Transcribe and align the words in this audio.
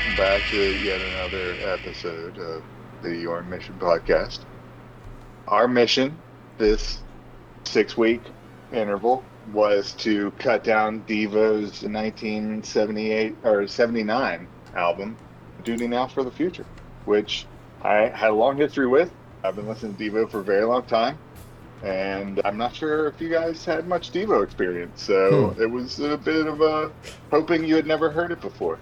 welcome 0.00 0.16
back 0.16 0.40
to 0.50 0.78
yet 0.82 0.98
another 1.00 1.54
episode 1.72 2.38
of 2.38 2.62
the 3.02 3.14
Your 3.16 3.42
Mission 3.42 3.74
podcast. 3.78 4.40
Our 5.46 5.68
mission 5.68 6.16
this 6.56 7.00
six 7.64 7.98
week 7.98 8.22
interval 8.72 9.22
was 9.52 9.92
to 9.94 10.30
cut 10.38 10.64
down 10.64 11.02
Devo's 11.06 11.82
1978 11.82 13.36
or 13.44 13.66
79 13.66 14.48
album, 14.74 15.16
Duty 15.64 15.86
Now 15.86 16.06
for 16.06 16.22
the 16.24 16.30
Future, 16.30 16.64
which 17.04 17.46
I 17.82 18.08
had 18.08 18.30
a 18.30 18.34
long 18.34 18.56
history 18.56 18.86
with. 18.86 19.10
I've 19.44 19.56
been 19.56 19.68
listening 19.68 19.96
to 19.96 20.10
Devo 20.10 20.30
for 20.30 20.40
a 20.40 20.44
very 20.44 20.64
long 20.64 20.84
time, 20.84 21.18
and 21.82 22.40
I'm 22.44 22.56
not 22.56 22.74
sure 22.74 23.06
if 23.08 23.20
you 23.20 23.28
guys 23.28 23.66
had 23.66 23.86
much 23.86 24.12
Devo 24.12 24.42
experience, 24.44 25.02
so 25.02 25.48
Hmm. 25.50 25.62
it 25.62 25.70
was 25.70 26.00
a 26.00 26.16
bit 26.16 26.46
of 26.46 26.62
a 26.62 26.90
hoping 27.30 27.64
you 27.64 27.76
had 27.76 27.86
never 27.86 28.08
heard 28.10 28.30
it 28.32 28.40
before. 28.40 28.78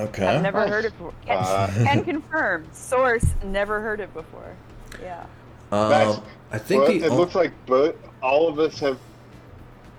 Okay. 0.00 0.26
I've 0.26 0.42
never 0.42 0.66
heard 0.66 0.84
it 0.84 0.92
before. 0.92 1.12
Can, 1.26 1.36
Uh, 1.38 1.66
can 1.84 2.04
confirm. 2.04 2.66
Source, 2.72 3.24
never 3.44 3.80
heard 3.80 4.00
it 4.00 4.12
before. 4.14 4.54
Yeah. 5.02 5.24
Um, 5.72 6.22
I 6.50 6.58
think 6.58 6.82
Well, 6.82 6.92
the 6.92 7.04
it 7.04 7.10
o- 7.10 7.16
looks 7.16 7.34
like 7.34 7.52
both 7.66 7.94
all 8.22 8.48
of 8.48 8.58
us 8.58 8.80
have 8.80 8.98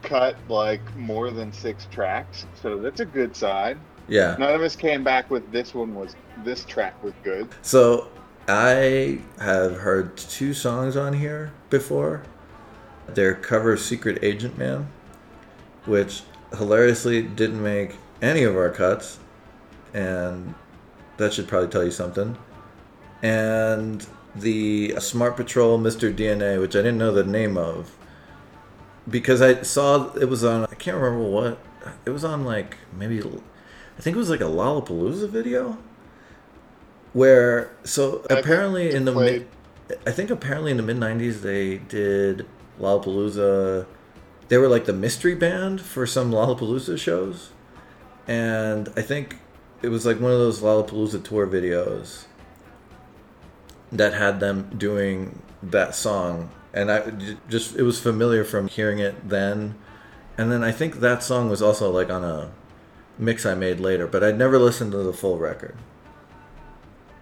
cut 0.03 0.35
like 0.49 0.81
more 0.97 1.29
than 1.31 1.53
six 1.53 1.87
tracks, 1.91 2.45
so 2.61 2.77
that's 2.77 2.99
a 2.99 3.05
good 3.05 3.35
sign. 3.35 3.79
yeah. 4.07 4.35
None 4.39 4.53
of 4.53 4.61
us 4.61 4.75
came 4.75 5.03
back 5.03 5.29
with 5.29 5.49
this 5.51 5.73
one 5.73 5.93
was 5.95 6.15
this 6.43 6.65
track 6.65 7.01
was 7.03 7.13
good. 7.23 7.47
So 7.61 8.09
I 8.47 9.19
have 9.39 9.77
heard 9.77 10.17
two 10.17 10.53
songs 10.53 10.97
on 10.97 11.13
here 11.13 11.51
before. 11.69 12.23
Their 13.07 13.33
cover 13.35 13.73
of 13.73 13.79
Secret 13.79 14.19
Agent 14.23 14.57
Man, 14.57 14.87
which 15.85 16.23
hilariously 16.57 17.21
didn't 17.21 17.61
make 17.61 17.95
any 18.21 18.43
of 18.43 18.55
our 18.57 18.69
cuts, 18.69 19.19
and 19.93 20.53
that 21.17 21.33
should 21.33 21.47
probably 21.47 21.69
tell 21.69 21.83
you 21.83 21.91
something. 21.91 22.37
And 23.21 24.05
the 24.35 24.95
Smart 24.99 25.35
Patrol 25.35 25.77
Mr. 25.79 26.13
DNA, 26.15 26.59
which 26.59 26.75
I 26.75 26.79
didn't 26.79 26.97
know 26.97 27.11
the 27.11 27.23
name 27.23 27.57
of, 27.57 27.95
because 29.09 29.41
I 29.41 29.61
saw 29.61 30.13
it 30.13 30.29
was 30.29 30.43
on, 30.43 30.63
I 30.65 30.75
can't 30.75 30.97
remember 30.97 31.27
what, 31.27 31.59
it 32.05 32.11
was 32.11 32.23
on 32.23 32.45
like 32.45 32.77
maybe, 32.97 33.19
I 33.19 34.01
think 34.01 34.15
it 34.15 34.19
was 34.19 34.29
like 34.29 34.41
a 34.41 34.45
Lollapalooza 34.45 35.29
video 35.29 35.77
where 37.13 37.71
so 37.83 38.25
I 38.29 38.35
apparently 38.35 38.93
in 38.93 39.05
the 39.05 39.11
played- 39.11 39.47
mid, 39.89 39.99
I 40.07 40.11
think 40.11 40.29
apparently 40.29 40.71
in 40.71 40.77
the 40.77 40.83
mid 40.83 40.97
'90s 40.97 41.41
they 41.41 41.77
did 41.77 42.45
Lollapalooza. 42.79 43.85
They 44.47 44.57
were 44.57 44.69
like 44.69 44.85
the 44.85 44.93
mystery 44.93 45.35
band 45.35 45.81
for 45.81 46.05
some 46.05 46.31
Lollapalooza 46.31 46.97
shows, 46.97 47.49
and 48.27 48.89
I 48.95 49.01
think 49.01 49.37
it 49.81 49.89
was 49.89 50.05
like 50.05 50.19
one 50.19 50.31
of 50.31 50.39
those 50.39 50.61
Lollapalooza 50.61 51.23
tour 51.23 51.47
videos 51.47 52.25
that 53.91 54.13
had 54.13 54.39
them 54.39 54.69
doing 54.77 55.41
that 55.63 55.95
song, 55.95 56.49
and 56.73 56.91
I 56.91 57.11
just 57.49 57.75
it 57.75 57.83
was 57.83 57.99
familiar 57.99 58.43
from 58.43 58.67
hearing 58.67 58.99
it 58.99 59.27
then, 59.27 59.75
and 60.37 60.51
then 60.51 60.63
I 60.63 60.71
think 60.71 60.99
that 61.01 61.23
song 61.23 61.49
was 61.49 61.61
also 61.61 61.91
like 61.91 62.09
on 62.09 62.23
a 62.23 62.51
mix 63.17 63.45
I 63.45 63.55
made 63.55 63.79
later, 63.79 64.07
but 64.07 64.23
I'd 64.23 64.37
never 64.37 64.57
listened 64.57 64.91
to 64.93 64.99
the 64.99 65.13
full 65.13 65.37
record 65.37 65.75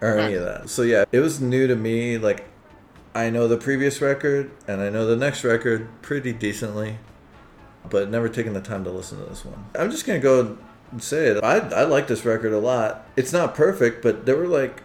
or 0.01 0.17
any 0.17 0.33
of 0.35 0.43
that. 0.43 0.69
So 0.69 0.81
yeah, 0.83 1.05
it 1.11 1.19
was 1.19 1.41
new 1.41 1.67
to 1.67 1.75
me. 1.75 2.17
Like, 2.17 2.45
I 3.13 3.29
know 3.29 3.47
the 3.47 3.57
previous 3.57 4.01
record 4.01 4.51
and 4.67 4.81
I 4.81 4.89
know 4.89 5.05
the 5.05 5.15
next 5.15 5.43
record 5.43 5.89
pretty 6.01 6.31
decently, 6.31 6.97
but 7.89 8.09
never 8.09 8.29
taken 8.29 8.53
the 8.53 8.61
time 8.61 8.83
to 8.85 8.91
listen 8.91 9.19
to 9.19 9.25
this 9.25 9.43
one. 9.43 9.65
I'm 9.77 9.91
just 9.91 10.05
gonna 10.05 10.19
go 10.19 10.57
say 10.97 11.27
it. 11.27 11.43
I 11.43 11.57
I 11.57 11.83
like 11.83 12.07
this 12.07 12.25
record 12.25 12.53
a 12.53 12.59
lot. 12.59 13.05
It's 13.15 13.33
not 13.33 13.55
perfect, 13.55 14.01
but 14.01 14.25
there 14.25 14.35
were 14.35 14.47
like 14.47 14.83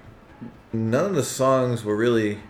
none 0.73 1.07
of 1.07 1.15
the 1.15 1.23
songs 1.23 1.85
were 1.85 1.97
really 1.97 2.41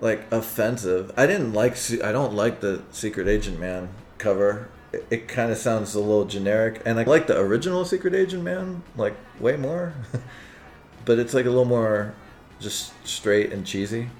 like 0.00 0.30
offensive. 0.32 1.12
I 1.16 1.26
didn't 1.26 1.52
like. 1.52 1.76
I 2.02 2.12
don't 2.12 2.34
like 2.34 2.60
the 2.60 2.82
Secret 2.90 3.28
Agent 3.28 3.58
Man 3.58 3.90
cover. 4.18 4.68
It, 4.92 5.06
it 5.10 5.28
kind 5.28 5.52
of 5.52 5.58
sounds 5.58 5.94
a 5.94 6.00
little 6.00 6.24
generic, 6.24 6.82
and 6.84 6.98
I 6.98 7.04
like 7.04 7.26
the 7.26 7.38
original 7.38 7.84
Secret 7.84 8.14
Agent 8.14 8.42
Man 8.42 8.82
like 8.96 9.14
way 9.38 9.56
more. 9.56 9.94
but 11.04 11.18
it's 11.18 11.34
like 11.34 11.46
a 11.46 11.50
little 11.50 11.64
more 11.64 12.14
just 12.58 12.92
straight 13.06 13.52
and 13.52 13.66
cheesy. 13.66 14.10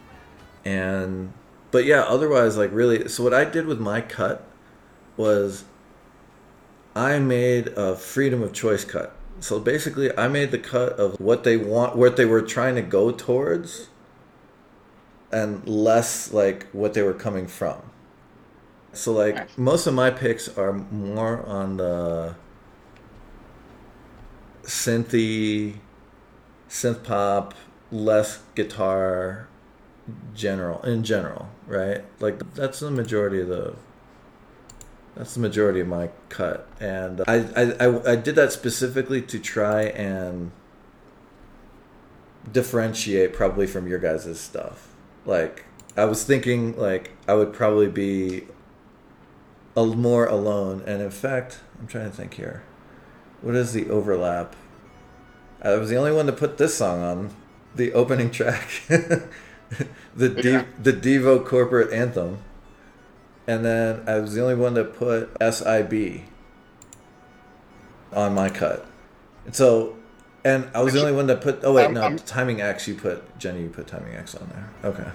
And 0.65 1.33
but 1.71 1.85
yeah, 1.85 2.03
otherwise 2.03 2.57
like 2.57 2.71
really. 2.73 3.09
So 3.09 3.23
what 3.23 3.35
I 3.35 3.45
did 3.45 3.67
with 3.67 3.81
my 3.81 4.01
cut 4.01 4.47
was 5.17 5.65
I 6.95 7.19
made 7.19 7.69
a 7.69 7.97
freedom 7.97 8.43
of 8.43 8.53
choice 8.53 8.85
cut. 8.85 9.15
So 9.41 9.59
basically, 9.59 10.17
I 10.19 10.29
made 10.29 10.51
the 10.51 10.59
cut 10.59 10.95
of 10.95 11.19
what 11.19 11.45
they 11.45 11.57
want, 11.57 11.97
what 11.97 12.17
they 12.17 12.27
were 12.27 12.43
trying 12.43 12.75
to 12.75 12.83
go 12.83 13.11
towards, 13.11 13.89
and 15.33 15.67
less 15.67 16.33
like 16.33 16.67
what 16.73 16.95
they 16.95 17.03
were 17.03 17.15
coming 17.15 17.47
from. 17.47 17.83
So 18.93 19.13
like 19.13 19.57
most 19.57 19.87
of 19.87 19.95
my 19.95 20.11
picks 20.11 20.49
are 20.59 20.73
more 20.73 21.47
on 21.47 21.77
the 21.77 22.35
synthy, 24.63 25.77
synth 26.69 27.05
pop, 27.05 27.55
less 27.93 28.43
guitar, 28.55 29.49
general 30.35 30.83
in 30.83 31.05
general, 31.05 31.49
right? 31.67 32.05
Like 32.19 32.55
that's 32.55 32.81
the 32.81 32.91
majority 32.91 33.41
of 33.41 33.49
the 33.49 33.75
that's 35.17 35.35
the 35.35 35.41
majority 35.41 35.81
of 35.81 35.89
my 35.89 36.11
cut, 36.29 36.69
and 36.81 37.23
I 37.27 37.35
I, 37.57 37.63
I, 37.87 38.13
I 38.13 38.17
did 38.17 38.35
that 38.37 38.53
specifically 38.53 39.21
to 39.23 39.39
try 39.39 39.83
and 39.83 40.53
differentiate 42.51 43.33
probably 43.35 43.67
from 43.67 43.87
your 43.87 43.99
guys' 43.99 44.39
stuff. 44.41 44.89
Like 45.27 45.65
I 45.97 46.05
was 46.05 46.25
thinking 46.25 46.77
like 46.77 47.13
I 47.29 47.35
would 47.35 47.53
probably 47.53 47.89
be 47.89 48.45
a 49.77 49.85
more 49.87 50.27
alone, 50.27 50.83
and 50.87 51.03
in 51.03 51.11
fact, 51.11 51.61
I'm 51.79 51.87
trying 51.87 52.11
to 52.11 52.17
think 52.17 52.35
here. 52.35 52.63
What 53.43 53.55
is 53.55 53.73
the 53.73 53.89
overlap? 53.89 54.55
I 55.63 55.75
was 55.77 55.91
the 55.91 55.97
only 55.97 56.13
one 56.13 56.27
to 56.27 56.33
put 56.33 56.59
this 56.59 56.75
song 56.77 57.03
on 57.03 57.37
the 57.75 57.93
opening 57.93 58.31
track, 58.31 58.69
the 58.89 59.29
Yeah. 60.17 60.65
the 60.83 60.93
Devo 60.93 61.45
corporate 61.45 61.93
anthem, 61.93 62.39
and 63.51 63.65
then 63.65 64.09
I 64.09 64.21
was 64.21 64.35
the 64.35 64.43
only 64.43 64.55
one 64.55 64.75
that 64.75 64.95
put 64.95 65.29
SIB 65.41 66.21
on 68.13 68.33
my 68.33 68.49
cut. 68.49 68.87
And 69.45 69.57
so, 69.57 69.97
and 70.45 70.69
I 70.73 70.83
was 70.83 70.95
the 70.95 71.01
only 71.01 71.13
one 71.13 71.27
that 71.27 71.41
put. 71.41 71.59
Oh 71.65 71.73
wait, 71.73 71.91
no, 71.91 72.17
timing 72.19 72.61
X. 72.61 72.87
You 72.87 72.95
put 72.95 73.39
Jenny. 73.41 73.63
You 73.63 73.69
put 73.69 73.89
timing 73.89 74.15
X 74.15 74.37
on 74.37 74.49
there. 74.51 74.71
Okay. 74.85 75.11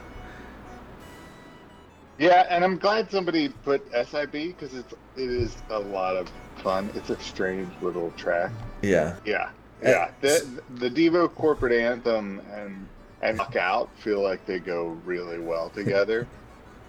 Yeah, 2.18 2.46
and 2.50 2.64
I'm 2.64 2.78
glad 2.78 3.10
somebody 3.10 3.50
put 3.50 3.82
SIB 3.94 4.32
because 4.32 4.74
it's 4.74 4.94
it 5.16 5.30
is 5.30 5.56
a 5.70 5.80
lot 5.80 6.18
of 6.18 6.30
fun. 6.58 6.90
It's 6.94 7.10
a 7.10 7.20
strange 7.22 7.70
little 7.82 8.12
track. 8.12 8.52
Yeah. 8.82 9.16
Yeah, 9.26 9.50
Uh, 9.86 9.90
yeah. 9.90 10.12
The 10.20 10.62
the 10.76 10.90
Devo 10.90 11.34
corporate 11.34 11.74
anthem 11.74 12.42
and 12.54 12.86
and 13.22 13.38
Clock 13.38 13.56
Out 13.56 13.90
feel 13.98 14.22
like 14.22 14.46
they 14.46 14.60
go 14.60 14.98
really 15.06 15.40
well 15.40 15.70
together. 15.70 16.28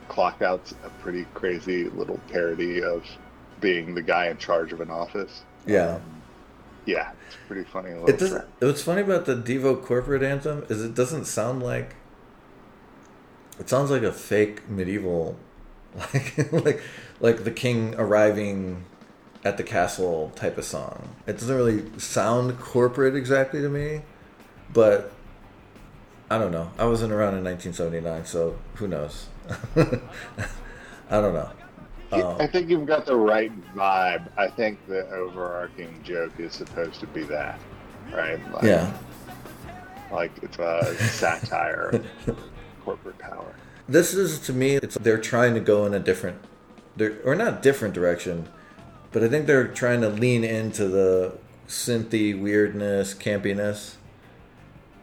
Clock 0.08 0.42
Out's 0.42 0.72
a 0.84 0.90
pretty 1.00 1.26
crazy 1.34 1.88
little 1.90 2.20
parody 2.30 2.82
of 2.82 3.04
being 3.60 3.94
the 3.94 4.02
guy 4.02 4.28
in 4.28 4.38
charge 4.38 4.72
of 4.72 4.80
an 4.80 4.90
office. 4.90 5.42
Yeah. 5.66 5.96
Um, 5.96 6.22
yeah, 6.84 7.12
it's 7.26 7.36
pretty 7.48 7.64
funny 7.64 7.90
little 7.90 8.08
It 8.08 8.18
doesn't. 8.18 8.44
What's 8.60 8.82
funny 8.82 9.02
about 9.02 9.26
the 9.26 9.34
Devo 9.34 9.82
corporate 9.82 10.22
anthem 10.22 10.64
is 10.68 10.82
it 10.84 10.94
doesn't 10.94 11.24
sound 11.24 11.62
like. 11.62 11.96
It 13.58 13.68
sounds 13.68 13.90
like 13.90 14.02
a 14.02 14.12
fake 14.12 14.68
medieval, 14.68 15.36
like 16.14 16.52
like 16.52 16.82
like 17.20 17.44
the 17.44 17.50
king 17.50 17.94
arriving 17.96 18.84
at 19.44 19.56
the 19.56 19.62
castle 19.62 20.32
type 20.36 20.58
of 20.58 20.64
song. 20.64 21.16
It 21.26 21.34
doesn't 21.34 21.56
really 21.56 21.98
sound 21.98 22.58
corporate 22.60 23.16
exactly 23.16 23.60
to 23.60 23.68
me, 23.68 24.02
but 24.72 25.12
I 26.30 26.38
don't 26.38 26.52
know. 26.52 26.70
I 26.78 26.84
wasn't 26.84 27.12
around 27.12 27.36
in 27.36 27.44
1979, 27.44 28.26
so 28.26 28.58
who 28.74 28.88
knows? 28.88 29.28
I 29.76 31.20
don't 31.20 31.34
know. 31.34 31.50
Um, 32.12 32.36
I 32.40 32.46
think 32.46 32.68
you've 32.70 32.86
got 32.86 33.04
the 33.06 33.16
right 33.16 33.52
vibe. 33.74 34.28
I 34.36 34.48
think 34.48 34.78
the 34.86 35.08
overarching 35.10 36.00
joke 36.04 36.38
is 36.38 36.52
supposed 36.52 37.00
to 37.00 37.06
be 37.08 37.24
that, 37.24 37.58
right? 38.12 38.40
Like, 38.52 38.62
yeah. 38.62 38.96
Like 40.12 40.32
it's 40.42 40.58
a 40.58 40.94
satire 40.96 42.02
of 42.26 42.38
corporate 42.84 43.18
power. 43.18 43.52
this 43.88 44.14
is 44.14 44.38
to 44.38 44.52
me 44.52 44.76
it's 44.76 44.96
they're 44.98 45.20
trying 45.20 45.54
to 45.54 45.60
go 45.60 45.84
in 45.86 45.94
a 45.94 45.98
different 45.98 46.38
or 47.24 47.34
not 47.34 47.62
different 47.62 47.92
direction 47.92 48.48
but 49.10 49.24
i 49.24 49.28
think 49.28 49.46
they're 49.46 49.66
trying 49.66 50.00
to 50.00 50.08
lean 50.08 50.44
into 50.44 50.86
the 50.86 51.36
synthy 51.66 52.40
weirdness 52.40 53.12
campiness 53.12 53.94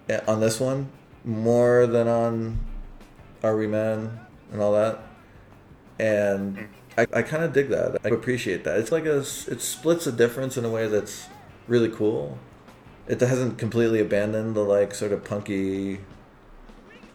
eh, 0.08 0.22
on 0.28 0.40
this 0.40 0.62
one 0.62 0.90
more 1.26 1.86
than 1.86 2.08
on 2.08 2.58
are 3.44 3.58
we 3.58 3.68
men 3.68 4.18
and 4.54 4.62
all 4.62 4.72
that 4.72 5.00
and 6.00 6.70
I, 6.98 7.08
I 7.14 7.22
kind 7.24 7.44
of 7.44 7.54
dig 7.54 7.70
that. 7.70 7.98
I 8.04 8.10
appreciate 8.10 8.64
that. 8.66 8.78
It's 8.80 8.92
like 8.92 9.06
a, 9.06 9.20
it 9.20 9.62
splits 9.62 10.06
the 10.06 10.12
difference 10.12 10.58
in 10.58 10.66
a 10.66 10.70
way 10.70 10.88
that's 10.88 11.28
really 11.68 11.90
cool. 11.90 12.38
It 13.08 13.20
hasn't 13.20 13.58
completely 13.58 14.00
abandoned 14.00 14.56
the 14.56 14.62
like 14.62 14.94
sort 14.94 15.12
of 15.12 15.24
punky, 15.24 16.00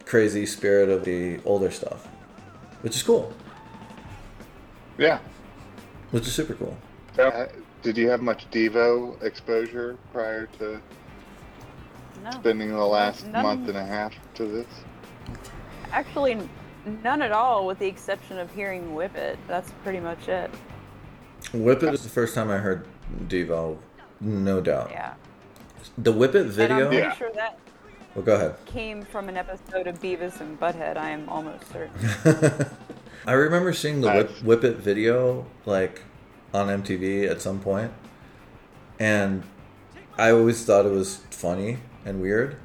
crazy 0.04 0.46
spirit 0.46 0.88
of 0.88 1.04
the 1.04 1.40
older 1.44 1.70
stuff, 1.70 2.06
which 2.82 2.96
is 2.96 3.02
cool. 3.02 3.32
Yeah. 4.96 5.20
Which 6.10 6.26
is 6.26 6.34
super 6.34 6.54
cool. 6.54 6.76
Uh, 7.18 7.46
did 7.82 7.96
you 7.96 8.08
have 8.08 8.20
much 8.20 8.50
Devo 8.50 9.22
exposure 9.22 9.96
prior 10.12 10.46
to 10.58 10.80
No. 12.24 12.30
spending 12.32 12.70
the 12.70 12.84
last 12.84 13.26
None. 13.26 13.42
month 13.42 13.68
and 13.68 13.78
a 13.78 13.84
half 13.84 14.12
to 14.34 14.44
this? 14.44 14.66
Actually, 15.92 16.32
n- 16.32 16.48
none 16.88 17.22
at 17.22 17.32
all, 17.32 17.66
with 17.66 17.78
the 17.78 17.86
exception 17.86 18.38
of 18.38 18.52
hearing 18.54 18.94
Whip 18.94 19.14
It. 19.16 19.38
That's 19.46 19.70
pretty 19.82 20.00
much 20.00 20.28
it. 20.28 20.50
Whip 21.52 21.82
It 21.82 21.94
is 21.94 22.02
the 22.02 22.08
first 22.08 22.34
time 22.34 22.50
I 22.50 22.58
heard 22.58 22.86
Devo, 23.28 23.78
no 24.20 24.60
doubt. 24.60 24.90
Yeah. 24.90 25.14
The 25.96 26.12
Whip 26.12 26.34
It 26.34 26.42
And 26.42 26.50
I'm 26.50 26.52
video. 26.56 26.86
pretty 26.88 26.96
Yeah. 27.02 27.12
sure 27.14 27.30
that 27.34 27.58
Well, 28.14 28.24
go 28.24 28.34
ahead. 28.34 28.54
came 28.66 29.02
from 29.02 29.28
an 29.28 29.36
episode 29.36 29.86
of 29.86 30.00
Beavis 30.00 30.40
and 30.40 30.58
Butthead. 30.58 30.96
I 30.96 31.10
am 31.10 31.28
almost 31.28 31.64
certain. 31.72 32.66
I 33.26 33.32
remember 33.32 33.72
seeing 33.72 34.00
the 34.00 34.08
Whip, 34.10 34.30
Nice. 34.30 34.42
Whip 34.42 34.64
It 34.64 34.76
video 34.76 35.46
like 35.66 36.02
on 36.54 36.68
MTV 36.68 37.28
at 37.30 37.40
some 37.42 37.60
point, 37.60 37.92
and 38.98 39.42
I 40.16 40.30
always 40.30 40.64
thought 40.64 40.86
it 40.86 40.92
was 40.92 41.16
funny 41.30 41.78
and 42.04 42.20
weird, 42.20 42.56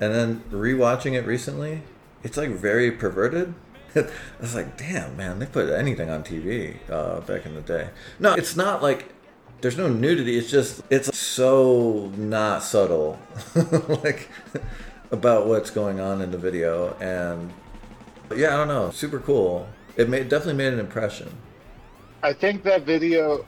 and 0.00 0.14
then 0.14 0.44
rewatching 0.50 1.12
it 1.14 1.26
recently, 1.26 1.82
it's 2.22 2.36
like 2.36 2.50
very 2.50 2.90
perverted. 2.92 3.54
I 3.96 4.08
was 4.40 4.54
like, 4.54 4.76
damn, 4.76 5.16
man, 5.16 5.38
they 5.38 5.46
put 5.46 5.70
anything 5.70 6.10
on 6.10 6.24
TV 6.24 6.76
uh, 6.90 7.20
back 7.20 7.46
in 7.46 7.54
the 7.54 7.60
day. 7.60 7.88
No, 8.18 8.34
it's 8.34 8.56
not 8.56 8.82
like 8.82 9.12
there's 9.60 9.78
no 9.78 9.88
nudity. 9.88 10.36
It's 10.36 10.50
just 10.50 10.82
it's 10.90 11.16
so 11.16 12.12
not 12.16 12.62
subtle, 12.62 13.18
like 14.02 14.28
about 15.10 15.46
what's 15.46 15.70
going 15.70 16.00
on 16.00 16.20
in 16.20 16.30
the 16.30 16.38
video, 16.38 16.94
and 17.00 17.52
yeah, 18.36 18.54
I 18.54 18.56
don't 18.56 18.68
know, 18.68 18.90
super 18.90 19.20
cool. 19.20 19.68
It 19.96 20.08
made 20.08 20.28
definitely 20.28 20.54
made 20.54 20.72
an 20.72 20.80
impression. 20.80 21.30
I 22.22 22.32
think 22.32 22.62
that 22.64 22.82
video. 22.82 23.46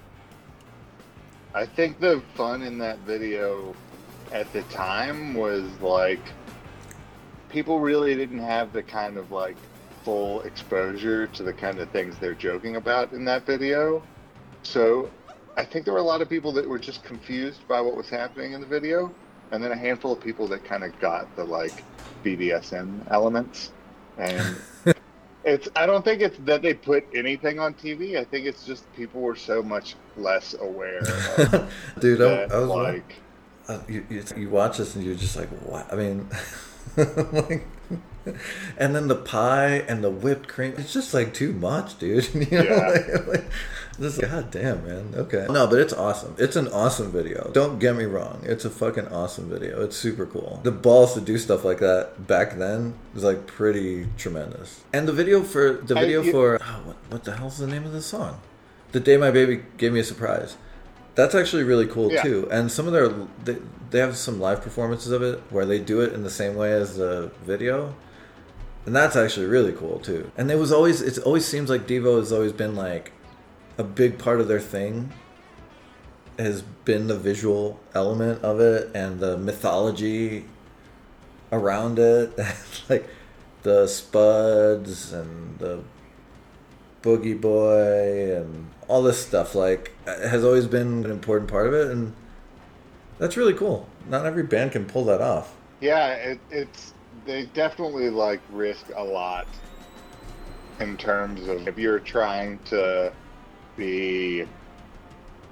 I 1.55 1.67
think 1.67 1.99
the 2.01 2.23
fun 2.35 2.63
in 2.63 2.79
that 2.79 2.99
video 3.01 3.75
at 4.33 4.53
the 4.53 4.63
time 4.65 5.35
was 5.35 5.65
like 5.81 6.21
people 7.49 7.81
really 7.81 8.15
didn't 8.15 8.41
have 8.41 8.73
the 8.73 8.83
kind 8.83 9.17
of 9.17 9.33
like 9.33 9.57
full 10.06 10.41
exposure 10.43 11.26
to 11.26 11.43
the 11.43 11.53
kind 11.53 11.81
of 11.81 11.91
things 11.91 12.17
they're 12.20 12.32
joking 12.32 12.76
about 12.76 13.11
in 13.11 13.25
that 13.25 13.44
video. 13.44 14.00
So 14.62 15.11
I 15.56 15.64
think 15.64 15.85
there 15.85 15.93
were 15.93 15.99
a 15.99 16.11
lot 16.14 16.23
of 16.23 16.29
people 16.29 16.53
that 16.53 16.69
were 16.69 16.79
just 16.79 17.03
confused 17.03 17.67
by 17.67 17.81
what 17.81 17.97
was 17.97 18.08
happening 18.08 18.53
in 18.53 18.61
the 18.61 18.69
video, 18.69 19.12
and 19.50 19.61
then 19.62 19.73
a 19.73 19.76
handful 19.76 20.12
of 20.12 20.20
people 20.20 20.47
that 20.47 20.64
kind 20.64 20.85
of 20.85 20.97
got 21.00 21.35
the 21.35 21.43
like 21.43 21.82
BDSM 22.25 23.00
elements. 23.11 23.73
And 24.17 24.56
it's 25.44 25.69
I 25.75 25.87
don't 25.87 26.05
think 26.05 26.23
it's 26.23 26.38
that 26.44 26.62
they 26.62 26.73
put 26.73 27.05
anything 27.12 27.59
on 27.59 27.75
TV. 27.75 28.17
I 28.17 28.23
think 28.23 28.47
it's 28.47 28.64
just 28.64 28.85
people 28.94 29.20
were 29.20 29.35
so 29.35 29.61
much 29.61 29.97
less 30.17 30.55
aware 30.61 30.99
of 30.99 31.69
Dude, 32.00 32.23
I, 32.23 32.29
that, 32.29 32.52
I 32.52 32.59
was 32.61 32.69
like 32.69 32.94
like, 32.94 33.14
uh, 33.69 33.81
you, 33.88 34.06
you, 34.09 34.23
you 34.37 34.50
watch 34.50 34.79
this 34.79 34.94
and 34.94 35.05
you're 35.05 35.17
just 35.17 35.35
like, 35.35 35.49
what? 35.49 35.93
I 35.93 35.97
mean, 35.97 36.29
like, 36.97 37.67
and 38.78 38.94
then 38.94 39.08
the 39.08 39.14
pie 39.17 39.84
and 39.88 40.02
the 40.02 40.11
whipped 40.11 40.49
cream. 40.49 40.75
It's 40.78 40.93
just 40.93 41.14
like 41.14 41.32
too 41.34 41.52
much, 41.52 41.99
dude. 41.99 42.28
you 42.34 42.46
know, 42.50 42.62
Yeah. 42.62 42.87
like, 42.88 43.26
like, 43.26 43.44
just 43.99 44.20
god 44.20 44.50
damn, 44.50 44.87
man. 44.87 45.12
Okay, 45.17 45.46
no, 45.49 45.67
but 45.67 45.78
it's 45.78 45.93
awesome. 45.94 46.34
It's 46.38 46.55
an 46.56 46.69
awesome 46.69 47.11
video. 47.11 47.50
Don't 47.55 47.78
get 47.78 47.96
me 47.96 48.05
wrong. 48.05 48.40
It's 48.43 48.64
a 48.64 48.70
fucking 48.70 49.08
awesome 49.08 49.49
video. 49.49 49.82
It's 49.82 49.96
super 49.96 50.26
cool. 50.26 50.61
The 50.64 50.70
balls 50.73 51.14
to 51.14 51.20
do 51.20 51.38
stuff 51.38 51.64
like 51.64 51.78
that 51.78 52.26
back 52.26 52.58
then 52.58 52.94
was 53.14 53.25
like 53.25 53.46
pretty 53.46 54.06
tremendous. 54.19 54.82
And 54.93 55.08
the 55.08 55.12
video 55.14 55.43
for 55.43 55.73
the 55.75 55.94
video 55.94 56.23
for 56.23 56.58
oh, 56.62 56.81
what, 56.84 56.96
what 57.08 57.25
the 57.25 57.37
hell's 57.37 57.56
the 57.58 57.67
name 57.67 57.84
of 57.84 57.93
this 57.93 58.06
song? 58.06 58.40
The 58.93 59.00
day 59.00 59.17
my 59.17 59.31
baby 59.31 59.62
gave 59.78 59.93
me 59.93 60.00
a 60.00 60.05
surprise. 60.05 60.56
That's 61.14 61.34
actually 61.34 61.62
really 61.64 61.87
cool 61.87 62.12
Yeah. 62.12 62.23
too. 62.23 62.49
And 62.52 62.70
some 62.70 62.87
of 62.87 62.93
their 62.93 63.08
they, 63.44 63.56
they 63.90 63.99
have 64.00 64.17
some 64.19 64.38
live 64.38 64.61
performances 64.61 65.11
of 65.11 65.23
it 65.23 65.40
where 65.49 65.64
they 65.64 65.78
do 65.78 66.02
it 66.02 66.12
in 66.12 66.23
the 66.23 66.28
same 66.31 66.55
way 66.55 66.70
as 66.73 66.96
the 66.96 67.31
video. 67.46 67.94
And 68.87 68.94
that's 68.94 69.17
actually 69.17 69.47
really 69.47 69.73
cool 69.73 69.99
too. 69.99 70.31
And 70.37 70.50
it 70.50 70.59
was 70.59 70.71
always 70.71 71.03
it 71.03 71.19
always 71.19 71.44
seems 71.44 71.69
like 71.69 71.88
Devo 71.88 72.19
has 72.19 72.33
always 72.33 72.53
been 72.53 72.77
like 72.77 73.12
a 73.77 73.85
big 73.85 74.19
part 74.19 74.41
of 74.41 74.49
their 74.49 74.61
thing 74.61 75.12
has 76.38 76.62
been 76.85 77.06
the 77.06 77.17
visual 77.17 77.81
element 77.94 78.43
of 78.43 78.61
it 78.61 78.91
and 78.94 79.21
the 79.21 79.37
mythology 79.37 80.44
around 81.50 81.99
it. 81.99 82.33
like 82.88 83.09
the 83.62 83.88
Spuds 83.88 85.12
and 85.12 85.59
the 85.59 85.83
Boogie 87.03 87.41
Boy 87.41 88.37
and 88.37 88.71
all 88.87 89.03
this 89.03 89.25
stuff 89.25 89.56
like 89.56 89.93
has 90.06 90.44
always 90.44 90.69
been 90.69 91.05
an 91.05 91.11
important 91.11 91.50
part 91.50 91.67
of 91.67 91.75
it 91.75 91.91
and 91.91 92.15
that's 93.19 93.37
really 93.37 93.55
cool. 93.55 93.88
Not 94.09 94.27
every 94.27 94.44
band 94.44 94.73
can 94.73 94.85
pull 94.85 95.05
that 95.06 95.21
off. 95.21 95.55
yeah, 95.81 96.12
it, 96.12 96.41
it's 96.50 96.93
they 97.26 97.46
definitely 97.46 98.08
like 98.11 98.40
risk 98.50 98.87
a 98.96 99.02
lot 99.02 99.46
in 100.81 100.96
terms 100.96 101.46
of 101.49 101.67
if 101.69 101.78
you're 101.78 101.99
trying 102.00 102.58
to 102.67 103.12
be 103.76 104.46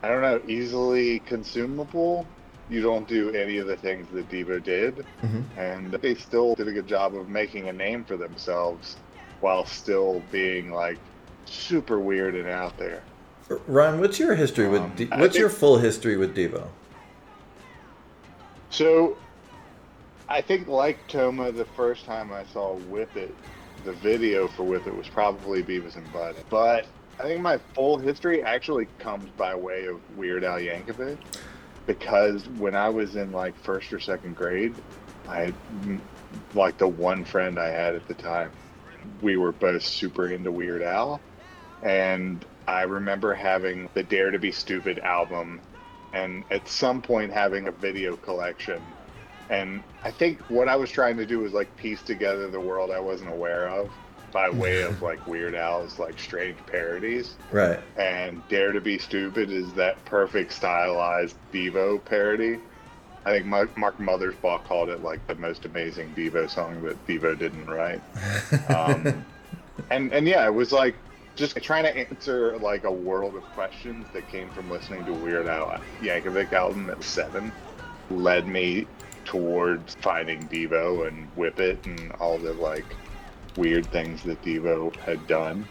I 0.02 0.08
don't 0.08 0.20
know, 0.20 0.40
easily 0.46 1.20
consumable, 1.20 2.26
you 2.68 2.82
don't 2.82 3.08
do 3.08 3.30
any 3.34 3.56
of 3.56 3.66
the 3.66 3.76
things 3.76 4.06
that 4.12 4.28
Devo 4.28 4.62
did. 4.62 5.04
Mhm. 5.22 5.44
And 5.56 5.92
they 5.92 6.14
still 6.14 6.54
did 6.54 6.68
a 6.68 6.72
good 6.72 6.86
job 6.86 7.14
of 7.16 7.30
making 7.30 7.68
a 7.70 7.72
name 7.72 8.04
for 8.04 8.18
themselves 8.18 8.96
while 9.40 9.64
still 9.64 10.22
being 10.30 10.70
like 10.70 10.98
super 11.46 11.98
weird 12.00 12.34
and 12.34 12.48
out 12.48 12.76
there. 12.76 13.02
Ryan, 13.66 13.98
what's 14.00 14.18
your 14.18 14.34
history 14.34 14.68
with 14.68 14.82
Um, 14.82 14.92
De- 14.94 15.06
what's 15.06 15.20
think- 15.20 15.34
your 15.36 15.48
full 15.48 15.78
history 15.78 16.16
with 16.18 16.36
Devo? 16.36 16.64
So, 18.70 19.16
I 20.28 20.40
think 20.40 20.68
like 20.68 21.06
Toma, 21.08 21.52
the 21.52 21.64
first 21.64 22.06
time 22.06 22.32
I 22.32 22.44
saw 22.44 22.74
Whip 22.74 23.14
It, 23.16 23.34
the 23.84 23.92
video 23.92 24.48
for 24.48 24.64
Whip 24.64 24.86
It 24.86 24.96
was 24.96 25.08
probably 25.08 25.62
Beavis 25.62 25.96
and 25.96 26.10
Bud. 26.12 26.36
But 26.48 26.86
I 27.18 27.24
think 27.24 27.42
my 27.42 27.58
full 27.74 27.98
history 27.98 28.42
actually 28.42 28.88
comes 28.98 29.28
by 29.36 29.54
way 29.54 29.86
of 29.86 30.00
Weird 30.16 30.42
Al 30.42 30.58
Yankovic, 30.58 31.18
because 31.86 32.48
when 32.48 32.74
I 32.74 32.88
was 32.88 33.16
in 33.16 33.32
like 33.32 33.56
first 33.62 33.92
or 33.92 34.00
second 34.00 34.34
grade, 34.34 34.74
I 35.28 35.52
like 36.54 36.78
the 36.78 36.88
one 36.88 37.24
friend 37.24 37.58
I 37.58 37.68
had 37.68 37.94
at 37.94 38.08
the 38.08 38.14
time. 38.14 38.50
We 39.20 39.36
were 39.36 39.52
both 39.52 39.82
super 39.82 40.28
into 40.28 40.50
Weird 40.50 40.82
Al, 40.82 41.20
and 41.82 42.44
I 42.66 42.82
remember 42.82 43.34
having 43.34 43.90
the 43.92 44.02
Dare 44.02 44.30
to 44.30 44.38
Be 44.38 44.50
Stupid 44.50 44.98
album 45.00 45.60
and 46.14 46.44
at 46.50 46.66
some 46.68 47.02
point 47.02 47.32
having 47.32 47.68
a 47.68 47.72
video 47.72 48.16
collection. 48.16 48.80
And 49.50 49.82
I 50.02 50.10
think 50.10 50.40
what 50.50 50.68
I 50.68 50.76
was 50.76 50.90
trying 50.90 51.16
to 51.18 51.26
do 51.26 51.40
was 51.40 51.52
like 51.52 51.74
piece 51.76 52.02
together 52.02 52.48
the 52.48 52.60
world 52.60 52.90
I 52.90 53.00
wasn't 53.00 53.30
aware 53.30 53.68
of 53.68 53.90
by 54.32 54.50
way 54.50 54.82
of 54.88 55.00
like 55.00 55.26
Weird 55.26 55.54
Al's 55.54 55.98
like 55.98 56.18
strange 56.18 56.58
parodies. 56.66 57.36
Right. 57.50 57.80
And 57.96 58.46
Dare 58.48 58.72
to 58.72 58.80
Be 58.80 58.98
Stupid 58.98 59.50
is 59.50 59.72
that 59.74 60.02
perfect 60.04 60.52
stylized 60.52 61.36
Devo 61.52 62.04
parody. 62.04 62.58
I 63.24 63.30
think 63.30 63.46
Mark 63.46 63.74
Mark 63.78 63.96
Mothersbaugh 63.98 64.64
called 64.64 64.90
it 64.90 65.02
like 65.02 65.26
the 65.26 65.34
most 65.36 65.64
amazing 65.64 66.12
Devo 66.14 66.50
song 66.50 66.82
that 66.82 67.06
Devo 67.06 67.38
didn't 67.38 67.66
write. 67.66 68.02
Um, 68.68 69.24
and 69.90 70.12
and 70.12 70.26
yeah, 70.26 70.44
it 70.46 70.52
was 70.52 70.72
like 70.72 70.94
just 71.34 71.56
trying 71.62 71.84
to 71.84 71.96
answer 71.96 72.58
like 72.58 72.84
a 72.84 72.92
world 72.92 73.34
of 73.34 73.42
questions 73.54 74.06
that 74.12 74.28
came 74.28 74.50
from 74.50 74.70
listening 74.70 75.04
to 75.06 75.12
Weird 75.12 75.46
Al 75.46 75.80
Yankovic 76.00 76.52
album 76.52 76.90
at 76.90 77.02
seven, 77.02 77.50
led 78.10 78.46
me 78.46 78.86
towards 79.24 79.94
finding 80.00 80.48
Devo 80.48 81.08
and 81.08 81.28
Whip 81.36 81.58
It 81.58 81.84
and 81.86 82.12
all 82.12 82.38
the 82.38 82.52
like 82.52 82.96
weird 83.56 83.86
things 83.86 84.22
that 84.22 84.42
Devo 84.42 84.94
had 85.00 85.26
done. 85.26 85.66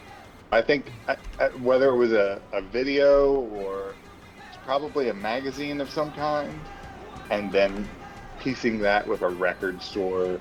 I 0.52 0.62
think 0.62 0.92
uh, 1.08 1.16
uh, 1.40 1.50
whether 1.62 1.90
it 1.90 1.98
was 1.98 2.12
a, 2.12 2.40
a 2.52 2.62
video 2.62 3.34
or 3.34 3.96
probably 4.66 5.10
a 5.10 5.14
magazine 5.14 5.82
of 5.82 5.90
some 5.90 6.12
kind, 6.12 6.54
and 7.30 7.52
then 7.52 7.88
piecing 8.40 8.80
that 8.80 9.08
with 9.08 9.22
a 9.22 9.30
record 9.30 9.82
store, 9.82 10.40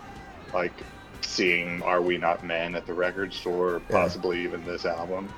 like 0.53 0.73
seeing 1.23 1.83
Are 1.83 2.03
We 2.03 2.19
Not 2.19 2.45
Men 2.45 2.75
at 2.75 2.87
the 2.87 2.93
record 2.93 3.33
store, 3.33 3.81
possibly 3.89 4.43
even 4.43 4.65
this 4.65 4.85
album, 4.85 5.31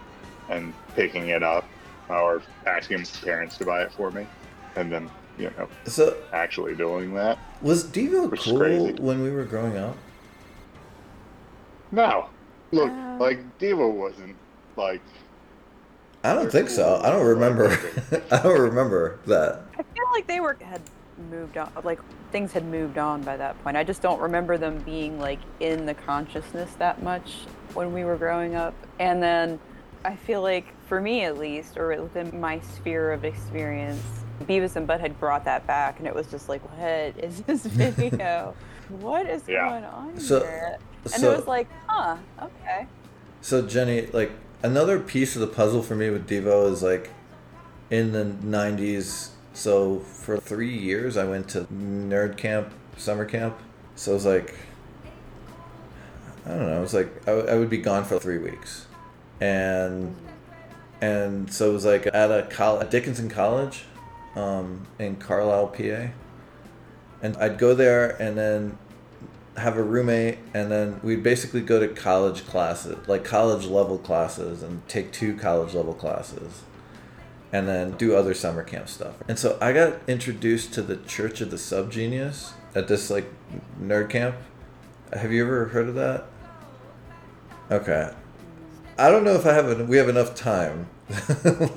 and 0.49 0.75
picking 0.95 1.29
it 1.29 1.43
up 1.43 1.67
or 2.09 2.43
asking 2.67 3.07
parents 3.23 3.57
to 3.59 3.65
buy 3.65 3.83
it 3.83 3.93
for 3.93 4.11
me, 4.11 4.27
and 4.77 4.93
then, 4.93 5.11
you 5.39 5.51
know, 5.59 5.69
So 5.85 6.17
actually 6.33 6.75
doing 6.75 7.15
that. 7.15 7.39
was 7.63 7.85
Devo 7.85 8.31
Which 8.31 8.43
cool 8.43 8.59
crazy. 8.59 8.93
when 8.95 9.23
we 9.23 9.31
were 9.31 9.45
growing 9.45 9.77
up? 9.77 9.97
No. 11.93 12.29
Look, 12.73 12.91
Uh. 12.91 13.17
like, 13.19 13.59
Devo 13.59 13.91
wasn't, 13.93 14.37
like, 14.77 15.01
I 16.25 16.35
don't 16.35 16.51
think 16.51 16.71
so. 16.71 17.01
I 17.05 17.11
don't 17.11 17.27
remember. 17.27 17.69
I 18.31 18.41
don't 18.43 18.61
remember 18.61 19.19
that. 19.27 19.61
I 19.79 19.83
feel 19.83 20.05
like 20.13 20.27
they 20.27 20.41
were 20.41 20.57
had 20.63 20.81
moved 21.31 21.59
on, 21.59 21.71
like 21.85 22.01
things 22.33 22.51
had 22.53 22.65
moved 22.65 22.97
on 22.97 23.21
by 23.23 23.37
that 23.37 23.63
point. 23.63 23.77
I 23.77 23.85
just 23.85 24.01
don't 24.01 24.19
remember 24.21 24.57
them 24.57 24.79
being 24.79 25.21
like 25.21 25.39
in 25.61 25.85
the 25.85 25.93
consciousness 25.95 26.73
that 26.79 27.03
much 27.03 27.45
when 27.75 27.93
we 27.93 28.05
were 28.05 28.17
growing 28.17 28.55
up. 28.55 28.73
And 28.99 29.23
then 29.23 29.61
I 30.05 30.17
feel 30.17 30.41
like 30.41 30.65
for 30.89 30.99
me 31.01 31.25
at 31.25 31.37
least, 31.39 31.77
or 31.77 31.89
within 32.03 32.41
my 32.41 32.59
sphere 32.61 33.13
of 33.13 33.25
experience, 33.27 34.24
Beavis 34.43 34.77
and 34.77 34.87
Butthead 34.87 35.19
brought 35.19 35.45
that 35.45 35.67
back, 35.67 35.99
and 35.99 36.07
it 36.09 36.15
was 36.15 36.27
just 36.27 36.49
like, 36.49 36.61
what 36.79 37.17
is 37.25 37.41
this 37.47 37.65
video? 37.67 38.55
what 39.01 39.27
is 39.27 39.43
Yeah. 39.49 39.69
going 39.69 39.85
on 39.85 40.21
So- 40.21 40.41
here? 40.41 40.77
And 41.05 41.13
so- 41.15 41.33
it 41.33 41.37
was 41.37 41.47
like, 41.47 41.69
huh, 41.87 42.17
okay. 42.41 42.87
So 43.41 43.63
Jenny, 43.63 44.07
like 44.13 44.31
another 44.63 44.99
piece 45.01 45.35
of 45.37 45.41
the 45.41 45.47
puzzle 45.47 45.83
for 45.83 45.95
me 45.95 46.09
with 46.11 46.27
Devo 46.29 46.71
is 46.73 46.83
like 46.83 47.11
in 47.91 48.13
the 48.13 48.25
'90s. 48.25 49.31
So 49.53 49.99
for 50.01 50.39
three 50.39 50.75
years, 50.77 51.17
I 51.19 51.25
went 51.25 51.49
to 51.51 51.65
nerd 51.65 52.37
camp, 52.39 52.73
summer 52.97 53.25
camp. 53.27 53.59
So 53.97 54.13
it 54.13 54.15
was 54.15 54.25
like, 54.27 54.55
I 56.47 56.49
don't 56.51 56.67
know. 56.67 56.79
It 56.79 56.81
was 56.81 56.95
like 56.95 57.09
I, 57.29 57.31
w- 57.33 57.49
I 57.49 57.57
would 57.57 57.71
be 57.71 57.79
gone 57.79 58.05
for 58.05 58.19
three 58.19 58.39
weeks, 58.39 58.87
and 59.41 60.15
and 61.01 61.53
so 61.53 61.71
it 61.71 61.73
was 61.75 61.85
like 61.85 62.07
at 62.07 62.31
a 62.31 62.47
college, 62.51 62.85
at 62.85 62.91
Dickinson 62.91 63.29
College, 63.29 63.85
um, 64.37 64.87
in 64.99 65.17
Carlisle, 65.17 65.69
PA, 65.69 66.09
and 67.23 67.37
I'd 67.39 67.59
go 67.59 67.75
there 67.75 68.11
and 68.21 68.37
then 68.37 68.79
have 69.57 69.77
a 69.77 69.83
roommate 69.83 70.39
and 70.53 70.71
then 70.71 71.01
we'd 71.03 71.23
basically 71.23 71.61
go 71.61 71.79
to 71.79 71.87
college 71.87 72.45
classes 72.47 72.97
like 73.07 73.25
college 73.25 73.67
level 73.67 73.99
classes 73.99 74.63
and 74.63 74.87
take 74.89 75.13
two 75.13 75.37
college 75.37 75.75
level 75.75 75.95
classes 75.95 76.63
and 77.53 77.69
then 77.69 77.93
do 77.93 78.17
other 78.17 78.35
summer 78.35 78.65
camp 78.65 78.89
stuff. 78.89 79.15
And 79.29 79.39
so 79.39 79.57
i 79.61 79.73
got 79.73 80.01
introduced 80.09 80.75
to 80.75 80.83
the 80.83 80.97
church 80.97 81.41
of 81.41 81.51
the 81.51 81.57
subgenius 81.57 82.53
at 82.75 82.89
this 82.89 83.11
like 83.11 83.33
nerd 83.81 84.11
camp. 84.11 84.35
Have 85.13 85.33
you 85.33 85.45
ever 85.45 85.67
heard 85.67 85.89
of 85.89 85.95
that? 85.95 86.25
Okay. 87.71 88.13
I 88.99 89.11
don't 89.11 89.25
know 89.25 89.35
if 89.35 89.47
i 89.47 89.53
have 89.53 89.89
we 89.89 89.97
have 89.99 90.09
enough 90.09 90.35
time 90.35 90.89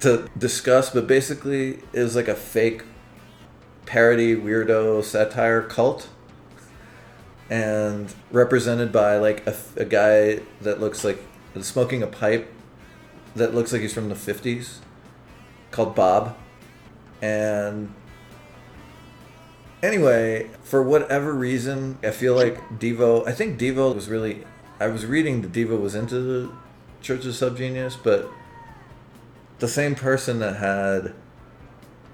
to 0.00 0.28
discuss 0.36 0.90
but 0.90 1.06
basically 1.06 1.78
it 1.92 2.00
was 2.00 2.16
like 2.16 2.28
a 2.28 2.34
fake 2.34 2.82
parody 3.86 4.36
weirdo 4.36 5.02
satire 5.02 5.62
cult 5.62 6.08
and 7.50 8.14
represented 8.30 8.92
by 8.92 9.16
like 9.16 9.44
a, 9.46 9.56
a 9.76 9.84
guy 9.84 10.40
that 10.60 10.80
looks 10.80 11.04
like 11.04 11.22
smoking 11.60 12.02
a 12.02 12.06
pipe 12.06 12.52
that 13.34 13.54
looks 13.54 13.72
like 13.72 13.82
he's 13.82 13.92
from 13.92 14.08
the 14.08 14.14
50s 14.14 14.78
called 15.70 15.94
Bob. 15.94 16.36
And 17.22 17.92
anyway, 19.82 20.50
for 20.62 20.82
whatever 20.82 21.32
reason, 21.32 21.98
I 22.02 22.10
feel 22.10 22.34
like 22.34 22.58
Devo, 22.78 23.26
I 23.26 23.32
think 23.32 23.58
Devo 23.58 23.94
was 23.94 24.08
really, 24.08 24.44
I 24.78 24.86
was 24.86 25.06
reading 25.06 25.42
that 25.42 25.52
Devo 25.52 25.80
was 25.80 25.94
into 25.94 26.20
the 26.20 26.52
Church 27.00 27.24
of 27.24 27.32
Subgenius, 27.32 27.96
but 28.02 28.30
the 29.60 29.68
same 29.68 29.94
person 29.94 30.38
that 30.40 30.56
had 30.56 31.14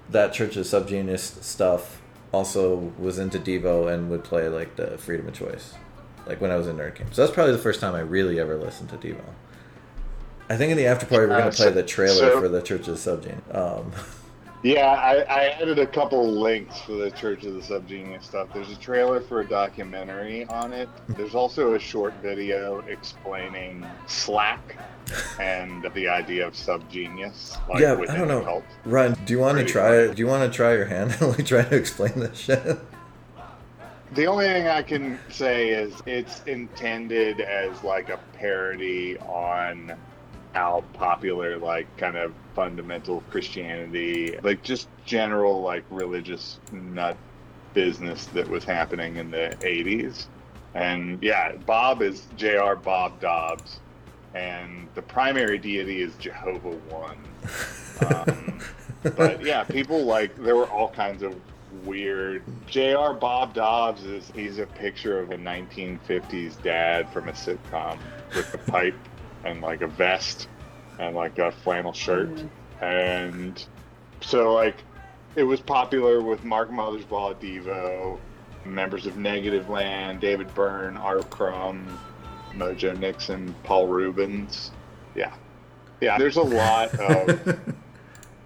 that 0.09 0.31
Church 0.33 0.55
of 0.55 0.65
Subgenius 0.65 1.41
stuff 1.43 2.01
also 2.31 2.93
was 2.97 3.17
into 3.19 3.39
Devo 3.39 3.91
and 3.93 4.09
would 4.09 4.23
play 4.23 4.47
like 4.47 4.75
the 4.75 4.97
Freedom 4.97 5.27
of 5.27 5.33
Choice, 5.33 5.73
like 6.25 6.39
when 6.39 6.51
I 6.51 6.55
was 6.55 6.67
in 6.67 6.77
Nerd 6.77 6.95
Camp. 6.95 7.13
So 7.13 7.21
that's 7.23 7.33
probably 7.33 7.53
the 7.53 7.57
first 7.59 7.79
time 7.81 7.95
I 7.95 7.99
really 8.01 8.39
ever 8.39 8.55
listened 8.57 8.89
to 8.89 8.97
Devo. 8.97 9.21
I 10.49 10.55
think 10.55 10.71
in 10.71 10.77
the 10.77 10.85
after 10.85 11.05
party 11.05 11.25
we're 11.27 11.33
Uh, 11.35 11.39
gonna 11.39 11.51
play 11.51 11.65
so- 11.65 11.71
the 11.71 11.83
trailer 11.83 12.31
so- 12.31 12.39
for 12.41 12.47
the 12.47 12.61
Church 12.61 12.87
of 12.87 12.95
Subgenius. 12.97 13.53
Um, 13.55 13.91
Yeah, 14.63 14.87
I, 14.87 15.17
I 15.21 15.43
added 15.49 15.77
a 15.77 15.85
couple 15.85 16.27
links 16.27 16.81
for 16.81 16.93
the 16.93 17.11
Church 17.11 17.45
of 17.45 17.53
the 17.53 17.59
Subgenius 17.59 18.23
stuff. 18.23 18.47
There's 18.53 18.71
a 18.71 18.75
trailer 18.75 19.21
for 19.21 19.41
a 19.41 19.47
documentary 19.47 20.45
on 20.45 20.73
it. 20.73 20.89
There's 21.09 21.35
also 21.35 21.75
a 21.75 21.79
short 21.79 22.13
video 22.23 22.79
explaining 22.87 23.85
Slack 24.07 24.75
and 25.39 25.85
the 25.93 26.07
idea 26.07 26.47
of 26.47 26.53
subgenius. 26.53 27.57
Like 27.69 27.81
yeah, 27.81 27.93
I 28.09 28.17
don't 28.17 28.27
know. 28.27 28.41
cult. 28.41 28.63
Ryan, 28.85 29.15
do 29.25 29.33
you 29.33 29.39
want 29.39 29.57
to 29.59 29.65
try 29.65 29.95
it? 29.95 30.15
Do 30.15 30.21
you 30.21 30.27
want 30.27 30.51
to 30.51 30.55
try 30.55 30.73
your 30.73 30.85
hand 30.85 31.15
and 31.21 31.47
try 31.47 31.63
to 31.63 31.75
explain 31.75 32.13
this 32.15 32.37
shit? 32.37 32.77
The 34.13 34.25
only 34.25 34.45
thing 34.45 34.67
I 34.67 34.81
can 34.81 35.19
say 35.29 35.69
is 35.69 35.93
it's 36.05 36.41
intended 36.43 37.41
as 37.41 37.83
like 37.83 38.09
a 38.09 38.19
parody 38.33 39.17
on 39.19 39.93
how 40.57 40.83
popular 40.93 41.55
like 41.59 41.85
kind 41.97 42.17
of 42.17 42.33
fundamental 42.55 43.21
Christianity, 43.29 44.39
like 44.41 44.63
just 44.63 44.87
general 45.05 45.61
like 45.61 45.83
religious 45.91 46.59
nut 46.71 47.15
business 47.75 48.25
that 48.27 48.49
was 48.49 48.63
happening 48.63 49.17
in 49.17 49.29
the 49.29 49.55
80s. 49.59 50.25
And 50.73 51.21
yeah, 51.21 51.53
Bob 51.67 52.01
is 52.01 52.25
J.R. 52.37 52.75
Bob 52.75 53.19
Dobbs, 53.19 53.81
and 54.33 54.87
the 54.95 55.03
primary 55.03 55.59
deity 55.59 56.01
is 56.01 56.15
Jehovah 56.15 56.75
One. 56.89 57.19
Um, 58.09 58.59
but 59.15 59.45
yeah, 59.45 59.63
people 59.63 60.05
like 60.05 60.35
there 60.37 60.55
were 60.55 60.69
all 60.71 60.89
kinds 60.89 61.21
of 61.21 61.35
weird. 61.85 62.41
J.R. 62.65 63.13
Bob 63.13 63.53
Dobbs 63.53 64.05
is 64.05 64.31
he's 64.33 64.57
a 64.57 64.65
picture 64.65 65.19
of 65.19 65.29
a 65.29 65.37
1950s 65.37 66.59
dad 66.63 67.13
from 67.13 67.29
a 67.29 67.33
sitcom 67.33 67.99
with 68.35 68.51
a 68.55 68.57
pipe 68.57 68.95
and 69.43 69.61
like 69.61 69.81
a 69.81 69.87
vest 69.87 70.47
and 70.99 71.15
like 71.15 71.37
a 71.39 71.51
flannel 71.51 71.93
shirt, 71.93 72.29
mm-hmm. 72.29 72.83
and 72.83 73.65
so 74.21 74.53
like 74.53 74.75
it 75.35 75.43
was 75.43 75.59
popular 75.59 76.21
with 76.21 76.43
Mark 76.43 76.71
Mothersbaugh, 76.71 77.39
Devo, 77.39 78.19
members 78.65 79.05
of 79.05 79.13
Negativland, 79.13 80.19
David 80.19 80.53
Byrne, 80.55 80.97
R. 80.97 81.19
Crumb, 81.19 81.99
Mojo 82.53 82.97
Nixon, 82.97 83.53
Paul 83.63 83.87
Reubens. 83.87 84.71
Yeah, 85.15 85.33
yeah. 86.01 86.17
There's 86.17 86.37
a 86.37 86.41
lot 86.41 86.93
of 86.95 87.29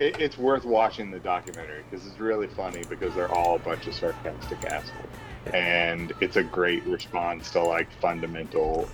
it, 0.02 0.20
it's 0.20 0.38
worth 0.38 0.66
watching 0.66 1.12
the 1.12 1.20
documentary 1.20 1.84
because 1.90 2.06
it's 2.06 2.20
really 2.20 2.48
funny 2.48 2.84
because 2.90 3.14
they're 3.16 3.32
all 3.32 3.56
a 3.56 3.60
bunch 3.60 3.88
of 3.88 3.94
sarcastic 3.94 4.64
assholes, 4.66 5.06
and 5.54 6.12
it's 6.20 6.36
a 6.36 6.44
great 6.44 6.84
response 6.86 7.52
to 7.52 7.64
like 7.64 7.90
fundamental, 8.02 8.90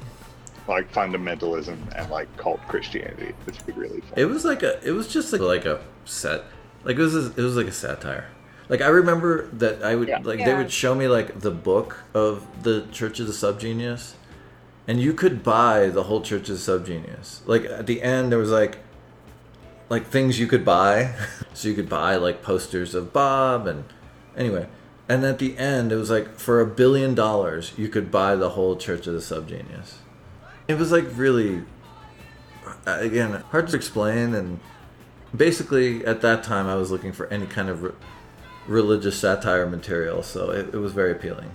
like 0.68 0.92
fundamentalism 0.92 1.78
and 1.98 2.10
like 2.10 2.36
cult 2.38 2.60
Christianity. 2.68 3.34
It's 3.48 3.66
really 3.68 4.02
fun. 4.02 4.14
It 4.16 4.26
was 4.26 4.46
like 4.46 4.64
a. 4.64 4.82
It 4.88 4.92
was 4.92 5.08
just 5.08 5.32
like, 5.32 5.42
like 5.42 5.66
a 5.66 5.82
set. 6.06 6.44
Like 6.84 6.98
it 6.98 7.02
was. 7.02 7.16
A, 7.16 7.28
it 7.32 7.38
was 7.44 7.56
like 7.56 7.68
a 7.68 7.72
satire. 7.72 8.30
Like 8.70 8.82
I 8.82 8.88
remember 8.88 9.48
that 9.54 9.84
I 9.84 9.96
would 9.96 10.08
Yeah. 10.10 10.20
like 10.24 10.44
they 10.44 10.54
would 10.54 10.72
show 10.72 10.94
me 10.94 11.08
like 11.08 11.40
the 11.40 11.52
book 11.52 12.04
of 12.14 12.46
the 12.64 12.86
Church 12.92 13.20
of 13.20 13.28
the 13.28 13.34
Subgenius, 13.34 14.14
and 14.88 15.00
you 15.00 15.14
could 15.14 15.42
buy 15.44 15.88
the 15.88 16.04
whole 16.04 16.22
Church 16.22 16.50
of 16.50 16.64
the 16.64 16.72
Subgenius. 16.72 17.40
Like 17.46 17.64
at 17.66 17.88
the 17.88 18.02
end, 18.02 18.32
there 18.32 18.40
was 18.40 18.52
like 18.52 18.80
like 19.90 20.08
things 20.08 20.38
you 20.40 20.48
could 20.48 20.66
buy. 20.66 21.16
so 21.54 21.70
you 21.70 21.74
could 21.76 21.88
buy 21.90 22.18
like 22.18 22.42
posters 22.44 22.94
of 22.94 23.14
Bob 23.14 23.68
and 23.68 23.86
anyway. 24.36 24.68
And 25.10 25.24
at 25.24 25.40
the 25.40 25.58
end, 25.58 25.94
it 25.94 25.96
was 25.96 26.10
like 26.10 26.36
for 26.38 26.60
a 26.60 26.66
billion 26.66 27.16
dollars, 27.16 27.72
you 27.78 27.88
could 27.88 28.12
buy 28.12 28.36
the 28.36 28.50
whole 28.50 28.76
Church 28.76 29.08
of 29.08 29.14
the 29.14 29.20
Subgenius. 29.22 29.94
It 30.68 30.78
was 30.78 30.92
like 30.92 31.06
really, 31.16 31.64
uh, 32.86 32.98
again, 33.00 33.32
hard 33.52 33.68
to 33.70 33.76
explain. 33.76 34.34
And 34.36 34.60
basically, 35.36 36.06
at 36.06 36.22
that 36.22 36.44
time, 36.44 36.68
I 36.68 36.76
was 36.76 36.92
looking 36.92 37.14
for 37.14 37.28
any 37.28 37.46
kind 37.46 37.70
of 37.70 37.84
re- 37.84 37.92
religious 38.68 39.18
satire 39.18 39.66
material, 39.66 40.24
so 40.24 40.52
it, 40.52 40.74
it 40.74 40.78
was 40.78 40.92
very 40.92 41.12
appealing. 41.14 41.52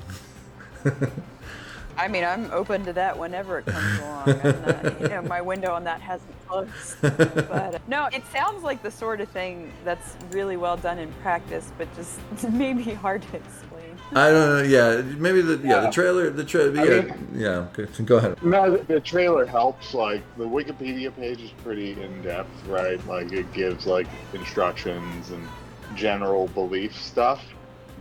I 1.96 2.08
mean, 2.08 2.24
I'm 2.24 2.50
open 2.52 2.84
to 2.86 2.92
that 2.94 3.18
whenever 3.18 3.58
it 3.58 3.66
comes 3.66 3.98
along. 4.00 4.26
Not, 4.26 5.00
you 5.00 5.08
know, 5.08 5.22
my 5.22 5.42
window 5.42 5.72
on 5.72 5.84
that 5.84 6.00
hasn't 6.00 6.46
closed. 6.46 6.96
But 7.00 7.86
no, 7.86 8.08
it 8.12 8.24
sounds 8.32 8.62
like 8.62 8.82
the 8.82 8.90
sort 8.90 9.20
of 9.20 9.28
thing 9.28 9.70
that's 9.84 10.16
really 10.30 10.56
well 10.56 10.76
done 10.76 10.98
in 10.98 11.12
practice, 11.22 11.70
but 11.76 11.94
just 11.94 12.18
maybe 12.50 12.82
hard 12.94 13.22
to 13.22 13.36
explain. 13.36 13.71
I 14.14 14.30
don't 14.30 14.48
know. 14.58 14.62
Yeah, 14.62 15.02
maybe 15.18 15.40
the 15.40 15.56
yeah, 15.66 15.80
the 15.80 15.90
trailer 15.90 16.30
the 16.30 16.44
trailer. 16.44 16.84
Yeah, 16.84 17.00
mean- 17.02 17.28
yeah. 17.34 17.66
Go, 17.72 17.86
go 18.04 18.16
ahead. 18.18 18.42
No, 18.42 18.76
the, 18.76 18.84
the 18.84 19.00
trailer 19.00 19.46
helps. 19.46 19.94
Like 19.94 20.22
the 20.36 20.44
Wikipedia 20.44 21.14
page 21.14 21.40
is 21.40 21.50
pretty 21.62 22.00
in 22.00 22.22
depth, 22.22 22.66
right? 22.66 23.04
Like 23.06 23.32
it 23.32 23.50
gives 23.52 23.86
like 23.86 24.06
instructions 24.34 25.30
and 25.30 25.48
general 25.94 26.48
belief 26.48 26.96
stuff, 26.96 27.42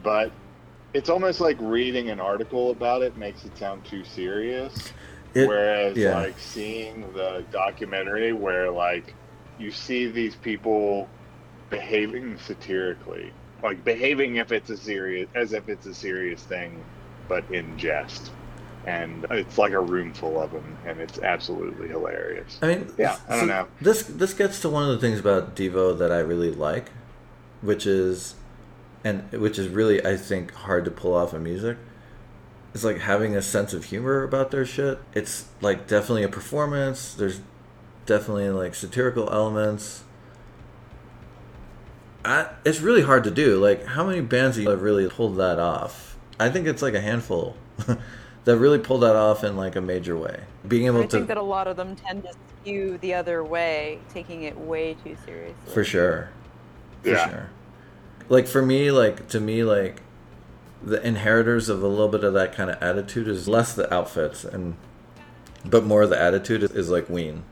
but 0.03 0.31
it's 0.93 1.09
almost 1.09 1.39
like 1.39 1.57
reading 1.59 2.09
an 2.09 2.19
article 2.19 2.71
about 2.71 3.01
it 3.01 3.15
makes 3.17 3.45
it 3.45 3.57
sound 3.57 3.85
too 3.85 4.03
serious. 4.03 4.91
It- 5.33 5.47
Whereas 5.47 5.95
yeah. 5.95 6.15
like 6.15 6.37
seeing 6.37 7.01
the 7.13 7.45
documentary 7.51 8.33
where 8.33 8.69
like 8.69 9.13
you 9.57 9.71
see 9.71 10.07
these 10.07 10.35
people 10.35 11.07
behaving 11.69 12.37
satirically, 12.37 13.31
like 13.63 13.83
behaving 13.83 14.37
if 14.37 14.51
it's 14.51 14.69
a 14.69 14.77
serious 14.77 15.29
as 15.35 15.53
if 15.53 15.69
it's 15.69 15.85
a 15.85 15.93
serious 15.93 16.43
thing, 16.43 16.83
but 17.27 17.43
in 17.51 17.77
jest. 17.77 18.31
and 18.85 19.25
it's 19.29 19.57
like 19.59 19.73
a 19.73 19.79
room 19.79 20.13
full 20.13 20.41
of 20.41 20.51
them, 20.51 20.77
and 20.87 20.99
it's 20.99 21.19
absolutely 21.19 21.87
hilarious. 21.87 22.57
I 22.63 22.67
mean, 22.67 22.91
Yeah, 22.97 23.17
I 23.29 23.31
don't 23.37 23.39
so 23.41 23.45
know. 23.45 23.67
This 23.79 24.03
this 24.03 24.33
gets 24.33 24.59
to 24.61 24.69
one 24.69 24.83
of 24.83 24.89
the 24.89 24.97
things 24.99 25.19
about 25.19 25.55
Devo 25.55 25.97
that 25.99 26.11
I 26.11 26.19
really 26.19 26.51
like, 26.51 26.89
which 27.61 27.85
is, 27.85 28.35
and 29.03 29.31
which 29.31 29.59
is 29.59 29.67
really 29.67 30.03
I 30.05 30.17
think 30.17 30.51
hard 30.53 30.85
to 30.85 30.91
pull 30.91 31.13
off 31.13 31.33
in 31.33 31.43
music. 31.43 31.77
It's 32.73 32.83
like 32.83 32.99
having 32.99 33.35
a 33.35 33.41
sense 33.41 33.73
of 33.73 33.85
humor 33.85 34.23
about 34.23 34.51
their 34.51 34.65
shit. 34.65 34.99
It's 35.13 35.49
like 35.61 35.87
definitely 35.87 36.23
a 36.23 36.29
performance. 36.29 37.13
There's 37.13 37.41
definitely 38.05 38.49
like 38.49 38.73
satirical 38.75 39.29
elements. 39.31 40.03
I, 42.23 42.49
it's 42.65 42.81
really 42.81 43.01
hard 43.01 43.23
to 43.23 43.31
do. 43.31 43.59
Like, 43.59 43.85
how 43.85 44.05
many 44.05 44.21
bands 44.21 44.57
have 44.57 44.81
really 44.81 45.07
pulled 45.09 45.37
that 45.37 45.59
off? 45.59 46.17
I 46.39 46.49
think 46.49 46.67
it's 46.67 46.81
like 46.81 46.93
a 46.93 47.01
handful 47.01 47.55
that 48.45 48.57
really 48.57 48.79
pulled 48.79 49.01
that 49.03 49.15
off 49.15 49.43
in 49.43 49.55
like 49.57 49.75
a 49.75 49.81
major 49.81 50.17
way. 50.17 50.41
Being 50.67 50.85
able 50.87 50.99
I 51.01 51.03
to 51.03 51.07
think 51.09 51.27
that 51.27 51.37
a 51.37 51.41
lot 51.41 51.67
of 51.67 51.77
them 51.77 51.95
tend 51.95 52.23
to 52.23 52.33
skew 52.61 52.97
the 52.99 53.13
other 53.13 53.43
way, 53.43 53.99
taking 54.13 54.43
it 54.43 54.57
way 54.57 54.95
too 55.03 55.15
seriously. 55.25 55.73
For 55.73 55.83
sure. 55.83 56.29
For 57.03 57.09
Yeah. 57.09 57.29
sure. 57.29 57.49
Like 58.29 58.47
for 58.47 58.61
me, 58.61 58.91
like 58.91 59.27
to 59.29 59.39
me, 59.39 59.63
like 59.63 60.01
the 60.83 61.05
inheritors 61.05 61.69
of 61.69 61.83
a 61.83 61.87
little 61.87 62.07
bit 62.07 62.23
of 62.23 62.33
that 62.33 62.53
kind 62.53 62.69
of 62.71 62.81
attitude 62.81 63.27
is 63.27 63.47
less 63.47 63.73
the 63.73 63.91
outfits 63.93 64.43
and 64.43 64.75
but 65.63 65.83
more 65.83 66.07
the 66.07 66.19
attitude 66.19 66.63
is, 66.63 66.71
is 66.71 66.89
like 66.89 67.09
Ween. 67.09 67.43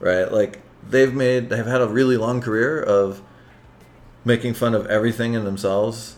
Right? 0.00 0.30
Like 0.30 0.60
they've 0.88 1.12
made 1.12 1.50
they've 1.50 1.66
had 1.66 1.80
a 1.80 1.88
really 1.88 2.16
long 2.16 2.40
career 2.40 2.80
of 2.82 3.22
making 4.28 4.54
fun 4.54 4.74
of 4.74 4.86
everything 4.86 5.32
in 5.34 5.44
themselves 5.44 6.16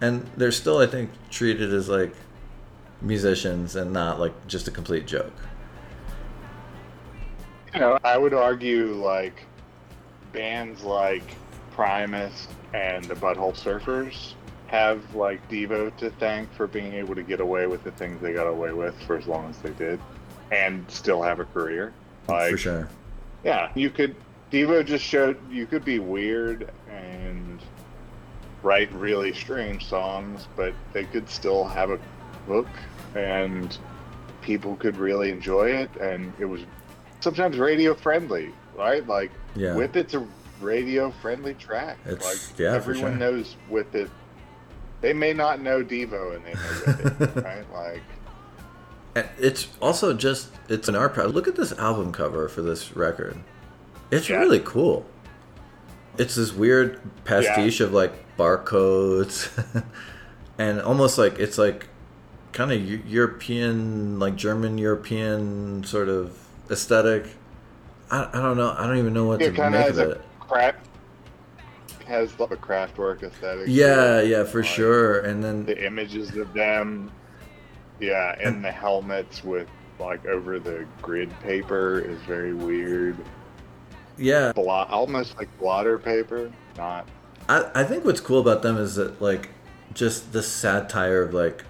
and 0.00 0.28
they're 0.36 0.52
still 0.52 0.78
I 0.78 0.86
think 0.86 1.10
treated 1.30 1.72
as 1.72 1.88
like 1.88 2.14
musicians 3.00 3.76
and 3.76 3.92
not 3.92 4.20
like 4.20 4.46
just 4.46 4.68
a 4.68 4.70
complete 4.70 5.06
joke. 5.06 5.32
You 7.72 7.80
know, 7.80 7.98
I 8.04 8.16
would 8.16 8.34
argue 8.34 8.94
like 8.94 9.44
bands 10.32 10.82
like 10.82 11.22
Primus 11.72 12.48
and 12.74 13.04
the 13.04 13.14
Butthole 13.14 13.54
Surfers 13.54 14.34
have 14.66 15.14
like 15.14 15.46
Devo 15.48 15.94
to 15.98 16.10
thank 16.10 16.52
for 16.54 16.66
being 16.66 16.94
able 16.94 17.14
to 17.14 17.22
get 17.22 17.40
away 17.40 17.66
with 17.66 17.84
the 17.84 17.92
things 17.92 18.20
they 18.20 18.32
got 18.32 18.46
away 18.46 18.72
with 18.72 19.00
for 19.02 19.16
as 19.16 19.26
long 19.26 19.48
as 19.48 19.58
they 19.58 19.70
did, 19.70 20.00
and 20.50 20.84
still 20.90 21.22
have 21.22 21.38
a 21.38 21.44
career. 21.44 21.92
Like, 22.28 22.50
for 22.50 22.58
sure. 22.58 22.88
yeah, 23.44 23.70
you 23.74 23.90
could. 23.90 24.16
Devo 24.50 24.84
just 24.84 25.04
showed 25.04 25.36
you 25.50 25.66
could 25.66 25.84
be 25.84 25.98
weird 25.98 26.70
and 26.90 27.60
write 28.62 28.92
really 28.92 29.32
strange 29.32 29.86
songs, 29.86 30.46
but 30.56 30.72
they 30.92 31.04
could 31.04 31.28
still 31.28 31.64
have 31.64 31.90
a 31.90 31.98
book 32.46 32.68
and 33.14 33.76
people 34.42 34.76
could 34.76 34.96
really 34.96 35.30
enjoy 35.30 35.70
it. 35.70 35.90
And 35.96 36.32
it 36.38 36.44
was 36.44 36.62
sometimes 37.20 37.58
radio 37.58 37.94
friendly, 37.94 38.52
right? 38.76 39.06
Like, 39.06 39.30
Yeah. 39.54 39.74
Whip 39.74 39.96
It's 39.96 40.14
a 40.14 40.26
radio 40.60 41.10
friendly 41.22 41.54
track. 41.54 41.98
It's- 42.06 42.24
like, 42.24 42.58
yeah, 42.58 42.74
everyone 42.74 43.12
sure. 43.12 43.18
knows 43.18 43.56
Whip 43.68 43.94
It. 43.94 44.10
They 45.00 45.12
may 45.12 45.32
not 45.32 45.60
know 45.60 45.82
Devo 45.84 46.36
and 46.36 46.44
they 46.44 46.54
know 46.54 47.26
It, 47.26 47.44
right? 47.44 47.72
Like, 49.14 49.26
It's 49.38 49.68
also 49.82 50.14
just 50.14 50.50
it's 50.68 50.88
an 50.88 50.94
art 50.96 51.14
project. 51.14 51.34
Look 51.34 51.48
at 51.48 51.56
this 51.56 51.72
album 51.72 52.12
cover 52.12 52.48
for 52.48 52.62
this 52.62 52.96
record. 52.96 53.36
It's 54.10 54.28
Yeah. 54.28 54.38
really 54.38 54.60
cool. 54.60 55.04
It's 56.18 56.34
this 56.34 56.52
weird 56.52 57.00
pastiche 57.24 57.80
of 57.80 57.92
like 57.92 58.12
barcodes, 58.36 59.50
and 60.58 60.80
almost 60.80 61.18
like 61.18 61.38
it's 61.38 61.58
like 61.58 61.88
kind 62.52 62.72
of 62.72 62.82
European, 63.08 64.18
like 64.18 64.36
German 64.36 64.78
European 64.78 65.84
sort 65.84 66.08
of 66.08 66.38
aesthetic. 66.70 67.36
I, 68.10 68.28
I 68.32 68.40
don't 68.42 68.56
know. 68.56 68.74
I 68.78 68.86
don't 68.86 68.98
even 68.98 69.12
know 69.14 69.26
what 69.26 69.42
it 69.42 69.54
to 69.56 69.70
make 69.70 69.88
of 69.88 69.98
it. 69.98 70.22
craft. 70.40 70.78
Has 72.06 72.38
like 72.38 72.52
a 72.52 72.56
Kraftwerk 72.56 73.22
aesthetic. 73.22 73.66
Yeah, 73.66 74.20
yeah, 74.20 74.44
for 74.44 74.62
Like, 74.62 74.70
sure. 74.70 75.20
And 75.20 75.42
then 75.42 75.64
the 75.64 75.84
images 75.84 76.36
of 76.36 76.52
them 76.52 77.12
yeah 78.00 78.34
and 78.40 78.64
the 78.64 78.70
helmets 78.70 79.42
with 79.42 79.68
like 79.98 80.26
over 80.26 80.58
the 80.58 80.86
grid 81.00 81.38
paper 81.40 81.98
is 82.00 82.20
very 82.22 82.52
weird 82.54 83.26
yeah, 84.18 84.52
Blot, 84.52 84.90
almost 84.90 85.36
like 85.36 85.48
blotter 85.58 85.98
paper 85.98 86.50
not 86.76 87.06
I, 87.48 87.70
I 87.74 87.84
think 87.84 88.04
what's 88.04 88.20
cool 88.20 88.40
about 88.40 88.62
them 88.62 88.76
is 88.76 88.96
that 88.96 89.20
like 89.20 89.50
just 89.94 90.32
the 90.32 90.42
satire 90.42 91.22
of 91.22 91.34
like 91.34 91.64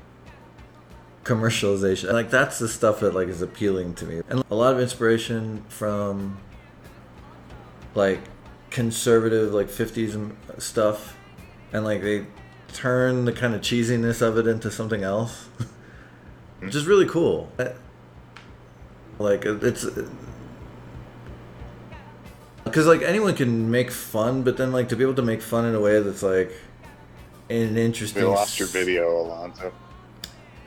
commercialization 1.25 2.13
like 2.13 2.31
that's 2.31 2.59
the 2.59 2.69
stuff 2.69 3.01
that 3.01 3.15
like 3.15 3.29
is 3.29 3.43
appealing 3.43 3.95
to 3.95 4.05
me. 4.05 4.23
And 4.29 4.45
a 4.51 4.55
lot 4.55 4.73
of 4.75 4.81
inspiration 4.81 5.65
from 5.69 6.39
like 7.95 8.21
conservative 8.71 9.53
like 9.53 9.69
50s 9.69 10.33
stuff. 10.59 11.17
And 11.73 11.85
like 11.85 12.03
they 12.03 12.27
turn 12.73 13.25
the 13.25 13.33
kind 13.33 13.55
of 13.55 13.61
cheesiness 13.61 14.23
of 14.23 14.39
it 14.39 14.47
into 14.47 14.71
something 14.71 15.03
else 15.03 15.49
which 16.61 16.75
is 16.75 16.87
really 16.87 17.07
cool. 17.07 17.51
Like 19.19 19.45
it's 19.45 19.85
because 22.77 22.87
like 22.87 23.01
anyone 23.01 23.35
can 23.35 23.71
make 23.71 23.91
fun, 23.91 24.43
but 24.43 24.59
then 24.59 24.71
like 24.71 24.91
to 24.91 24.97
be 24.97 25.03
able 25.03 25.15
to 25.15 25.23
make 25.23 25.41
fun 25.41 25.65
in 25.65 25.75
a 25.75 25.81
way 25.81 25.99
that's 26.03 26.23
like 26.23 26.53
an 27.49 27.79
interesting. 27.79 28.25
we 28.25 28.29
lost 28.29 28.59
your 28.59 28.69
video 28.69 29.19
Alonso 29.23 29.73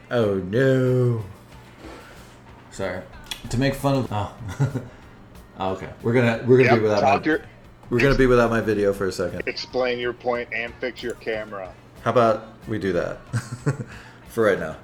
Oh 0.10 0.34
no! 0.38 1.24
Sorry. 2.72 3.04
To 3.52 3.60
make 3.60 3.76
fun 3.76 3.98
of. 3.98 4.08
Oh. 4.12 4.36
oh 5.60 5.74
okay. 5.74 5.92
We're 6.02 6.14
gonna 6.14 6.44
we're 6.48 6.58
gonna 6.58 6.72
Yep, 6.72 6.78
be 6.78 6.82
without 6.82 7.04
my, 7.04 7.24
your, 7.24 7.42
we're 7.92 8.00
gonna 8.00 8.18
be 8.18 8.26
without 8.26 8.50
my 8.50 8.62
video 8.62 8.92
for 8.92 9.06
a 9.06 9.12
second. 9.12 9.44
explain 9.46 10.00
your 10.00 10.14
point 10.14 10.50
and 10.52 10.74
fix 10.82 11.04
your 11.04 11.14
camera 11.14 11.72
How 12.02 12.10
about 12.10 12.48
we 12.68 12.80
do 12.80 12.92
that 12.94 13.18
for 14.30 14.46
right 14.46 14.60
now? 14.60 14.78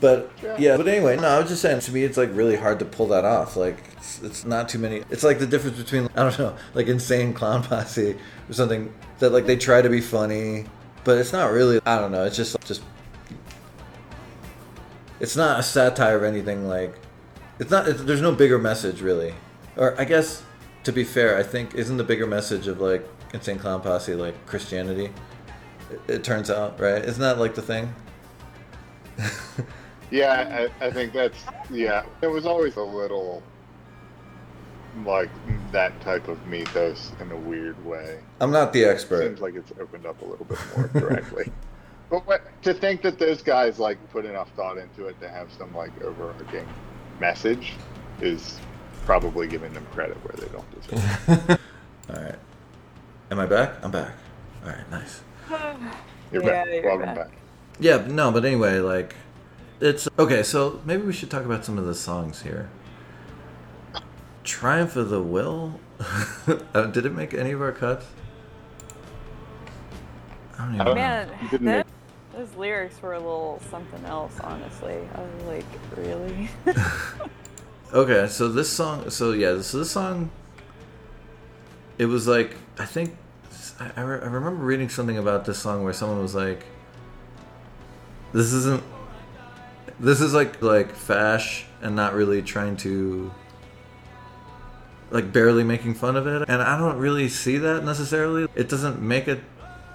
But 0.00 0.30
Yeah. 0.58 0.76
but 0.76 0.88
anyway, 0.88 1.16
no, 1.16 1.28
I 1.28 1.38
was 1.38 1.48
just 1.48 1.62
saying. 1.62 1.80
To 1.80 1.92
me, 1.92 2.02
it's 2.02 2.16
like 2.16 2.30
really 2.32 2.56
hard 2.56 2.78
to 2.80 2.84
pull 2.84 3.06
that 3.08 3.24
off. 3.24 3.56
Like, 3.56 3.78
it's, 3.96 4.20
it's 4.22 4.44
not 4.44 4.68
too 4.68 4.78
many. 4.78 5.02
It's 5.10 5.22
like 5.22 5.38
the 5.38 5.46
difference 5.46 5.78
between 5.78 6.08
I 6.16 6.24
don't 6.24 6.38
know, 6.38 6.56
like 6.74 6.88
insane 6.88 7.32
clown 7.32 7.62
posse 7.64 8.16
or 8.48 8.52
something 8.52 8.92
that 9.20 9.30
like 9.30 9.46
they 9.46 9.56
try 9.56 9.82
to 9.82 9.88
be 9.88 10.00
funny, 10.00 10.66
but 11.04 11.18
it's 11.18 11.32
not 11.32 11.52
really. 11.52 11.80
I 11.86 11.98
don't 12.00 12.10
know. 12.12 12.24
It's 12.24 12.36
just 12.36 12.56
just. 12.66 12.82
It's 15.20 15.36
not 15.36 15.60
a 15.60 15.62
satire 15.62 16.16
of 16.16 16.24
anything. 16.24 16.68
Like, 16.68 16.94
it's 17.58 17.70
not. 17.70 17.88
It's, 17.88 18.02
there's 18.02 18.20
no 18.22 18.32
bigger 18.32 18.58
message 18.58 19.00
really, 19.00 19.34
or 19.76 19.98
I 20.00 20.04
guess 20.04 20.42
to 20.84 20.92
be 20.92 21.04
fair, 21.04 21.36
I 21.38 21.42
think 21.42 21.74
isn't 21.74 21.96
the 21.96 22.04
bigger 22.04 22.26
message 22.26 22.66
of 22.66 22.80
like 22.80 23.08
insane 23.32 23.58
clown 23.58 23.80
posse 23.82 24.14
like 24.14 24.46
Christianity. 24.46 25.10
It, 25.90 26.00
it 26.08 26.24
turns 26.24 26.50
out, 26.50 26.80
right? 26.80 27.04
Isn't 27.04 27.22
that 27.22 27.38
like 27.38 27.54
the 27.54 27.62
thing? 27.62 27.94
Yeah 30.10 30.68
I, 30.80 30.86
I 30.86 30.90
think 30.90 31.12
that's 31.12 31.38
yeah 31.70 32.04
it 32.22 32.26
was 32.28 32.46
always 32.46 32.76
a 32.76 32.82
little 32.82 33.42
like 35.04 35.28
that 35.72 35.98
type 36.00 36.28
of 36.28 36.44
mythos 36.46 37.12
in 37.20 37.30
a 37.32 37.36
weird 37.36 37.82
way 37.84 38.18
I'm 38.40 38.50
not 38.50 38.72
the 38.72 38.84
expert. 38.84 39.22
Seems 39.22 39.40
like 39.40 39.54
it's 39.54 39.72
opened 39.80 40.06
up 40.06 40.20
a 40.22 40.24
little 40.24 40.44
bit 40.46 40.58
more 40.76 40.88
directly. 40.88 41.50
but 42.10 42.26
what, 42.26 42.42
to 42.62 42.72
think 42.74 43.02
that 43.02 43.18
those 43.18 43.42
guys 43.42 43.78
like 43.78 43.98
put 44.10 44.24
enough 44.24 44.50
thought 44.56 44.78
into 44.78 45.06
it 45.06 45.20
to 45.20 45.28
have 45.28 45.50
some 45.58 45.74
like 45.74 45.90
overarching 46.02 46.66
message 47.20 47.72
is 48.20 48.58
probably 49.04 49.46
giving 49.46 49.72
them 49.74 49.86
credit 49.92 50.16
where 50.24 50.36
they 50.36 50.52
don't 50.52 50.80
deserve. 50.80 51.60
All 52.10 52.22
right. 52.22 52.34
Am 53.30 53.40
I 53.40 53.46
back? 53.46 53.74
I'm 53.82 53.90
back. 53.90 54.12
All 54.64 54.70
right, 54.70 54.90
nice. 54.90 55.20
You're 56.32 56.42
Yeah, 56.42 56.64
back. 56.64 56.66
you're 56.74 56.82
Welcome 56.84 57.14
back. 57.14 57.30
back. 57.30 57.30
Yeah, 57.78 58.06
no, 58.06 58.30
but 58.32 58.44
anyway, 58.44 58.78
like, 58.78 59.14
it's 59.80 60.08
okay. 60.18 60.42
So 60.42 60.80
maybe 60.84 61.02
we 61.02 61.12
should 61.12 61.30
talk 61.30 61.44
about 61.44 61.64
some 61.64 61.78
of 61.78 61.86
the 61.86 61.94
songs 61.94 62.42
here. 62.42 62.70
Triumph 64.44 64.96
of 64.96 65.10
the 65.10 65.22
Will. 65.22 65.80
uh, 66.74 66.86
did 66.86 67.06
it 67.06 67.12
make 67.12 67.34
any 67.34 67.52
of 67.52 67.60
our 67.60 67.72
cuts? 67.72 68.06
I 70.58 70.64
don't 70.64 70.74
even 70.74 70.80
I 70.80 70.84
know. 70.84 70.94
Man, 70.94 71.30
that, 71.64 71.86
those 72.34 72.54
lyrics 72.56 73.00
were 73.02 73.14
a 73.14 73.18
little 73.18 73.60
something 73.70 74.04
else, 74.04 74.38
honestly. 74.40 74.96
I 75.14 75.20
was 75.20 75.44
like, 75.44 75.64
really? 75.96 76.48
Okay, 77.92 78.26
so 78.26 78.48
this 78.48 78.68
song, 78.68 79.10
so 79.10 79.30
yeah, 79.30 79.60
so 79.62 79.78
this 79.78 79.92
song, 79.92 80.30
it 81.98 82.06
was 82.06 82.26
like 82.26 82.56
I 82.78 82.84
think 82.84 83.16
I, 83.78 83.92
I 83.96 84.00
re- 84.02 84.20
I 84.20 84.26
remember 84.26 84.64
reading 84.64 84.88
something 84.88 85.16
about 85.16 85.44
this 85.44 85.60
song 85.60 85.84
where 85.84 85.92
someone 85.92 86.20
was 86.20 86.34
like, 86.34 86.66
"This 88.36 88.52
isn't, 88.52 88.82
this 89.98 90.20
is 90.20 90.34
like 90.34 90.60
like 90.60 90.94
fash 90.94 91.64
and 91.80 91.96
not 91.96 92.12
really 92.12 92.42
trying 92.42 92.76
to." 92.78 93.32
Like 95.10 95.32
barely 95.32 95.64
making 95.64 95.94
fun 95.94 96.16
of 96.16 96.26
it, 96.26 96.48
and 96.48 96.60
I 96.60 96.76
don't 96.76 96.98
really 96.98 97.28
see 97.28 97.56
that 97.58 97.84
necessarily. 97.84 98.48
It 98.54 98.68
doesn't 98.68 99.00
make 99.00 99.28
a 99.28 99.40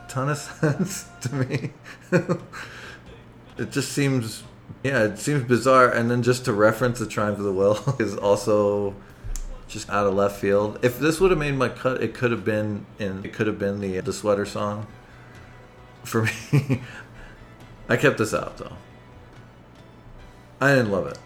ton 0.07 0.29
of 0.29 0.37
sense 0.61 1.05
to 1.21 1.35
me. 1.35 1.71
it 3.57 3.71
just 3.71 3.91
seems 3.91 4.43
Yeah, 4.83 5.03
it 5.03 5.19
seems 5.19 5.43
bizarre, 5.43 5.89
and 5.89 6.09
then 6.09 6.23
just 6.23 6.45
to 6.45 6.53
reference 6.53 6.97
the 6.97 7.05
Triumph 7.05 7.37
of 7.37 7.45
the 7.45 7.53
Will 7.53 7.77
is 7.99 8.15
also 8.17 8.95
just 9.67 9.87
out 9.89 10.07
of 10.07 10.15
left 10.15 10.39
field. 10.39 10.79
If 10.81 10.97
this 10.97 11.19
would 11.19 11.29
have 11.29 11.39
made 11.39 11.55
my 11.55 11.69
cut, 11.69 12.01
it 12.01 12.15
could 12.15 12.31
have 12.31 12.43
been 12.43 12.87
in. 12.97 13.23
It 13.23 13.33
could 13.33 13.45
have 13.45 13.59
been 13.59 13.81
the 13.81 13.99
the 13.99 14.13
sweater 14.13 14.45
song. 14.45 14.87
For 16.03 16.23
me, 16.23 16.81
I 17.91 17.97
kept 17.97 18.17
this 18.17 18.33
out 18.33 18.55
though. 18.55 18.71
I 20.61 20.73
didn't 20.75 20.91
love 20.91 21.07
it. 21.07 21.19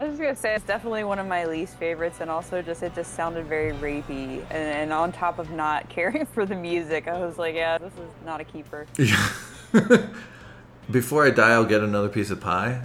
I 0.00 0.04
was 0.04 0.12
just 0.12 0.22
gonna 0.22 0.34
say 0.34 0.54
it's 0.54 0.64
definitely 0.64 1.04
one 1.04 1.18
of 1.18 1.26
my 1.26 1.44
least 1.44 1.76
favorites, 1.76 2.22
and 2.22 2.30
also 2.30 2.62
just 2.62 2.82
it 2.82 2.94
just 2.94 3.12
sounded 3.12 3.44
very 3.44 3.72
rapey. 3.74 4.40
And, 4.48 4.52
and 4.52 4.92
on 4.94 5.12
top 5.12 5.38
of 5.38 5.50
not 5.50 5.86
caring 5.90 6.24
for 6.24 6.46
the 6.46 6.54
music, 6.54 7.06
I 7.06 7.18
was 7.18 7.36
like, 7.36 7.54
yeah, 7.54 7.76
this 7.76 7.92
is 7.92 8.10
not 8.24 8.40
a 8.40 8.44
keeper. 8.44 8.86
Before 10.90 11.26
I 11.26 11.30
die, 11.30 11.50
I'll 11.50 11.66
get 11.66 11.82
another 11.82 12.08
piece 12.08 12.30
of 12.30 12.40
pie. 12.40 12.82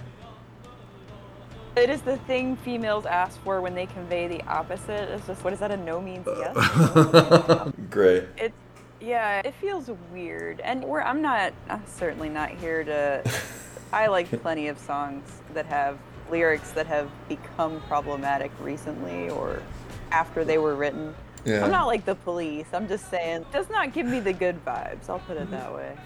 It 1.78 1.88
is 1.88 2.02
the 2.02 2.18
thing 2.18 2.54
females 2.56 3.06
ask 3.06 3.42
for 3.44 3.62
when 3.62 3.74
they 3.74 3.86
convey 3.86 4.28
the 4.28 4.42
opposite. 4.42 5.08
It's 5.08 5.26
just 5.26 5.42
what 5.42 5.54
is 5.54 5.60
that 5.60 5.70
a 5.70 5.76
no 5.78 6.02
means 6.02 6.26
uh, 6.28 6.52
yes? 6.54 7.72
Great. 7.90 8.24
It's 8.36 8.54
yeah, 9.00 9.40
it 9.44 9.54
feels 9.54 9.90
weird, 10.12 10.60
and 10.60 10.84
we're 10.84 11.02
I'm 11.02 11.22
not 11.22 11.52
I'm 11.68 11.86
certainly 11.86 12.28
not 12.28 12.50
here 12.50 12.84
to. 12.84 13.22
I 13.92 14.08
like 14.08 14.28
plenty 14.42 14.66
of 14.66 14.78
songs 14.78 15.40
that 15.52 15.66
have 15.66 15.98
lyrics 16.28 16.72
that 16.72 16.86
have 16.86 17.08
become 17.28 17.80
problematic 17.82 18.50
recently 18.60 19.30
or 19.30 19.62
after 20.10 20.44
they 20.44 20.58
were 20.58 20.74
written. 20.74 21.14
Yeah. 21.44 21.64
I'm 21.64 21.70
not 21.70 21.86
like 21.86 22.04
the 22.04 22.16
police. 22.16 22.66
I'm 22.72 22.88
just 22.88 23.08
saying, 23.08 23.46
does 23.52 23.68
not 23.70 23.92
give 23.92 24.06
me 24.06 24.18
the 24.18 24.32
good 24.32 24.64
vibes. 24.64 25.08
I'll 25.08 25.20
put 25.20 25.36
it 25.36 25.50
that 25.50 25.66
mm-hmm. 25.66 25.76
way. 25.76 25.96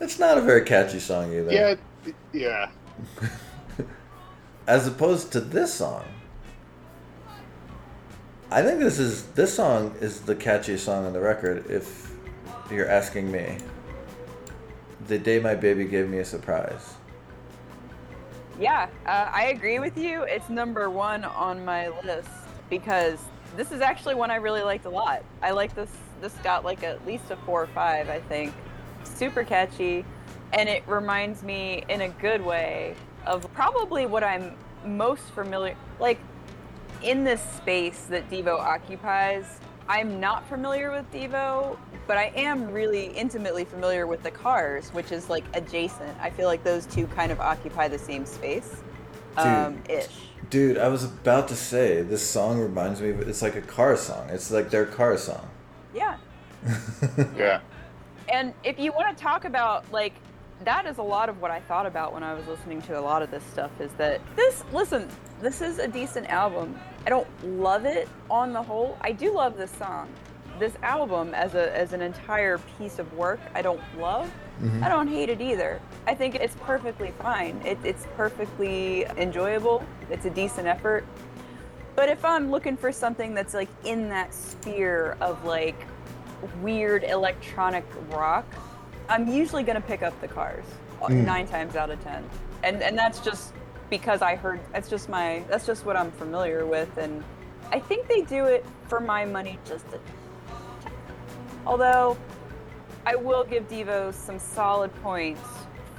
It's 0.00 0.18
not 0.18 0.38
a 0.38 0.40
very 0.40 0.62
catchy 0.62 0.98
song 0.98 1.32
either. 1.32 1.52
Yeah, 1.52 1.74
yeah. 2.32 2.70
As 4.66 4.88
opposed 4.88 5.32
to 5.32 5.40
this 5.40 5.72
song. 5.72 6.04
I 8.50 8.62
think 8.62 8.78
this 8.78 8.98
is 8.98 9.26
this 9.28 9.54
song 9.54 9.94
is 10.00 10.20
the 10.20 10.34
catchiest 10.34 10.80
song 10.80 11.04
on 11.06 11.12
the 11.12 11.20
record 11.20 11.68
if 11.68 12.05
you're 12.70 12.88
asking 12.88 13.30
me. 13.30 13.58
The 15.08 15.18
day 15.18 15.38
my 15.38 15.54
baby 15.54 15.84
gave 15.84 16.08
me 16.08 16.18
a 16.18 16.24
surprise. 16.24 16.94
Yeah, 18.58 18.88
uh, 19.04 19.30
I 19.32 19.46
agree 19.46 19.78
with 19.78 19.98
you. 19.98 20.22
It's 20.22 20.48
number 20.48 20.88
one 20.90 21.24
on 21.24 21.64
my 21.64 21.88
list 22.02 22.28
because 22.70 23.18
this 23.56 23.70
is 23.70 23.80
actually 23.80 24.14
one 24.14 24.30
I 24.30 24.36
really 24.36 24.62
liked 24.62 24.86
a 24.86 24.90
lot. 24.90 25.24
I 25.42 25.50
like 25.50 25.74
this. 25.74 25.90
This 26.20 26.32
got 26.42 26.64
like 26.64 26.82
at 26.82 27.06
least 27.06 27.30
a 27.30 27.36
four 27.36 27.62
or 27.62 27.66
five, 27.68 28.08
I 28.08 28.20
think. 28.20 28.54
Super 29.04 29.44
catchy, 29.44 30.04
and 30.52 30.68
it 30.68 30.82
reminds 30.88 31.42
me 31.42 31.84
in 31.88 32.00
a 32.00 32.08
good 32.08 32.44
way 32.44 32.94
of 33.26 33.52
probably 33.52 34.06
what 34.06 34.24
I'm 34.24 34.56
most 34.84 35.24
familiar. 35.24 35.76
Like 36.00 36.18
in 37.02 37.24
this 37.24 37.42
space 37.56 38.04
that 38.04 38.28
Devo 38.30 38.58
occupies, 38.58 39.44
I'm 39.88 40.18
not 40.18 40.48
familiar 40.48 40.90
with 40.90 41.10
Devo, 41.12 41.76
but 42.06 42.18
I 42.18 42.32
am 42.34 42.70
really 42.72 43.06
intimately 43.06 43.64
familiar 43.64 44.06
with 44.06 44.22
the 44.22 44.30
Cars, 44.30 44.90
which 44.90 45.12
is 45.12 45.30
like 45.30 45.44
adjacent. 45.54 46.16
I 46.20 46.30
feel 46.30 46.46
like 46.46 46.64
those 46.64 46.86
two 46.86 47.06
kind 47.08 47.30
of 47.30 47.40
occupy 47.40 47.88
the 47.88 47.98
same 47.98 48.26
space, 48.26 48.82
um, 49.36 49.80
ish. 49.88 50.08
Dude, 50.50 50.78
I 50.78 50.88
was 50.88 51.04
about 51.04 51.48
to 51.48 51.56
say 51.56 52.02
this 52.02 52.28
song 52.28 52.60
reminds 52.60 53.00
me 53.00 53.10
of 53.10 53.20
it's 53.28 53.42
like 53.42 53.56
a 53.56 53.62
car 53.62 53.96
song. 53.96 54.28
It's 54.30 54.50
like 54.50 54.70
their 54.70 54.86
car 54.86 55.16
song. 55.16 55.48
Yeah. 55.94 56.16
Yeah. 57.36 57.60
And 58.32 58.52
if 58.64 58.78
you 58.78 58.90
want 58.92 59.16
to 59.16 59.22
talk 59.22 59.44
about 59.44 59.90
like 59.92 60.14
that 60.64 60.86
is 60.86 60.98
a 60.98 61.02
lot 61.02 61.28
of 61.28 61.40
what 61.40 61.50
I 61.50 61.60
thought 61.60 61.86
about 61.86 62.12
when 62.12 62.22
I 62.22 62.34
was 62.34 62.46
listening 62.46 62.82
to 62.82 62.98
a 62.98 63.00
lot 63.00 63.22
of 63.22 63.30
this 63.30 63.42
stuff 63.44 63.70
is 63.80 63.92
that 63.92 64.20
this 64.36 64.64
listen, 64.72 65.08
this 65.40 65.60
is 65.60 65.78
a 65.78 65.88
decent 65.88 66.28
album. 66.28 66.78
I 67.06 67.10
don't 67.10 67.28
love 67.44 67.84
it 67.84 68.08
on 68.30 68.52
the 68.52 68.62
whole. 68.62 68.96
I 69.00 69.12
do 69.12 69.32
love 69.32 69.56
this 69.56 69.70
song. 69.72 70.08
This 70.58 70.72
album 70.82 71.34
as 71.34 71.54
a 71.54 71.76
as 71.76 71.92
an 71.92 72.00
entire 72.00 72.58
piece 72.78 72.98
of 72.98 73.12
work, 73.14 73.40
I 73.54 73.62
don't 73.62 73.80
love. 73.98 74.32
Mm-hmm. 74.62 74.82
I 74.82 74.88
don't 74.88 75.08
hate 75.08 75.28
it 75.28 75.42
either. 75.42 75.80
I 76.06 76.14
think 76.14 76.34
it's 76.34 76.56
perfectly 76.62 77.12
fine. 77.20 77.60
It, 77.64 77.78
it's 77.84 78.06
perfectly 78.16 79.04
enjoyable. 79.18 79.84
It's 80.10 80.24
a 80.24 80.30
decent 80.30 80.66
effort. 80.66 81.04
But 81.94 82.08
if 82.08 82.24
I'm 82.24 82.50
looking 82.50 82.76
for 82.76 82.92
something 82.92 83.34
that's 83.34 83.52
like 83.52 83.68
in 83.84 84.08
that 84.08 84.32
sphere 84.32 85.16
of 85.20 85.44
like 85.44 85.76
weird 86.62 87.04
electronic 87.04 87.84
rock, 88.10 88.46
I'm 89.08 89.28
usually 89.28 89.62
gonna 89.62 89.80
pick 89.80 90.02
up 90.02 90.18
the 90.20 90.28
Cars 90.28 90.64
uh, 91.02 91.08
nine 91.08 91.46
times 91.46 91.76
out 91.76 91.90
of 91.90 92.02
ten, 92.02 92.24
and 92.62 92.82
and 92.82 92.96
that's 92.98 93.20
just 93.20 93.52
because 93.90 94.22
I 94.22 94.36
heard. 94.36 94.60
That's 94.72 94.88
just 94.88 95.08
my. 95.08 95.42
That's 95.48 95.66
just 95.66 95.84
what 95.84 95.96
I'm 95.96 96.10
familiar 96.12 96.66
with, 96.66 96.96
and 96.98 97.22
I 97.72 97.78
think 97.78 98.08
they 98.08 98.22
do 98.22 98.44
it 98.46 98.64
for 98.88 99.00
my 99.00 99.24
money 99.24 99.58
just 99.64 99.86
a. 99.92 100.00
Although, 101.66 102.16
I 103.04 103.16
will 103.16 103.44
give 103.44 103.68
Devo 103.68 104.14
some 104.14 104.38
solid 104.38 104.94
points 105.02 105.40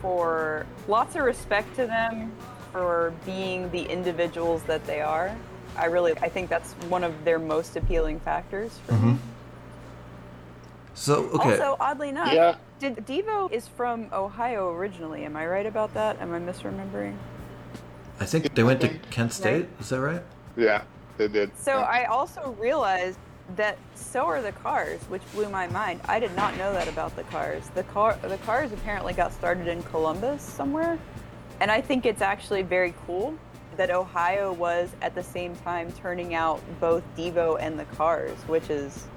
for 0.02 0.65
lots 0.88 1.15
of 1.15 1.24
respect 1.24 1.76
to 1.76 1.86
them 1.86 2.32
for 2.72 3.13
being 3.26 3.70
the 3.72 3.84
individuals 3.84 4.63
that 4.63 4.86
they 4.86 5.02
are. 5.02 5.36
I 5.76 5.86
really, 5.86 6.13
I 6.20 6.30
think 6.30 6.50
that's 6.50 6.74
one 6.89 7.04
of 7.04 7.13
their 7.26 7.39
most 7.39 7.76
appealing 7.76 8.20
factors 8.22 8.78
for 8.86 8.93
me. 8.93 9.17
So 10.93 11.26
okay. 11.34 11.52
Also, 11.52 11.78
oddly 11.80 12.10
enough, 12.10 12.34
Yeah. 12.34 12.56
Did 12.80 12.96
Devo 13.06 13.52
is 13.52 13.68
from 13.68 14.08
Ohio 14.13 14.72
originally? 14.72 15.26
Am 15.26 15.36
I 15.36 15.48
right 15.48 15.66
about 15.66 15.94
that? 15.94 16.20
Am 16.22 16.34
I 16.34 16.40
misremembering? 16.40 17.16
I 18.20 18.26
think 18.26 18.54
they 18.56 18.63
went 18.63 18.82
to 18.82 18.90
Kent 19.10 19.34
State. 19.34 19.68
Is 19.80 19.90
that 19.90 20.02
right? 20.02 20.24
Yeah, 20.56 20.84
they 21.18 21.28
did. 21.28 21.56
So 21.58 21.74
I 21.74 22.06
also 22.06 22.56
realized 22.60 23.20
that 23.56 23.78
so 23.96 24.26
are 24.26 24.42
the 24.42 24.52
Cars, 24.52 25.00
which 25.04 25.22
blew 25.34 25.50
my 25.50 25.68
mind. 25.68 26.02
I 26.06 26.20
did 26.20 26.36
not 26.36 26.58
know 26.58 26.74
that 26.74 26.88
about 26.88 27.16
the 27.16 27.24
Cars. 27.24 27.70
The 27.76 27.84
car, 27.84 28.18
the 28.22 28.38
Cars 28.40 28.72
apparently 28.72 29.13
got 29.13 29.32
started 29.34 29.68
in 29.68 29.84
Columbus 29.84 30.42
somewhere, 30.42 31.00
and 31.60 31.72
I 31.72 31.80
think 31.80 32.06
it's 32.06 32.22
actually 32.22 32.63
very 32.63 32.94
cool 33.06 33.38
that 33.78 33.92
Ohio 33.92 34.54
was 34.54 34.90
at 35.02 35.13
the 35.16 35.24
same 35.24 35.56
time 35.58 35.92
turning 35.94 36.34
out 36.34 36.62
both 36.80 37.04
Devo 37.16 37.58
and 37.60 37.80
the 37.80 37.86
Cars, 37.86 38.38
which 38.48 38.70
is 38.70 39.08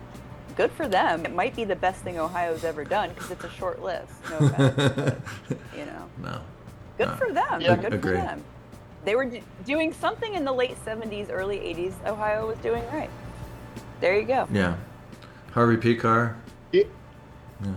good 0.57 0.71
for 0.73 0.89
them. 0.89 1.25
It 1.25 1.35
might 1.35 1.55
be 1.57 1.65
the 1.65 1.77
best 1.77 2.03
thing 2.03 2.19
Ohio's 2.19 2.65
ever 2.65 2.85
done 2.85 3.11
because 3.11 3.31
it's 3.31 3.45
a 3.45 3.51
short 3.51 3.83
list. 3.83 4.13
No 4.31 4.37
offense, 4.47 4.75
but, 5.49 5.59
you 5.77 5.85
know. 5.87 6.09
No. 6.23 6.41
Good 6.99 7.09
No. 7.09 7.17
for 7.17 7.33
them. 7.33 7.61
Yeah. 7.61 7.77
Good 7.77 7.95
Agree. 7.95 8.17
for 8.17 8.23
them. 8.23 8.45
They 9.05 9.15
were 9.15 9.25
d- 9.25 9.43
doing 9.65 9.93
something 9.95 10.35
in 10.35 10.45
the 10.45 10.53
late 10.53 10.77
70s, 10.85 11.29
early 11.31 11.59
80s. 11.59 11.95
Ohio 12.07 12.47
was 12.47 12.59
doing 12.59 12.85
right. 12.93 13.11
There 14.01 14.19
you 14.19 14.27
go. 14.27 14.47
Yeah. 14.53 14.77
Harvey 15.53 15.77
Pekar. 15.77 16.35
Yeah. 16.73 16.83
Yeah. 17.65 17.73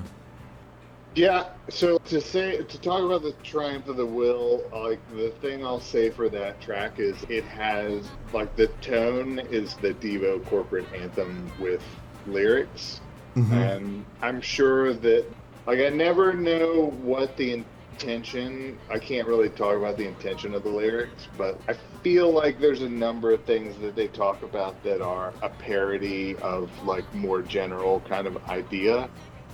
Yeah, 1.16 1.50
so 1.70 2.00
to 2.00 2.20
say 2.20 2.64
to 2.64 2.82
talk 2.82 3.04
about 3.04 3.22
the 3.22 3.34
triumph 3.44 3.88
of 3.88 3.98
the 3.98 4.06
will, 4.06 4.64
like 4.74 5.00
the 5.16 5.30
thing 5.42 5.64
I'll 5.64 5.80
say 5.80 6.10
for 6.10 6.28
that 6.30 6.60
track 6.60 6.98
is 6.98 7.16
it 7.30 7.44
has 7.44 8.08
like 8.34 8.56
the 8.56 8.66
tone 8.82 9.38
is 9.52 9.76
the 9.76 9.94
Devo 9.94 10.44
corporate 10.48 10.92
anthem 10.92 11.52
with 11.60 11.84
lyrics, 12.28 13.02
mm-hmm. 13.36 13.54
and 13.54 14.06
I'm 14.22 14.42
sure 14.42 14.94
that 14.94 15.26
like 15.66 15.80
I 15.80 15.90
never 15.90 16.34
know 16.34 16.92
what 17.02 17.38
the 17.38 17.64
intention. 17.94 18.78
I 18.90 19.00
can't 19.00 19.28
really 19.28 19.50
talk 19.50 19.78
about 19.78 19.98
the 19.98 20.08
intention 20.08 20.54
of 20.54 20.64
the 20.64 20.70
lyrics, 20.70 21.28
but 21.38 21.60
I 21.68 21.74
feel 22.02 22.32
like 22.32 22.60
there's 22.60 22.82
a 22.82 22.90
number 22.90 23.32
of 23.32 23.44
things 23.44 23.78
that 23.78 23.96
they 23.96 24.08
talk 24.08 24.44
about 24.44 24.82
that 24.84 25.02
are 25.02 25.34
a 25.42 25.50
parody 25.50 26.36
of 26.38 26.70
like 26.86 27.12
more 27.14 27.42
general 27.42 28.02
kind 28.02 28.28
of 28.28 28.44
idea. 28.50 29.10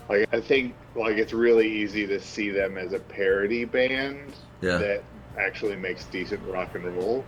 Like 0.07 0.27
I 0.33 0.41
think 0.41 0.73
like 0.95 1.17
it's 1.17 1.33
really 1.33 1.67
easy 1.71 2.07
to 2.07 2.19
see 2.19 2.49
them 2.49 2.77
as 2.77 2.93
a 2.93 2.99
parody 2.99 3.65
band 3.65 4.33
Yeah. 4.61 4.77
that 4.77 5.03
actually 5.37 5.75
makes 5.75 6.05
decent 6.05 6.41
rock 6.47 6.75
and 6.75 6.85
roll. 6.97 7.23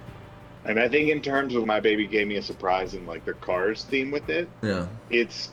And 0.65 0.79
I 0.79 0.87
think 0.87 1.09
in 1.09 1.21
terms 1.21 1.55
of 1.55 1.65
my 1.65 1.79
baby 1.79 2.05
gave 2.07 2.27
me 2.27 2.37
a 2.37 2.41
surprise 2.41 2.93
in 2.93 3.05
like 3.05 3.25
the 3.25 3.33
Cars 3.33 3.83
theme 3.85 4.11
with 4.11 4.29
it, 4.29 4.47
Yeah. 4.61 4.87
it's 5.09 5.49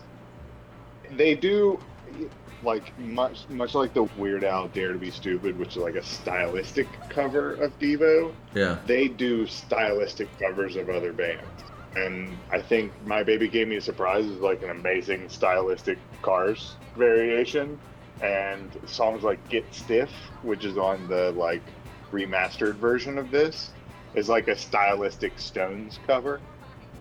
they 1.12 1.35
do 1.35 1.79
like 2.62 2.99
much 2.99 3.49
much 3.49 3.75
like 3.75 3.94
the 3.94 4.03
Weird 4.18 4.44
Al 4.44 4.68
Dare 4.68 4.92
to 4.92 4.99
Be 4.99 5.11
Stupid, 5.11 5.59
which 5.59 5.71
is 5.71 5.77
like 5.77 5.94
a 5.94 6.03
stylistic 6.03 6.88
cover 7.09 7.55
of 7.55 7.79
Devo. 7.79 8.33
Yeah. 8.55 8.79
They 8.87 9.09
do 9.09 9.47
stylistic 9.47 10.29
covers 10.38 10.77
of 10.77 10.90
other 10.90 11.12
bands. 11.12 11.44
And 11.97 12.37
I 12.53 12.61
think 12.61 12.92
My 13.07 13.23
Baby 13.23 13.49
Gave 13.49 13.68
Me 13.68 13.77
a 13.77 13.81
Surprise 13.81 14.27
is 14.27 14.40
like 14.40 14.62
an 14.62 14.71
amazing 14.71 15.29
stylistic 15.31 15.99
Cars 16.23 16.75
variation. 16.97 17.79
And 18.21 18.71
songs 18.87 19.23
like 19.23 19.49
Get 19.49 19.64
Stiff, 19.73 20.11
which 20.42 20.64
is 20.64 20.77
on 20.77 21.07
the 21.09 21.31
like 21.33 21.62
remastered 22.12 22.75
version 22.75 23.16
of 23.16 23.31
this, 23.31 23.71
is 24.18 24.28
like 24.28 24.48
a 24.48 24.57
stylistic 24.57 25.38
Stones 25.38 25.98
cover. 26.07 26.40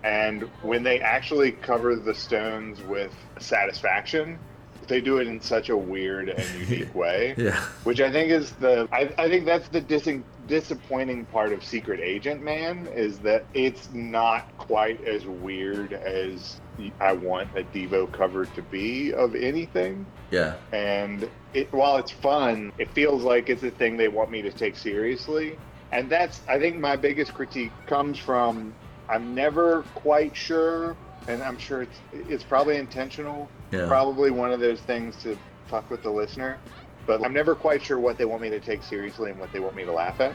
And 0.04 0.42
when 0.62 0.82
they 0.82 1.00
actually 1.00 1.52
cover 1.52 1.96
the 1.96 2.14
Stones 2.14 2.80
with 2.82 3.12
Satisfaction, 3.40 4.38
they 4.86 5.00
do 5.00 5.18
it 5.18 5.26
in 5.26 5.40
such 5.40 5.68
a 5.68 5.76
weird 5.76 6.30
and 6.30 6.60
unique 6.68 6.94
way. 6.94 7.34
Yeah. 7.36 7.60
Which 7.84 8.00
I 8.00 8.10
think 8.10 8.30
is 8.30 8.52
the 8.52 8.88
I, 8.90 9.12
I 9.18 9.28
think 9.28 9.44
that's 9.44 9.68
the 9.68 9.80
dis- 9.80 10.22
disappointing 10.46 11.26
part 11.26 11.52
of 11.52 11.62
Secret 11.64 12.00
Agent 12.00 12.42
Man 12.42 12.88
is 12.88 13.18
that 13.20 13.44
it's 13.54 13.92
not 13.92 14.56
quite 14.56 15.04
as 15.04 15.26
weird 15.26 15.92
as 15.92 16.60
I 17.00 17.12
want 17.12 17.48
a 17.56 17.64
Devo 17.64 18.10
cover 18.10 18.46
to 18.46 18.62
be 18.62 19.12
of 19.12 19.34
anything. 19.34 20.06
Yeah. 20.30 20.56
And 20.72 21.28
it 21.52 21.72
while 21.72 21.96
it's 21.96 22.12
fun, 22.12 22.72
it 22.78 22.90
feels 22.92 23.22
like 23.22 23.50
it's 23.50 23.62
a 23.62 23.70
thing 23.70 23.96
they 23.96 24.08
want 24.08 24.30
me 24.30 24.42
to 24.42 24.50
take 24.50 24.76
seriously. 24.76 25.58
And 25.92 26.10
that's 26.10 26.40
I 26.48 26.58
think 26.58 26.78
my 26.78 26.96
biggest 26.96 27.34
critique 27.34 27.72
comes 27.86 28.18
from 28.18 28.74
I'm 29.08 29.34
never 29.34 29.82
quite 29.94 30.36
sure 30.36 30.96
and 31.26 31.42
I'm 31.42 31.58
sure 31.58 31.82
it's 31.82 31.98
it's 32.12 32.44
probably 32.44 32.76
intentional. 32.76 33.48
Yeah. 33.70 33.86
Probably 33.86 34.30
one 34.30 34.52
of 34.52 34.60
those 34.60 34.80
things 34.80 35.16
to 35.22 35.38
fuck 35.68 35.90
with 35.90 36.02
the 36.02 36.10
listener. 36.10 36.58
But 37.06 37.24
I'm 37.24 37.32
never 37.32 37.54
quite 37.54 37.82
sure 37.82 37.98
what 37.98 38.18
they 38.18 38.26
want 38.26 38.42
me 38.42 38.50
to 38.50 38.60
take 38.60 38.82
seriously 38.82 39.30
and 39.30 39.40
what 39.40 39.52
they 39.52 39.60
want 39.60 39.74
me 39.76 39.84
to 39.84 39.92
laugh 39.92 40.20
at. 40.20 40.34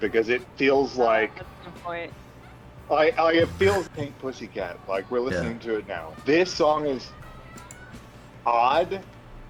Because 0.00 0.28
it 0.28 0.42
feels 0.56 0.98
ah, 0.98 1.04
like 1.04 1.34
That's 1.36 1.48
a 1.62 1.64
good 1.70 1.82
point. 1.82 2.12
I, 2.90 3.10
I 3.18 3.32
it 3.32 3.48
feels 3.50 3.86
Pink 3.88 4.18
Pussycat. 4.18 4.78
Like 4.88 5.10
we're 5.10 5.20
listening 5.20 5.58
to 5.60 5.76
it 5.76 5.86
now. 5.86 6.14
This 6.24 6.52
song 6.52 6.86
is 6.86 7.06
odd 8.46 9.00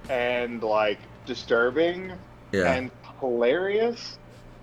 and 0.08 0.62
like 0.62 0.98
disturbing 1.26 2.12
Yeah. 2.52 2.72
and 2.72 2.90
hilarious. 3.20 4.18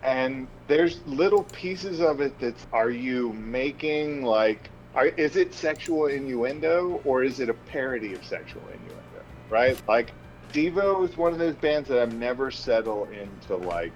And 0.05 0.47
there's 0.67 0.99
little 1.07 1.43
pieces 1.45 1.99
of 1.99 2.21
it 2.21 2.39
that's 2.39 2.67
are 2.71 2.91
you 2.91 3.33
making 3.33 4.23
like 4.23 4.69
are, 4.93 5.07
is 5.07 5.35
it 5.35 5.53
sexual 5.53 6.05
innuendo 6.05 7.01
or 7.03 7.23
is 7.23 7.39
it 7.39 7.49
a 7.49 7.53
parody 7.53 8.13
of 8.13 8.23
sexual 8.23 8.61
innuendo? 8.67 9.25
Right? 9.49 9.81
Like 9.87 10.11
Devo 10.53 11.09
is 11.09 11.17
one 11.17 11.33
of 11.33 11.39
those 11.39 11.55
bands 11.55 11.89
that 11.89 11.99
I've 11.99 12.13
never 12.13 12.51
settled 12.51 13.09
into 13.11 13.55
like 13.55 13.91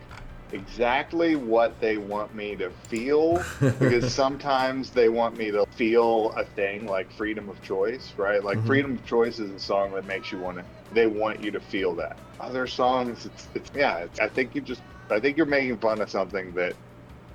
exactly 0.51 1.35
what 1.35 1.79
they 1.79 1.97
want 1.97 2.33
me 2.33 2.55
to 2.55 2.71
feel 2.87 3.43
because 3.59 4.11
sometimes 4.11 4.89
they 4.89 5.09
want 5.09 5.37
me 5.37 5.51
to 5.51 5.63
feel 5.75 6.31
a 6.31 6.43
thing 6.43 6.87
like 6.87 7.11
freedom 7.11 7.49
of 7.49 7.61
choice, 7.61 8.13
right? 8.17 8.43
Like 8.43 8.57
Mhm. 8.57 8.65
freedom 8.65 8.91
of 8.93 9.05
choice 9.05 9.37
is 9.37 9.51
a 9.51 9.59
song 9.59 9.93
that 9.93 10.05
makes 10.05 10.31
you 10.31 10.39
want 10.39 10.57
to. 10.57 10.65
They 10.91 11.05
want 11.05 11.43
you 11.43 11.51
to 11.51 11.59
feel 11.59 11.93
that. 11.95 12.17
Other 12.39 12.65
songs, 12.65 13.27
it's, 13.27 13.47
it's 13.53 13.71
yeah. 13.75 13.97
It's, 13.99 14.19
I 14.19 14.27
think 14.27 14.55
you 14.55 14.61
just. 14.61 14.81
I 15.11 15.19
think 15.19 15.37
you're 15.37 15.45
making 15.45 15.77
fun 15.77 16.01
of 16.01 16.09
something 16.09 16.51
that 16.53 16.73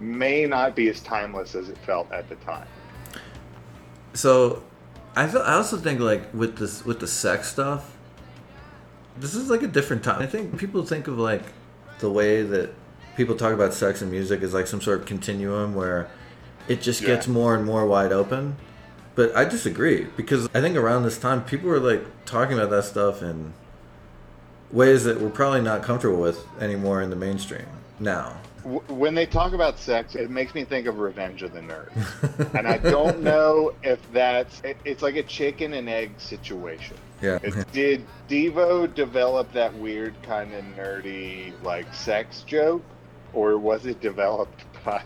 may 0.01 0.47
not 0.47 0.75
be 0.75 0.89
as 0.89 1.01
timeless 1.01 1.55
as 1.55 1.69
it 1.69 1.79
felt 1.79 2.11
at 2.13 2.29
the 2.29 2.37
time. 2.37 2.67
So, 4.13 4.63
I 5.17 5.27
feel, 5.27 5.43
I 5.43 5.55
also 5.55 5.77
think 5.77 6.01
like 6.01 6.33
with 6.35 6.57
this 6.59 6.85
with 6.85 7.01
the 7.01 7.07
sex 7.07 7.49
stuff, 7.51 7.97
this 9.19 9.35
is 9.35 9.51
like 9.51 9.63
a 9.63 9.69
different 9.69 10.03
time. 10.03 10.21
I 10.21 10.27
think 10.27 10.59
people 10.59 10.85
think 10.85 11.07
of 11.09 11.19
like 11.19 11.43
the 12.01 12.11
way 12.11 12.43
that 12.43 12.71
people 13.17 13.37
talk 13.37 13.53
about 13.53 13.73
sex 13.73 14.03
and 14.03 14.11
music 14.11 14.43
is 14.43 14.53
like 14.53 14.67
some 14.67 14.81
sort 14.81 15.01
of 15.01 15.07
continuum 15.07 15.75
where 15.75 16.09
it 16.67 16.81
just 16.83 17.01
Yeah. 17.01 17.09
gets 17.09 17.29
more 17.29 17.55
and 17.55 17.65
more 17.65 17.87
wide 17.87 18.13
open. 18.13 18.57
But 19.15 19.35
I 19.37 19.45
disagree 19.45 20.09
because 20.17 20.49
I 20.53 20.61
think 20.61 20.77
around 20.77 21.05
this 21.05 21.19
time 21.19 21.45
people 21.45 21.69
were 21.69 21.79
like 21.79 22.05
talking 22.25 22.59
about 22.59 22.71
that 22.71 22.85
stuff 22.85 23.23
in 23.23 23.53
ways 24.75 25.05
that 25.05 25.21
we're 25.21 25.31
probably 25.31 25.63
not 25.63 25.83
comfortable 25.83 26.21
with 26.21 26.45
anymore 26.61 27.01
in 27.01 27.09
the 27.09 27.17
mainstream 27.17 27.67
now. 27.99 28.37
When 28.89 29.15
they 29.15 29.27
talk 29.27 29.53
about 29.53 29.79
sex, 29.79 30.15
it 30.15 30.31
makes 30.31 30.55
me 30.55 30.65
think 30.65 30.87
of 30.87 30.99
Revenge 30.99 31.43
of 31.43 31.53
the 31.53 31.61
Nerds, 31.61 32.55
and 32.55 32.67
I 32.67 32.79
don't 32.79 33.21
know 33.23 33.75
if 33.83 34.01
that's. 34.11 34.61
It, 34.63 34.79
it's 34.87 35.03
like 35.03 35.17
a 35.17 35.23
chicken 35.23 35.75
and 35.75 35.87
egg 35.87 36.13
situation. 36.19 36.97
Yeah. 37.21 37.39
Did 37.73 38.07
Devo 38.27 38.93
develop 38.93 39.53
that 39.53 39.75
weird 39.75 40.15
kind 40.23 40.55
of 40.55 40.65
nerdy 40.65 41.53
like 41.63 41.93
sex 41.93 42.43
joke, 42.47 42.83
or 43.35 43.59
was 43.59 43.85
it 43.85 44.01
developed 44.01 44.65
by 44.83 45.03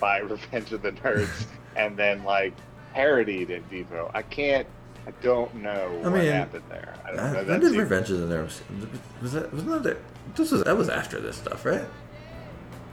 by 0.00 0.18
Revenge 0.18 0.72
of 0.72 0.82
the 0.82 0.92
Nerds 0.92 1.46
and 1.76 1.96
then 1.96 2.22
like 2.22 2.54
parodied 2.94 3.50
at 3.50 3.68
Devo? 3.70 4.08
I 4.14 4.22
can't. 4.22 4.68
I 5.06 5.10
don't 5.22 5.54
know 5.56 6.00
I 6.04 6.08
what 6.08 6.12
mean, 6.12 6.30
happened 6.30 6.64
there. 6.68 6.94
I 7.04 7.10
don't 7.10 7.18
Uh, 7.18 7.32
know. 7.32 7.38
when 7.38 7.46
That 7.48 7.60
did 7.60 7.76
Revenge 7.76 8.10
of 8.10 8.28
the 8.28 8.34
Nerds? 8.34 8.60
Was 9.22 9.32
that 9.32 9.52
wasn't 9.52 9.82
that 9.84 9.96
this 10.36 10.50
was 10.50 10.62
that 10.64 10.76
was 10.76 10.88
after 10.88 11.20
this 11.20 11.36
stuff, 11.36 11.64
right? 11.64 11.84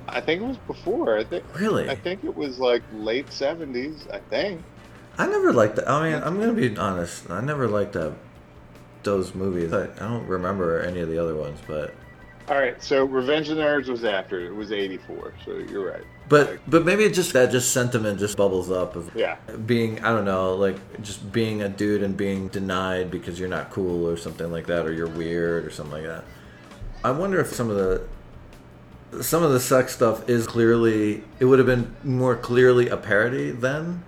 I 0.08 0.22
think 0.22 0.42
it 0.42 0.46
was 0.46 0.58
before. 0.58 1.18
I 1.18 1.24
think. 1.24 1.44
Really? 1.60 1.90
I 1.90 1.96
think 1.96 2.24
it 2.24 2.36
was 2.36 2.60
like 2.60 2.82
late 2.94 3.32
seventies. 3.32 4.08
I 4.12 4.20
think. 4.20 4.62
I 5.18 5.28
never 5.28 5.52
liked 5.52 5.76
that. 5.78 5.90
I 5.90 6.10
mean, 6.12 6.22
I'm 6.24 6.40
gonna 6.40 6.54
be 6.54 6.76
honest. 6.78 7.30
I 7.30 7.42
never 7.42 7.68
liked 7.68 7.94
that 7.94 8.14
those 9.04 9.36
movies. 9.36 9.74
I, 9.74 9.84
I 9.86 9.88
don't 10.00 10.28
remember 10.28 10.80
any 10.82 11.00
of 11.02 11.10
the 11.10 11.18
other 11.18 11.36
ones, 11.36 11.60
but 11.68 11.94
All 12.50 12.56
right, 12.58 12.82
so 12.82 13.04
Revenge 13.04 13.50
of 13.50 13.58
the 13.58 13.64
Nerds 13.64 13.90
was 13.90 14.04
after. 14.06 14.40
It 14.46 14.56
was 14.56 14.72
'84, 14.72 15.34
so 15.46 15.52
you're 15.58 15.92
right. 15.92 16.04
But 16.30 16.60
but 16.68 16.86
maybe 16.86 17.04
it 17.04 17.14
just 17.14 17.34
that 17.34 17.52
just 17.52 17.72
sentiment 17.72 18.20
just 18.20 18.38
bubbles 18.38 18.70
up 18.70 18.96
of 18.96 19.12
Yeah, 19.16 19.38
being 19.66 20.04
I 20.04 20.10
don't 20.10 20.26
know 20.26 20.56
like 20.56 21.02
just 21.02 21.32
being 21.32 21.62
a 21.62 21.70
dude 21.70 22.04
and 22.04 22.18
being 22.18 22.50
denied 22.50 23.12
because 23.12 23.40
you're 23.40 23.50
not 23.50 23.70
cool 23.70 24.08
or 24.08 24.18
something 24.18 24.52
like 24.52 24.68
that 24.68 24.86
or 24.86 24.94
you're 24.94 25.08
weird 25.08 25.66
or 25.66 25.72
something 25.72 26.04
like 26.04 26.08
that. 26.08 26.24
I 27.04 27.12
wonder 27.12 27.40
if 27.40 27.54
some 27.54 27.70
of 27.70 27.76
the 27.78 28.08
some 29.22 29.42
of 29.44 29.52
the 29.52 29.60
sex 29.60 29.94
stuff 29.96 30.28
is 30.30 30.48
clearly 30.48 31.24
it 31.40 31.46
would 31.46 31.60
have 31.60 31.66
been 31.68 31.96
more 32.04 32.36
clearly 32.36 32.90
a 32.90 32.98
parody 32.98 33.52
then? 33.52 34.04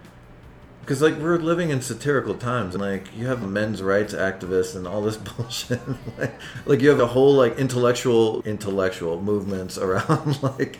Because 0.81 1.01
like 1.01 1.17
we're 1.17 1.37
living 1.37 1.69
in 1.69 1.81
satirical 1.81 2.33
times 2.33 2.73
and 2.75 2.81
like 2.83 3.15
you 3.15 3.27
have 3.27 3.47
men's 3.47 3.81
rights 3.81 4.13
activists 4.13 4.75
and 4.75 4.87
all 4.87 5.01
this 5.01 5.17
bullshit. 5.29 5.79
Like, 6.17 6.33
like 6.65 6.81
you 6.81 6.89
have 6.89 6.99
a 6.99 7.07
whole 7.07 7.33
like 7.33 7.57
intellectual 7.57 8.41
intellectual 8.41 9.21
movements 9.21 9.77
around 9.77 10.41
like 10.59 10.77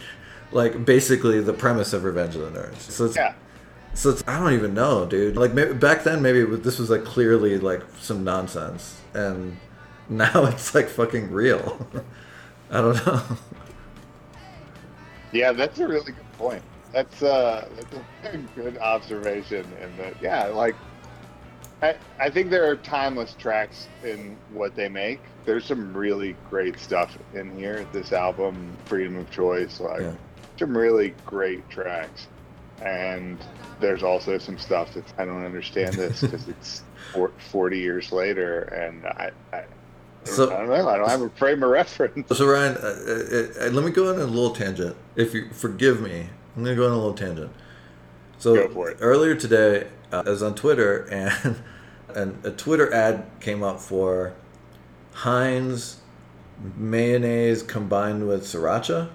like 0.51 0.83
basically 0.85 1.39
the 1.41 1.53
premise 1.53 1.93
of 1.93 2.03
revenge 2.03 2.35
of 2.35 2.41
the 2.51 2.59
nerds 2.59 2.79
so 2.79 3.05
it's 3.05 3.15
yeah. 3.15 3.33
so 3.93 4.09
it's, 4.09 4.23
I 4.27 4.39
don't 4.39 4.53
even 4.53 4.73
know, 4.73 5.05
dude. 5.05 5.35
Like 5.37 5.53
maybe, 5.53 5.73
back 5.73 6.03
then, 6.03 6.21
maybe 6.21 6.43
was- 6.43 6.61
this 6.61 6.79
was 6.79 6.89
like 6.89 7.03
clearly 7.05 7.57
like 7.57 7.81
some 7.99 8.23
nonsense, 8.23 9.01
and 9.13 9.57
now 10.09 10.45
it's 10.45 10.73
like 10.73 10.87
fucking 10.89 11.31
real. 11.31 11.87
I 12.71 12.81
don't 12.81 13.05
know. 13.05 13.21
Yeah, 15.31 15.51
that's 15.51 15.79
a 15.79 15.87
really 15.87 16.11
good 16.11 16.31
point. 16.37 16.63
That's 16.93 17.21
uh, 17.21 17.67
that's 17.75 18.33
a 18.33 18.37
good 18.55 18.77
observation. 18.79 19.65
And 19.79 19.97
that, 19.99 20.21
yeah, 20.21 20.45
like, 20.45 20.75
I 21.81 21.95
I 22.19 22.29
think 22.29 22.49
there 22.49 22.67
are 22.69 22.75
timeless 22.75 23.35
tracks 23.37 23.87
in 24.03 24.37
what 24.53 24.75
they 24.75 24.89
make. 24.89 25.19
There's 25.45 25.65
some 25.65 25.95
really 25.95 26.35
great 26.49 26.79
stuff 26.79 27.17
in 27.33 27.55
here. 27.57 27.87
This 27.91 28.11
album, 28.11 28.75
Freedom 28.85 29.17
of 29.17 29.29
Choice, 29.29 29.79
like 29.79 30.01
Yeah. 30.01 30.13
Some 30.59 30.77
really 30.77 31.15
great 31.25 31.67
tracks. 31.69 32.27
And 32.81 33.37
there's 33.79 34.03
also 34.03 34.37
some 34.37 34.57
stuff 34.57 34.93
that 34.93 35.05
I 35.17 35.25
don't 35.25 35.43
understand 35.43 35.95
this 35.95 36.21
because 36.21 36.47
it's 36.49 36.83
40 37.51 37.79
years 37.79 38.11
later, 38.11 38.61
and 38.61 39.05
I. 39.05 39.31
I 39.51 39.63
So- 40.25 40.53
I 40.53 40.59
don't 40.59 40.69
know. 40.69 40.87
I 40.87 40.97
don't 40.97 41.09
have 41.09 41.21
a 41.21 41.29
frame 41.31 41.63
of 41.63 41.69
reference. 41.71 42.37
So 42.37 42.45
Ryan, 42.47 42.77
uh, 42.77 42.79
uh, 42.79 43.65
uh, 43.65 43.69
let 43.71 43.83
me 43.83 43.91
go 43.91 44.09
on 44.13 44.19
a 44.19 44.25
little 44.25 44.51
tangent. 44.51 44.95
If 45.15 45.33
you 45.33 45.49
forgive 45.51 46.01
me, 46.01 46.29
I'm 46.55 46.63
gonna 46.63 46.75
go 46.75 46.85
on 46.85 46.91
a 46.91 46.95
little 46.95 47.13
tangent. 47.13 47.51
So 48.37 48.55
Go 48.55 48.69
for 48.69 48.89
it. 48.91 48.97
earlier 49.01 49.35
today, 49.35 49.87
uh, 50.13 50.23
I 50.25 50.29
was 50.29 50.43
on 50.43 50.55
Twitter, 50.55 51.03
and 51.11 51.55
and 52.15 52.45
a 52.45 52.51
Twitter 52.51 52.93
ad 52.93 53.25
came 53.39 53.61
up 53.63 53.79
for 53.81 54.33
Heinz 55.13 55.97
mayonnaise 56.77 57.63
combined 57.63 58.27
with 58.27 58.43
sriracha. 58.43 59.09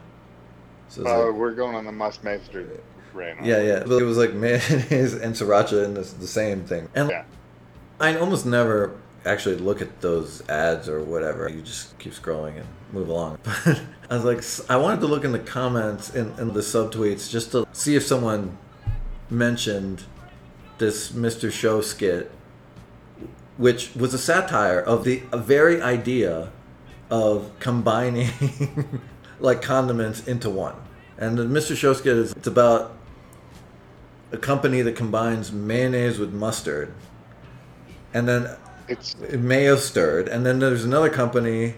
So 0.88 1.06
Uh, 1.06 1.26
like- 1.26 1.34
we're 1.34 1.52
going 1.54 1.74
on 1.74 1.84
the 1.84 1.92
Must 1.92 2.22
Master 2.24 2.66
rant. 3.12 3.44
Yeah, 3.44 3.60
yeah. 3.62 3.84
But 3.86 4.02
it 4.02 4.04
was 4.04 4.16
like 4.18 4.34
mayonnaise 4.44 5.14
and 5.14 5.34
sriracha 5.34 5.84
and 5.84 5.96
the, 5.96 6.02
the 6.02 6.26
same 6.26 6.64
thing. 6.64 6.88
And 6.94 7.10
Yeah. 7.10 7.24
I 8.00 8.16
almost 8.16 8.44
never 8.46 8.92
actually 9.24 9.56
look 9.56 9.80
at 9.80 10.00
those 10.02 10.42
ads 10.48 10.88
or 10.88 11.00
whatever. 11.02 11.48
You 11.48 11.62
just 11.62 11.98
keep 11.98 12.12
scrolling 12.12 12.56
and 12.58 12.66
move 12.92 13.08
along. 13.08 13.38
But 13.64 13.80
I 14.10 14.16
was 14.22 14.24
like, 14.24 14.70
I 14.70 14.76
wanted 14.76 15.00
to 15.00 15.06
look 15.06 15.24
in 15.24 15.32
the 15.32 15.38
comments 15.38 16.10
and 16.14 16.38
in, 16.38 16.52
the 16.52 16.60
subtweets 16.60 17.30
just 17.30 17.52
to 17.52 17.66
see 17.72 17.96
if 17.96 18.04
someone 18.04 18.58
mentioned 19.30 20.04
this 20.78 21.10
Mr. 21.12 21.50
Show 21.50 21.80
skit, 21.80 22.30
which 23.56 23.94
was 23.94 24.12
a 24.12 24.18
satire 24.18 24.78
of 24.80 25.04
the 25.04 25.22
very 25.32 25.80
idea 25.80 26.50
of 27.10 27.50
combining 27.60 28.28
like 29.44 29.62
condiments 29.62 30.26
into 30.26 30.50
one. 30.50 30.74
And 31.18 31.38
the 31.38 31.44
Mr. 31.44 31.76
Show 31.76 31.92
is 31.92 32.32
it's 32.32 32.46
about 32.46 32.96
a 34.32 34.36
company 34.36 34.82
that 34.82 34.96
combines 34.96 35.52
mayonnaise 35.52 36.18
with 36.18 36.32
mustard, 36.32 36.92
and 38.12 38.26
then 38.26 38.48
It's 38.86 39.16
mayo 39.16 39.76
stirred, 39.76 40.28
and 40.28 40.44
then 40.44 40.58
there's 40.58 40.84
another 40.84 41.08
company 41.08 41.74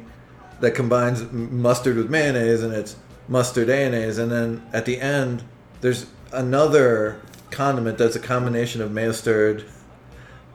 that 0.60 0.74
combines 0.74 1.22
mustard 1.30 1.96
with 1.96 2.10
mayonnaise, 2.10 2.62
and 2.64 2.72
it's 2.72 2.96
mustard 3.28 3.68
mayonnaise, 3.68 4.18
and 4.18 4.30
then 4.30 4.62
at 4.72 4.86
the 4.86 5.00
end 5.00 5.44
there's 5.82 6.06
another 6.32 7.20
condiment 7.50 7.98
that's 7.98 8.16
a 8.16 8.20
combination 8.20 8.80
of 8.82 8.90
mayo 8.90 9.12
stirred 9.12 9.64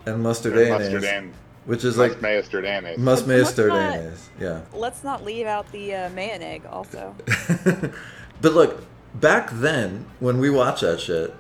and 0.06 0.22
mustard 0.22 0.54
and 0.54 0.62
mayonnaise. 0.62 0.94
mustard 0.94 1.04
and 1.06 1.34
which 1.66 1.84
is 1.84 1.98
like 1.98 2.22
Maestro 2.22 2.62
Mus 2.62 2.98
Let's 2.98 3.28
Maester 3.28 3.70
Danes. 3.70 4.30
Yeah. 4.40 4.62
Let's 4.74 5.04
not 5.04 5.24
leave 5.24 5.46
out 5.46 5.72
the 5.72 5.94
uh, 5.94 6.10
mayonnaise 6.10 6.64
also. 6.70 7.16
but 8.42 8.54
look, 8.54 8.84
back 9.16 9.50
then 9.52 10.06
when 10.20 10.40
we 10.40 10.50
watched 10.50 10.82
that 10.82 11.00
shit, 11.00 11.34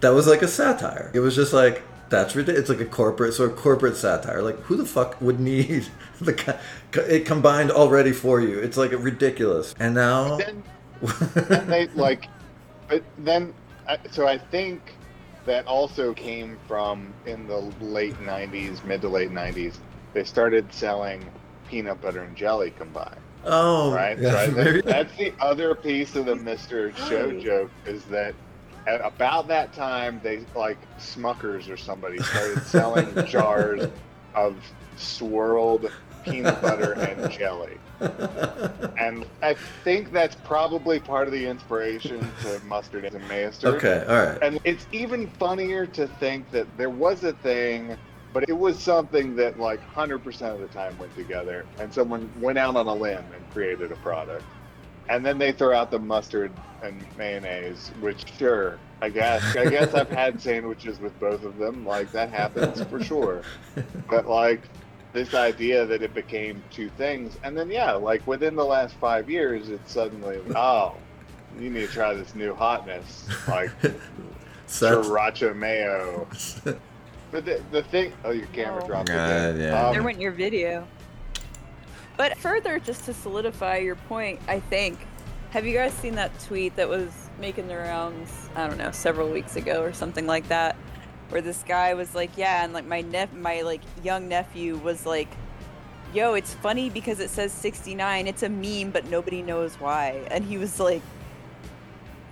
that 0.00 0.10
was 0.10 0.26
like 0.26 0.42
a 0.42 0.48
satire. 0.48 1.10
It 1.14 1.20
was 1.20 1.34
just 1.34 1.52
like 1.52 1.82
that's 2.10 2.36
ridiculous. 2.36 2.68
It's 2.68 2.78
like 2.78 2.86
a 2.86 2.90
corporate 2.90 3.32
sort 3.34 3.50
of 3.50 3.56
corporate 3.56 3.96
satire. 3.96 4.42
Like 4.42 4.58
who 4.60 4.76
the 4.76 4.84
fuck 4.84 5.20
would 5.20 5.40
need 5.40 5.86
the 6.20 6.34
co- 6.34 6.58
co- 6.90 7.02
it 7.02 7.24
combined 7.24 7.70
already 7.70 8.12
for 8.12 8.40
you? 8.40 8.58
It's 8.58 8.76
like 8.76 8.92
ridiculous. 8.92 9.74
And 9.78 9.94
now, 9.94 10.36
Then, 10.36 10.62
then 11.34 11.66
they 11.68 11.86
like, 11.88 12.28
but 12.88 13.02
then 13.18 13.54
so 14.10 14.26
I 14.28 14.36
think 14.38 14.94
that 15.46 15.66
also 15.66 16.12
came 16.12 16.58
from 16.66 17.12
in 17.26 17.46
the 17.46 17.58
late 17.80 18.18
'90s, 18.20 18.84
mid 18.84 19.00
to 19.02 19.08
late 19.08 19.30
'90s. 19.30 19.76
They 20.12 20.24
started 20.24 20.72
selling 20.72 21.24
peanut 21.68 22.00
butter 22.00 22.22
and 22.22 22.36
jelly 22.36 22.70
combined. 22.70 23.20
oh, 23.44 23.94
right? 23.94 24.18
yeah, 24.18 24.30
so 24.30 24.38
I 24.38 24.50
think 24.50 24.84
that's 24.84 25.16
the 25.16 25.32
other 25.40 25.74
piece 25.74 26.14
of 26.16 26.26
the 26.26 26.34
Mr. 26.50 26.94
Show 27.08 27.38
joke 27.40 27.70
is 27.86 28.04
that 28.04 28.34
at 28.86 29.00
about 29.04 29.48
that 29.48 29.72
time, 29.72 30.20
they 30.22 30.44
like 30.54 30.78
Smuckers 30.98 31.70
or 31.70 31.76
somebody 31.76 32.18
started 32.18 32.62
selling 32.66 33.26
jars 33.26 33.88
of 34.34 34.56
swirled 34.96 35.90
peanut 36.24 36.60
butter 36.60 36.92
and 36.94 37.30
jelly. 37.30 37.78
And 38.98 39.26
I 39.42 39.54
think 39.84 40.12
that's 40.12 40.36
probably 40.36 41.00
part 41.00 41.26
of 41.26 41.32
the 41.32 41.46
inspiration 41.46 42.20
to 42.42 42.60
Mustard 42.66 43.04
and 43.04 43.26
Maester. 43.28 43.68
okay, 43.76 44.04
all 44.08 44.26
right. 44.26 44.38
And 44.42 44.60
it's 44.64 44.86
even 44.92 45.28
funnier 45.30 45.86
to 45.86 46.06
think 46.06 46.50
that 46.50 46.66
there 46.76 46.90
was 46.90 47.24
a 47.24 47.32
thing, 47.32 47.96
but 48.32 48.48
it 48.48 48.56
was 48.56 48.78
something 48.78 49.34
that 49.36 49.58
like 49.58 49.80
100% 49.92 50.54
of 50.54 50.60
the 50.60 50.68
time 50.68 50.96
went 50.98 51.14
together, 51.16 51.66
and 51.78 51.92
someone 51.92 52.30
went 52.40 52.58
out 52.58 52.76
on 52.76 52.86
a 52.86 52.94
limb 52.94 53.24
and 53.34 53.50
created 53.50 53.92
a 53.92 53.96
product. 53.96 54.44
And 55.08 55.26
then 55.26 55.36
they 55.36 55.52
throw 55.52 55.76
out 55.76 55.90
the 55.90 55.98
mustard 55.98 56.52
and 56.82 57.04
mayonnaise, 57.18 57.90
which 58.00 58.24
sure, 58.38 58.78
I 59.00 59.08
guess. 59.08 59.56
I 59.56 59.68
guess 59.68 59.94
I've 59.94 60.08
had 60.08 60.40
sandwiches 60.40 61.00
with 61.00 61.18
both 61.18 61.44
of 61.44 61.58
them. 61.58 61.84
Like 61.84 62.12
that 62.12 62.30
happens 62.30 62.82
for 62.84 63.02
sure. 63.02 63.42
But 64.08 64.26
like 64.28 64.62
this 65.12 65.34
idea 65.34 65.84
that 65.86 66.02
it 66.02 66.14
became 66.14 66.62
two 66.70 66.88
things, 66.96 67.36
and 67.44 67.56
then 67.56 67.70
yeah, 67.70 67.92
like 67.92 68.26
within 68.26 68.54
the 68.56 68.64
last 68.64 68.94
five 68.96 69.28
years, 69.30 69.68
it's 69.68 69.92
suddenly 69.92 70.40
oh, 70.56 70.94
you 71.58 71.70
need 71.70 71.86
to 71.86 71.92
try 71.92 72.14
this 72.14 72.34
new 72.34 72.54
hotness, 72.54 73.28
like 73.48 73.70
So 74.66 75.02
sriracha 75.02 75.54
mayo. 75.54 76.26
But 77.30 77.46
the, 77.46 77.62
the 77.70 77.82
thing, 77.84 78.12
oh, 78.26 78.30
your 78.30 78.44
camera 78.48 78.82
Oh. 78.84 78.86
dropped 78.86 79.08
God, 79.08 79.54
again. 79.54 79.58
yeah. 79.58 79.86
Um, 79.86 79.94
there 79.94 80.02
went 80.02 80.20
your 80.20 80.32
video. 80.32 80.86
But 82.18 82.36
further, 82.36 82.78
just 82.78 83.06
to 83.06 83.14
solidify 83.14 83.78
your 83.78 83.94
point, 83.96 84.38
I 84.48 84.60
think, 84.60 84.98
have 85.50 85.64
you 85.66 85.72
guys 85.72 85.94
seen 85.94 86.14
that 86.16 86.38
tweet 86.40 86.76
that 86.76 86.90
was 86.90 87.10
making 87.40 87.68
the 87.68 87.76
rounds? 87.76 88.30
I 88.54 88.66
don't 88.68 88.76
know, 88.76 88.90
several 88.90 89.30
weeks 89.30 89.56
ago 89.56 89.80
or 89.82 89.94
something 89.94 90.26
like 90.26 90.46
that, 90.48 90.76
where 91.32 91.40
this 91.40 91.64
guy 91.66 91.94
was 91.94 92.14
like, 92.14 92.36
"Yeah," 92.36 92.62
and 92.62 92.72
like 92.72 92.86
my 92.86 93.00
nep- 93.00 93.32
my 93.32 93.62
like 93.62 93.80
young 94.04 94.28
nephew 94.28 94.76
was 94.76 95.06
like, 95.06 95.28
"Yo, 96.14 96.34
it's 96.34 96.54
funny 96.54 96.90
because 96.90 97.20
it 97.20 97.30
says 97.30 97.52
69. 97.52 98.26
It's 98.26 98.42
a 98.42 98.48
meme, 98.48 98.90
but 98.90 99.06
nobody 99.06 99.42
knows 99.42 99.74
why." 99.80 100.20
And 100.30 100.44
he 100.44 100.58
was 100.58 100.78
like, 100.78 101.02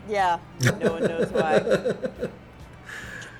"Yeah, 0.08 0.38
no 0.78 0.92
one 0.92 1.04
knows 1.04 1.30
why." 1.32 2.28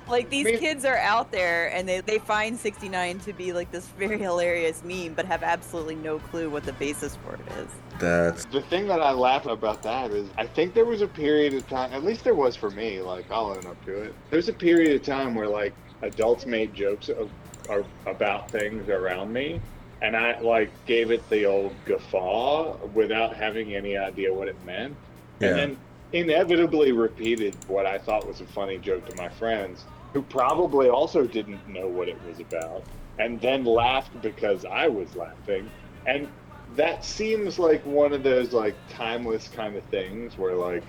Like 0.07 0.29
these 0.29 0.59
kids 0.59 0.83
are 0.83 0.97
out 0.97 1.31
there 1.31 1.73
and 1.73 1.87
they, 1.87 2.01
they 2.01 2.19
find 2.19 2.59
69 2.59 3.19
to 3.19 3.31
be 3.31 3.53
like 3.53 3.71
this 3.71 3.87
very 3.97 4.19
hilarious 4.19 4.83
meme, 4.83 5.13
but 5.13 5.25
have 5.25 5.41
absolutely 5.41 5.95
no 5.95 6.19
clue 6.19 6.49
what 6.49 6.65
the 6.65 6.73
basis 6.73 7.15
for 7.15 7.35
it 7.35 7.39
is. 7.57 7.69
That's 8.01 8.45
The 8.45 8.61
thing 8.61 8.87
that 8.87 8.99
I 9.01 9.11
laugh 9.11 9.45
about 9.45 9.83
that 9.83 10.11
is 10.11 10.27
I 10.37 10.45
think 10.47 10.73
there 10.73 10.85
was 10.85 11.01
a 11.01 11.07
period 11.07 11.53
of 11.53 11.67
time, 11.69 11.93
at 11.93 12.03
least 12.03 12.23
there 12.23 12.35
was 12.35 12.55
for 12.55 12.71
me, 12.71 12.99
like 13.01 13.29
I'll 13.31 13.47
own 13.51 13.65
up 13.65 13.83
to 13.85 14.03
it. 14.03 14.15
There's 14.29 14.49
a 14.49 14.53
period 14.53 14.95
of 14.95 15.03
time 15.03 15.35
where 15.35 15.47
like 15.47 15.73
adults 16.01 16.45
made 16.45 16.73
jokes 16.73 17.09
of, 17.09 17.29
of, 17.69 17.85
about 18.07 18.49
things 18.49 18.89
around 18.89 19.31
me, 19.31 19.61
and 20.01 20.17
I 20.17 20.39
like 20.39 20.71
gave 20.85 21.11
it 21.11 21.27
the 21.29 21.45
old 21.45 21.73
guffaw 21.85 22.75
without 22.93 23.35
having 23.35 23.75
any 23.75 23.95
idea 23.97 24.33
what 24.33 24.47
it 24.47 24.57
meant, 24.65 24.95
Yeah. 25.39 25.49
and 25.49 25.57
then 25.57 25.77
inevitably 26.13 26.91
repeated 26.91 27.55
what 27.67 27.85
I 27.85 27.97
thought 27.99 28.27
was 28.27 28.41
a 28.41 28.45
funny 28.47 28.77
joke 28.79 29.07
to 29.09 29.15
my 29.15 29.29
friends, 29.29 29.85
who 30.13 30.21
probably 30.23 30.89
also 30.89 31.25
didn't 31.25 31.65
know 31.67 31.87
what 31.87 32.09
it 32.09 32.17
was 32.27 32.39
about, 32.39 32.83
and 33.19 33.39
then 33.39 33.63
laughed 33.63 34.19
because 34.21 34.65
I 34.65 34.87
was 34.87 35.15
laughing, 35.15 35.69
and 36.07 36.27
that 36.75 37.03
seems 37.03 37.59
like 37.59 37.85
one 37.85 38.13
of 38.13 38.23
those 38.23 38.53
like 38.53 38.75
timeless 38.89 39.47
kind 39.47 39.75
of 39.75 39.83
things 39.85 40.37
where 40.37 40.55
like 40.55 40.83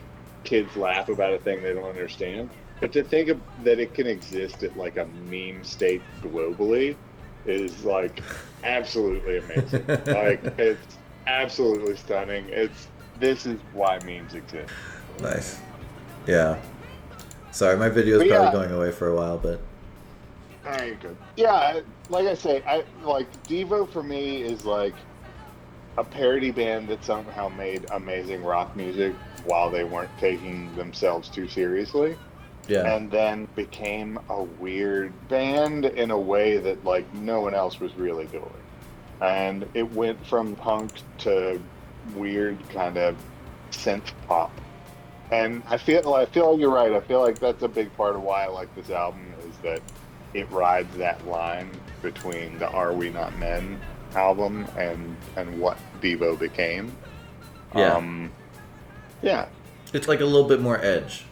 kids 0.45 0.77
laugh 0.77 1.09
about 1.09 1.33
a 1.33 1.39
thing 1.39 1.63
they 1.63 1.75
don't 1.75 1.85
understand. 1.85 2.51
But 2.81 2.93
to 2.93 3.05
think 3.05 3.29
of, 3.29 3.41
that 3.65 3.79
it 3.79 3.95
can 3.95 4.07
exist 4.07 4.63
at 4.63 4.77
like 4.77 4.97
a 4.97 5.07
meme 5.07 5.63
state 5.65 6.03
globally 6.21 6.97
is 7.47 7.85
like 7.85 8.23
absolutely 8.65 9.39
amazing. 9.39 9.87
like 10.07 10.43
it's 10.59 10.99
absolutely 11.27 11.97
stunning. 11.97 12.45
It's 12.49 12.89
this 13.19 13.47
is 13.47 13.59
why 13.73 13.99
memes 14.05 14.35
exist. 14.35 14.73
nice. 15.21 15.61
Yeah. 16.27 16.61
Sorry, 17.51 17.77
my 17.77 17.89
video 17.89 18.17
is 18.17 18.23
But 18.23 18.29
probably 18.31 18.47
yeah. 18.47 18.53
going 18.53 18.73
away 18.73 18.93
for 18.93 19.09
a 19.09 19.15
while, 19.15 19.39
but 19.39 19.61
Very 20.65 20.95
good. 20.97 21.17
Yeah, 21.37 21.81
like 22.09 22.27
I 22.27 22.35
say, 22.35 22.63
I 22.67 22.85
like 23.03 23.31
Devo 23.45 23.91
for 23.93 24.03
me 24.03 24.43
is 24.43 24.65
like 24.65 24.95
a 25.99 26.05
parody 26.05 26.51
band 26.51 26.89
that 26.89 27.05
somehow 27.05 27.49
made 27.49 27.87
amazing 27.93 28.43
rock 28.43 28.75
music 28.77 29.15
while 29.45 29.71
they 29.71 29.85
weren't 29.85 30.11
taking 30.19 30.75
themselves 30.77 31.29
too 31.29 31.49
seriously. 31.49 32.17
yeah. 32.69 32.95
and 32.95 33.11
then 33.11 33.49
became 33.57 34.19
a 34.31 34.43
weird 34.43 35.13
band 35.29 35.85
in 35.85 36.11
a 36.11 36.19
way 36.19 36.59
that 36.59 36.85
like 36.85 37.13
no 37.15 37.41
one 37.41 37.55
else 37.55 37.81
was 37.81 37.95
really 37.97 38.27
doing. 38.27 38.49
And 39.21 39.69
it 39.75 39.91
went 39.93 40.25
from 40.27 40.57
punk 40.57 40.93
to 41.19 41.61
weird 42.15 42.59
kind 42.71 42.97
of 42.97 43.17
synth 43.71 44.13
pop. 44.27 44.53
And 45.31 45.63
I 45.69 45.77
feel 45.77 46.15
I 46.15 46.27
feel 46.27 46.53
like 46.53 46.61
you're 46.61 46.71
right. 46.71 46.93
I 46.93 47.01
feel 47.01 47.21
like 47.21 47.39
that's 47.39 47.63
a 47.63 47.69
big 47.69 47.95
part 47.97 48.17
of 48.17 48.23
why 48.23 48.45
I 48.45 48.49
like 48.49 48.75
this 48.75 48.91
album 48.91 49.33
is 49.49 49.57
that 49.63 49.81
it 50.35 50.51
rides 50.51 50.97
that 50.97 51.27
line 51.27 51.71
between 52.01 52.59
the 52.59 52.69
Are 52.69 52.93
We 52.93 53.11
Not 53.11 53.37
Men 53.39 53.81
album 54.17 54.67
and 54.77 55.17
and 55.37 55.59
what 55.61 55.79
Devo 56.01 56.39
became. 56.39 56.93
Yeah. 57.75 57.95
Um, 57.95 58.31
yeah. 59.23 59.47
it's 59.93 60.09
like 60.09 60.21
a 60.21 60.25
little 60.25 60.49
bit 60.49 60.61
more 60.61 60.79
edge 60.85 61.25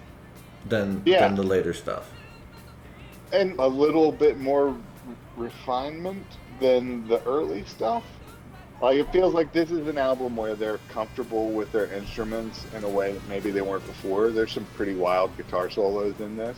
than 0.68 1.02
Yeah. 1.04 1.26
than 1.26 1.36
the 1.36 1.42
later 1.42 1.72
stuff. 1.74 2.10
and 3.32 3.56
a 3.60 3.66
little 3.66 4.10
bit 4.10 4.38
more 4.40 4.76
refinement 5.36 6.26
than 6.58 7.06
the 7.08 7.22
early 7.24 7.64
stuff. 7.64 8.02
Like 8.82 8.96
it 8.96 9.12
feels 9.12 9.34
like 9.34 9.52
this 9.52 9.70
is 9.70 9.86
an 9.86 9.98
album 9.98 10.36
where 10.36 10.54
they're 10.54 10.80
comfortable 10.88 11.50
with 11.50 11.70
their 11.70 11.86
instruments 11.92 12.64
in 12.74 12.82
a 12.84 12.88
way 12.88 13.12
that 13.12 13.28
maybe 13.28 13.50
they 13.50 13.60
weren't 13.60 13.86
before. 13.86 14.30
There's 14.30 14.52
some 14.52 14.66
pretty 14.76 14.94
wild 14.94 15.36
guitar 15.36 15.70
solos 15.70 16.18
in 16.20 16.36
this, 16.36 16.56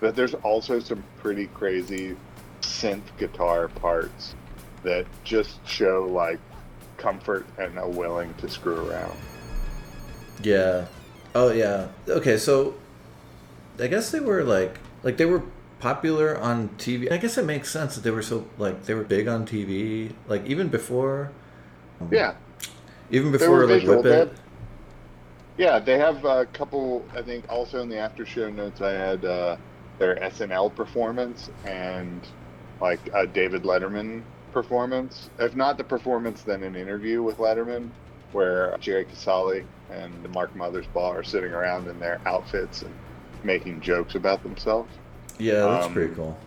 but 0.00 0.14
there's 0.16 0.34
also 0.34 0.78
some 0.80 1.02
pretty 1.18 1.46
crazy 1.46 2.16
synth 2.60 3.16
guitar 3.18 3.68
parts 3.68 4.34
that 4.82 5.06
just 5.24 5.66
show 5.66 6.06
like 6.06 6.40
comfort 6.96 7.48
and 7.58 7.78
a 7.78 7.88
willing 7.88 8.34
to 8.36 8.48
screw 8.48 8.78
around. 8.80 9.20
Yeah. 10.42 10.86
Oh 11.34 11.50
yeah. 11.52 11.88
Okay, 12.08 12.36
so 12.38 12.80
I 13.78 13.86
guess 13.88 14.10
they 14.10 14.20
were 14.20 14.44
like 14.44 14.80
like 15.02 15.16
they 15.16 15.26
were 15.26 15.44
popular 15.78 16.38
on 16.38 16.70
TV. 16.78 17.10
I 17.10 17.18
guess 17.18 17.38
it 17.38 17.44
makes 17.44 17.70
sense 17.70 17.94
that 17.94 18.02
they 18.02 18.10
were 18.10 18.22
so 18.22 18.50
like 18.58 18.84
they 18.84 18.94
were 18.94 19.04
big 19.04 19.28
on 19.28 19.46
TV. 19.46 20.14
Like 20.26 20.44
even 20.46 20.68
before. 20.68 21.32
Yeah, 22.10 22.34
Even 23.10 23.32
They 23.38 23.46
before 23.46 23.50
were 23.50 23.66
like 23.66 23.82
visual. 23.82 24.02
Whip 24.02 24.04
It. 24.04 24.38
yeah, 25.56 25.78
they 25.78 25.98
have 25.98 26.24
a 26.24 26.46
couple. 26.46 27.04
I 27.14 27.22
think 27.22 27.44
also 27.48 27.80
in 27.82 27.88
the 27.88 27.98
after 27.98 28.24
show 28.24 28.50
notes, 28.50 28.80
I 28.80 28.92
had 28.92 29.24
uh, 29.24 29.56
their 29.98 30.16
SNL 30.16 30.74
performance 30.74 31.50
and 31.64 32.26
like 32.80 33.08
a 33.12 33.26
David 33.26 33.62
Letterman 33.64 34.24
performance. 34.52 35.30
If 35.38 35.56
not 35.56 35.78
the 35.78 35.84
performance, 35.84 36.42
then 36.42 36.62
an 36.62 36.76
interview 36.76 37.22
with 37.22 37.38
Letterman, 37.38 37.90
where 38.32 38.76
Jerry 38.80 39.04
Casale 39.04 39.64
and 39.90 40.12
Mark 40.34 40.54
Mothersbaugh 40.54 41.10
are 41.16 41.24
sitting 41.24 41.52
around 41.52 41.88
in 41.88 41.98
their 41.98 42.20
outfits 42.26 42.82
and 42.82 42.94
making 43.42 43.80
jokes 43.80 44.14
about 44.14 44.42
themselves. 44.42 44.90
Yeah, 45.38 45.64
that's 45.66 45.86
Um, 45.86 45.92
pretty 45.94 46.14
cool. 46.14 46.38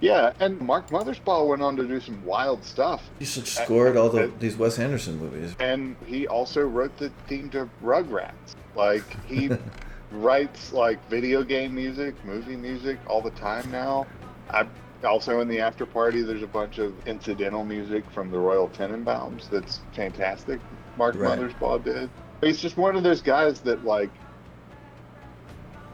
Yeah, 0.00 0.34
and 0.40 0.60
Mark 0.60 0.90
Mothersbaugh 0.90 1.48
went 1.48 1.62
on 1.62 1.74
to 1.76 1.84
do 1.86 2.00
some 2.00 2.22
wild 2.24 2.62
stuff. 2.62 3.02
He 3.18 3.24
scored 3.24 3.96
all 3.96 4.10
the 4.10 4.24
uh, 4.24 4.30
these 4.38 4.56
Wes 4.56 4.78
Anderson 4.78 5.18
movies. 5.18 5.56
and 5.58 5.96
he 6.04 6.26
also 6.28 6.60
wrote 6.60 6.94
the 6.98 7.10
theme 7.28 7.48
to 7.50 7.68
Rugrats. 7.82 8.54
Like 8.74 9.04
he 9.26 9.48
writes 10.12 10.74
like 10.74 10.98
video 11.08 11.42
game 11.42 11.74
music, 11.74 12.14
movie 12.26 12.56
music 12.56 12.98
all 13.06 13.22
the 13.22 13.30
time 13.30 13.70
now. 13.72 14.06
I 14.50 14.66
Also 15.06 15.40
in 15.40 15.48
the 15.48 15.60
after 15.60 15.86
party, 15.86 16.22
there's 16.22 16.42
a 16.42 16.48
bunch 16.48 16.78
of 16.78 16.92
incidental 17.06 17.64
music 17.64 18.10
from 18.10 18.30
the 18.30 18.38
Royal 18.38 18.68
Tenenbaums 18.68 19.48
that's 19.48 19.80
fantastic. 19.94 20.60
Mark 20.96 21.14
Right. 21.14 21.38
Mothersbaugh 21.38 21.84
did. 21.84 22.10
He's 22.42 22.60
just 22.60 22.76
one 22.76 22.96
of 22.96 23.02
those 23.02 23.22
guys 23.22 23.60
that 23.60 23.84
like 23.84 24.10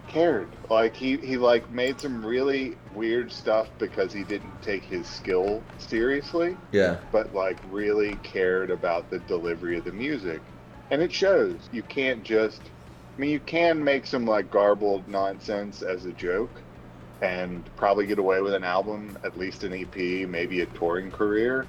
cared. 0.08 0.48
Like 0.70 0.94
he 0.96 1.16
he 1.18 1.36
like 1.36 1.70
made 1.70 2.00
some 2.00 2.24
really 2.24 2.76
weird 2.94 3.32
stuff 3.32 3.68
because 3.78 4.12
he 4.12 4.24
didn't 4.24 4.60
take 4.62 4.84
his 4.84 5.06
skill 5.08 5.62
seriously, 5.78 6.56
Yeah. 6.72 6.98
but 7.12 7.34
like 7.34 7.58
really 7.70 8.16
cared 8.16 8.70
about 8.70 9.10
the 9.10 9.18
delivery 9.20 9.78
of 9.78 9.84
the 9.84 9.92
music. 9.92 10.40
And 10.90 11.00
it 11.00 11.12
shows. 11.12 11.68
You 11.72 11.82
can't 11.82 12.22
just 12.24 12.60
I 13.16 13.20
mean 13.20 13.30
you 13.30 13.40
can 13.40 13.82
make 13.82 14.06
some 14.06 14.26
like 14.26 14.50
garbled 14.50 15.08
nonsense 15.08 15.82
as 15.82 16.04
a 16.04 16.12
joke 16.12 16.62
and 17.22 17.64
probably 17.76 18.06
get 18.06 18.18
away 18.18 18.40
with 18.42 18.52
an 18.52 18.64
album, 18.64 19.16
at 19.24 19.38
least 19.38 19.64
an 19.64 19.72
EP, 19.72 20.28
maybe 20.28 20.60
a 20.60 20.66
touring 20.66 21.10
career. 21.10 21.66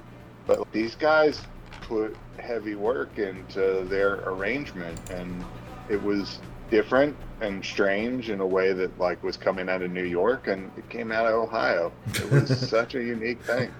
But 0.47 0.69
these 0.71 0.95
guys 0.95 1.41
put 1.81 2.17
heavy 2.39 2.75
work 2.75 3.17
into 3.17 3.85
their 3.87 4.15
arrangement 4.27 4.99
and 5.11 5.45
it 5.89 6.01
was 6.01 6.39
different 6.69 7.15
and 7.41 7.63
strange 7.63 8.29
in 8.29 8.39
a 8.39 8.45
way 8.45 8.73
that 8.73 8.97
like 8.97 9.21
was 9.23 9.37
coming 9.37 9.69
out 9.69 9.81
of 9.81 9.91
New 9.91 10.03
York 10.03 10.47
and 10.47 10.71
it 10.75 10.89
came 10.89 11.11
out 11.11 11.27
of 11.27 11.33
Ohio. 11.33 11.91
It 12.15 12.31
was 12.31 12.69
such 12.69 12.95
a 12.95 13.03
unique 13.03 13.41
thing. 13.43 13.71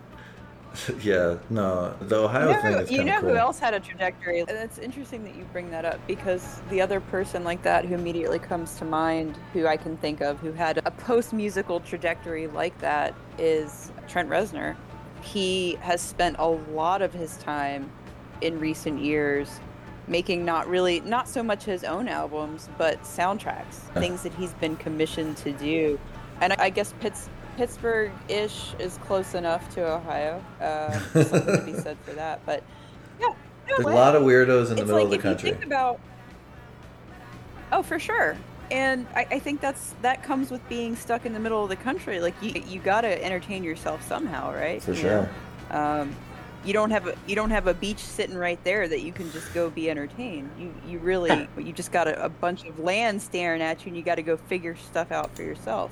yeah. 1.01 1.37
No, 1.49 1.93
the 2.01 2.15
Ohio 2.15 2.47
you 2.49 2.53
know, 2.55 2.61
thing 2.61 2.73
is 2.79 2.91
you 2.91 3.03
know 3.03 3.19
cool. 3.19 3.29
who 3.29 3.35
else 3.35 3.59
had 3.59 3.73
a 3.73 3.79
trajectory? 3.79 4.39
And 4.41 4.49
it's 4.51 4.77
interesting 4.77 5.23
that 5.23 5.35
you 5.35 5.45
bring 5.51 5.69
that 5.71 5.85
up 5.85 5.99
because 6.07 6.61
the 6.69 6.81
other 6.81 6.99
person 6.99 7.43
like 7.43 7.61
that 7.63 7.85
who 7.85 7.95
immediately 7.95 8.39
comes 8.39 8.75
to 8.77 8.85
mind, 8.85 9.37
who 9.53 9.67
I 9.67 9.77
can 9.77 9.97
think 9.97 10.21
of, 10.21 10.39
who 10.39 10.51
had 10.51 10.79
a 10.85 10.91
post 10.91 11.33
musical 11.33 11.79
trajectory 11.79 12.47
like 12.47 12.77
that, 12.79 13.13
is 13.37 13.91
Trent 14.07 14.29
Reznor. 14.29 14.75
He 15.21 15.75
has 15.81 16.01
spent 16.01 16.35
a 16.39 16.47
lot 16.47 17.01
of 17.01 17.13
his 17.13 17.37
time 17.37 17.89
in 18.41 18.59
recent 18.59 19.01
years 19.01 19.59
making 20.07 20.43
not 20.43 20.67
really, 20.67 20.99
not 21.01 21.29
so 21.29 21.41
much 21.41 21.63
his 21.63 21.83
own 21.83 22.07
albums, 22.09 22.67
but 22.77 23.01
soundtracks, 23.03 23.79
Uh. 23.95 23.99
things 24.01 24.23
that 24.23 24.33
he's 24.33 24.53
been 24.55 24.75
commissioned 24.75 25.37
to 25.37 25.51
do. 25.53 25.97
And 26.41 26.51
I 26.53 26.69
guess 26.69 26.93
Pitts, 26.99 27.29
Pittsburgh-ish 27.57 28.73
is 28.79 28.97
close 29.05 29.33
enough 29.33 29.73
to 29.75 29.85
Ohio. 29.85 30.43
Uh, 30.59 30.91
something 31.23 31.45
to 31.45 31.63
be 31.65 31.73
said 31.73 31.97
for 32.03 32.13
that. 32.13 32.45
But 32.45 32.63
yeah, 33.19 33.27
no, 33.27 33.35
There's 33.67 33.85
a 33.87 33.89
lot 33.89 34.15
of 34.15 34.23
weirdos 34.23 34.69
in 34.69 34.75
the 34.75 34.81
it's 34.83 34.91
middle 34.91 34.95
like 34.95 35.03
of 35.05 35.09
the 35.09 35.15
if 35.15 35.21
country. 35.21 35.49
you 35.49 35.55
think 35.55 35.65
about. 35.65 35.99
Oh, 37.71 37.83
for 37.83 37.99
sure. 37.99 38.37
And 38.71 39.05
I, 39.15 39.27
I 39.31 39.39
think 39.39 39.61
that's 39.61 39.93
that 40.01 40.23
comes 40.23 40.49
with 40.49 40.67
being 40.69 40.95
stuck 40.95 41.25
in 41.25 41.33
the 41.33 41.39
middle 41.39 41.63
of 41.63 41.69
the 41.69 41.75
country. 41.75 42.19
Like 42.19 42.33
you, 42.41 42.61
you 42.67 42.79
got 42.79 43.01
to 43.01 43.23
entertain 43.23 43.63
yourself 43.63 44.07
somehow, 44.07 44.53
right? 44.53 44.81
For 44.81 44.91
You 44.91 44.97
sure. 44.97 45.29
Um, 45.69 46.15
you 46.65 46.71
don't 46.71 46.91
have 46.91 47.07
a 47.07 47.15
you 47.27 47.35
don't 47.35 47.49
have 47.49 47.67
a 47.67 47.73
beach 47.73 47.99
sitting 47.99 48.37
right 48.37 48.63
there 48.63 48.87
that 48.87 49.01
you 49.01 49.11
can 49.11 49.31
just 49.31 49.53
go 49.53 49.69
be 49.69 49.89
entertained. 49.89 50.49
You 50.57 50.73
you 50.87 50.99
really 50.99 51.47
you 51.57 51.73
just 51.73 51.91
got 51.91 52.07
a, 52.07 52.23
a 52.25 52.29
bunch 52.29 52.65
of 52.65 52.79
land 52.79 53.21
staring 53.21 53.61
at 53.61 53.81
you, 53.85 53.89
and 53.89 53.97
you 53.97 54.03
got 54.03 54.15
to 54.15 54.23
go 54.23 54.37
figure 54.37 54.75
stuff 54.75 55.11
out 55.11 55.35
for 55.35 55.43
yourself 55.43 55.91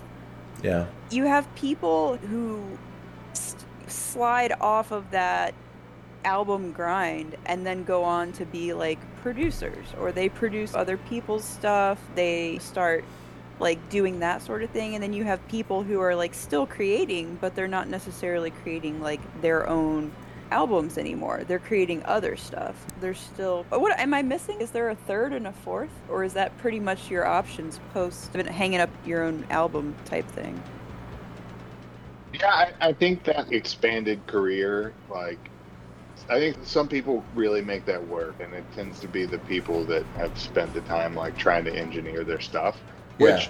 Yeah. 0.63 0.85
you 1.09 1.25
have 1.25 1.53
people 1.55 2.17
who 2.17 2.61
s- 3.31 3.55
slide 3.87 4.53
off 4.61 4.91
of 4.91 5.09
that 5.11 5.53
album 6.23 6.71
grind 6.71 7.35
and 7.45 7.65
then 7.65 7.83
go 7.83 8.03
on 8.03 8.31
to 8.33 8.45
be 8.45 8.73
like 8.73 8.99
producers 9.21 9.85
or 9.99 10.11
they 10.11 10.29
produce 10.29 10.75
other 10.75 10.97
people's 10.97 11.43
stuff 11.43 11.99
they 12.15 12.59
start 12.59 13.03
like 13.59 13.89
doing 13.89 14.19
that 14.19 14.41
sort 14.41 14.61
of 14.63 14.69
thing 14.69 14.93
and 14.93 15.03
then 15.03 15.13
you 15.13 15.23
have 15.23 15.45
people 15.47 15.81
who 15.83 15.99
are 15.99 16.15
like 16.15 16.33
still 16.35 16.67
creating 16.67 17.37
but 17.41 17.55
they're 17.55 17.67
not 17.67 17.87
necessarily 17.87 18.51
creating 18.51 19.01
like 19.01 19.19
their 19.41 19.67
own 19.67 20.11
albums 20.51 20.97
anymore. 20.97 21.43
They're 21.47 21.59
creating 21.59 22.03
other 22.05 22.35
stuff. 22.35 22.75
They're 22.99 23.13
still 23.13 23.65
what 23.69 23.97
am 23.99 24.13
i 24.13 24.21
missing? 24.21 24.61
Is 24.61 24.71
there 24.71 24.89
a 24.89 24.95
third 24.95 25.33
and 25.33 25.47
a 25.47 25.51
fourth? 25.51 25.89
Or 26.09 26.23
is 26.23 26.33
that 26.33 26.55
pretty 26.57 26.79
much 26.79 27.09
your 27.09 27.25
options 27.25 27.79
post 27.93 28.33
hanging 28.33 28.79
up 28.79 28.89
your 29.05 29.23
own 29.23 29.45
album 29.49 29.95
type 30.05 30.27
thing? 30.27 30.61
Yeah, 32.33 32.47
I, 32.47 32.73
I 32.79 32.93
think 32.93 33.23
that 33.25 33.51
expanded 33.51 34.25
career, 34.25 34.93
like, 35.09 35.37
I 36.29 36.39
think 36.39 36.57
some 36.63 36.87
people 36.87 37.23
really 37.35 37.61
make 37.61 37.85
that 37.85 38.07
work, 38.07 38.35
and 38.39 38.53
it 38.53 38.63
tends 38.73 38.99
to 39.01 39.07
be 39.07 39.25
the 39.25 39.39
people 39.39 39.83
that 39.85 40.05
have 40.15 40.37
spent 40.39 40.73
the 40.73 40.81
time, 40.81 41.13
like, 41.13 41.37
trying 41.37 41.65
to 41.65 41.75
engineer 41.75 42.23
their 42.23 42.39
stuff. 42.39 42.79
Which, 43.17 43.49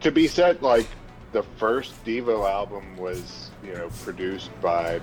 to 0.00 0.10
be 0.10 0.26
said, 0.26 0.62
like, 0.62 0.86
the 1.32 1.42
first 1.58 2.02
Devo 2.04 2.50
album 2.50 2.96
was, 2.96 3.50
you 3.62 3.74
know, 3.74 3.90
produced 4.04 4.50
by, 4.62 5.00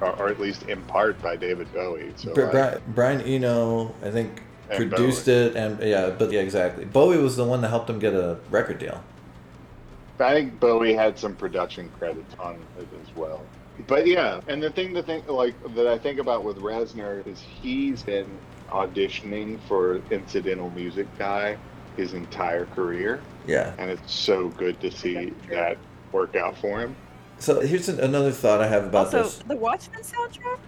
or, 0.00 0.12
or 0.16 0.28
at 0.28 0.40
least 0.40 0.64
in 0.64 0.80
part 0.82 1.20
by 1.22 1.36
David 1.36 1.72
Bowie. 1.72 2.12
So, 2.16 2.32
like, 2.32 2.50
Bri- 2.52 2.80
Brian 2.94 3.20
Eno, 3.22 3.94
I 4.02 4.10
think, 4.10 4.42
produced 4.68 5.26
Bowie. 5.26 5.34
it, 5.34 5.56
and 5.56 5.80
yeah, 5.82 6.10
but 6.10 6.30
yeah, 6.32 6.40
exactly. 6.40 6.84
Bowie 6.84 7.18
was 7.18 7.36
the 7.36 7.44
one 7.44 7.60
that 7.62 7.68
helped 7.68 7.90
him 7.90 7.98
get 7.98 8.14
a 8.14 8.38
record 8.50 8.78
deal. 8.78 9.02
I 10.18 10.34
think 10.34 10.60
Bowie 10.60 10.92
had 10.92 11.18
some 11.18 11.34
production 11.34 11.90
credits 11.98 12.34
on 12.38 12.56
it 12.78 12.86
as 13.02 13.16
well. 13.16 13.40
But 13.86 14.06
yeah, 14.06 14.40
and 14.48 14.62
the 14.62 14.70
thing 14.70 14.92
to 14.94 15.02
think 15.02 15.26
like 15.28 15.54
that 15.74 15.86
I 15.86 15.96
think 15.96 16.18
about 16.18 16.44
with 16.44 16.58
Reznor 16.58 17.26
is 17.26 17.40
he's 17.40 18.02
been 18.02 18.26
auditioning 18.68 19.58
for 19.66 20.02
incidental 20.10 20.70
music 20.70 21.06
guy 21.18 21.56
his 21.96 22.12
entire 22.12 22.66
career, 22.66 23.20
Yeah. 23.46 23.72
and 23.78 23.90
it's 23.90 24.12
so 24.12 24.48
good 24.50 24.78
to 24.80 24.90
see 24.90 25.32
that 25.48 25.76
work 26.12 26.36
out 26.36 26.56
for 26.58 26.78
him. 26.80 26.94
So 27.40 27.60
here's 27.60 27.88
an, 27.88 27.98
another 28.00 28.30
thought 28.30 28.60
I 28.60 28.68
have 28.68 28.84
about 28.84 29.06
also, 29.06 29.24
this. 29.24 29.38
the 29.38 29.56
Watchmen 29.56 30.02
soundtrack 30.02 30.58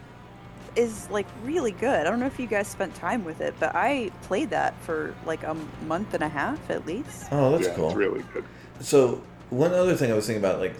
is 0.74 1.08
like 1.10 1.26
really 1.44 1.72
good. 1.72 2.00
I 2.00 2.10
don't 2.10 2.18
know 2.18 2.26
if 2.26 2.40
you 2.40 2.46
guys 2.46 2.66
spent 2.66 2.94
time 2.94 3.24
with 3.24 3.42
it, 3.42 3.54
but 3.60 3.74
I 3.74 4.10
played 4.22 4.50
that 4.50 4.74
for 4.82 5.14
like 5.26 5.42
a 5.44 5.54
month 5.86 6.14
and 6.14 6.22
a 6.22 6.28
half 6.28 6.70
at 6.70 6.86
least. 6.86 7.26
Oh, 7.30 7.52
that's 7.52 7.68
yeah, 7.68 7.74
cool. 7.74 7.88
It's 7.88 7.96
really 7.96 8.24
good. 8.32 8.44
So 8.80 9.22
one 9.50 9.72
other 9.74 9.94
thing 9.94 10.10
I 10.10 10.14
was 10.14 10.26
thinking 10.26 10.42
about, 10.42 10.60
like 10.60 10.74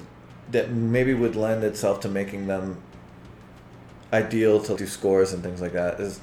that 0.51 0.71
maybe 0.71 1.13
would 1.13 1.37
lend 1.37 1.63
itself 1.63 2.01
to 2.01 2.09
making 2.09 2.47
them 2.47 2.79
ideal 4.13 4.61
to 4.63 4.77
do 4.77 4.87
scores 4.87 5.33
and 5.35 5.43
things 5.43 5.61
like 5.61 5.73
that, 5.75 6.01
is 6.01 6.21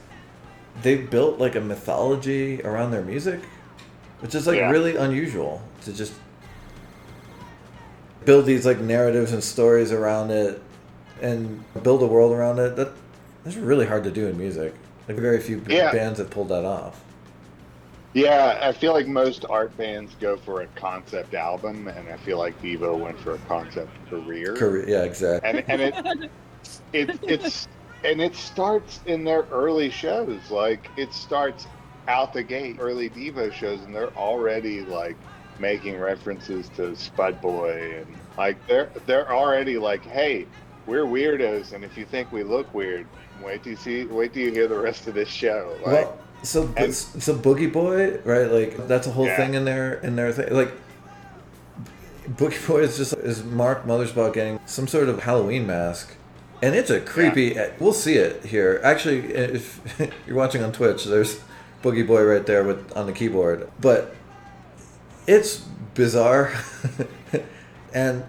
they 0.81 0.95
built 0.95 1.39
like 1.39 1.55
a 1.55 1.61
mythology 1.61 2.61
around 2.63 2.89
their 2.89 3.03
music, 3.03 3.39
which 4.19 4.33
is 4.33 4.47
like 4.47 4.57
Yeah. 4.57 4.71
really 4.71 4.95
unusual 4.95 5.61
to 5.83 5.93
just 5.93 6.13
build 8.25 8.45
these 8.45 8.65
like 8.65 8.79
narratives 8.79 9.31
and 9.31 9.43
stories 9.43 9.91
around 9.91 10.31
it 10.31 10.61
and 11.21 11.63
build 11.83 12.01
a 12.03 12.07
world 12.07 12.31
around 12.33 12.59
it. 12.59 12.75
That 12.75 12.91
that's 13.43 13.57
really 13.57 13.85
hard 13.85 14.03
to 14.03 14.11
do 14.11 14.27
in 14.27 14.37
music. 14.37 14.73
Like 15.07 15.17
very 15.17 15.39
few 15.39 15.63
Yeah. 15.67 15.91
bands 15.91 16.19
have 16.19 16.29
pulled 16.29 16.49
that 16.49 16.65
off. 16.65 17.01
Yeah, 18.13 18.57
I 18.61 18.71
feel 18.71 18.93
like 18.93 19.07
most 19.07 19.45
art 19.49 19.75
bands 19.77 20.15
go 20.19 20.35
for 20.37 20.61
a 20.61 20.67
concept 20.75 21.35
album, 21.35 21.87
and 21.87 22.09
I 22.09 22.17
feel 22.17 22.39
like 22.39 22.59
Devo 22.61 22.97
went 22.97 23.19
for 23.19 23.35
a 23.35 23.37
concept 23.39 23.91
career. 24.09 24.55
Career, 24.55 24.89
yeah, 24.89 25.03
exactly. 25.03 25.49
and 25.49 25.63
and 25.69 25.81
it 26.23 26.31
it 26.93 27.19
it's 27.23 27.67
and 28.03 28.19
it 28.19 28.35
starts 28.35 29.01
in 29.05 29.23
their 29.23 29.43
early 29.51 29.91
shows. 29.91 30.49
Like 30.49 30.89
it 30.97 31.13
starts 31.13 31.67
out 32.07 32.33
the 32.33 32.41
gate, 32.41 32.77
early 32.79 33.09
Devo 33.11 33.53
shows, 33.53 33.81
and 33.81 33.93
they're 33.93 34.15
already 34.15 34.81
like 34.81 35.15
making 35.59 35.99
references 35.99 36.69
to 36.77 36.95
Spud 36.95 37.41
Boy 37.41 37.97
and 37.99 38.07
like 38.37 38.55
they're 38.67 38.89
they're 39.05 39.31
already 39.31 39.77
like, 39.77 40.03
hey, 40.03 40.45
we're 40.85 41.03
weirdos, 41.05 41.73
and 41.73 41.83
if 41.83 41.97
you 41.97 42.05
think 42.05 42.31
we 42.31 42.43
look 42.43 42.73
weird, 42.73 43.05
wait 43.43 43.63
till 43.63 43.71
you 43.73 43.77
see, 43.77 44.05
wait 44.05 44.33
till 44.33 44.43
you 44.43 44.51
hear 44.51 44.67
the 44.67 44.79
rest 44.79 45.07
of 45.07 45.13
this 45.13 45.29
show. 45.29 45.75
Like, 45.85 46.05
well, 46.05 46.17
so 46.43 46.73
and- 46.77 46.93
so 46.95 47.35
Boogie 47.35 47.71
Boy, 47.71 48.19
right? 48.23 48.49
Like 48.51 48.87
that's 48.87 49.07
a 49.07 49.11
whole 49.11 49.25
Yeah. 49.25 49.37
thing 49.37 49.53
in 49.55 49.65
there 49.65 49.95
in 49.95 50.15
their 50.15 50.31
thing. 50.31 50.53
Like 50.53 50.71
Boogie 52.29 52.65
Boy 52.67 52.81
is 52.81 52.97
just 52.97 53.13
is 53.13 53.43
Mark 53.43 53.85
Mothersbaugh 53.85 54.33
getting 54.33 54.59
some 54.65 54.87
sort 54.87 55.09
of 55.09 55.23
Halloween 55.23 55.65
mask, 55.67 56.15
and 56.61 56.75
it's 56.75 56.89
a 56.89 57.01
creepy. 57.01 57.57
Eh, 57.57 57.71
we'll 57.79 57.93
see 57.93 58.15
it 58.15 58.45
here. 58.45 58.79
Actually, 58.83 59.19
if 59.33 59.81
you're 60.27 60.35
watching 60.37 60.63
on 60.63 60.71
Twitch, 60.71 61.05
there's 61.05 61.39
Boogie 61.83 62.05
Boy 62.07 62.23
right 62.23 62.45
there 62.45 62.63
with 62.63 62.95
on 62.95 63.05
the 63.05 63.13
keyboard, 63.13 63.69
but 63.81 64.15
it's 65.29 65.57
bizarre, 65.93 66.51
and 67.93 68.23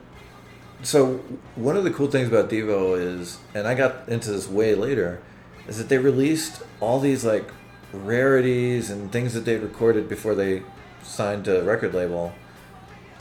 so 0.82 1.16
one 1.56 1.78
of 1.78 1.84
the 1.84 1.90
cool 1.90 2.08
things 2.08 2.28
about 2.28 2.50
Devo 2.50 2.98
is, 3.00 3.38
and 3.54 3.66
I 3.66 3.74
got 3.74 4.06
into 4.06 4.30
this 4.30 4.46
way 4.46 4.74
later, 4.74 5.22
is 5.66 5.78
that 5.78 5.88
they 5.88 5.96
released 5.96 6.62
all 6.78 7.00
these 7.00 7.24
like 7.24 7.50
rarities 7.94 8.90
and 8.90 9.10
things 9.10 9.32
that 9.32 9.46
they 9.46 9.56
recorded 9.56 10.10
before 10.10 10.34
they 10.34 10.62
signed 11.02 11.46
to 11.46 11.60
a 11.60 11.64
record 11.64 11.94
label. 11.94 12.34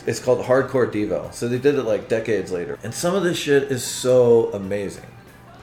It's 0.06 0.20
called 0.20 0.46
Hardcore 0.46 0.92
Devo. 0.92 1.34
So 1.34 1.48
they 1.48 1.58
did 1.58 1.76
it 1.76 1.84
like 1.84 2.10
decades 2.10 2.52
later. 2.52 2.78
And 2.84 2.94
some 2.94 3.16
of 3.16 3.24
this 3.24 3.38
shit 3.38 3.64
is 3.64 3.84
so 3.84 4.52
amazing. 4.52 5.06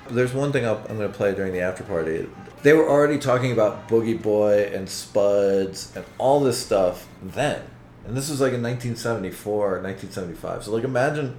There's 0.09 0.33
one 0.33 0.53
thing 0.53 0.65
I'll, 0.65 0.85
I'm 0.89 0.97
going 0.97 1.11
to 1.11 1.17
play 1.17 1.35
during 1.35 1.53
the 1.53 1.61
after 1.61 1.83
party. 1.85 2.29
They 2.63 2.73
were 2.73 2.89
already 2.89 3.19
talking 3.19 3.53
about 3.53 3.89
Boogie 3.89 4.21
Boy 4.21 4.71
and 4.73 4.89
Spuds 4.89 5.93
and 5.95 6.05
all 6.19 6.41
this 6.41 6.65
stuff 6.65 7.09
then. 7.23 7.63
And 8.07 8.17
this 8.17 8.31
was 8.31 8.41
like 8.41 8.53
in 8.53 8.63
1974 8.63 9.55
or 9.55 9.83
1975. 9.83 10.65
So 10.65 10.73
like 10.73 10.85
imagine 10.85 11.37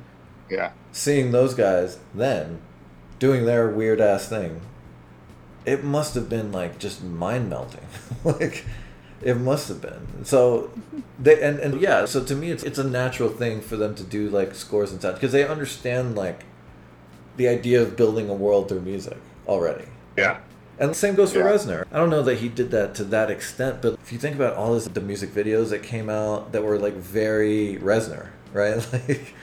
Yeah. 0.49 0.72
seeing 0.91 1.32
those 1.32 1.53
guys 1.53 1.99
then 2.13 2.59
doing 3.20 3.45
their 3.45 3.68
weird 3.70 3.99
ass 4.01 4.28
thing, 4.28 4.61
it 5.65 5.84
must 5.84 6.13
have 6.15 6.30
been 6.30 6.51
like 6.51 6.80
just 6.80 7.03
mind 7.03 7.49
melting. 7.49 7.86
like 8.24 8.65
it 9.22 9.36
must 9.38 9.68
have 9.70 9.82
been. 9.82 10.24
So 10.26 10.72
they 11.20 11.41
and, 11.41 11.59
and 11.59 11.82
yeah, 11.82 12.05
so 12.05 12.24
to 12.24 12.36
me 12.36 12.51
it's 12.51 12.63
it's 12.63 12.78
a 12.80 12.84
natural 12.84 13.30
thing 13.30 13.61
for 13.61 13.76
them 13.78 13.95
to 13.95 14.03
do 14.03 14.30
like 14.30 14.53
scores 14.55 14.91
and 14.91 15.01
sound 15.01 15.15
because 15.15 15.32
they 15.32 15.45
understand 15.47 16.15
like 16.15 16.43
the 17.38 17.47
idea 17.47 17.82
of 17.82 17.95
building 17.95 18.30
a 18.30 18.34
world 18.34 18.70
through 18.70 18.82
music 18.82 19.18
already. 19.47 19.86
Yeah. 20.18 20.39
And 20.80 20.89
the 20.91 20.95
same 20.95 21.15
goes 21.15 21.34
for 21.34 21.39
Yeah. 21.39 21.45
Reznor. 21.45 21.86
I 21.91 21.97
don't 21.97 22.09
know 22.09 22.21
that 22.23 22.36
he 22.38 22.49
did 22.49 22.71
that 22.71 22.93
to 22.95 23.03
that 23.05 23.32
extent, 23.32 23.82
but 23.82 23.93
if 24.03 24.11
you 24.11 24.19
think 24.19 24.36
about 24.36 24.55
all 24.55 24.73
this, 24.73 24.86
the 24.88 25.01
music 25.01 25.32
videos 25.34 25.69
that 25.69 25.82
came 25.84 26.09
out 26.09 26.51
that 26.51 26.63
were 26.63 26.78
like 26.78 26.93
very 26.93 27.78
Reznor, 27.82 28.28
right? 28.53 28.86
Like, 29.07 29.34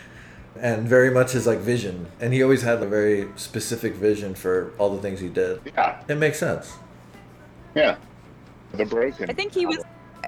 and 0.61 0.87
very 0.89 1.11
much 1.11 1.33
his 1.33 1.49
like 1.49 1.59
vision. 1.59 2.07
And 2.21 2.33
he 2.33 2.41
always 2.43 2.63
had 2.63 2.81
a 2.81 2.87
very 2.87 3.27
specific 3.35 3.95
vision 3.95 4.37
for 4.37 4.71
all 4.79 4.95
the 4.95 5.03
things 5.03 5.19
he 5.19 5.29
did. 5.29 5.61
Yeah. 5.67 6.01
It 6.07 6.15
makes 6.15 6.39
sense. 6.39 6.75
Yeah. 7.75 7.97
The 8.73 8.85
broken. 8.85 9.29
I 9.29 9.33
think 9.33 9.53
he 9.53 9.67
was. 9.67 9.79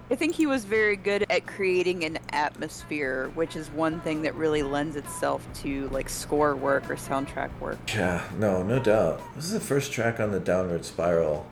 I 0.09 0.15
think 0.15 0.35
he 0.35 0.47
was 0.47 0.65
very 0.65 0.95
good 0.97 1.27
at 1.31 1.47
creating 1.47 2.05
an 2.05 2.19
atmosphere, 2.31 3.31
which 3.35 3.57
is 3.57 3.69
one 3.71 4.01
thing 4.01 4.23
that 4.23 4.35
really 4.37 4.63
lends 4.63 4.95
itself 4.95 5.47
to 5.63 5.89
like 5.89 6.09
score 6.09 6.55
work 6.55 6.89
or 6.89 6.95
soundtrack 6.95 7.51
work. 7.59 7.79
Yeah, 7.93 8.23
no, 8.39 8.63
no 8.63 8.79
doubt. 8.79 9.21
This 9.35 9.47
is 9.47 9.53
the 9.53 9.61
first 9.61 9.93
track 9.93 10.21
on 10.21 10.31
the 10.31 10.39
Downward 10.39 10.85
Spiral. 10.85 11.47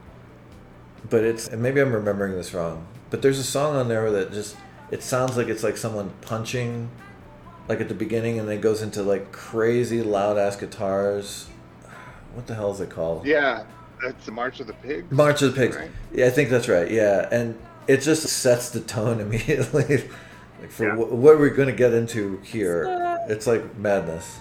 But 1.10 1.24
it's, 1.24 1.48
and 1.48 1.60
maybe 1.60 1.80
I'm 1.80 1.92
remembering 1.92 2.32
this 2.34 2.54
wrong, 2.54 2.86
but 3.10 3.22
there's 3.22 3.40
a 3.40 3.44
song 3.44 3.74
on 3.74 3.88
there 3.88 4.10
that 4.12 4.32
just, 4.32 4.56
it 4.90 5.02
sounds 5.02 5.36
like 5.36 5.48
it's 5.48 5.64
like 5.64 5.76
someone 5.76 6.12
punching, 6.20 6.90
like 7.68 7.80
at 7.80 7.88
the 7.88 7.94
beginning, 7.94 8.38
and 8.38 8.48
then 8.48 8.58
it 8.58 8.60
goes 8.60 8.82
into 8.82 9.02
like 9.02 9.32
crazy 9.32 10.00
loud 10.00 10.38
ass 10.38 10.56
guitars. 10.56 11.48
What 12.34 12.46
the 12.46 12.54
hell 12.54 12.70
is 12.70 12.80
it 12.80 12.90
called? 12.90 13.26
Yeah. 13.26 13.64
That's 14.02 14.26
the 14.26 14.32
March 14.32 14.60
of 14.60 14.66
the 14.66 14.74
Pigs. 14.74 15.10
March 15.10 15.40
of 15.42 15.54
the 15.54 15.60
Pigs. 15.60 15.76
Right. 15.76 15.90
Yeah, 16.12 16.26
I 16.26 16.30
think 16.30 16.50
that's 16.50 16.68
right. 16.68 16.90
Yeah, 16.90 17.28
and 17.30 17.58
it 17.88 17.98
just 17.98 18.26
sets 18.26 18.70
the 18.70 18.80
tone 18.80 19.20
immediately. 19.26 20.08
like 20.60 20.70
for 20.70 20.84
Yeah. 20.86 20.94
wh- 20.96 21.12
what 21.12 21.38
we're 21.38 21.50
going 21.50 21.68
to 21.68 21.74
get 21.74 21.92
into 21.92 22.38
here, 22.42 22.86
it's 23.28 23.46
like 23.46 23.76
madness. 23.76 24.38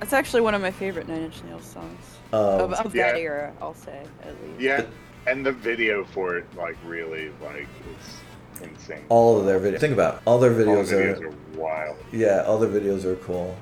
That's 0.00 0.12
actually 0.12 0.42
one 0.42 0.54
of 0.54 0.60
my 0.62 0.70
favorite 0.70 1.08
Nine 1.08 1.22
Inch 1.22 1.42
Nails 1.44 1.64
songs 1.64 2.00
Um, 2.32 2.40
of, 2.40 2.72
of 2.74 2.92
that 2.92 3.16
yeah. 3.16 3.20
era. 3.22 3.52
I'll 3.60 3.74
say 3.74 4.02
at 4.22 4.28
least. 4.44 4.60
Yeah. 4.60 4.84
And 5.26 5.44
the 5.44 5.52
video 5.52 6.04
for 6.04 6.36
it, 6.36 6.44
like, 6.56 6.76
really, 6.84 7.32
like, 7.42 7.66
is 8.60 8.62
insane. 8.62 9.04
all 9.08 9.40
of 9.40 9.46
their 9.46 9.58
videos. 9.58 9.80
Think 9.80 9.92
about 9.94 10.14
it. 10.16 10.20
all 10.24 10.38
their 10.38 10.50
All 10.52 10.56
the 10.56 10.62
videos, 10.64 10.92
videos 10.92 11.20
are, 11.22 11.26
are 11.28 11.58
wild. 11.60 11.96
yeah, 12.12 12.44
all 12.46 12.58
their 12.58 12.70
videos 12.70 13.04
are 13.04 13.16
cool. 13.16 13.56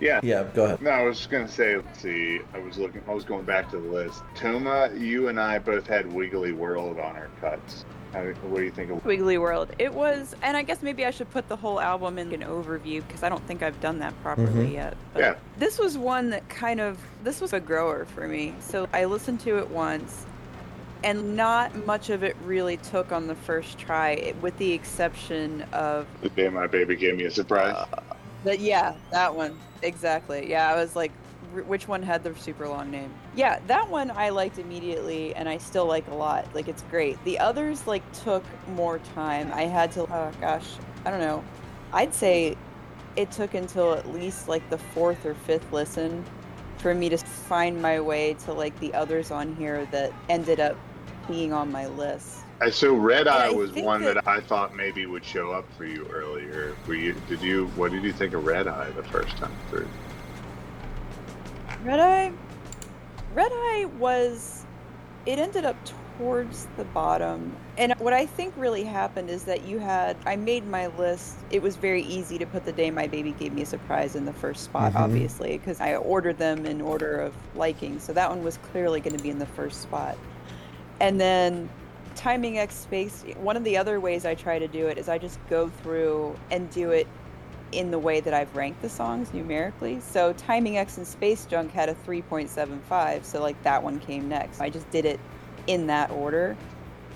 Yeah. 0.00 0.20
Yeah, 0.22 0.44
go 0.54 0.64
ahead. 0.64 0.82
No, 0.82 0.90
I 0.90 1.02
was 1.02 1.18
just 1.18 1.30
gonna 1.30 1.46
say. 1.48 1.76
Let's 1.76 2.00
see. 2.00 2.40
I 2.54 2.58
was 2.58 2.78
looking. 2.78 3.02
I 3.08 3.12
was 3.14 3.24
going 3.24 3.44
back 3.44 3.70
to 3.70 3.78
the 3.78 3.88
list. 3.88 4.22
Toma, 4.34 4.90
you 4.96 5.28
and 5.28 5.38
I 5.38 5.58
both 5.58 5.86
had 5.86 6.10
Wiggly 6.12 6.52
World 6.52 6.98
on 6.98 7.16
our 7.16 7.28
cuts. 7.40 7.84
How, 8.12 8.24
what 8.24 8.58
do 8.58 8.64
you 8.64 8.70
think 8.72 8.90
of? 8.90 9.04
Wiggly 9.04 9.38
World. 9.38 9.70
It 9.78 9.94
was, 9.94 10.34
and 10.42 10.56
I 10.56 10.62
guess 10.62 10.82
maybe 10.82 11.06
I 11.06 11.12
should 11.12 11.30
put 11.30 11.48
the 11.48 11.54
whole 11.54 11.78
album 11.80 12.18
in 12.18 12.32
an 12.32 12.40
overview 12.42 13.06
because 13.06 13.22
I 13.22 13.28
don't 13.28 13.46
think 13.46 13.62
I've 13.62 13.80
done 13.80 14.00
that 14.00 14.20
properly 14.22 14.70
Mhm. 14.70 14.72
yet. 14.72 14.96
But 15.12 15.20
Yeah. 15.20 15.34
This 15.58 15.78
was 15.78 15.96
one 15.96 16.30
that 16.30 16.48
kind 16.48 16.80
of 16.80 16.98
this 17.22 17.40
was 17.40 17.52
a 17.52 17.60
grower 17.60 18.06
for 18.06 18.26
me. 18.26 18.54
So 18.60 18.88
I 18.92 19.04
listened 19.04 19.38
to 19.40 19.58
it 19.58 19.70
once, 19.70 20.26
and 21.04 21.36
not 21.36 21.86
much 21.86 22.10
of 22.10 22.24
it 22.24 22.36
really 22.44 22.78
took 22.78 23.12
on 23.12 23.28
the 23.28 23.36
first 23.36 23.78
try, 23.78 24.34
with 24.40 24.56
the 24.58 24.72
exception 24.72 25.62
of 25.72 26.06
The 26.22 26.30
day 26.30 26.48
my 26.48 26.66
baby 26.66 26.96
gave 26.96 27.16
me 27.16 27.24
a 27.26 27.30
surprise. 27.30 27.76
uh, 27.92 28.00
that. 28.44 28.60
Yeah, 28.60 28.94
that 29.10 29.34
one 29.34 29.58
exactly. 29.82 30.48
Yeah, 30.50 30.70
I 30.70 30.76
was 30.76 30.96
like, 30.96 31.12
"Wh- 31.52 31.66
which 31.68 31.88
one 31.88 32.02
had 32.02 32.22
the 32.22 32.34
super 32.36 32.68
long 32.68 32.90
name? 32.90 33.20
Yeah, 33.34 33.60
that 33.66 33.88
one 33.88 34.10
I 34.10 34.30
liked 34.30 34.58
immediately, 34.58 35.34
and 35.34 35.48
I 35.48 35.58
still 35.58 35.86
like 35.86 36.08
a 36.08 36.14
lot. 36.14 36.54
Like 36.54 36.68
it's 36.68 36.82
great. 36.84 37.22
The 37.24 37.38
others 37.38 37.86
like 37.86 38.10
took 38.12 38.44
more 38.66 38.98
time. 39.00 39.52
I 39.52 39.62
had 39.64 39.92
to. 39.92 40.02
Oh 40.10 40.32
gosh, 40.40 40.80
I 41.04 41.10
don't 41.10 41.20
know. 41.20 41.44
I'd 41.92 42.14
say 42.14 42.56
it 43.16 43.30
took 43.32 43.54
until 43.54 43.94
at 43.94 44.08
least 44.08 44.48
like 44.48 44.68
the 44.70 44.78
fourth 44.78 45.26
or 45.26 45.34
fifth 45.34 45.72
listen 45.72 46.24
for 46.78 46.94
me 46.94 47.08
to 47.10 47.18
find 47.18 47.80
my 47.82 48.00
way 48.00 48.34
to 48.34 48.52
like 48.52 48.78
the 48.80 48.94
others 48.94 49.30
on 49.30 49.54
here 49.56 49.86
that 49.86 50.12
ended 50.28 50.60
up 50.60 50.76
being 51.28 51.52
on 51.52 51.70
my 51.70 51.86
list. 51.86 52.39
I 52.62 52.70
so 52.70 52.94
Red 52.94 53.26
Eye 53.26 53.46
I 53.46 53.50
was 53.50 53.72
one 53.72 54.02
that... 54.02 54.14
that- 54.14 54.28
I 54.28 54.40
thought 54.40 54.74
maybe 54.76 55.06
would 55.06 55.24
show 55.24 55.50
up 55.52 55.64
for 55.76 55.84
you 55.84 56.06
earlier. 56.12 56.74
Were 56.86 56.94
you? 56.94 57.14
Did 57.28 57.40
you? 57.40 57.66
What 57.68 57.90
did 57.92 58.02
you 58.04 58.12
think 58.12 58.34
of 58.34 58.44
Red 58.44 58.68
Eye 58.68 58.90
the 58.90 59.02
first 59.04 59.36
time 59.38 59.52
through? 59.70 59.88
Red 61.82 62.00
Eye, 62.00 62.32
Red 63.34 63.50
Eye 63.52 63.86
was, 63.98 64.66
it 65.24 65.38
ended 65.38 65.64
up 65.64 65.76
towards 66.18 66.66
the 66.76 66.84
bottom. 66.84 67.56
And 67.78 67.94
what 67.98 68.12
I 68.12 68.26
think 68.26 68.52
really 68.58 68.84
happened 68.84 69.30
is 69.30 69.44
that 69.44 69.64
you 69.64 69.78
had, 69.78 70.18
I 70.26 70.36
made 70.36 70.66
my 70.66 70.88
list. 70.88 71.36
It 71.50 71.62
was 71.62 71.76
very 71.76 72.02
easy 72.02 72.36
to 72.36 72.44
put 72.44 72.66
the 72.66 72.72
day 72.72 72.90
my 72.90 73.06
baby 73.06 73.32
gave 73.32 73.54
me 73.54 73.62
a 73.62 73.66
surprise 73.66 74.14
in 74.14 74.26
the 74.26 74.32
first 74.34 74.64
spot, 74.64 74.92
Mhm. 74.92 75.00
obviously, 75.00 75.56
because 75.56 75.80
I 75.80 75.94
ordered 75.94 76.36
them 76.36 76.66
in 76.66 76.82
order 76.82 77.18
of 77.18 77.32
liking. 77.56 77.98
So 77.98 78.12
that 78.12 78.28
one 78.28 78.44
was 78.44 78.58
clearly 78.58 79.00
going 79.00 79.16
to 79.16 79.22
be 79.22 79.30
in 79.30 79.38
the 79.38 79.46
first 79.46 79.80
spot. 79.80 80.18
And 81.00 81.18
then 81.18 81.70
timing 82.20 82.58
X 82.58 82.74
space, 82.74 83.24
one 83.38 83.56
of 83.56 83.64
the 83.64 83.78
other 83.78 83.98
ways 83.98 84.26
I 84.26 84.34
try 84.34 84.58
to 84.58 84.68
do 84.68 84.88
it 84.88 84.98
is 84.98 85.08
I 85.08 85.16
just 85.16 85.38
go 85.48 85.70
through 85.70 86.36
and 86.50 86.68
do 86.70 86.90
it 86.90 87.06
in 87.72 87.90
the 87.90 87.98
way 87.98 88.20
that 88.20 88.34
I've 88.34 88.54
ranked 88.54 88.82
the 88.82 88.90
songs 88.90 89.32
numerically. 89.32 90.00
So 90.00 90.34
Timing 90.34 90.76
X 90.76 90.98
and 90.98 91.06
Space 91.06 91.46
Junk 91.46 91.72
had 91.72 91.88
a 91.88 91.94
3.75, 91.94 93.24
so 93.24 93.40
like 93.40 93.60
that 93.62 93.82
one 93.82 93.98
came 94.00 94.28
next. 94.28 94.60
I 94.60 94.68
just 94.68 94.90
did 94.90 95.06
it 95.06 95.18
in 95.66 95.86
that 95.86 96.10
order. 96.10 96.58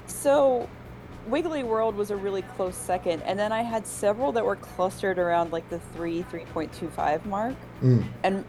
So 0.06 0.70
Wiggly 1.26 1.64
World 1.64 1.96
was 1.96 2.10
a 2.10 2.16
really 2.16 2.42
close 2.42 2.74
second, 2.74 3.20
and 3.24 3.38
then 3.38 3.52
I 3.52 3.60
had 3.60 3.86
several 3.86 4.32
that 4.32 4.44
were 4.44 4.56
clustered 4.56 5.18
around 5.18 5.52
like 5.52 5.68
the 5.68 5.80
3 5.94 6.22
3.25 6.22 7.26
mark. 7.26 7.56
Mm. 7.82 8.06
And 8.22 8.44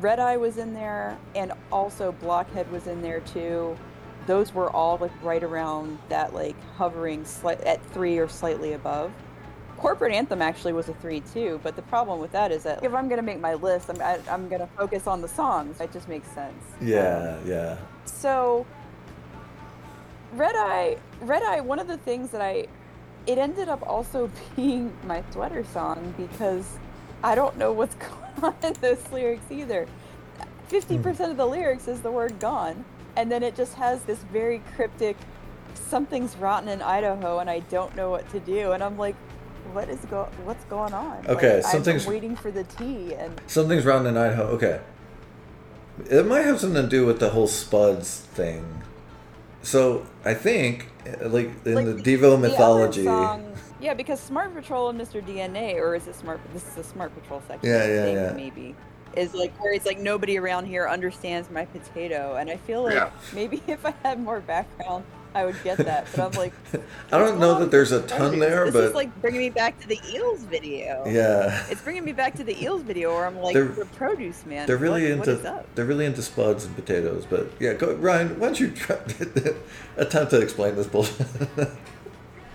Red 0.00 0.20
Eye 0.20 0.38
was 0.38 0.56
in 0.56 0.72
there, 0.72 1.18
and 1.34 1.52
also 1.70 2.12
Blockhead 2.12 2.70
was 2.72 2.86
in 2.86 3.02
there 3.02 3.20
too. 3.20 3.76
Those 4.28 4.52
were 4.52 4.70
all 4.70 4.98
like 4.98 5.10
right 5.22 5.42
around 5.42 5.98
that, 6.10 6.34
like 6.34 6.54
hovering 6.76 7.24
slight 7.24 7.62
at 7.62 7.82
three 7.92 8.18
or 8.18 8.28
slightly 8.28 8.74
above. 8.74 9.10
Corporate 9.78 10.12
Anthem 10.12 10.42
actually 10.42 10.74
was 10.74 10.90
a 10.90 10.94
three 10.94 11.20
too, 11.20 11.60
but 11.62 11.76
the 11.76 11.82
problem 11.82 12.20
with 12.20 12.32
that 12.32 12.52
is 12.52 12.62
that 12.64 12.84
if 12.84 12.92
I'm 12.92 13.08
gonna 13.08 13.22
make 13.22 13.40
my 13.40 13.54
list, 13.54 13.88
I'm 13.88 14.02
I, 14.02 14.18
I'm 14.30 14.50
gonna 14.50 14.68
focus 14.76 15.06
on 15.06 15.22
the 15.22 15.28
songs. 15.28 15.80
It 15.80 15.92
just 15.92 16.08
makes 16.08 16.28
sense. 16.32 16.62
Yeah, 16.78 17.38
yeah. 17.46 17.78
So 18.04 18.66
Red 20.34 20.54
Eye, 20.56 20.98
Red 21.22 21.42
Eye, 21.42 21.62
one 21.62 21.78
of 21.78 21.88
the 21.88 21.96
things 21.96 22.28
that 22.30 22.42
I, 22.42 22.66
it 23.26 23.38
ended 23.38 23.70
up 23.70 23.82
also 23.88 24.30
being 24.56 24.92
my 25.04 25.24
sweater 25.30 25.64
song 25.64 26.12
because 26.18 26.78
I 27.24 27.34
don't 27.34 27.56
know 27.56 27.72
what's 27.72 27.94
going 28.42 28.42
on 28.42 28.54
in 28.62 28.74
those 28.74 29.10
lyrics 29.10 29.50
either. 29.50 29.86
50% 30.68 31.30
of 31.30 31.38
the 31.38 31.46
lyrics 31.46 31.88
is 31.88 32.02
the 32.02 32.10
word 32.10 32.38
gone, 32.38 32.84
and 33.18 33.30
then 33.32 33.42
it 33.42 33.56
just 33.56 33.74
has 33.74 34.02
this 34.04 34.18
very 34.32 34.62
cryptic, 34.76 35.16
something's 35.74 36.36
rotten 36.36 36.68
in 36.68 36.80
Idaho, 36.80 37.40
and 37.40 37.50
I 37.50 37.58
don't 37.60 37.94
know 37.96 38.10
what 38.10 38.30
to 38.30 38.38
do. 38.38 38.70
And 38.72 38.82
I'm 38.82 38.96
like, 38.96 39.16
what 39.72 39.88
is 39.88 39.98
go? 40.08 40.28
What's 40.44 40.64
going 40.66 40.94
on? 40.94 41.26
Okay, 41.28 41.56
like, 41.56 41.64
something's- 41.64 42.06
I'm 42.06 42.12
waiting 42.12 42.36
for 42.36 42.52
the 42.52 42.62
tea, 42.62 43.14
and 43.14 43.38
Something's 43.48 43.84
rotten 43.84 44.06
in 44.06 44.16
Idaho. 44.16 44.44
Okay. 44.54 44.80
It 46.08 46.26
might 46.26 46.44
have 46.44 46.60
something 46.60 46.80
to 46.80 46.88
do 46.88 47.04
with 47.04 47.18
the 47.18 47.30
whole 47.30 47.48
Spuds 47.48 48.20
thing. 48.20 48.82
So 49.62 50.06
I 50.24 50.34
think, 50.34 50.88
uh, 51.04 51.28
like 51.28 51.50
in 51.66 51.74
like 51.74 51.86
the 51.86 51.94
Devo 51.94 52.38
mythology, 52.40 53.04
song- 53.04 53.52
yeah, 53.80 53.94
because 53.94 54.20
Smart 54.20 54.54
Patrol 54.54 54.90
and 54.90 55.00
Mr. 55.00 55.20
DNA, 55.20 55.74
or 55.74 55.96
is 55.96 56.06
it 56.06 56.14
Smart? 56.14 56.38
This 56.54 56.62
is 56.68 56.74
the 56.74 56.84
Smart 56.84 57.12
Patrol 57.20 57.42
section. 57.48 57.68
Yeah, 57.68 57.84
yeah, 57.84 58.04
think, 58.04 58.16
yeah. 58.16 58.32
Maybe 58.32 58.76
is 59.18 59.34
like 59.34 59.52
where 59.62 59.72
it's 59.72 59.86
like 59.86 59.98
nobody 59.98 60.38
around 60.38 60.66
here 60.66 60.88
understands 60.88 61.50
my 61.50 61.64
potato, 61.66 62.36
and 62.36 62.48
I 62.48 62.56
feel 62.56 62.82
like 62.82 62.94
Yeah. 62.94 63.10
maybe 63.34 63.62
if 63.66 63.84
I 63.84 63.92
had 64.02 64.20
more 64.20 64.40
background, 64.40 65.04
I 65.34 65.44
would 65.44 65.56
get 65.62 65.76
that. 65.78 66.06
But 66.16 66.20
I'm 66.26 66.32
like, 66.40 66.52
I 67.12 67.18
don't 67.18 67.38
know 67.38 67.58
that 67.58 67.70
there's 67.70 67.92
a 67.92 68.00
ton 68.02 68.30
produce? 68.30 68.40
there, 68.40 68.64
this 68.66 68.74
but 68.74 68.84
is 68.84 68.94
like 68.94 69.20
bringing 69.20 69.40
me 69.40 69.50
back 69.50 69.78
to 69.80 69.88
the 69.88 70.00
Eels 70.12 70.42
video. 70.44 71.04
yeah, 71.06 71.66
It's 71.68 71.82
bringing 71.82 72.04
me 72.04 72.12
back 72.12 72.34
to 72.36 72.44
the 72.44 72.60
Eels 72.62 72.82
video, 72.82 73.14
where 73.14 73.26
I'm 73.26 73.36
like, 73.38 73.54
They're- 73.54 73.66
the 73.66 73.84
produce 73.84 74.46
man. 74.46 74.66
they're 74.66 74.76
really 74.78 75.10
what, 75.10 75.18
what 75.20 75.28
is 75.28 75.38
into 75.40 75.52
up? 75.52 75.66
they're 75.74 75.84
really 75.84 76.06
into 76.06 76.22
Spuds 76.22 76.64
and 76.64 76.74
potatoes. 76.74 77.26
But 77.28 77.48
yeah, 77.60 77.74
go, 77.74 77.94
Ryan, 77.94 78.38
why 78.40 78.46
don't 78.46 78.60
you 78.60 78.70
try, 78.70 78.96
attempt 79.96 80.30
to 80.30 80.40
explain 80.40 80.76
this 80.76 80.86
bullshit? 80.86 81.26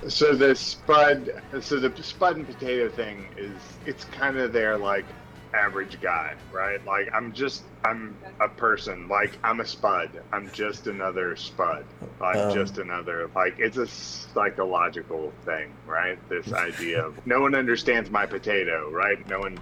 So 0.10 0.36
the 0.36 0.54
spud, 0.54 1.42
so 1.62 1.80
the 1.80 1.92
spud 2.04 2.36
and 2.36 2.46
potato 2.46 2.90
thing 2.90 3.26
is, 3.38 3.54
it's 3.86 4.04
kind 4.06 4.38
of 4.38 4.52
their 4.52 4.78
like 4.78 5.06
average 5.54 6.02
guy, 6.02 6.34
right? 6.52 6.84
Like 6.86 7.10
I'm 7.14 7.34
just 7.34 7.64
I'm 7.86 8.18
a 8.40 8.50
person. 8.50 9.08
Like 9.08 9.38
I'm 9.44 9.60
a 9.60 9.66
spud. 9.66 10.10
I'm 10.32 10.52
just 10.52 10.88
another 10.88 11.36
spud. 11.36 11.86
Like 12.20 12.38
Um. 12.38 12.54
just 12.54 12.78
another 12.78 13.30
like 13.36 13.56
it's 13.60 13.78
a 13.78 13.88
psychological 13.88 15.32
thing, 15.46 15.72
right? 15.86 16.18
This 16.30 16.52
idea 16.54 17.06
of 17.06 17.26
no 17.26 17.42
one 17.42 17.56
understands 17.56 18.10
my 18.10 18.26
potato, 18.26 18.90
right? 18.92 19.28
No 19.30 19.40
one 19.40 19.60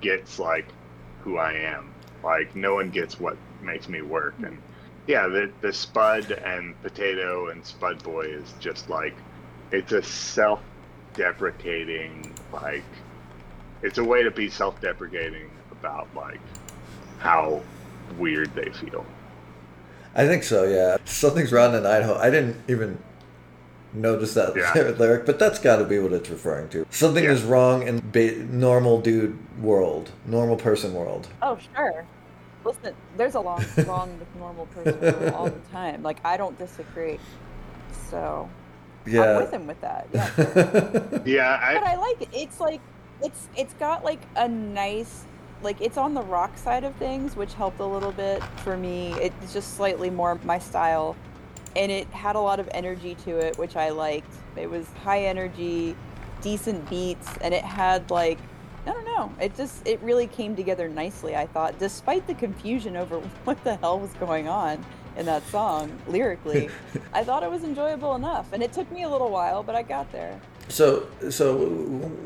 gets 0.00 0.38
like 0.38 0.66
who 1.22 1.38
I 1.38 1.52
am. 1.54 1.92
Like 2.22 2.54
no 2.56 2.74
one 2.74 2.90
gets 2.90 3.20
what 3.20 3.36
makes 3.62 3.88
me 3.88 4.02
work 4.02 4.34
and 4.42 4.58
yeah, 5.06 5.26
the 5.28 5.50
the 5.60 5.72
spud 5.72 6.30
and 6.32 6.80
potato 6.82 7.48
and 7.50 7.64
spud 7.64 8.02
boy 8.02 8.22
is 8.22 8.54
just 8.60 8.88
like 8.88 9.14
it's 9.70 9.92
a 9.92 10.02
self 10.02 10.60
deprecating 11.14 12.34
like 12.52 12.84
it's 13.84 13.98
a 13.98 14.04
way 14.04 14.22
to 14.22 14.30
be 14.30 14.48
self 14.50 14.80
deprecating 14.80 15.50
about 15.72 16.08
like 16.16 16.40
how 17.18 17.62
weird 18.18 18.52
they 18.54 18.70
feel. 18.70 19.04
I 20.14 20.26
think 20.26 20.42
so. 20.42 20.64
Yeah, 20.64 20.96
something's 21.04 21.52
rotten 21.52 21.76
in 21.76 21.86
Idaho. 21.86 22.16
I 22.16 22.30
didn't 22.30 22.56
even 22.68 22.98
notice 23.92 24.34
that 24.34 24.54
Yeah. 24.56 24.72
lyric, 24.98 25.26
but 25.26 25.38
that's 25.38 25.58
got 25.58 25.76
to 25.76 25.84
be 25.84 25.98
what 25.98 26.12
it's 26.12 26.30
referring 26.30 26.68
to. 26.70 26.86
Something 26.90 27.24
Yeah. 27.24 27.32
is 27.32 27.42
wrong 27.42 27.86
in 27.86 28.00
ba- 28.12 28.36
normal 28.50 29.00
dude 29.00 29.36
world, 29.62 30.10
normal 30.26 30.56
person 30.56 30.94
world. 30.94 31.28
Oh, 31.42 31.58
sure. 31.76 32.04
Listen, 32.64 32.94
there's 33.16 33.34
a 33.34 33.40
lot 33.40 33.64
wrong 33.86 34.18
with 34.18 34.28
normal 34.36 34.66
person 34.66 35.00
world 35.00 35.34
all 35.34 35.44
the 35.46 35.60
time. 35.72 36.02
Like, 36.02 36.18
I 36.24 36.36
don't 36.36 36.56
disagree. 36.58 37.18
So, 38.10 38.48
I'm 39.06 39.12
Yeah. 39.12 39.38
with 39.40 39.52
him 39.52 39.66
with 39.66 39.80
that. 39.80 40.06
Yeah, 40.12 40.30
sure. 40.34 40.44
Yeah, 41.26 41.74
but 41.74 41.82
I 41.84 41.92
I 41.92 41.96
like 41.96 42.22
it. 42.22 42.28
It's 42.32 42.60
like, 42.60 42.80
it's 43.22 43.48
it's 43.56 43.74
got 43.74 44.04
like 44.04 44.20
a 44.36 44.48
nice, 44.48 45.24
like 45.62 45.80
it's 45.80 45.96
on 45.96 46.14
the 46.14 46.22
rock 46.22 46.56
side 46.58 46.84
of 46.84 46.94
things, 46.96 47.36
which 47.36 47.54
helped 47.54 47.80
a 47.80 47.86
little 47.86 48.12
bit 48.12 48.42
for 48.58 48.76
me. 48.76 49.12
It's 49.14 49.52
just 49.52 49.76
slightly 49.76 50.10
more 50.10 50.38
my 50.44 50.58
style, 50.58 51.16
and 51.76 51.90
it 51.90 52.06
had 52.08 52.36
a 52.36 52.40
lot 52.40 52.60
of 52.60 52.68
energy 52.72 53.14
to 53.24 53.38
it, 53.38 53.58
which 53.58 53.76
I 53.76 53.90
liked. 53.90 54.32
It 54.56 54.68
was 54.70 54.86
high 55.02 55.24
energy, 55.24 55.96
decent 56.40 56.88
beats, 56.88 57.28
and 57.40 57.54
it 57.54 57.64
had 57.64 58.10
like 58.10 58.38
I 58.86 58.92
don't 58.92 59.04
know. 59.04 59.32
It 59.40 59.56
just 59.56 59.86
it 59.86 60.00
really 60.02 60.26
came 60.26 60.54
together 60.54 60.88
nicely. 60.88 61.34
I 61.34 61.46
thought, 61.46 61.78
despite 61.78 62.26
the 62.26 62.34
confusion 62.34 62.96
over 62.96 63.18
what 63.44 63.62
the 63.64 63.76
hell 63.76 63.98
was 63.98 64.12
going 64.14 64.48
on 64.48 64.84
in 65.16 65.26
that 65.26 65.46
song 65.48 65.96
lyrically, 66.08 66.68
I 67.12 67.24
thought 67.24 67.42
it 67.42 67.50
was 67.50 67.64
enjoyable 67.64 68.14
enough. 68.14 68.52
And 68.52 68.62
it 68.62 68.72
took 68.72 68.90
me 68.92 69.04
a 69.04 69.08
little 69.08 69.30
while, 69.30 69.62
but 69.62 69.74
I 69.74 69.82
got 69.82 70.10
there. 70.12 70.40
So, 70.68 71.06
so 71.30 71.66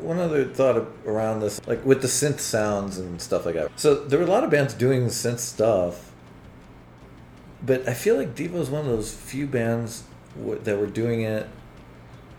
one 0.01 0.17
other 0.17 0.45
thought 0.45 0.87
around 1.05 1.41
this, 1.41 1.65
like 1.67 1.85
with 1.85 2.01
the 2.01 2.07
synth 2.07 2.39
sounds 2.39 2.97
and 2.97 3.21
stuff 3.21 3.45
like 3.45 3.55
that. 3.55 3.71
So 3.75 3.95
there 3.95 4.17
were 4.17 4.25
a 4.25 4.29
lot 4.29 4.43
of 4.43 4.49
bands 4.49 4.73
doing 4.73 5.07
synth 5.07 5.39
stuff, 5.39 6.11
but 7.61 7.87
I 7.87 7.93
feel 7.93 8.15
like 8.15 8.35
Devo 8.35 8.55
is 8.55 8.69
one 8.69 8.81
of 8.81 8.87
those 8.87 9.13
few 9.13 9.45
bands 9.45 10.03
that 10.35 10.79
were 10.79 10.87
doing 10.87 11.21
it 11.21 11.47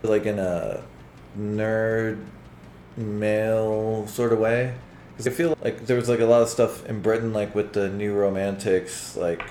like 0.03 0.27
in 0.27 0.39
a 0.39 0.83
nerd 1.39 2.25
male 2.97 4.07
sort 4.07 4.33
of 4.33 4.39
way. 4.39 4.75
Because 5.13 5.27
I 5.27 5.31
feel 5.31 5.57
like 5.63 5.87
there 5.87 5.97
was 5.97 6.09
like 6.09 6.21
a 6.21 6.27
lot 6.27 6.43
of 6.43 6.49
stuff 6.49 6.87
in 6.87 7.03
Britain, 7.03 7.33
like 7.33 7.55
with 7.55 7.75
the 7.75 7.91
New 7.91 8.15
Romantics, 8.15 9.17
like 9.17 9.43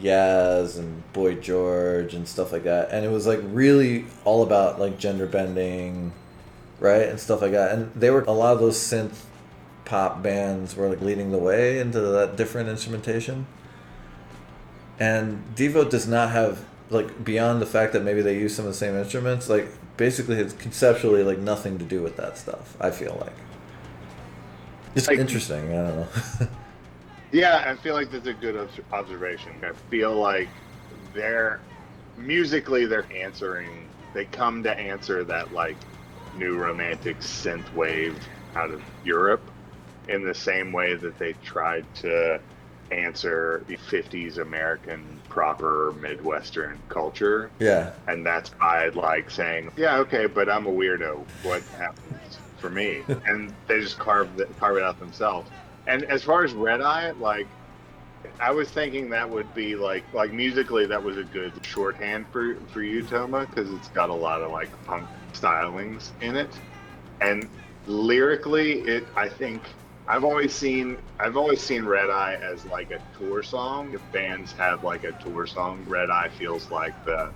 Yaz 0.00 0.78
and 0.78 1.02
Boy 1.12 1.34
George 1.36 2.14
and 2.14 2.26
stuff 2.28 2.52
like 2.52 2.64
that. 2.64 2.90
And 2.90 3.04
it 3.04 3.10
was 3.10 3.26
like 3.26 3.40
really 3.44 4.06
all 4.24 4.42
about 4.42 4.78
like 4.80 4.98
gender 4.98 5.26
bending, 5.26 6.12
right? 6.80 7.08
And 7.08 7.18
stuff 7.20 7.42
like 7.42 7.52
that. 7.52 7.72
And 7.72 7.92
they 7.94 8.10
were 8.10 8.22
a 8.22 8.32
lot 8.32 8.52
of 8.54 8.60
those 8.60 8.76
synth 8.76 9.22
pop 9.84 10.22
bands 10.22 10.74
were 10.76 10.88
like 10.88 11.00
leading 11.00 11.30
the 11.30 11.38
way 11.38 11.78
into 11.78 12.00
that 12.00 12.36
different 12.36 12.68
instrumentation. 12.68 13.46
And 14.98 15.42
Devo 15.56 15.88
does 15.88 16.06
not 16.06 16.30
have 16.30 16.64
like 16.90 17.24
beyond 17.24 17.60
the 17.60 17.66
fact 17.66 17.92
that 17.94 18.02
maybe 18.02 18.20
they 18.22 18.34
use 18.38 18.54
some 18.54 18.66
of 18.66 18.72
the 18.72 18.78
same 18.78 18.94
instruments, 18.94 19.48
like 19.48 19.68
basically 19.96 20.36
it's 20.36 20.52
conceptually 20.54 21.22
like 21.22 21.38
nothing 21.38 21.78
to 21.78 21.84
do 21.84 22.02
with 22.02 22.16
that 22.16 22.36
stuff, 22.38 22.76
I 22.80 22.90
feel 22.90 23.16
like. 23.20 23.34
It's 24.94 25.08
Like- 25.08 25.18
interesting, 25.18 25.72
I 25.72 25.88
don't 25.88 25.96
know. 25.96 26.48
yeah, 27.34 27.64
I 27.66 27.74
feel 27.74 27.94
like 27.94 28.10
that's 28.12 28.28
a 28.28 28.32
good 28.32 28.56
obs- 28.56 28.80
observation. 28.92 29.52
I 29.62 29.72
feel 29.90 30.14
like 30.14 30.48
they're 31.12 31.60
musically 32.16 32.86
they're 32.86 33.06
answering. 33.12 33.88
They 34.14 34.24
come 34.26 34.62
to 34.62 34.78
answer 34.78 35.24
that 35.24 35.52
like 35.52 35.76
new 36.36 36.56
romantic 36.56 37.18
synth 37.18 37.72
wave 37.74 38.16
out 38.54 38.70
of 38.70 38.82
Europe 39.04 39.42
in 40.08 40.24
the 40.24 40.34
same 40.34 40.72
way 40.72 40.94
that 40.94 41.18
they 41.18 41.32
tried 41.44 41.84
to 41.96 42.40
answer 42.92 43.64
the 43.66 43.76
50s 43.76 44.38
American 44.38 45.20
proper 45.28 45.92
Midwestern 46.00 46.78
culture 46.88 47.50
yeah. 47.58 47.92
and 48.06 48.24
that's 48.24 48.50
by 48.50 48.88
like 48.90 49.30
saying, 49.30 49.72
"Yeah, 49.76 49.96
okay, 49.98 50.26
but 50.26 50.48
I'm 50.48 50.66
a 50.66 50.72
weirdo. 50.72 51.24
What 51.42 51.62
happens 51.78 52.38
for 52.58 52.70
me?" 52.70 53.02
and 53.26 53.52
they 53.66 53.80
just 53.80 53.98
carve 53.98 54.38
it, 54.38 54.56
carve 54.60 54.76
it 54.76 54.84
out 54.84 55.00
themselves. 55.00 55.50
And 55.86 56.04
as 56.04 56.22
far 56.22 56.44
as 56.44 56.52
Red 56.52 56.80
Eye, 56.80 57.10
like, 57.12 57.46
I 58.40 58.50
was 58.50 58.70
thinking 58.70 59.10
that 59.10 59.28
would 59.28 59.52
be 59.54 59.76
like 59.76 60.02
like 60.14 60.32
musically 60.32 60.86
that 60.86 61.02
was 61.02 61.18
a 61.18 61.24
good 61.24 61.52
shorthand 61.64 62.26
for 62.28 62.56
for 62.72 62.82
you, 62.82 63.02
Toma, 63.02 63.46
because 63.46 63.70
it's 63.70 63.88
got 63.88 64.08
a 64.10 64.14
lot 64.14 64.42
of 64.42 64.50
like 64.50 64.70
punk 64.86 65.06
stylings 65.32 66.10
in 66.20 66.36
it, 66.36 66.50
and 67.20 67.48
lyrically, 67.86 68.80
it 68.80 69.06
I 69.16 69.28
think. 69.28 69.62
I've 70.06 70.24
always 70.24 70.52
seen 70.54 70.98
I've 71.18 71.38
always 71.38 71.62
seen 71.62 71.86
Red 71.86 72.10
Eye 72.10 72.38
as 72.42 72.66
like 72.66 72.90
a 72.90 73.00
tour 73.18 73.42
song. 73.42 73.94
If 73.94 74.02
bands 74.12 74.52
have 74.52 74.84
like 74.84 75.04
a 75.04 75.12
tour 75.12 75.46
song, 75.46 75.82
Red 75.88 76.10
Eye 76.10 76.28
feels 76.28 76.70
like 76.70 76.92
the 77.06 77.30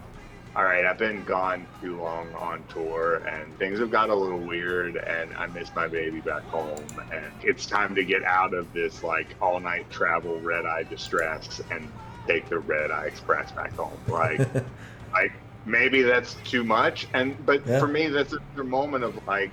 all 0.56 0.64
right, 0.64 0.84
I've 0.84 0.98
been 0.98 1.22
gone 1.24 1.66
too 1.80 2.00
long 2.00 2.32
on 2.34 2.64
tour 2.68 3.16
and 3.28 3.56
things 3.58 3.78
have 3.78 3.90
got 3.90 4.10
a 4.10 4.14
little 4.14 4.38
weird 4.38 4.96
and 4.96 5.32
I 5.34 5.46
miss 5.48 5.70
my 5.76 5.86
baby 5.86 6.20
back 6.20 6.42
home 6.44 6.82
and 7.12 7.24
it's 7.42 7.66
time 7.66 7.94
to 7.94 8.04
get 8.04 8.24
out 8.24 8.54
of 8.54 8.72
this 8.72 9.02
like 9.04 9.28
all 9.40 9.60
night 9.60 9.88
travel 9.90 10.40
red 10.40 10.66
eye 10.66 10.82
distress 10.84 11.60
and 11.70 11.88
take 12.26 12.48
the 12.48 12.58
red 12.58 12.90
eye 12.90 13.04
express 13.06 13.52
back 13.52 13.72
home. 13.74 13.96
Like 14.08 14.40
like 15.12 15.32
maybe 15.64 16.02
that's 16.02 16.34
too 16.44 16.64
much 16.64 17.06
and 17.14 17.36
but 17.46 17.64
Yeah. 17.66 17.78
for 17.78 17.86
me 17.86 18.08
that's 18.08 18.34
a 18.56 18.64
moment 18.64 19.04
of 19.04 19.24
like 19.26 19.50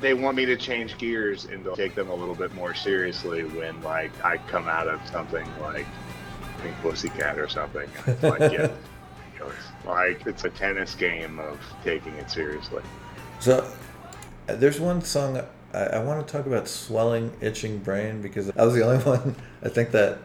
they 0.00 0.14
want 0.14 0.36
me 0.36 0.46
to 0.46 0.56
change 0.56 0.96
gears 0.98 1.44
and 1.44 1.62
to 1.64 1.76
take 1.76 1.94
them 1.94 2.08
a 2.08 2.14
little 2.14 2.34
bit 2.34 2.54
more 2.54 2.74
seriously 2.74 3.44
when 3.44 3.80
like 3.82 4.10
I 4.24 4.38
come 4.38 4.66
out 4.68 4.88
of 4.88 5.06
something 5.08 5.46
like 5.60 5.86
Pink 6.62 6.74
Pussycat 6.80 7.38
or 7.38 7.48
something. 7.48 7.88
It's 8.06 8.22
like 8.22 8.40
yeah, 8.52 8.70
like 9.86 10.26
it's 10.26 10.44
a 10.44 10.50
tennis 10.50 10.94
game 10.94 11.38
of 11.38 11.58
taking 11.84 12.12
it 12.14 12.30
seriously. 12.30 12.82
So, 13.40 13.70
uh, 14.48 14.56
there's 14.56 14.80
one 14.80 15.02
song 15.02 15.40
I, 15.74 15.78
I 15.78 15.98
want 16.02 16.26
to 16.26 16.32
talk 16.32 16.46
about 16.46 16.68
swelling, 16.68 17.32
itching 17.40 17.78
brain 17.78 18.22
because 18.22 18.50
I 18.56 18.64
was 18.64 18.74
the 18.74 18.84
only 18.84 19.02
one 19.04 19.36
I 19.62 19.68
think 19.68 19.90
that 19.92 20.18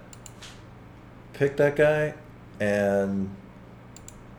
picked 1.34 1.58
that 1.58 1.76
guy, 1.76 2.14
and 2.60 3.30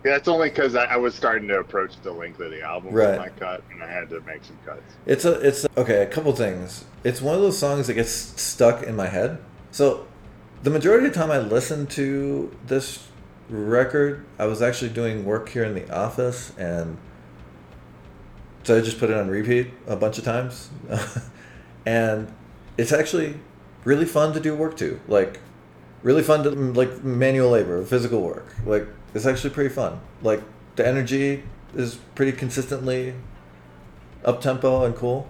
Yeah, 0.04 0.16
it's 0.16 0.28
only 0.28 0.48
because 0.50 0.74
I, 0.74 0.84
I 0.84 0.96
was 0.96 1.14
starting 1.14 1.48
to 1.48 1.58
approach 1.58 2.00
the 2.02 2.12
length 2.12 2.40
of 2.40 2.50
the 2.50 2.62
album 2.62 2.92
Right. 2.94 3.10
with 3.10 3.18
my 3.18 3.28
cut, 3.30 3.62
and 3.72 3.82
I 3.82 3.90
had 3.90 4.08
to 4.10 4.20
make 4.22 4.44
some 4.44 4.58
cuts. 4.64 4.82
it's 5.06 5.24
a 5.24 5.32
it's 5.46 5.66
okay. 5.76 6.02
A 6.02 6.06
couple 6.06 6.32
things. 6.32 6.84
It's 7.04 7.20
one 7.20 7.34
of 7.34 7.40
those 7.42 7.58
songs 7.58 7.88
that 7.88 7.94
gets 7.94 8.12
stuck 8.12 8.82
in 8.84 8.94
my 8.96 9.06
head. 9.08 9.38
So, 9.72 10.06
the 10.62 10.70
majority 10.70 11.06
of 11.06 11.12
the 11.12 11.18
time 11.18 11.30
I 11.30 11.38
listen 11.38 11.86
to 11.88 12.54
this 12.66 13.08
record, 13.52 14.24
I 14.38 14.46
was 14.46 14.62
actually 14.62 14.90
doing 14.90 15.24
work 15.24 15.48
here 15.50 15.64
in 15.64 15.74
the 15.74 15.90
office, 15.94 16.52
and 16.58 16.96
so 18.62 18.78
I 18.78 18.80
just 18.80 18.98
put 18.98 19.10
it 19.10 19.16
on 19.16 19.28
repeat 19.28 19.68
a 19.86 19.96
bunch 19.96 20.18
of 20.18 20.24
times, 20.24 20.70
and 21.86 22.32
it's 22.78 22.92
actually 22.92 23.36
really 23.84 24.06
fun 24.06 24.32
to 24.34 24.40
do 24.40 24.54
work 24.54 24.76
to. 24.78 25.00
Like, 25.06 25.40
really 26.02 26.22
fun 26.22 26.42
to 26.44 26.50
like 26.50 27.04
manual 27.04 27.50
labor, 27.50 27.84
physical 27.84 28.22
work. 28.22 28.54
Like, 28.64 28.86
it's 29.14 29.26
actually 29.26 29.50
pretty 29.50 29.70
fun. 29.74 30.00
Like, 30.22 30.42
the 30.76 30.86
energy 30.86 31.42
is 31.74 31.96
pretty 32.14 32.32
consistently 32.32 33.14
up 34.24 34.40
tempo 34.40 34.84
and 34.84 34.94
cool. 34.94 35.28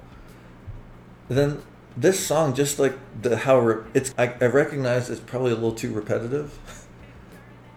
And 1.28 1.38
then 1.38 1.62
this 1.96 2.24
song, 2.24 2.54
just 2.54 2.78
like 2.78 2.96
the 3.20 3.36
how 3.36 3.58
re- 3.58 3.84
it's, 3.94 4.14
I, 4.18 4.34
I 4.40 4.46
recognize 4.46 5.10
it's 5.10 5.20
probably 5.20 5.52
a 5.52 5.54
little 5.54 5.74
too 5.74 5.92
repetitive, 5.92 6.58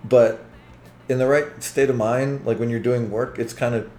but 0.10 0.46
in 1.10 1.18
the 1.20 1.28
right 1.28 1.62
state 1.64 1.90
of 1.90 1.96
mind, 1.96 2.46
like 2.46 2.60
when 2.60 2.70
you're 2.70 2.80
doing 2.80 3.12
work, 3.12 3.40
it's 3.40 3.54
kind 3.54 3.76
of 3.76 3.90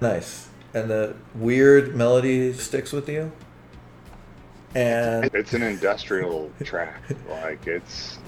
nice, 0.00 0.48
and 0.72 0.90
the 0.90 1.16
weird 1.34 1.94
melody 1.96 2.52
sticks 2.52 2.92
with 2.92 3.08
you. 3.08 3.32
And 4.74 5.30
It's 5.32 5.54
an 5.54 5.62
industrial 5.62 6.52
track, 6.64 7.02
like 7.28 7.66
it's 7.66 8.18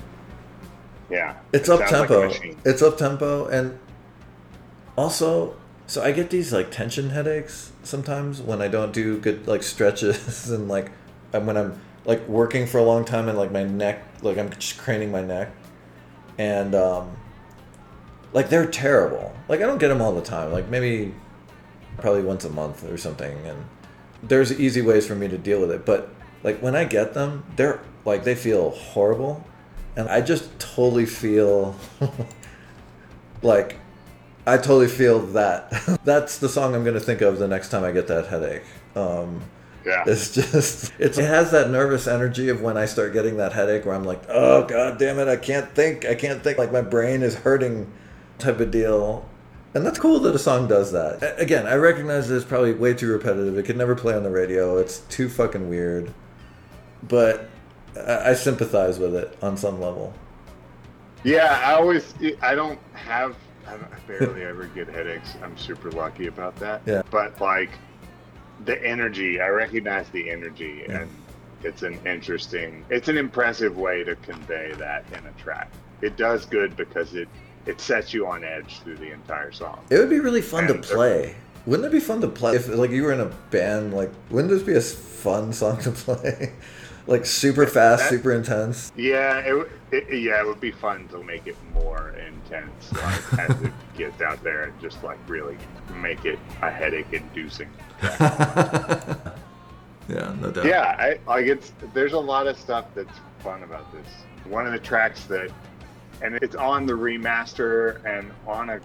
yeah. 1.11 1.37
it's 1.53 1.69
it 1.69 1.71
up 1.71 1.87
sounds 1.89 1.99
like 1.99 2.11
tempo. 2.11 2.41
it's 2.65 2.83
up 2.83 2.99
tempo, 2.99 3.47
and 3.49 3.79
also 4.97 5.57
So 5.87 6.03
I 6.03 6.13
get 6.13 6.31
these 6.31 6.53
like 6.53 6.71
tension 6.71 7.11
headaches 7.11 7.73
sometimes 7.85 8.41
when 8.43 8.61
I 8.63 8.69
don't 8.69 8.93
do 8.93 9.19
good 9.21 9.47
like 9.47 9.63
stretches 9.75 10.51
and 10.51 10.69
like 10.69 10.93
and 11.33 11.47
when 11.47 11.57
I'm 11.57 11.81
like 12.05 12.27
working 12.29 12.67
for 12.67 12.79
a 12.79 12.83
long 12.85 13.05
time 13.05 13.29
and 13.29 13.39
like 13.39 13.53
my 13.53 13.65
neck 13.65 14.05
like 14.23 14.39
I'm 14.39 14.51
just 14.51 14.79
craning 14.79 15.11
my 15.11 15.23
neck 15.23 15.53
and 16.39 16.75
um 16.75 17.17
like 18.33 18.49
they're 18.49 18.67
terrible. 18.67 19.35
Like 19.49 19.61
I 19.61 19.67
don't 19.67 19.79
get 19.79 19.89
them 19.89 20.01
all 20.03 20.15
the 20.15 20.23
time. 20.23 20.53
Like 20.53 20.69
maybe 20.69 21.15
probably 21.99 22.23
once 22.23 22.45
a 22.45 22.51
month 22.51 22.85
or 22.85 22.99
something 22.99 23.39
and 23.47 23.65
there's 24.23 24.59
easy 24.59 24.83
ways 24.83 25.07
for 25.07 25.15
me 25.15 25.29
to 25.29 25.39
deal 25.39 25.61
with 25.61 25.71
it, 25.71 25.87
but 25.87 26.11
like 26.43 26.61
when 26.61 26.77
I 26.77 26.85
get 26.85 27.15
them, 27.15 27.45
they're 27.57 27.81
like 28.05 28.25
they 28.25 28.35
feel 28.35 28.71
horrible 28.71 29.45
and 29.97 30.09
I 30.09 30.21
just 30.21 30.59
totally 30.59 31.07
feel 31.07 31.77
like 33.43 33.77
I 34.47 34.57
totally 34.59 34.89
feel 34.89 35.21
that. 35.29 35.71
That's 36.05 36.39
the 36.39 36.49
song 36.49 36.75
I'm 36.75 36.85
to 36.85 37.01
think 37.01 37.21
of 37.21 37.39
the 37.39 37.49
next 37.49 37.71
time 37.71 37.83
I 37.83 37.91
get 37.91 38.07
that 38.09 38.27
headache. 38.27 38.63
Um, 38.95 39.43
Yeah. 39.87 40.03
it's 40.07 40.35
just 40.35 40.93
it's, 40.99 41.17
it 41.17 41.25
has 41.25 41.53
that 41.53 41.71
nervous 41.71 42.07
energy 42.09 42.49
of 42.49 42.61
when 42.61 42.77
I 42.77 42.87
start 42.87 43.13
getting 43.13 43.37
that 43.37 43.53
headache 43.53 43.87
where 43.87 43.95
I'm 43.95 44.05
like, 44.05 44.21
oh 44.29 44.65
god 44.67 44.99
damn 44.99 45.19
it, 45.21 45.29
I 45.29 45.37
can't 45.37 45.73
think, 45.75 46.05
I 46.05 46.15
can't 46.17 46.43
think, 46.43 46.59
like 46.59 46.73
my 46.73 46.83
brain 46.83 47.23
is 47.23 47.37
hurting, 47.37 47.91
type 48.39 48.59
of 48.61 48.71
deal. 48.73 49.29
And 49.75 49.85
that's 49.87 49.99
cool 49.99 50.19
that 50.21 50.35
a 50.35 50.39
song 50.39 50.67
does 50.69 50.91
that. 50.93 51.23
A- 51.23 51.37
Again, 51.39 51.67
I 51.67 51.75
recognize 51.75 52.31
it's 52.31 52.45
probably 52.45 52.73
way 52.73 52.95
too 52.95 53.09
repetitive. 53.13 53.57
It 53.59 53.65
could 53.65 53.77
never 53.77 53.95
play 53.95 54.15
on 54.15 54.23
the 54.23 54.31
radio. 54.31 54.79
It's 54.79 55.01
too 55.01 55.29
fucking 55.29 55.69
weird. 55.69 56.13
But 57.03 57.49
I 57.97 58.31
I 58.31 58.35
sympathize 58.35 58.99
with 58.99 59.15
it 59.15 59.37
on 59.43 59.57
some 59.57 59.81
level. 59.81 60.15
Yeah, 61.25 61.61
I 61.65 61.75
always 61.75 62.15
I 62.43 62.55
don't 62.55 62.79
have 62.95 63.37
I, 63.67 63.73
don't, 63.73 63.93
I 63.93 63.99
barely 64.07 64.43
ever 64.45 64.65
get 64.67 64.89
headaches. 64.89 65.35
I'm 65.43 65.57
super 65.59 65.91
lucky 65.91 66.27
about 66.27 66.57
that. 66.57 66.83
Yeah. 66.87 67.03
But 67.11 67.41
like 67.41 67.71
the 68.65 68.83
energy, 68.85 69.41
I 69.41 69.49
recognize 69.49 70.09
the 70.11 70.31
energy 70.31 70.85
Yeah. 70.89 71.01
and 71.03 71.11
it's 71.65 71.83
an 71.83 71.99
interesting 72.07 72.85
it's 72.91 73.09
an 73.09 73.17
impressive 73.19 73.77
way 73.77 74.05
to 74.05 74.15
convey 74.17 74.73
that 74.79 75.05
in 75.13 75.27
a 75.27 75.33
track. 75.43 75.71
It 76.03 76.17
does 76.17 76.45
good 76.47 76.77
because 76.77 77.15
it 77.15 77.29
it 77.67 77.81
sets 77.81 78.15
you 78.15 78.27
on 78.27 78.45
edge 78.45 78.79
through 78.81 78.97
the 78.99 79.11
entire 79.13 79.51
song. 79.53 79.81
It 79.91 79.99
would 79.99 80.11
be 80.11 80.21
really 80.21 80.43
fun 80.43 80.67
to 80.69 80.75
play. 80.75 81.35
Wouldn't 81.67 81.87
it 81.87 81.91
be 81.93 81.99
fun 82.01 82.21
to 82.21 82.29
play 82.29 82.55
if 82.55 82.69
like 82.69 82.91
you 82.91 83.03
were 83.03 83.13
in 83.13 83.21
a 83.21 83.33
band? 83.51 83.93
Like, 83.95 84.11
wouldn't 84.31 84.51
this 84.53 84.63
be 84.63 84.75
a 84.75 84.81
fun 84.81 85.53
song 85.53 85.81
to 85.83 85.91
play? 86.07 86.53
Like 87.07 87.25
super 87.25 87.67
fast, 87.67 88.05
That- 88.05 88.11
super 88.11 88.33
intense. 88.33 88.93
Yeah, 88.97 89.39
it, 89.39 89.71
it 89.93 90.21
yeah, 90.23 90.41
it 90.41 90.47
would 90.47 90.61
be 90.61 90.73
fun 90.73 91.09
to 91.09 91.23
make 91.23 91.47
it 91.47 91.57
more 91.73 92.11
intense 92.11 92.93
like, 92.93 93.39
as 93.39 93.63
it 93.63 93.73
gets 93.97 94.21
out 94.21 94.43
there 94.43 94.65
and 94.65 94.81
just 94.81 95.03
like 95.03 95.19
really 95.29 95.57
make 95.95 96.25
it 96.25 96.39
a 96.63 96.71
headache 96.71 97.07
inducing. 97.13 97.71
yeah, 98.03 99.31
no 100.09 100.51
doubt. 100.51 100.65
Yeah, 100.65 100.97
I 100.99 101.19
like 101.27 101.47
it's 101.47 101.73
there's 101.95 102.13
a 102.13 102.19
lot 102.19 102.47
of 102.47 102.59
stuff 102.59 102.87
that's 102.95 103.19
fun 103.41 103.63
about 103.63 103.93
this. 103.93 104.07
One 104.45 104.67
of 104.67 104.73
the 104.73 104.79
tracks 104.79 105.25
that 105.25 105.51
and 106.23 106.35
it's 106.37 106.57
on 106.57 106.87
the 106.87 106.95
remaster 106.95 108.05
and 108.05 108.31
on 108.47 108.71
a 108.71 108.81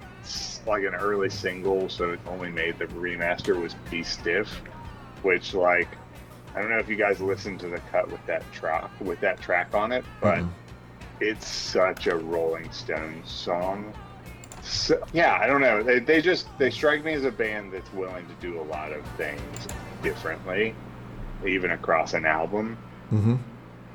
like 0.67 0.84
an 0.84 0.93
early 0.93 1.30
single, 1.30 1.89
so 1.89 2.11
it 2.11 2.19
only 2.28 2.51
made 2.51 2.78
the 2.78 2.86
remaster 2.88 3.59
was 3.59 3.74
Be 3.89 4.03
Stiff, 4.03 4.47
which 5.24 5.53
like 5.53 5.88
I 6.56 6.60
don't 6.62 6.70
know 6.70 6.80
if 6.80 6.89
you 6.89 6.95
guys 6.95 7.22
listened 7.22 7.60
to 7.62 7.68
the 7.70 7.80
cut 7.91 8.12
with 8.12 8.26
that 8.28 8.43
track 8.52 8.89
with 8.99 9.20
that 9.22 9.39
track 9.41 9.74
on 9.74 9.91
it, 9.91 10.04
but 10.20 10.39
Mhm. 10.39 10.49
it's 11.20 11.47
such 11.47 12.08
a 12.08 12.16
Rolling 12.16 12.70
Stones 12.72 13.30
song. 13.32 13.93
So, 14.62 15.02
yeah, 15.14 15.38
I 15.41 15.47
don't 15.47 15.62
know. 15.62 15.82
They, 15.82 15.99
they 15.99 16.22
just 16.22 16.47
they 16.60 16.70
strike 16.70 17.04
me 17.04 17.14
as 17.14 17.26
a 17.26 17.32
band 17.32 17.72
that's 17.74 17.91
willing 17.93 18.26
to 18.28 18.34
do 18.41 18.60
a 18.62 18.64
lot 18.64 18.91
of 18.91 19.04
things 19.18 19.68
differently, 20.04 20.76
even 21.45 21.72
across 21.72 22.14
an 22.14 22.26
album. 22.26 22.78
Mm-hmm. 23.12 23.36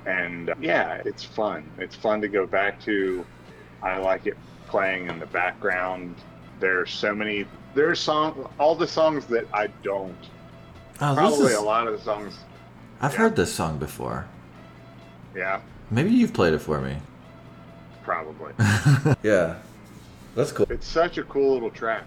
And 0.09 0.51
uh, 0.51 0.55
yeah, 0.61 1.03
it's 1.05 1.25
fun. 1.25 1.69
It's 1.79 1.95
fun 1.97 2.21
to 2.21 2.29
go 2.29 2.47
back 2.47 2.81
to. 2.83 3.25
I 3.83 3.99
like 3.99 4.27
it 4.27 4.37
playing 4.67 5.09
in 5.09 5.19
the 5.19 5.27
background. 5.27 6.17
There's 6.59 6.91
so 6.91 7.15
many. 7.15 7.45
There's 7.75 8.01
song. 8.01 8.49
All 8.59 8.75
the 8.75 8.87
songs 8.87 9.27
that 9.27 9.47
I 9.53 9.67
don't. 9.83 10.17
Oh, 11.01 11.15
Probably 11.15 11.53
is, 11.53 11.59
a 11.59 11.61
lot 11.61 11.87
of 11.87 11.93
the 11.99 12.03
songs. 12.05 12.39
I've 13.01 13.13
yeah. 13.13 13.19
heard 13.19 13.37
this 13.37 13.55
song 13.55 13.79
before. 13.79 14.27
Yeah, 15.35 15.61
Maybe 15.91 16.11
you've 16.11 16.33
played 16.35 16.55
it 16.55 16.59
for 16.61 16.81
me. 16.81 16.97
probably. 18.03 18.53
yeah, 19.23 19.57
that's 20.35 20.53
cool. 20.53 20.67
It's 20.71 20.87
such 20.87 21.19
a 21.19 21.25
cool 21.25 21.55
little 21.55 21.71
track. 21.71 22.05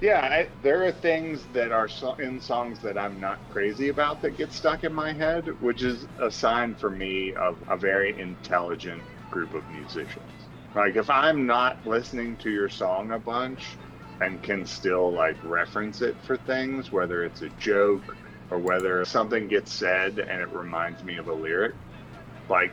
Yeah, 0.00 0.20
I, 0.20 0.48
there 0.62 0.84
are 0.84 0.92
things 0.92 1.46
that 1.52 1.70
are 1.72 1.88
so, 1.88 2.14
in 2.14 2.40
songs 2.40 2.80
that 2.80 2.98
I'm 2.98 3.20
not 3.20 3.38
crazy 3.50 3.88
about 3.88 4.20
that 4.22 4.36
get 4.36 4.52
stuck 4.52 4.84
in 4.84 4.92
my 4.92 5.12
head, 5.12 5.46
which 5.62 5.82
is 5.82 6.06
a 6.18 6.30
sign 6.30 6.74
for 6.74 6.90
me 6.90 7.34
of 7.34 7.56
a 7.68 7.76
very 7.76 8.18
intelligent 8.20 9.02
group 9.30 9.54
of 9.54 9.68
musicians. 9.70 10.24
Like 10.74 10.96
if 10.96 11.08
I'm 11.08 11.46
not 11.46 11.86
listening 11.86 12.36
to 12.38 12.50
your 12.50 12.68
song 12.68 13.12
a 13.12 13.18
bunch 13.18 13.78
and 14.20 14.42
can 14.42 14.66
still 14.66 15.12
like 15.12 15.36
reference 15.44 16.02
it 16.02 16.16
for 16.26 16.36
things, 16.36 16.90
whether 16.92 17.24
it's 17.24 17.42
a 17.42 17.48
joke 17.50 18.16
or 18.52 18.58
whether 18.58 19.02
something 19.06 19.48
gets 19.48 19.72
said 19.72 20.18
and 20.18 20.40
it 20.42 20.48
reminds 20.52 21.02
me 21.02 21.16
of 21.16 21.28
a 21.28 21.32
lyric, 21.32 21.74
like 22.50 22.72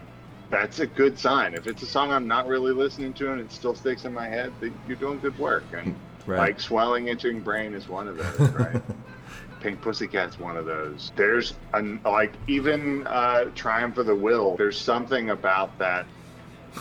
that's 0.49 0.79
a 0.79 0.87
good 0.87 1.17
sign. 1.17 1.53
If 1.53 1.67
it's 1.67 1.81
a 1.83 1.85
song 1.85 2.11
I'm 2.11 2.27
not 2.27 2.47
really 2.47 2.73
listening 2.73 3.13
to 3.13 3.31
and 3.31 3.39
it 3.39 3.51
still 3.51 3.75
sticks 3.75 4.03
in 4.03 4.13
my 4.13 4.27
head, 4.27 4.51
then 4.59 4.77
you're 4.87 4.97
doing 4.97 5.19
good 5.19 5.37
work. 5.39 5.63
And 5.73 5.95
Right. 6.25 6.37
like 6.37 6.59
swelling 6.59 7.07
itching 7.07 7.39
brain 7.39 7.73
is 7.73 7.87
one 7.87 8.07
of 8.07 8.17
those, 8.17 8.49
right? 8.51 8.81
Pink 9.61 9.81
Pussycat's 9.81 10.37
one 10.37 10.57
of 10.57 10.65
those. 10.65 11.11
There's 11.15 11.53
an 11.73 11.99
like 12.03 12.33
even 12.47 13.07
uh, 13.07 13.45
Triumph 13.55 13.97
of 13.97 14.05
the 14.05 14.13
Will. 14.15 14.55
There's 14.57 14.77
something 14.77 15.31
about 15.31 15.75
that, 15.79 16.05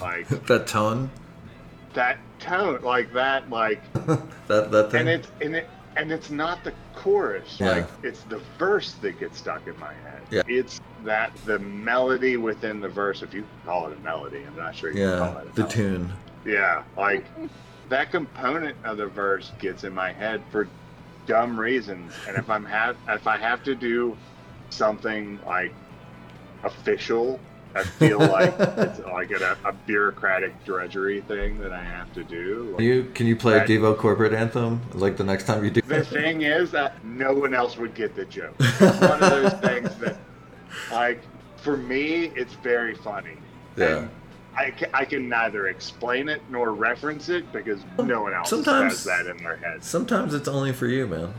like 0.03 0.29
that 0.47 0.67
tone, 0.67 1.11
that 1.95 2.19
tone, 2.41 2.83
like 2.83 3.13
that, 3.15 3.49
like, 3.49 3.81
that 4.49 4.71
that 4.71 4.91
thing. 4.91 5.01
and 5.03 5.09
it's 5.09 5.29
and 5.41 5.57
it 5.57 5.71
and 5.99 6.13
it's 6.13 6.31
not 6.31 6.63
the 6.65 6.73
chorus. 6.95 7.59
Yeah. 7.59 7.73
Like 7.73 7.89
it's 8.03 8.23
the 8.23 8.41
verse 8.59 8.93
that 9.03 9.19
gets 9.19 9.39
stuck 9.39 9.67
in 9.67 9.79
my 9.79 9.93
head. 9.93 10.23
Yeah. 10.31 10.43
It's 10.47 10.81
that 11.05 11.33
the 11.45 11.59
melody 11.59 12.37
within 12.37 12.81
the 12.81 12.89
verse, 12.89 13.23
if 13.23 13.35
you 13.35 13.43
can 13.43 13.51
call 13.67 13.89
it 13.89 13.99
a 13.99 14.01
melody, 14.01 14.45
I'm 14.47 14.57
not 14.57 14.75
sure 14.75 14.91
you 14.91 14.97
can 14.97 15.19
call 15.19 15.35
yeah, 15.35 15.41
it 15.41 15.49
a 15.49 15.53
the 15.53 15.61
melody. 15.61 15.75
tune. 15.75 16.13
Yeah, 16.45 16.83
like 16.97 17.27
that 17.89 18.11
component 18.11 18.77
of 18.85 18.97
the 18.97 19.09
verse 19.09 19.51
gets 19.59 19.85
in 19.85 19.93
my 19.93 20.13
head 20.13 20.43
for 20.51 20.69
dumb 21.27 21.59
reasons, 21.59 22.15
and 22.27 22.39
if 22.39 22.49
I'm 22.49 22.65
have 22.65 22.97
if 23.09 23.27
I 23.27 23.37
have 23.37 23.63
to 23.65 23.75
do 23.75 24.17
something 24.71 25.41
like 25.47 25.75
official, 26.63 27.41
I 27.75 27.83
feel 27.85 28.19
like 28.19 28.55
it's 28.59 28.99
like 29.01 29.31
a, 29.31 29.57
a 29.65 29.73
bureaucratic 29.87 30.65
drudgery 30.65 31.21
thing 31.23 31.59
that 31.61 31.73
I 31.73 31.83
have 31.83 32.13
to 32.15 32.25
do. 32.25 32.75
Can 32.77 32.85
you 32.85 33.11
can 33.15 33.27
you 33.27 33.37
play 33.37 33.59
Right. 33.59 33.69
Devo 33.69 33.97
corporate 33.97 34.33
anthem 34.33 34.81
like 34.95 35.17
the 35.17 35.25
next 35.25 35.45
time 35.45 35.65
you 35.65 35.71
do? 35.71 35.81
The 35.83 36.05
thing 36.05 36.43
is 36.43 36.71
that 36.73 37.05
no 37.05 37.33
one 37.35 37.55
else 37.55 37.77
would 37.77 37.95
get 37.95 38.15
the 38.17 38.25
joke. 38.25 38.55
It's 38.61 38.81
one 39.01 39.23
of 39.23 39.31
those 39.31 39.53
things 39.55 39.95
that, 39.97 40.17
like, 40.93 41.23
for 41.59 41.77
me, 41.77 42.27
it's 42.37 42.55
very 42.55 42.95
funny. 42.95 43.37
Yeah. 43.77 43.99
And 43.99 44.11
I 44.57 44.71
can, 44.71 44.91
I 44.95 45.05
can 45.05 45.29
neither 45.29 45.69
explain 45.69 46.29
it 46.29 46.43
nor 46.51 46.73
reference 46.73 47.29
it 47.29 47.53
because 47.53 47.81
no 48.03 48.23
one 48.23 48.35
else 48.35 48.51
Sometimes- 48.51 48.93
has 48.93 49.05
that 49.05 49.27
in 49.27 49.37
their 49.43 49.57
heads. 49.57 49.87
Sometimes 49.87 50.35
it's 50.35 50.49
only 50.49 50.73
for 50.73 50.87
you, 50.87 51.07
man. 51.07 51.33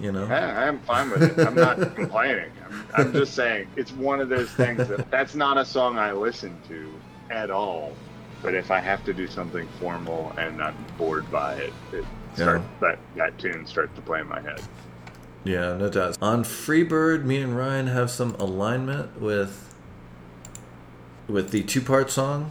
You 0.00 0.10
know. 0.12 0.26
Yeah, 0.26 0.68
I'm 0.68 0.80
fine 0.80 1.10
with 1.10 1.22
it. 1.38 1.46
I'm 1.46 1.54
not 1.54 1.78
complaining. 1.96 2.50
I'm, 2.66 2.86
I'm 2.94 3.12
just 3.12 3.34
saying 3.34 3.68
it's 3.76 3.92
one 3.92 4.20
of 4.20 4.28
those 4.28 4.50
things 4.50 4.88
that 4.88 5.10
that's 5.10 5.34
not 5.34 5.56
a 5.58 5.64
song 5.64 5.98
I 5.98 6.12
listen 6.12 6.56
to 6.68 6.92
at 7.30 7.50
all. 7.50 7.92
But 8.42 8.54
if 8.54 8.70
I 8.70 8.80
have 8.80 9.04
to 9.06 9.14
do 9.14 9.26
something 9.26 9.66
formal 9.80 10.32
and 10.36 10.62
I'm 10.62 10.76
bored 10.98 11.30
by 11.30 11.54
it, 11.54 11.72
it 11.92 12.04
start, 12.34 12.60
that 12.80 12.98
that 13.16 13.38
tune 13.38 13.66
starts 13.66 13.94
to 13.96 14.02
play 14.02 14.20
in 14.20 14.28
my 14.28 14.40
head. 14.40 14.60
Yeah, 15.44 15.76
no 15.76 15.88
doubt. 15.88 16.18
On 16.20 16.42
Freebird, 16.44 17.24
me 17.24 17.36
and 17.40 17.56
Ryan 17.56 17.86
have 17.86 18.10
some 18.10 18.34
alignment 18.34 19.20
with 19.20 19.74
with 21.28 21.50
the 21.52 21.62
two-part 21.62 22.10
song, 22.10 22.50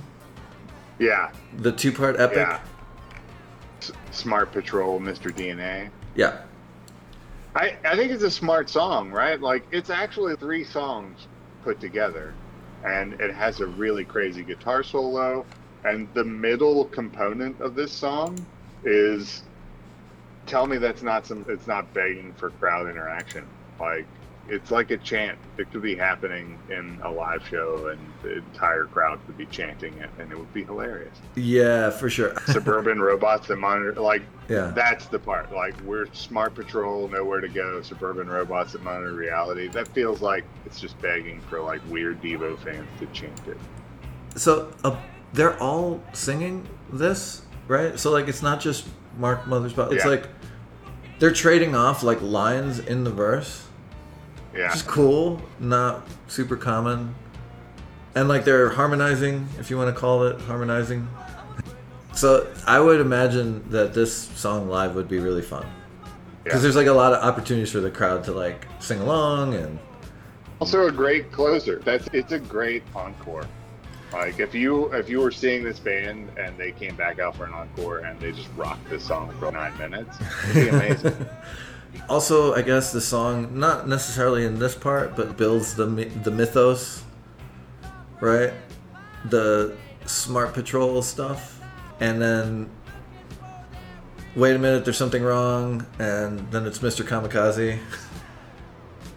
Yeah, 0.97 1.31
the 1.57 1.71
two-part 1.71 2.19
epic. 2.19 2.37
yeah. 2.37 2.59
S- 3.81 3.91
Smart 4.11 4.51
Patrol, 4.51 4.99
Mr. 4.99 5.31
DNA. 5.31 5.89
Yeah. 6.15 6.39
I, 7.55 7.73
I 7.85 7.95
think 7.95 8.11
it's 8.11 8.23
a 8.23 8.31
smart 8.31 8.69
song, 8.69 9.11
right? 9.11 9.39
Like 9.39 9.67
it's 9.71 9.89
actually 9.89 10.35
three 10.37 10.63
songs 10.63 11.27
put 11.63 11.79
together, 11.79 12.39
and 12.83 13.13
it 13.19 13.33
has 13.33 13.59
a 13.59 13.67
really 13.67 14.05
crazy 14.05 14.43
guitar 14.43 14.83
solo. 14.83 15.47
And 15.83 16.09
the 16.13 16.23
middle 16.23 16.87
component 16.89 17.59
of 17.61 17.75
this 17.75 17.97
song 17.97 18.47
is, 18.83 19.43
tell 20.47 20.67
me 20.67 20.77
that's 20.77 21.03
not 21.03 21.27
some, 21.27 21.45
it's 21.49 21.67
not 21.67 21.93
begging 21.93 22.33
for 22.37 22.51
crowd 22.51 22.89
interaction. 22.89 23.53
Like 23.79 24.09
it's 24.49 24.71
like 24.71 24.91
a 24.91 24.97
chant. 24.97 25.37
It 25.57 25.71
could 25.71 25.81
be 25.81 25.95
happening 25.95 26.57
in 26.69 26.99
a 27.03 27.09
live 27.09 27.47
show, 27.47 27.87
and 27.87 27.99
the 28.21 28.37
entire 28.37 28.85
crowd 28.85 29.19
could 29.25 29.37
be 29.37 29.45
chanting 29.45 29.93
it, 29.99 30.09
and 30.19 30.31
it 30.31 30.37
would 30.37 30.53
be 30.53 30.63
hilarious. 30.63 31.15
Yeah, 31.35 31.89
for 31.89 32.09
sure. 32.09 32.33
Suburban 32.47 33.01
robots 33.01 33.47
that 33.47 33.57
monitor, 33.57 33.93
like 34.01 34.21
Yeah. 34.49 34.71
that's 34.75 35.05
the 35.07 35.19
part. 35.19 35.51
Like 35.53 35.79
we're 35.81 36.07
smart 36.13 36.55
patrol, 36.55 37.07
nowhere 37.07 37.39
to 37.41 37.47
go. 37.47 37.81
Suburban 37.81 38.27
robots 38.27 38.73
that 38.73 38.83
monitor 38.83 39.13
reality. 39.13 39.67
That 39.69 39.87
feels 39.89 40.21
like 40.21 40.43
it's 40.65 40.79
just 40.79 40.99
begging 41.01 41.39
for 41.49 41.61
like 41.61 41.81
weird 41.89 42.21
Devo 42.21 42.57
fans 42.59 42.87
to 42.99 43.05
chant 43.07 43.39
it. 43.47 43.57
So 44.35 44.73
uh, 44.83 44.97
they're 45.31 45.57
all 45.61 46.01
singing 46.13 46.67
this, 46.91 47.43
right? 47.67 47.97
So 47.99 48.11
like 48.11 48.27
it's 48.27 48.41
not 48.41 48.59
just 48.59 48.87
Mark 49.17 49.43
Mothersbaugh. 49.45 49.91
It's 49.93 50.03
Yeah. 50.03 50.11
like 50.11 50.27
they're 51.19 51.31
trading 51.31 51.75
off 51.75 52.03
like 52.03 52.21
lines 52.21 52.79
in 52.79 53.03
the 53.05 53.11
verse. 53.11 53.67
Yeah, 54.55 54.73
is 54.73 54.81
cool, 54.81 55.41
not 55.59 56.07
super 56.27 56.55
common. 56.55 57.15
And 58.15 58.27
like 58.27 58.45
they're 58.45 58.69
harmonizing, 58.69 59.47
if 59.57 59.69
you 59.69 59.77
want 59.77 59.93
to 59.93 59.99
call 59.99 60.23
it 60.23 60.39
harmonizing. 60.41 61.07
So 62.15 62.47
I 62.67 62.79
would 62.79 63.01
imagine 63.01 63.67
that 63.71 63.95
this 63.95 64.13
song 64.15 64.69
live 64.69 64.93
would 64.93 65.07
be 65.09 65.17
really 65.17 65.41
fun. 65.41 65.65
Because 66.43 66.59
yeah. 66.59 66.61
there's 66.61 66.75
like 66.75 66.85
a 66.85 66.93
lot 66.93 67.11
of 67.11 67.23
opportunities 67.23 67.71
for 67.71 67.79
the 67.79 67.89
crowd 67.89 68.23
to 68.25 68.33
like 68.33 68.67
sing 68.79 68.99
along 68.99 69.55
and 69.55 69.79
Also 70.59 70.87
a 70.87 70.91
great 70.91 71.31
closer. 71.31 71.79
That's 71.79 72.07
it's 72.13 72.31
a 72.31 72.39
great 72.39 72.83
encore. 72.95 73.47
Like 74.11 74.39
if 74.39 74.53
you 74.53 74.93
if 74.93 75.09
you 75.09 75.21
were 75.21 75.31
seeing 75.31 75.63
this 75.63 75.79
band 75.79 76.29
and 76.37 76.55
they 76.57 76.71
came 76.71 76.95
back 76.95 77.17
out 77.17 77.35
for 77.35 77.45
an 77.45 77.53
encore 77.53 77.99
and 77.99 78.19
they 78.19 78.31
just 78.31 78.49
rocked 78.55 78.87
this 78.89 79.03
song 79.03 79.33
for 79.39 79.51
nine 79.51 79.75
minutes, 79.79 80.15
it'd 80.49 80.53
be 80.53 80.69
amazing. 80.77 81.27
Also, 82.17 82.53
I 82.53 82.61
guess 82.61 82.91
the 82.91 83.01
song, 83.01 83.57
not 83.57 83.87
necessarily 83.87 84.45
in 84.45 84.59
this 84.59 84.75
part, 84.75 85.15
but 85.15 85.35
builds 85.35 85.73
the 85.73 85.85
the 86.23 86.29
mythos, 86.29 87.01
right? 88.21 88.53
The 89.31 89.75
smart 90.05 90.53
patrol 90.53 91.01
stuff, 91.01 91.59
and 91.99 92.21
then 92.21 92.69
wait 94.35 94.55
a 94.55 94.59
minute, 94.59 94.85
there's 94.85 94.95
something 94.97 95.23
wrong, 95.23 95.87
and 95.97 96.37
then 96.51 96.67
it's 96.67 96.79
Mr. 96.79 97.03
Kamikaze. 97.03 97.79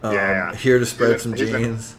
Um, 0.02 0.12
Yeah. 0.14 0.54
Here 0.54 0.78
to 0.78 0.84
spread 0.86 1.12
He's 1.12 1.20
a- 1.20 1.22
some 1.22 1.32
he's 1.32 1.50
a- 1.50 1.58
genes. 1.58 1.96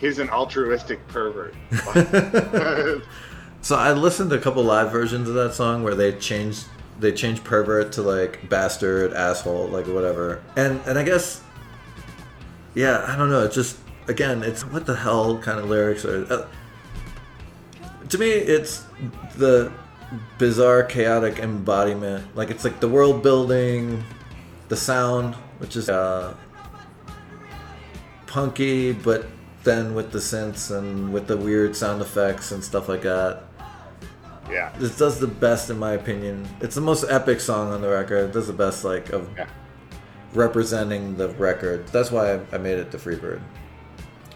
He's 0.00 0.18
an 0.18 0.28
altruistic 0.30 1.06
pervert. 1.08 1.54
So 3.62 3.74
I 3.76 3.92
listened 3.92 4.30
to 4.30 4.36
a 4.36 4.40
couple 4.40 4.62
live 4.64 4.90
versions 4.92 5.28
of 5.28 5.34
that 5.34 5.52
song 5.54 5.82
where 5.82 5.94
they 5.94 6.12
changed 6.12 6.64
they 6.98 7.12
changed 7.12 7.44
pervert 7.44 7.92
to 7.92 8.02
like 8.02 8.48
bastard, 8.48 9.12
asshole, 9.12 9.68
like 9.68 9.86
whatever. 9.86 10.42
And 10.56 10.80
and 10.86 10.98
I 10.98 11.04
guess 11.04 11.42
yeah, 12.74 13.04
I 13.08 13.16
don't 13.16 13.30
know. 13.30 13.44
It's 13.44 13.54
just 13.54 13.78
again, 14.06 14.42
it's 14.42 14.64
what 14.64 14.86
the 14.86 14.96
hell 14.96 15.38
kind 15.38 15.58
of 15.58 15.68
lyrics 15.68 16.04
are. 16.04 16.24
Uh, 16.32 16.46
to 18.08 18.18
me, 18.18 18.30
it's 18.30 18.84
the 19.36 19.72
bizarre, 20.38 20.82
chaotic 20.82 21.38
embodiment. 21.38 22.36
Like 22.36 22.50
it's 22.50 22.64
like 22.64 22.80
the 22.80 22.88
world 22.88 23.22
building, 23.22 24.02
the 24.68 24.76
sound, 24.76 25.34
which 25.58 25.76
is 25.76 25.88
uh, 25.88 26.34
punky, 28.26 28.92
but 28.92 29.26
then 29.64 29.94
with 29.94 30.12
the 30.12 30.18
synths 30.18 30.76
and 30.76 31.12
with 31.12 31.26
the 31.26 31.36
weird 31.36 31.76
sound 31.76 32.00
effects 32.00 32.52
and 32.52 32.62
stuff 32.62 32.88
like 32.88 33.02
that. 33.02 33.44
Yeah. 34.50 34.72
This 34.78 34.96
does 34.96 35.18
the 35.20 35.26
best 35.26 35.70
in 35.70 35.78
my 35.78 35.92
opinion. 35.92 36.48
It's 36.60 36.74
the 36.74 36.80
most 36.80 37.04
epic 37.08 37.40
song 37.40 37.72
on 37.72 37.80
the 37.80 37.88
record. 37.88 38.30
It 38.30 38.32
does 38.32 38.46
the 38.46 38.52
best 38.52 38.84
like 38.84 39.10
of 39.10 39.28
Yeah. 39.36 39.46
representing 40.34 41.16
the 41.16 41.28
record. 41.30 41.86
That's 41.88 42.10
why 42.10 42.40
I, 42.52 42.58
made 42.58 42.78
it 42.78 42.90
to 42.92 42.98
Freebird. 42.98 43.40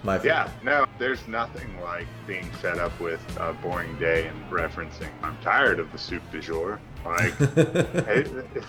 My 0.05 0.19
favorite. 0.19 0.31
Yeah, 0.33 0.49
no, 0.65 0.87
there's 0.99 1.27
nothing 1.29 1.81
like 1.81 2.07
being 2.27 2.51
set 2.61 2.79
up 2.79 2.99
with 2.99 3.21
a 3.39 3.53
boring 3.53 3.97
day 3.99 4.27
and 4.27 4.51
referencing, 4.51 5.09
I'm 5.23 5.37
tired 5.43 5.79
of 5.79 5.93
the 5.93 5.99
soup 5.99 6.23
du 6.33 6.41
jour. 6.41 6.81
Like, 7.05 7.35
it, 7.41 8.27
it- 8.57 8.65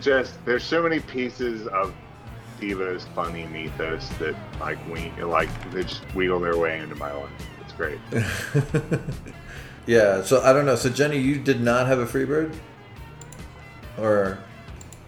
just, 0.00 0.44
there's 0.44 0.62
so 0.64 0.80
many 0.82 1.00
pieces 1.00 1.66
of 1.68 1.92
Devo's 2.60 3.04
funny 3.16 3.46
mythos 3.46 4.08
that, 4.20 4.34
like, 4.60 4.78
we, 4.88 5.10
like, 5.22 5.48
they 5.72 5.82
just 5.82 6.02
wheel 6.14 6.38
their 6.40 6.56
way 6.56 6.78
into 6.78 6.94
my 6.96 7.12
life. 7.12 7.30
It's 7.60 7.72
great. 7.72 7.98
yeah. 9.88 10.22
So 10.22 10.40
I 10.42 10.52
don't 10.52 10.66
know. 10.66 10.76
So 10.76 10.88
Jenny, 10.88 11.18
you 11.18 11.36
did 11.40 11.60
not 11.60 11.86
have 11.88 11.98
a 11.98 12.06
free 12.06 12.24
bird, 12.24 12.54
or 13.98 14.38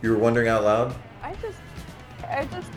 you 0.02 0.10
were 0.10 0.18
wondering 0.18 0.48
out 0.48 0.64
loud? 0.64 0.94
I 1.22 1.34
just, 1.34 1.58
I 2.28 2.44
just 2.46 2.68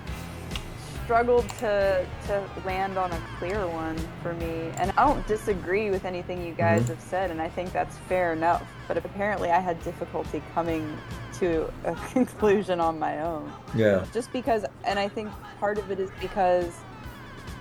struggled 1.05 1.49
to 1.59 2.05
to 2.27 2.43
land 2.65 2.97
on 2.97 3.11
a 3.11 3.21
clear 3.39 3.65
one 3.67 3.97
for 4.21 4.33
me, 4.33 4.69
and 4.77 4.91
I 4.97 5.05
don't 5.07 5.25
disagree 5.27 5.89
with 5.89 6.05
anything 6.05 6.45
you 6.45 6.53
guys 6.53 6.83
Mhm. 6.83 6.87
have 6.89 7.01
said, 7.01 7.31
and 7.31 7.41
I 7.41 7.49
think 7.49 7.73
that's 7.73 7.97
fair 8.09 8.33
enough. 8.33 8.63
But 8.87 8.97
apparently, 8.97 9.49
I 9.51 9.59
had 9.59 9.81
difficulty 9.83 10.41
coming 10.53 10.97
to 11.39 11.71
a 11.85 11.95
conclusion 12.13 12.79
on 12.79 12.99
my 12.99 13.21
own, 13.21 13.51
Yeah. 13.75 14.03
just 14.13 14.31
because, 14.31 14.65
and 14.85 14.99
I 14.99 15.07
think 15.07 15.29
part 15.59 15.77
of 15.77 15.89
it 15.91 15.99
is 15.99 16.09
because 16.21 16.71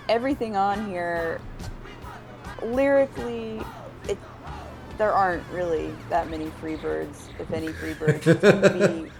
everything 0.09 0.55
on 0.55 0.85
here, 0.87 1.39
lyrically, 2.61 3.61
it 4.07 4.17
there 4.97 5.13
aren't 5.13 5.47
really 5.49 5.93
that 6.09 6.29
many 6.29 6.47
Freebirds, 6.61 7.29
if 7.39 7.51
any 7.51 7.67
tend 7.73 8.21
to 8.41 9.03
be 9.03 9.11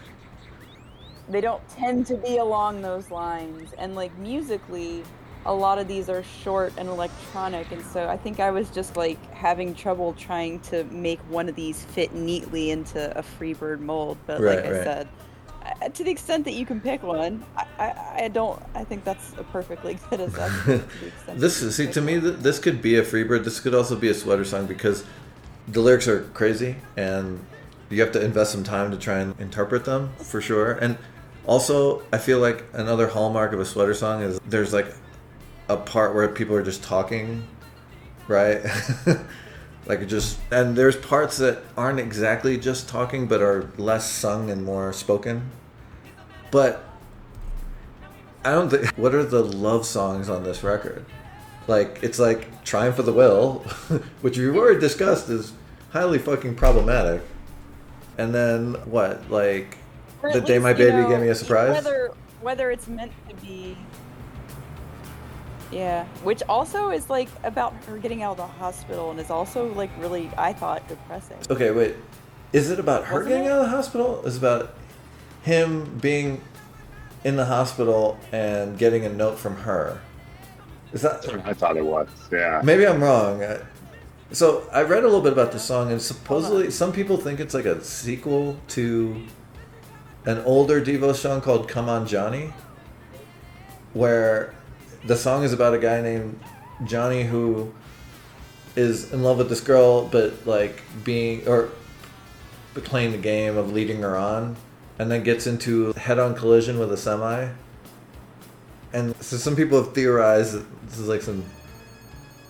they 1.30 1.42
don't 1.42 1.68
tend 1.70 2.06
to 2.08 2.18
be 2.18 2.38
along 2.38 2.82
those 2.82 3.10
lines 3.10 3.74
and 3.78 3.96
like 3.96 4.16
musically 4.18 5.04
a 5.46 5.54
lot 5.54 5.78
of 5.80 5.88
these 5.88 6.10
are 6.10 6.24
short 6.24 6.74
and 6.78 6.88
electronic 6.90 7.72
and 7.72 7.84
so 7.86 8.08
i 8.10 8.18
think 8.18 8.40
i 8.40 8.52
was 8.52 8.70
just 8.70 8.98
like 8.98 9.18
having 9.34 9.74
trouble 9.74 10.14
trying 10.14 10.60
to 10.60 10.84
make 10.86 11.20
one 11.30 11.48
of 11.48 11.56
these 11.56 11.86
fit 11.86 12.14
neatly 12.14 12.72
into 12.72 13.18
a 13.18 13.24
freebird 13.24 13.80
mold 13.80 14.18
but 14.26 14.42
Right, 14.42 14.58
like 14.58 14.66
i 14.66 14.72
right. 14.72 14.84
said 14.84 15.08
to 15.94 16.04
the 16.04 16.12
extent 16.12 16.44
that 16.44 16.54
you 16.54 16.66
can 16.66 16.82
pick 16.82 17.02
one 17.04 17.44
I, 17.56 17.66
I, 17.80 18.24
I 18.26 18.28
don't 18.28 18.62
i 18.76 18.84
think 18.84 19.06
that's 19.06 19.32
a 19.38 19.44
perfectly 19.46 19.98
good 20.10 20.20
assessment 20.20 20.90
to 20.92 21.00
the 21.00 21.08
extent 21.08 21.40
This 21.40 21.62
is 21.62 21.76
see 21.76 21.88
to 21.92 22.02
me 22.02 22.20
one. 22.20 22.42
this 22.42 22.60
could 22.60 22.82
be 22.82 22.98
a 22.98 23.02
Freebird. 23.04 23.46
This 23.46 23.60
could 23.62 23.74
also 23.74 23.96
be 23.96 24.10
a 24.10 24.14
sweater 24.14 24.44
song 24.46 24.66
because 24.66 25.06
the 25.68 25.80
lyrics 25.80 26.08
are 26.08 26.24
crazy 26.34 26.76
and 26.98 27.46
you 27.90 28.02
have 28.02 28.12
to 28.14 28.24
invest 28.24 28.52
some 28.52 28.64
time 28.64 28.92
to 28.92 28.98
try 28.98 29.20
and 29.20 29.40
interpret 29.40 29.86
them 29.86 30.12
for 30.18 30.42
sure. 30.42 30.74
And 30.74 30.98
also, 31.46 32.04
I 32.12 32.18
feel 32.18 32.40
like 32.40 32.66
another 32.74 33.08
hallmark 33.08 33.54
of 33.54 33.60
a 33.60 33.66
sweater 33.66 33.94
song 33.94 34.22
is 34.22 34.40
there's 34.48 34.74
like 34.74 34.88
a 35.70 35.78
part 35.78 36.16
where 36.16 36.28
people 36.30 36.56
are 36.56 36.64
just 36.64 36.84
talking, 36.84 37.44
right? 38.28 38.62
like 39.86 40.08
just 40.08 40.40
and 40.52 40.76
there's 40.76 40.96
parts 40.96 41.38
that 41.38 41.62
aren't 41.76 42.00
exactly 42.00 42.58
just 42.58 42.88
talking 42.88 43.28
but 43.28 43.42
are 43.42 43.70
less 43.78 44.10
sung 44.10 44.50
and 44.50 44.64
more 44.64 44.94
spoken. 44.94 45.52
But 46.52 46.84
I 48.46 48.52
don't 48.52 48.70
think. 48.70 48.88
What 48.98 49.14
are 49.16 49.24
the 49.24 49.44
love 49.44 49.86
songs 49.86 50.30
on 50.30 50.44
this 50.44 50.64
record? 50.64 51.06
Like 51.68 52.00
it's 52.02 52.20
like 52.20 52.64
"Triumph 52.64 53.00
of 53.00 53.06
the 53.06 53.14
Will," 53.14 53.60
which 54.22 54.38
we've 54.38 54.56
already 54.56 54.80
discussed 54.80 55.30
is 55.30 55.54
highly 55.92 56.20
fucking 56.20 56.56
problematic. 56.56 57.22
And 58.18 58.34
then 58.34 58.74
what? 58.86 59.30
Like 59.32 59.78
the 60.22 60.30
at 60.40 60.46
day 60.46 60.60
least, 60.60 60.64
my 60.64 60.70
you 60.72 60.76
baby 60.76 60.98
know, 60.98 61.10
gave 61.10 61.22
me 61.22 61.30
a 61.30 61.36
surprise. 61.36 61.72
Whether 61.74 62.12
whether 62.42 62.72
it's 62.72 62.88
meant 62.88 63.12
to 63.30 63.36
be. 63.36 63.78
Yeah, 65.72 66.06
which 66.24 66.44
also 66.48 66.92
is 66.92 67.10
like 67.10 67.30
about 67.44 67.74
her 67.86 67.98
getting 67.98 68.22
out 68.22 68.32
of 68.32 68.38
the 68.38 68.46
hospital 68.46 69.10
and 69.10 69.20
is 69.20 69.32
also 69.32 69.74
like 69.74 69.90
really, 69.98 70.30
I 70.38 70.54
thought, 70.54 70.88
depressing. 70.88 71.38
Okay, 71.50 71.72
wait. 71.72 71.96
Is 72.52 72.70
it 72.70 72.80
about 72.80 73.06
her 73.06 73.16
Wasn't 73.16 73.30
getting 73.30 73.46
it? 73.46 73.52
out 73.52 73.62
of 73.62 73.72
the 73.72 73.76
hospital? 73.76 74.24
Is 74.24 74.36
it 74.36 74.40
about 74.40 74.76
him 75.42 75.98
being 75.98 76.42
in 77.24 77.38
the 77.38 77.46
hospital 77.46 78.20
and 78.32 78.78
getting 78.78 79.04
a 79.04 79.10
note 79.10 79.40
from 79.40 79.58
her? 79.58 80.02
Is 80.94 81.02
that 81.02 81.26
I 81.46 81.54
thought 81.54 81.76
it 81.76 81.86
was. 81.86 82.08
Yeah. 82.32 82.62
Maybe 82.64 82.88
I'm 82.88 83.04
wrong. 83.04 83.44
I- 83.44 83.60
So 84.32 84.68
I 84.72 84.82
read 84.82 85.04
a 85.04 85.06
little 85.08 85.22
bit 85.22 85.34
about 85.34 85.52
the 85.52 85.60
song, 85.60 85.92
and 85.92 86.02
supposedly 86.02 86.72
some 86.72 86.92
people 86.92 87.18
think 87.18 87.40
it's 87.40 87.54
like 87.54 87.66
a 87.66 87.84
sequel 87.84 88.58
to 88.70 89.22
an 90.26 90.40
older 90.46 90.82
Devo 90.82 91.14
song 91.14 91.40
called 91.42 91.68
"Come 91.68 91.88
On 91.90 92.08
Johnny," 92.08 92.54
where 93.94 94.54
the 95.06 95.16
song 95.16 95.44
is 95.44 95.54
about 95.54 95.74
a 95.74 95.78
guy 95.78 96.02
named 96.02 96.40
Johnny 96.86 97.24
who 97.24 97.72
is 98.76 99.12
in 99.14 99.22
love 99.22 99.38
with 99.38 99.50
this 99.50 99.62
girl, 99.62 100.08
but 100.08 100.48
like 100.48 100.82
being 101.04 101.48
or 101.48 101.70
playing 102.74 103.12
the 103.12 103.18
game 103.20 103.56
of 103.56 103.72
leading 103.72 104.02
her 104.02 104.18
on, 104.18 104.56
and 104.98 105.12
then 105.12 105.22
gets 105.24 105.46
into 105.46 105.94
head-on 105.94 106.34
collision 106.34 106.80
with 106.80 106.92
a 106.92 106.98
semi. 106.98 107.50
And 108.94 109.16
so 109.22 109.38
some 109.38 109.56
people 109.56 109.78
have 109.84 109.94
theorized 109.94 110.54
that 110.54 110.66
this 110.94 111.02
is 111.02 111.08
like 111.08 111.24
some 111.24 111.44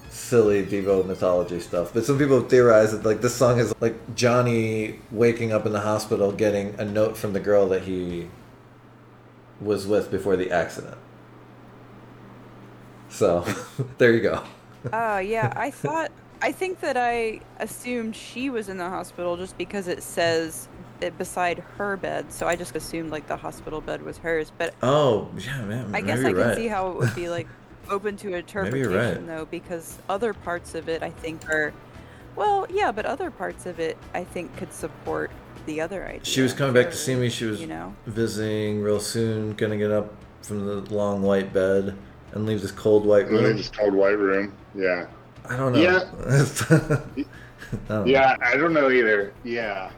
silly 0.09 0.65
Devo 0.65 1.05
mythology 1.05 1.61
stuff, 1.61 1.93
but 1.93 2.03
some 2.03 2.17
people 2.19 2.41
have 2.41 2.49
theorized 2.49 2.93
that 2.93 3.05
like 3.05 3.21
this 3.21 3.33
song 3.33 3.57
is 3.57 3.73
like 3.79 4.15
Johnny 4.15 4.99
waking 5.11 5.53
up 5.53 5.65
in 5.65 5.71
the 5.71 5.79
hospital 5.79 6.31
getting 6.33 6.75
a 6.77 6.83
note 6.83 7.15
from 7.15 7.31
the 7.31 7.39
girl 7.39 7.69
that 7.69 7.83
he 7.83 8.27
was 9.61 9.87
with 9.87 10.11
before 10.11 10.35
the 10.35 10.51
accident. 10.51 10.97
So 13.07 13.45
there 13.97 14.11
you 14.11 14.21
go. 14.21 14.43
Oh 14.91 15.19
yeah, 15.19 15.53
I 15.55 15.71
thought 15.71 16.11
I 16.41 16.51
think 16.51 16.81
that 16.81 16.97
I 16.97 17.39
assumed 17.59 18.13
she 18.13 18.49
was 18.49 18.67
in 18.67 18.77
the 18.77 18.89
hospital 18.89 19.37
just 19.37 19.57
because 19.57 19.87
it 19.87 20.03
says 20.03 20.67
it 20.99 21.17
beside 21.17 21.59
her 21.77 21.95
bed, 21.95 22.29
so 22.33 22.45
I 22.45 22.57
just 22.57 22.75
assumed 22.75 23.09
like 23.09 23.27
the 23.27 23.37
hospital 23.37 23.79
bed 23.79 24.01
was 24.01 24.17
hers. 24.17 24.51
But 24.57 24.75
Oh 24.83 25.29
yeah, 25.37 25.63
man. 25.63 25.95
I 25.95 26.01
guess 26.01 26.19
I 26.19 26.33
can 26.33 26.35
right. 26.35 26.55
see 26.57 26.67
how 26.67 26.89
it 26.89 26.97
would 26.97 27.15
be 27.15 27.29
like 27.29 27.47
open 27.89 28.17
to 28.17 28.33
interpretation 28.33 28.93
right. 28.93 29.27
though, 29.27 29.45
because 29.45 29.97
other 30.09 30.33
parts 30.33 30.75
of 30.75 30.89
it 30.89 31.03
I 31.03 31.09
think 31.09 31.47
are 31.49 31.73
well, 32.35 32.65
yeah, 32.69 32.91
but 32.91 33.05
other 33.05 33.29
parts 33.29 33.65
of 33.65 33.79
it 33.79 33.97
I 34.13 34.23
think 34.23 34.55
could 34.57 34.73
support 34.73 35.31
the 35.65 35.81
other 35.81 36.05
idea. 36.05 36.25
She 36.25 36.41
was 36.41 36.53
coming 36.53 36.73
back 36.73 36.89
to 36.89 36.95
see 36.97 37.15
me. 37.15 37.29
She 37.29 37.45
was 37.45 37.61
you 37.61 37.67
know. 37.67 37.95
visiting 38.05 38.81
real 38.81 38.99
soon. 38.99 39.53
Gonna 39.53 39.77
get 39.77 39.91
up 39.91 40.13
from 40.41 40.65
the 40.65 40.81
long 40.93 41.21
white 41.21 41.53
bed 41.53 41.95
and 42.33 42.45
leave 42.45 42.61
this 42.61 42.71
cold 42.71 43.05
white 43.05 43.27
And 43.27 43.37
then 43.37 43.43
room. 43.43 43.57
this 43.57 43.69
cold 43.69 43.93
white 43.93 44.17
room. 44.17 44.53
Yeah. 44.75 45.07
I 45.47 45.57
don't 45.57 45.73
know. 45.73 45.79
Yeah. 45.79 46.09
I 46.27 47.87
don't 47.87 48.05
know. 48.05 48.05
Yeah, 48.05 48.35
I 48.41 48.55
don't 48.55 48.73
know 48.73 48.89
either. 48.89 49.33
Yeah. 49.43 49.91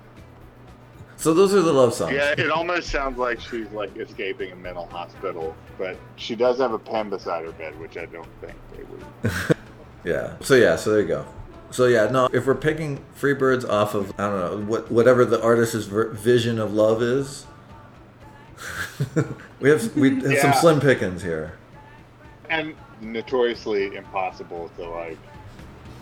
So 1.25 1.33
those 1.33 1.55
are 1.55 1.61
the 1.63 1.73
love 1.73 1.91
songs. 1.91 2.13
Yeah, 2.13 2.35
it 2.37 2.51
almost 2.51 2.91
sounds 2.91 3.17
like 3.17 3.39
she's 3.39 3.67
like 3.71 3.97
escaping 3.97 4.51
a 4.51 4.55
mental 4.55 4.85
hospital, 4.85 5.55
but 5.75 5.97
she 6.17 6.35
does 6.35 6.59
have 6.59 6.71
a 6.71 6.77
pen 6.77 7.09
beside 7.09 7.45
her 7.45 7.51
bed, 7.51 7.79
which 7.79 7.97
I 7.97 8.05
don't 8.05 8.29
think 8.41 8.53
they 8.71 8.83
would. 8.83 9.57
Yeah. 10.03 10.35
So 10.41 10.53
yeah. 10.53 10.75
So 10.75 10.91
there 10.91 11.01
you 11.01 11.07
go. 11.07 11.25
So 11.71 11.87
yeah. 11.87 12.11
No. 12.11 12.29
If 12.31 12.45
we're 12.45 12.53
picking 12.53 13.03
Freebirds 13.19 13.67
off 13.67 13.95
of 13.95 14.13
I 14.19 14.29
don't 14.29 14.39
know 14.39 14.71
what 14.71 14.91
whatever 14.91 15.25
the 15.25 15.41
artist's 15.41 15.87
vision 15.87 16.59
of 16.59 16.75
love 16.75 17.01
is, 17.01 17.47
we 19.59 19.71
have 19.71 19.95
we 19.95 20.21
have 20.21 20.37
some 20.37 20.53
slim 20.53 20.79
pickings 20.79 21.23
here. 21.23 21.57
And 22.51 22.75
notoriously 23.01 23.95
impossible 23.95 24.69
to 24.77 24.87
like 24.87 25.17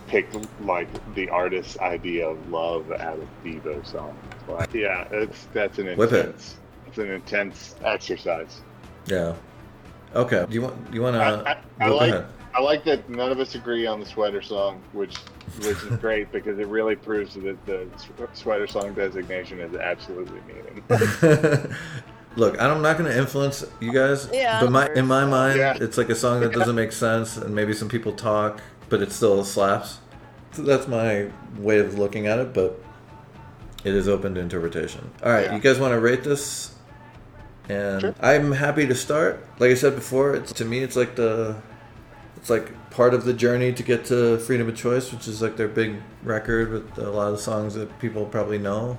pick 0.06 0.28
like 0.62 0.88
the 1.14 1.28
artist's 1.28 1.78
idea 1.78 2.28
of 2.28 2.48
love 2.50 2.90
out 2.92 3.18
of 3.18 3.28
Devo 3.44 3.84
songs. 3.86 4.16
But 4.46 4.74
yeah, 4.74 5.06
it's 5.10 5.46
that's 5.52 5.78
an 5.78 5.96
Whip 5.96 6.12
it. 6.12 6.26
intense. 6.26 6.56
It's 6.86 6.98
an 6.98 7.10
intense 7.10 7.74
exercise. 7.84 8.60
Yeah. 9.06 9.34
Okay. 10.14 10.44
Do 10.48 10.54
you 10.54 10.62
want 10.62 10.90
do 10.90 10.94
you 10.96 11.02
want 11.02 11.16
to? 11.16 11.20
I, 11.22 11.52
I, 11.52 11.86
I 11.86 11.88
like 11.88 12.10
ahead. 12.12 12.26
I 12.56 12.60
like 12.60 12.84
that 12.84 13.08
none 13.10 13.32
of 13.32 13.40
us 13.40 13.56
agree 13.56 13.84
on 13.86 13.98
the 13.98 14.06
sweater 14.06 14.40
song, 14.40 14.80
which 14.92 15.16
which 15.58 15.82
is 15.82 15.96
great 15.98 16.30
because 16.30 16.58
it 16.58 16.68
really 16.68 16.94
proves 16.94 17.34
that 17.34 17.66
the 17.66 17.88
sweater 18.32 18.66
song 18.68 18.94
designation 18.94 19.58
is 19.58 19.74
absolutely 19.74 20.40
meaning. 20.46 20.84
Look, 22.36 22.60
I'm 22.60 22.82
not 22.82 22.98
going 22.98 23.08
to 23.10 23.16
influence 23.16 23.64
you 23.80 23.92
guys, 23.92 24.28
Yeah, 24.32 24.60
but 24.60 24.70
my 24.72 24.88
in 24.94 25.06
my 25.06 25.24
mind, 25.24 25.58
Yeah. 25.58 25.78
it's 25.80 25.96
like 25.96 26.08
a 26.10 26.16
song 26.16 26.40
that 26.40 26.52
doesn't 26.52 26.74
make 26.82 26.90
sense, 26.92 27.36
and 27.36 27.54
maybe 27.54 27.72
some 27.72 27.88
people 27.88 28.12
talk, 28.12 28.60
but 28.94 29.02
it 29.02 29.10
still 29.10 29.42
slaps. 29.42 29.98
So 30.52 30.62
that's 30.62 30.86
my 30.86 31.26
way 31.58 31.80
of 31.80 31.98
looking 31.98 32.28
at 32.28 32.38
it, 32.38 32.54
but 32.54 32.80
it 33.82 33.92
is 33.92 34.06
open 34.06 34.36
to 34.36 34.40
interpretation. 34.40 35.10
All 35.24 35.32
right, 35.32 35.46
Yeah. 35.46 35.54
you 35.56 35.60
guys 35.60 35.80
want 35.80 35.94
to 35.94 35.98
rate 35.98 36.22
this? 36.22 36.76
And 37.68 38.00
Sure. 38.00 38.14
I'm 38.20 38.52
happy 38.52 38.86
to 38.86 38.94
start. 38.94 39.44
Like 39.58 39.72
I 39.72 39.74
said 39.74 39.96
before, 39.96 40.36
it's 40.36 40.52
to 40.52 40.64
me, 40.64 40.78
it's 40.78 40.94
like 40.94 41.16
the, 41.16 41.56
it's 42.36 42.48
like 42.48 42.70
part 42.90 43.14
of 43.14 43.24
the 43.24 43.32
journey 43.32 43.72
to 43.72 43.82
get 43.82 44.04
to 44.04 44.38
Freedom 44.38 44.68
of 44.68 44.76
Choice, 44.76 45.10
which 45.12 45.26
is 45.26 45.42
like 45.42 45.56
their 45.56 45.66
big 45.66 45.96
record 46.22 46.70
with 46.70 46.96
a 46.98 47.10
lot 47.10 47.32
of 47.32 47.40
songs 47.40 47.74
that 47.74 47.98
people 47.98 48.26
probably 48.26 48.58
know 48.58 48.96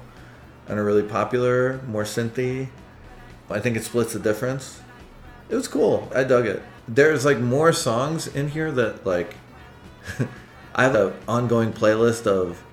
and 0.67 0.77
are 0.77 0.83
really 0.83 1.03
popular, 1.03 1.79
more 1.87 2.03
synthy. 2.03 2.67
I 3.49 3.61
think 3.61 3.77
it 3.77 3.85
splits 3.85 4.11
the 4.11 4.19
difference. 4.19 4.81
It 5.47 5.55
was 5.55 5.69
cool. 5.69 6.11
I 6.13 6.25
dug 6.25 6.47
it. 6.47 6.61
There's 6.85 7.23
like 7.23 7.39
more 7.39 7.71
songs 7.71 8.27
in 8.27 8.49
here 8.49 8.73
that 8.73 9.05
like 9.05 9.35
I 10.75 10.83
have 10.83 10.95
an 10.95 11.13
ongoing 11.27 11.71
playlist 11.73 12.27
of 12.27 12.63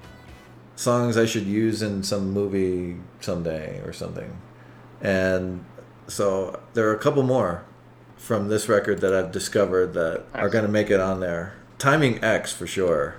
songs 0.76 1.16
I 1.16 1.26
should 1.26 1.46
use 1.46 1.82
in 1.82 2.02
some 2.02 2.32
movie 2.32 2.96
someday 3.20 3.80
or 3.84 3.92
something. 3.92 4.36
And 5.00 5.64
so 6.08 6.60
there 6.74 6.88
are 6.88 6.94
a 6.94 6.98
couple 6.98 7.22
more 7.22 7.64
from 8.16 8.48
this 8.48 8.68
record 8.68 9.00
that 9.00 9.14
I've 9.14 9.32
discovered 9.32 9.94
that 9.94 10.24
are 10.34 10.48
going 10.48 10.64
to 10.64 10.70
make 10.70 10.90
it 10.90 11.00
on 11.00 11.20
there. 11.20 11.56
Timing 11.78 12.22
X 12.22 12.52
for 12.52 12.66
sure. 12.66 13.16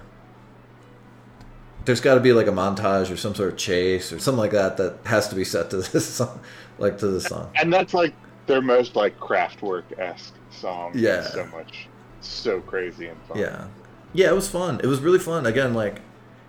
There's 1.86 2.00
got 2.00 2.16
to 2.16 2.22
be 2.22 2.32
like 2.32 2.48
a 2.48 2.52
montage 2.52 3.12
or 3.12 3.18
some 3.18 3.36
sort 3.36 3.52
of 3.52 3.58
chase 3.58 4.14
or 4.14 4.20
something 4.20 4.40
like 4.40 4.52
that 4.52 4.78
that 4.78 5.00
has 5.06 5.28
to 5.28 5.36
be 5.36 5.44
set 5.44 5.70
to 5.72 5.78
this 5.92 6.08
song, 6.08 6.40
like 6.78 6.98
to 7.00 7.08
this 7.08 7.26
song. 7.26 7.52
and 7.56 7.72
that's 7.72 7.94
like 7.94 8.14
their 8.46 8.62
most 8.62 8.96
like 8.96 9.18
Kraftwerk 9.20 9.98
esque 10.00 10.34
song. 10.50 10.92
Yeah. 10.96 11.24
so 11.24 11.46
much, 11.48 11.88
so 12.22 12.62
crazy 12.62 13.08
and 13.08 13.22
fun. 13.24 13.38
Yeah, 13.38 13.68
yeah, 14.14 14.30
it 14.30 14.36
was 14.36 14.50
fun. 14.50 14.80
It 14.84 14.88
was 14.88 15.02
really 15.02 15.20
fun. 15.20 15.46
Again, 15.46 15.74
like 15.74 16.02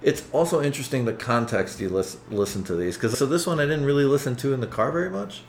it's 0.02 0.22
also 0.32 0.62
interesting 0.62 1.06
the 1.06 1.14
context 1.14 1.80
you 1.80 1.88
listen 1.88 2.20
listen 2.30 2.62
to 2.64 2.76
these 2.76 2.96
because 2.96 3.18
so 3.18 3.24
this 3.24 3.46
one 3.46 3.58
I 3.58 3.64
didn't 3.64 3.86
really 3.86 4.04
listen 4.04 4.36
to 4.36 4.52
in 4.52 4.60
the 4.60 4.66
car 4.66 4.92
very 4.92 5.10
much. 5.10 5.42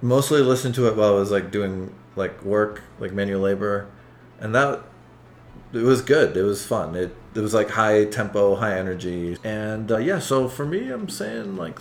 Mostly 0.00 0.40
listened 0.40 0.74
to 0.76 0.86
it 0.88 0.96
while 0.96 1.16
I 1.16 1.18
was 1.18 1.30
like 1.30 1.50
doing 1.50 1.92
like 2.14 2.42
work, 2.44 2.82
like 3.00 3.12
manual 3.12 3.40
labor, 3.40 3.88
and 4.38 4.54
that 4.54 4.82
it 5.72 5.82
was 5.82 6.00
good. 6.00 6.36
It 6.36 6.42
was 6.42 6.64
fun. 6.64 6.94
It 6.94 7.14
it 7.34 7.40
was 7.40 7.54
like 7.54 7.70
high 7.70 8.04
tempo, 8.04 8.54
high 8.54 8.78
energy, 8.78 9.36
and 9.42 9.90
uh, 9.90 9.98
yeah. 9.98 10.20
So 10.20 10.48
for 10.48 10.64
me, 10.64 10.90
I'm 10.90 11.08
saying 11.08 11.56
like 11.56 11.80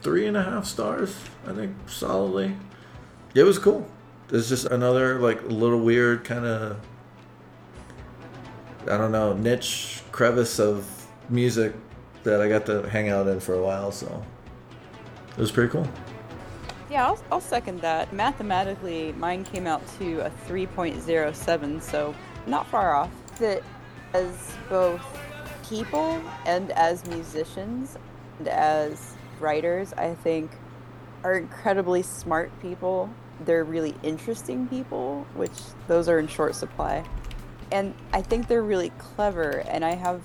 three 0.00 0.26
and 0.26 0.36
a 0.36 0.42
half 0.42 0.64
stars. 0.66 1.14
I 1.46 1.52
think 1.52 1.76
solidly. 1.88 2.56
It 3.34 3.42
was 3.42 3.58
cool. 3.58 3.86
It's 4.30 4.48
just 4.48 4.66
another 4.66 5.18
like 5.18 5.42
little 5.44 5.80
weird 5.80 6.24
kind 6.24 6.46
of 6.46 6.78
I 8.88 8.96
don't 8.98 9.12
know 9.12 9.32
niche 9.32 10.02
crevice 10.10 10.58
of 10.58 10.86
music 11.28 11.74
that 12.24 12.40
I 12.40 12.48
got 12.48 12.66
to 12.66 12.82
hang 12.88 13.08
out 13.08 13.26
in 13.28 13.40
for 13.40 13.54
a 13.54 13.62
while. 13.62 13.92
So 13.92 14.24
it 15.30 15.38
was 15.38 15.50
pretty 15.50 15.70
cool. 15.70 15.88
Yeah, 16.90 17.06
I'll, 17.06 17.18
I'll 17.32 17.40
second 17.40 17.80
that. 17.80 18.12
Mathematically, 18.12 19.12
mine 19.12 19.44
came 19.44 19.66
out 19.66 19.82
to 19.98 20.20
a 20.26 20.30
3.07, 20.46 21.80
so 21.80 22.14
not 22.46 22.66
far 22.66 22.94
off. 22.94 23.10
That 23.38 23.62
as 24.12 24.54
both 24.68 25.02
people 25.68 26.22
and 26.44 26.70
as 26.72 27.06
musicians 27.06 27.96
and 28.38 28.48
as 28.48 29.16
writers, 29.40 29.94
I 29.94 30.14
think 30.14 30.50
are 31.24 31.36
incredibly 31.36 32.02
smart 32.02 32.50
people. 32.60 33.08
They're 33.44 33.64
really 33.64 33.94
interesting 34.02 34.68
people, 34.68 35.26
which 35.34 35.58
those 35.88 36.08
are 36.08 36.18
in 36.18 36.26
short 36.26 36.54
supply. 36.54 37.04
And 37.72 37.94
I 38.12 38.22
think 38.22 38.48
they're 38.48 38.62
really 38.62 38.90
clever, 38.98 39.64
and 39.66 39.84
I 39.84 39.94
have 39.94 40.22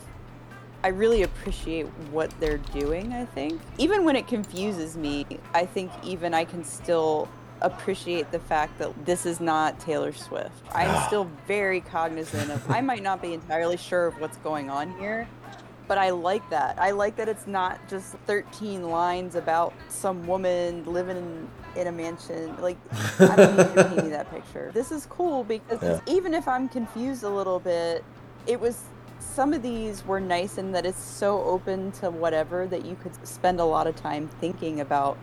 I 0.84 0.90
really 0.90 1.24
appreciate 1.24 1.88
what 2.12 2.32
they're 2.40 2.60
doing, 2.60 3.12
I 3.12 3.26
think. 3.26 3.60
Even 3.78 4.04
when 4.06 4.16
it 4.16 4.28
confuses 4.28 4.96
me, 4.96 5.26
I 5.54 5.66
think 5.66 5.92
even 6.04 6.34
I 6.34 6.46
can 6.46 6.64
still 6.64 7.28
appreciate 7.62 8.32
the 8.32 8.40
fact 8.40 8.78
that 8.78 9.06
this 9.06 9.26
is 9.26 9.40
not 9.40 9.80
Taylor 9.80 10.14
Swift. 10.14 10.52
I'm 10.74 11.08
still 11.08 11.30
very 11.48 11.82
cognizant 11.82 12.52
of 12.52 12.70
I 12.70 12.82
might 12.82 13.02
not 13.02 13.22
be 13.22 13.34
entirely 13.34 13.78
sure 13.78 14.08
of 14.08 14.20
what's 14.20 14.38
going 14.38 14.70
on 14.70 14.98
here, 15.00 15.28
but 15.88 15.98
I 15.98 16.12
like 16.12 16.48
that. 16.52 16.78
I 16.80 16.92
like 16.92 17.16
that 17.16 17.28
it's 17.28 17.48
not 17.48 17.80
just 17.90 18.16
13 18.28 18.84
lines 18.90 19.36
about 19.36 19.74
some 19.88 20.28
woman 20.28 20.86
living 20.86 21.50
in, 21.76 21.88
a 21.88 21.92
mansion. 21.92 22.56
Like, 22.62 22.78
I 23.20 23.36
don't 23.36 23.58
need 23.58 23.68
you 23.68 23.74
to 23.76 23.84
paint 23.90 24.04
me 24.04 24.10
that 24.10 24.32
picture. 24.34 24.72
This 24.74 24.92
is 24.92 25.06
cool 25.08 25.44
because 25.44 25.82
Yeah. 25.82 26.00
even 26.08 26.34
if 26.34 26.48
I'm 26.48 26.68
confused 26.70 27.24
a 27.24 27.30
little 27.30 27.60
bit, 27.60 28.04
it 28.46 28.60
was 28.60 28.82
some 29.20 29.54
of 29.54 29.62
these 29.62 30.06
were 30.06 30.20
nice 30.20 30.58
in 30.58 30.72
that 30.72 30.86
it's 30.86 31.02
so 31.02 31.44
open 31.44 31.92
to 31.94 32.10
whatever 32.10 32.66
that 32.68 32.86
you 32.86 32.96
could 32.96 33.14
spend 33.28 33.60
a 33.60 33.66
lot 33.66 33.88
of 33.88 33.96
time 33.96 34.28
thinking 34.42 34.80
about 34.82 35.18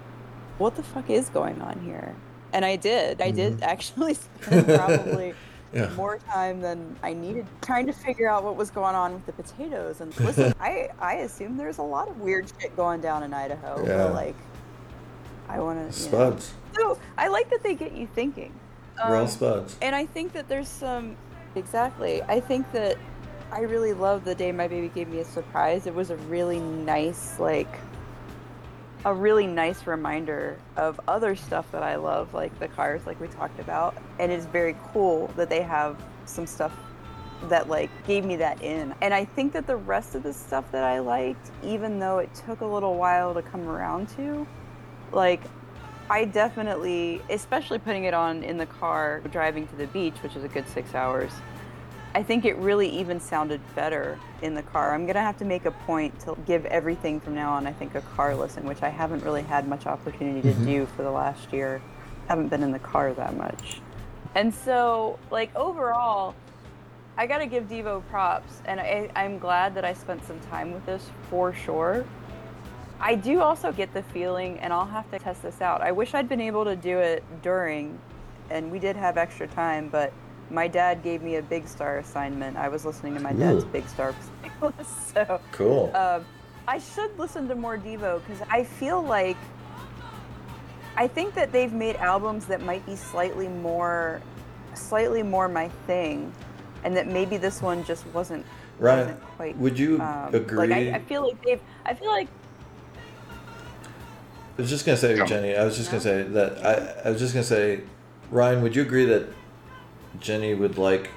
what 0.58 0.76
the 0.76 0.82
fuck 0.82 1.10
is 1.10 1.28
going 1.30 1.60
on 1.60 1.80
here. 1.80 2.14
And 2.52 2.64
I 2.64 2.76
did. 2.76 3.20
I 3.20 3.30
did 3.32 3.54
mm-hmm. 3.54 3.62
actually 3.64 4.14
spend 4.42 4.66
probably 4.78 5.34
Yeah. 5.72 5.90
more 5.96 6.18
time 6.18 6.60
than 6.60 6.96
I 7.02 7.12
needed 7.14 7.46
trying 7.62 7.86
to 7.86 7.92
figure 7.92 8.28
out 8.28 8.44
what 8.44 8.54
was 8.54 8.70
going 8.70 8.94
on 8.94 9.14
with 9.14 9.26
the 9.26 9.32
potatoes. 9.32 10.00
And 10.00 10.16
listen, 10.20 10.54
I 10.60 10.90
I 11.00 11.14
assume 11.14 11.56
there's 11.56 11.78
a 11.78 11.82
lot 11.82 12.06
of 12.08 12.20
weird 12.20 12.48
shit 12.60 12.76
going 12.76 13.00
down 13.00 13.24
in 13.24 13.34
Idaho. 13.34 13.84
Yeah. 13.84 13.96
But 13.96 14.14
like, 14.14 14.36
I 15.48 15.60
want 15.60 15.86
to. 15.86 15.92
Spuds. 15.92 16.52
So 16.74 16.98
I 17.16 17.28
like 17.28 17.50
that 17.50 17.62
they 17.62 17.74
get 17.74 17.92
you 17.92 18.06
thinking. 18.14 18.52
We're 18.96 19.16
all 19.16 19.22
Um, 19.22 19.28
spuds. 19.28 19.76
and 19.82 19.94
I 19.94 20.06
think 20.06 20.32
that 20.32 20.48
there's 20.48 20.68
some 20.68 21.16
exactly. 21.56 22.22
I 22.22 22.40
think 22.40 22.70
that 22.72 22.96
I 23.52 23.60
really 23.60 23.92
love 23.92 24.24
the 24.24 24.34
day 24.34 24.50
my 24.52 24.66
baby 24.68 24.88
gave 24.88 25.08
me 25.08 25.18
a 25.20 25.24
surprise. 25.24 25.86
It 25.86 25.94
was 25.94 26.10
a 26.10 26.16
really 26.16 26.58
nice 26.58 27.38
like 27.38 27.68
a 29.04 29.12
really 29.12 29.46
nice 29.46 29.86
reminder 29.86 30.56
of 30.76 30.98
other 31.06 31.36
stuff 31.36 31.70
that 31.72 31.82
I 31.82 31.96
love, 31.96 32.32
like 32.32 32.58
the 32.58 32.68
cars, 32.68 33.02
like 33.06 33.20
we 33.20 33.28
talked 33.28 33.60
about. 33.60 33.94
And 34.18 34.32
it's 34.32 34.46
very 34.46 34.74
cool 34.92 35.26
that 35.36 35.50
they 35.50 35.60
have 35.60 35.96
some 36.24 36.46
stuff 36.46 36.72
that 37.50 37.68
like 37.68 37.90
gave 38.06 38.24
me 38.24 38.36
that 38.36 38.62
in. 38.62 38.94
And 39.02 39.12
I 39.12 39.26
think 39.26 39.52
that 39.52 39.66
the 39.66 39.76
rest 39.76 40.14
of 40.14 40.22
the 40.22 40.32
stuff 40.32 40.72
that 40.72 40.84
I 40.84 41.00
liked, 41.00 41.50
even 41.62 41.98
though 41.98 42.18
it 42.18 42.32
took 42.34 42.62
a 42.62 42.66
little 42.66 42.94
while 42.96 43.34
to 43.34 43.42
come 43.42 43.68
around 43.68 44.08
to, 44.16 44.46
like 45.14 45.40
I 46.10 46.26
definitely, 46.26 47.22
especially 47.30 47.78
putting 47.78 48.04
it 48.04 48.12
on 48.14 48.42
in 48.42 48.58
the 48.58 48.66
car 48.66 49.20
driving 49.30 49.66
to 49.68 49.76
the 49.76 49.86
beach, 49.86 50.14
which 50.22 50.36
is 50.36 50.44
a 50.44 50.48
good 50.48 50.68
six 50.68 50.94
hours, 50.94 51.32
I 52.14 52.22
think 52.22 52.44
it 52.44 52.56
really 52.58 52.88
even 52.88 53.18
sounded 53.18 53.60
better 53.74 54.18
in 54.42 54.54
the 54.54 54.62
car. 54.62 54.92
I'm 54.94 55.04
going 55.06 55.14
to 55.14 55.20
have 55.22 55.38
to 55.38 55.44
make 55.44 55.64
a 55.64 55.70
point 55.70 56.18
to 56.20 56.36
give 56.46 56.64
everything 56.66 57.20
from 57.20 57.34
now 57.34 57.52
on, 57.54 57.66
I 57.66 57.72
think, 57.72 57.94
a 57.94 58.02
car 58.02 58.36
listen, 58.36 58.64
which 58.66 58.82
I 58.82 58.90
haven't 58.90 59.24
really 59.24 59.42
had 59.42 59.66
much 59.66 59.86
opportunity 59.86 60.42
to 60.42 60.54
Mhm. 60.54 60.64
do 60.66 60.86
for 60.86 61.02
the 61.02 61.10
last 61.10 61.52
year. 61.52 61.80
haven't 62.28 62.48
been 62.48 62.62
in 62.62 62.72
the 62.72 62.78
car 62.78 63.12
that 63.12 63.36
much. 63.36 63.82
And 64.34 64.54
so, 64.54 65.18
like, 65.30 65.54
overall, 65.54 66.34
I 67.18 67.26
got 67.26 67.38
to 67.38 67.46
give 67.46 67.64
Devo 67.64 68.02
props, 68.08 68.62
and 68.64 68.80
I, 68.80 69.10
I'm 69.14 69.38
glad 69.38 69.74
that 69.74 69.84
I 69.84 69.92
spent 69.92 70.24
some 70.24 70.40
time 70.50 70.72
with 70.72 70.86
this 70.86 71.10
for 71.28 71.52
sure. 71.52 72.02
I 73.00 73.14
do 73.14 73.40
also 73.40 73.72
get 73.72 73.92
the 73.92 74.02
feeling, 74.02 74.58
and 74.60 74.72
I'll 74.72 74.86
have 74.86 75.10
to 75.10 75.18
test 75.18 75.42
this 75.42 75.60
out. 75.60 75.82
I 75.82 75.92
wish 75.92 76.14
I'd 76.14 76.28
been 76.28 76.40
able 76.40 76.64
to 76.64 76.76
do 76.76 76.98
it 76.98 77.22
during, 77.42 77.98
and 78.50 78.70
we 78.70 78.78
did 78.78 78.96
have 78.96 79.18
extra 79.18 79.46
time, 79.46 79.88
but 79.88 80.12
my 80.50 80.68
dad 80.68 81.02
gave 81.02 81.22
me 81.22 81.36
a 81.36 81.42
Big 81.42 81.66
Star 81.66 81.98
assignment. 81.98 82.56
I 82.56 82.68
was 82.68 82.84
listening 82.84 83.14
to 83.14 83.20
my 83.20 83.32
dad's 83.32 83.64
Ooh. 83.64 83.68
Big 83.68 83.88
Star 83.88 84.14
playlist, 84.42 85.12
so 85.14 85.40
Cool. 85.52 85.94
um, 85.94 86.24
I 86.66 86.78
should 86.78 87.18
listen 87.18 87.48
to 87.48 87.54
more 87.54 87.76
Devo 87.76 88.20
because 88.24 88.46
I 88.50 88.64
feel 88.64 89.02
like 89.02 89.36
I 90.96 91.08
think 91.08 91.34
that 91.34 91.52
they've 91.52 91.72
made 91.72 91.96
albums 91.96 92.46
that 92.46 92.62
might 92.62 92.84
be 92.86 92.96
slightly 92.96 93.48
more, 93.48 94.22
slightly 94.74 95.22
more 95.22 95.48
my 95.48 95.68
thing, 95.86 96.32
and 96.84 96.96
that 96.96 97.06
maybe 97.08 97.36
this 97.36 97.60
one 97.60 97.84
just 97.84 98.06
wasn't. 98.08 98.46
Wasn't 98.80 99.22
quite, 99.36 99.56
would 99.58 99.78
you 99.78 100.00
um, 100.00 100.34
agree? 100.34 100.58
Like 100.58 100.70
I, 100.72 100.96
I 100.96 100.98
feel 101.00 101.22
like 101.22 101.42
they've. 101.44 101.60
I 101.84 101.94
feel 101.94 102.10
like 102.10 102.28
I 104.56 104.60
was 104.62 104.70
just 104.70 104.86
gonna 104.86 104.96
say, 104.96 105.16
Come. 105.16 105.26
Jenny. 105.26 105.56
I 105.56 105.64
was 105.64 105.76
just 105.76 105.88
No? 105.92 105.98
gonna 105.98 106.02
say 106.02 106.22
that. 106.22 106.64
I, 107.04 107.08
I 107.08 107.10
was 107.10 107.18
just 107.20 107.34
gonna 107.34 107.44
say, 107.44 107.80
Ryan. 108.30 108.62
Would 108.62 108.76
you 108.76 108.82
agree 108.82 109.04
that 109.06 109.26
Jenny 110.20 110.54
would 110.54 110.78
like 110.78 111.10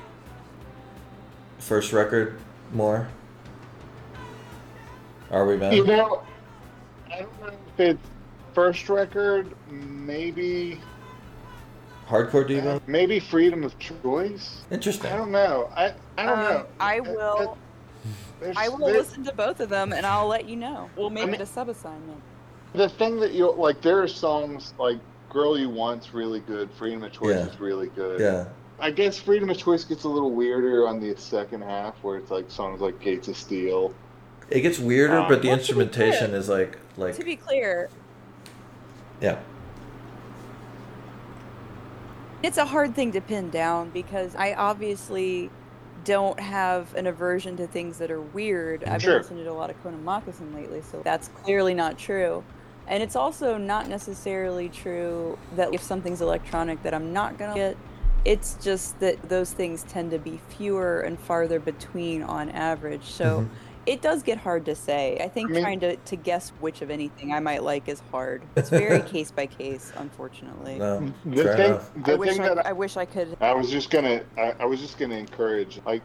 first 1.60 1.94
record 1.94 2.40
more? 2.74 3.08
Are 5.30 5.46
we 5.46 5.54
You 5.76 5.86
know, 5.86 6.24
I 7.12 7.20
don't 7.20 7.42
know 7.42 7.48
if 7.48 7.80
it's 7.80 8.08
first 8.54 8.88
record, 8.90 9.54
maybe 9.70 10.80
Hardcore 12.08 12.48
Devo. 12.48 12.82
maybe 12.88 13.20
freedom 13.20 13.64
of 13.64 13.78
choice. 13.78 14.62
Interesting. 14.72 15.12
I 15.12 15.18
don't 15.18 15.32
know. 15.32 15.70
I 15.76 15.94
I 16.18 16.24
don't 16.24 16.40
um, 16.40 16.44
know. 16.46 16.66
I 16.80 17.00
Uh, 17.00 17.04
will. 17.04 17.58
There's- 18.40 18.56
I 18.58 18.70
will 18.70 18.86
listen 18.88 19.24
to 19.26 19.34
both 19.34 19.60
of 19.60 19.70
them, 19.70 19.92
and 19.92 20.06
I'll 20.06 20.28
let 20.28 20.48
you 20.48 20.56
know. 20.56 20.90
We'll 20.96 21.10
make 21.10 21.28
I 21.28 21.34
it 21.34 21.42
a 21.42 21.46
sub 21.46 21.70
assignment. 21.70 22.22
The 22.74 22.90
thing 22.90 23.20
that 23.22 23.34
you 23.34 23.52
like, 23.54 23.82
there 23.82 24.02
are 24.02 24.08
songs 24.08 24.74
like 24.78 25.00
"Girl 25.30 25.58
You 25.58 25.70
Want's" 25.70 26.14
really 26.14 26.40
good. 26.42 26.70
"Freedom 26.72 27.04
of 27.04 27.12
Choice" 27.12 27.36
Yeah. 27.36 27.48
is 27.48 27.60
really 27.60 27.88
good. 27.88 28.20
Yeah. 28.20 28.46
I 28.80 28.92
guess 28.92 29.18
"Freedom 29.18 29.50
of 29.50 29.58
Choice" 29.58 29.84
gets 29.84 30.04
a 30.04 30.10
little 30.10 30.32
weirder 30.32 30.88
on 30.88 31.00
the 31.00 31.16
second 31.18 31.64
half, 31.64 31.96
where 32.04 32.18
it's 32.18 32.30
like 32.30 32.50
songs 32.52 32.82
like 32.82 33.00
"Gates 33.00 33.28
of 33.28 33.38
Steel." 33.38 33.94
It 34.50 34.62
gets 34.62 34.80
weirder, 34.80 35.18
Um, 35.18 35.28
but 35.28 35.42
the 35.42 35.48
Well, 35.50 35.58
to 35.58 35.62
be 35.62 35.62
instrumentation 35.62 36.34
is 36.34 36.48
like 36.50 36.78
like 36.98 37.16
To 37.16 37.24
be 37.24 37.36
clear, 37.36 37.90
yeah. 39.22 39.40
It's 42.44 42.58
a 42.58 42.66
hard 42.66 42.94
thing 42.96 43.12
to 43.14 43.22
pin 43.22 43.50
down 43.50 43.90
because 43.90 44.36
I 44.36 44.54
obviously 44.54 45.50
don't 46.06 46.40
have 46.40 46.94
an 46.96 47.08
aversion 47.08 47.58
to 47.58 47.68
things 47.68 47.98
that 47.98 48.12
are 48.12 48.22
weird. 48.22 48.84
I've 48.84 49.02
Sure. 49.02 49.14
been 49.14 49.22
listening 49.24 49.44
to 49.46 49.52
a 49.52 49.54
lot 49.54 49.70
of 49.72 49.84
Connan 49.84 50.04
Mockasin 50.04 50.54
lately, 50.54 50.82
so 50.82 51.02
that's 51.04 51.30
clearly 51.30 51.74
not 51.74 51.98
true. 51.98 52.44
And 52.88 53.04
it's 53.04 53.16
also 53.16 53.58
not 53.58 53.90
necessarily 53.90 54.70
true 54.70 55.38
that 55.56 55.74
if 55.74 55.82
something's 55.84 56.22
electronic 56.22 56.82
that 56.84 56.94
I'm 56.94 57.12
not 57.14 57.38
gonna 57.38 57.56
get. 57.56 57.78
It's 58.26 58.56
just 58.62 59.00
that 59.00 59.30
those 59.30 59.54
things 59.54 59.84
tend 59.84 60.12
to 60.12 60.20
be 60.20 60.40
fewer 60.50 61.02
and 61.02 61.20
farther 61.20 61.60
between 61.60 62.24
on 62.24 62.50
average. 62.50 63.04
So 63.06 63.42
Mhm. 63.42 63.50
it 63.86 64.02
does 64.02 64.22
get 64.24 64.38
hard 64.38 64.66
to 64.66 64.76
say. 64.76 65.18
I 65.22 65.30
think 65.30 65.50
I 65.50 65.54
mean- 65.54 65.64
trying 65.64 65.80
to, 65.82 65.96
to 65.96 66.16
guess 66.18 66.50
which 66.60 66.82
of 66.82 66.90
anything 66.90 67.32
I 67.32 67.40
might 67.40 67.64
like 67.64 67.88
is 67.88 68.02
hard. 68.12 68.42
It's 68.58 68.70
very 68.70 69.00
case 69.14 69.32
by 69.32 69.46
case, 69.46 69.94
unfortunately. 69.96 70.78
No. 70.78 71.12
The 71.26 71.44
fair 71.44 71.56
thing, 71.56 71.66
enough. 71.72 71.92
the 72.06 72.12
I 72.14 72.16
wish 72.16 72.32
thing 72.32 72.42
I, 72.42 72.54
that 72.56 72.66
I 72.66 72.74
wish 72.74 72.98
I 72.98 73.06
could. 73.06 73.38
I 73.40 73.54
was 73.54 73.70
just 73.70 73.90
gonna, 73.90 74.22
I, 74.38 74.56
I 74.60 74.66
was 74.66 74.82
just 74.82 74.98
gonna 74.98 75.16
encourage, 75.16 75.80
like, 75.86 76.02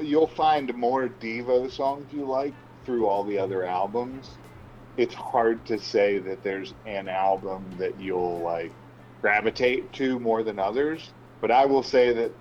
you'll 0.00 0.28
find 0.28 0.72
more 0.76 1.08
Devo 1.08 1.68
songs 1.70 2.12
you 2.12 2.24
like 2.24 2.54
through 2.84 3.06
all 3.06 3.24
the 3.24 3.38
other 3.38 3.64
albums. 3.64 4.30
It's 4.96 5.14
hard 5.14 5.64
to 5.66 5.78
say 5.78 6.18
that 6.18 6.42
there's 6.42 6.74
an 6.86 7.08
album 7.08 7.76
that 7.78 7.98
you'll 7.98 8.42
like 8.42 8.72
gravitate 9.20 9.92
to 9.94 10.18
more 10.18 10.42
than 10.42 10.58
others, 10.58 11.10
but 11.40 11.50
I 11.50 11.64
will 11.66 11.82
say 11.82 12.12
that 12.12 12.32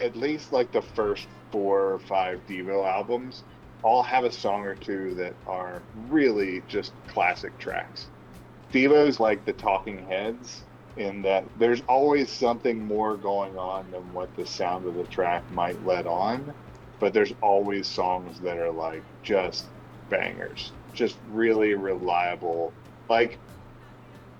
at 0.00 0.16
least 0.16 0.52
like 0.52 0.72
the 0.72 0.82
first 0.82 1.26
four 1.52 1.92
or 1.92 1.98
five 1.98 2.40
Devo 2.46 2.86
albums 2.86 3.42
all 3.82 4.02
have 4.02 4.24
a 4.24 4.32
song 4.32 4.64
or 4.66 4.74
two 4.74 5.14
that 5.14 5.34
are 5.46 5.82
really 6.08 6.62
just 6.68 6.92
classic 7.06 7.58
tracks. 7.58 8.06
Devo's 8.72 9.18
like 9.18 9.44
the 9.44 9.52
Talking 9.52 10.06
Heads 10.06 10.62
in 10.96 11.22
that 11.22 11.44
there's 11.58 11.80
always 11.88 12.30
something 12.30 12.86
more 12.86 13.16
going 13.16 13.56
on 13.56 13.90
than 13.90 14.12
what 14.12 14.34
the 14.36 14.46
sound 14.46 14.86
of 14.86 14.94
the 14.94 15.04
track 15.04 15.50
might 15.50 15.84
let 15.84 16.06
on, 16.06 16.54
but 16.98 17.14
there's 17.14 17.32
always 17.40 17.86
songs 17.88 18.38
that 18.40 18.58
are 18.58 18.70
like 18.70 19.02
just 19.22 19.66
bangers, 20.10 20.72
just 20.92 21.16
really 21.30 21.74
reliable. 21.74 22.72
Like 23.08 23.38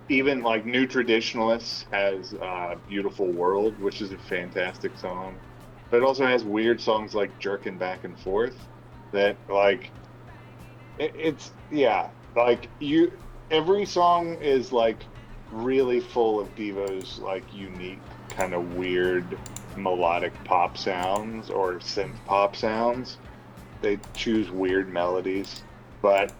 even 0.08 0.42
like 0.42 0.66
New 0.66 0.86
Traditionalists 0.86 1.86
has 1.90 2.34
uh, 2.34 2.76
"Beautiful 2.88 3.26
World," 3.26 3.78
which 3.80 4.02
is 4.02 4.12
a 4.12 4.18
fantastic 4.18 4.96
song, 4.98 5.36
but 5.90 5.98
it 5.98 6.02
also 6.02 6.26
has 6.26 6.44
weird 6.44 6.80
songs 6.80 7.14
like 7.14 7.36
"Jerking 7.38 7.78
Back 7.78 8.04
and 8.04 8.18
Forth" 8.18 8.56
that 9.12 9.36
like 9.48 9.90
it, 10.98 11.12
it's 11.16 11.52
yeah 11.70 12.10
like 12.36 12.68
you 12.78 13.12
every 13.50 13.84
song 13.84 14.34
is 14.40 14.72
like 14.72 14.98
really 15.52 16.00
full 16.00 16.38
of 16.38 16.54
Devo's 16.54 17.18
like 17.18 17.42
unique 17.52 17.98
kind 18.28 18.54
of 18.54 18.74
weird 18.74 19.24
melodic 19.76 20.32
pop 20.44 20.78
sounds 20.78 21.50
or 21.50 21.74
synth 21.74 22.16
pop 22.26 22.56
sounds. 22.56 23.18
They 23.82 23.98
choose 24.14 24.50
weird 24.50 24.92
melodies, 24.92 25.62
but 26.02 26.32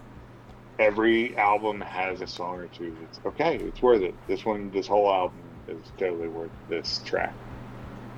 every 0.81 1.37
album 1.37 1.79
has 1.79 2.21
a 2.21 2.27
song 2.27 2.57
or 2.57 2.67
two 2.67 2.95
that's 3.01 3.19
okay, 3.25 3.57
it's 3.57 3.81
worth 3.81 4.01
it. 4.01 4.15
This 4.27 4.43
one, 4.43 4.71
this 4.71 4.87
whole 4.87 5.11
album 5.11 5.37
is 5.67 5.79
totally 5.97 6.27
worth 6.27 6.49
this 6.69 7.01
track. 7.05 7.33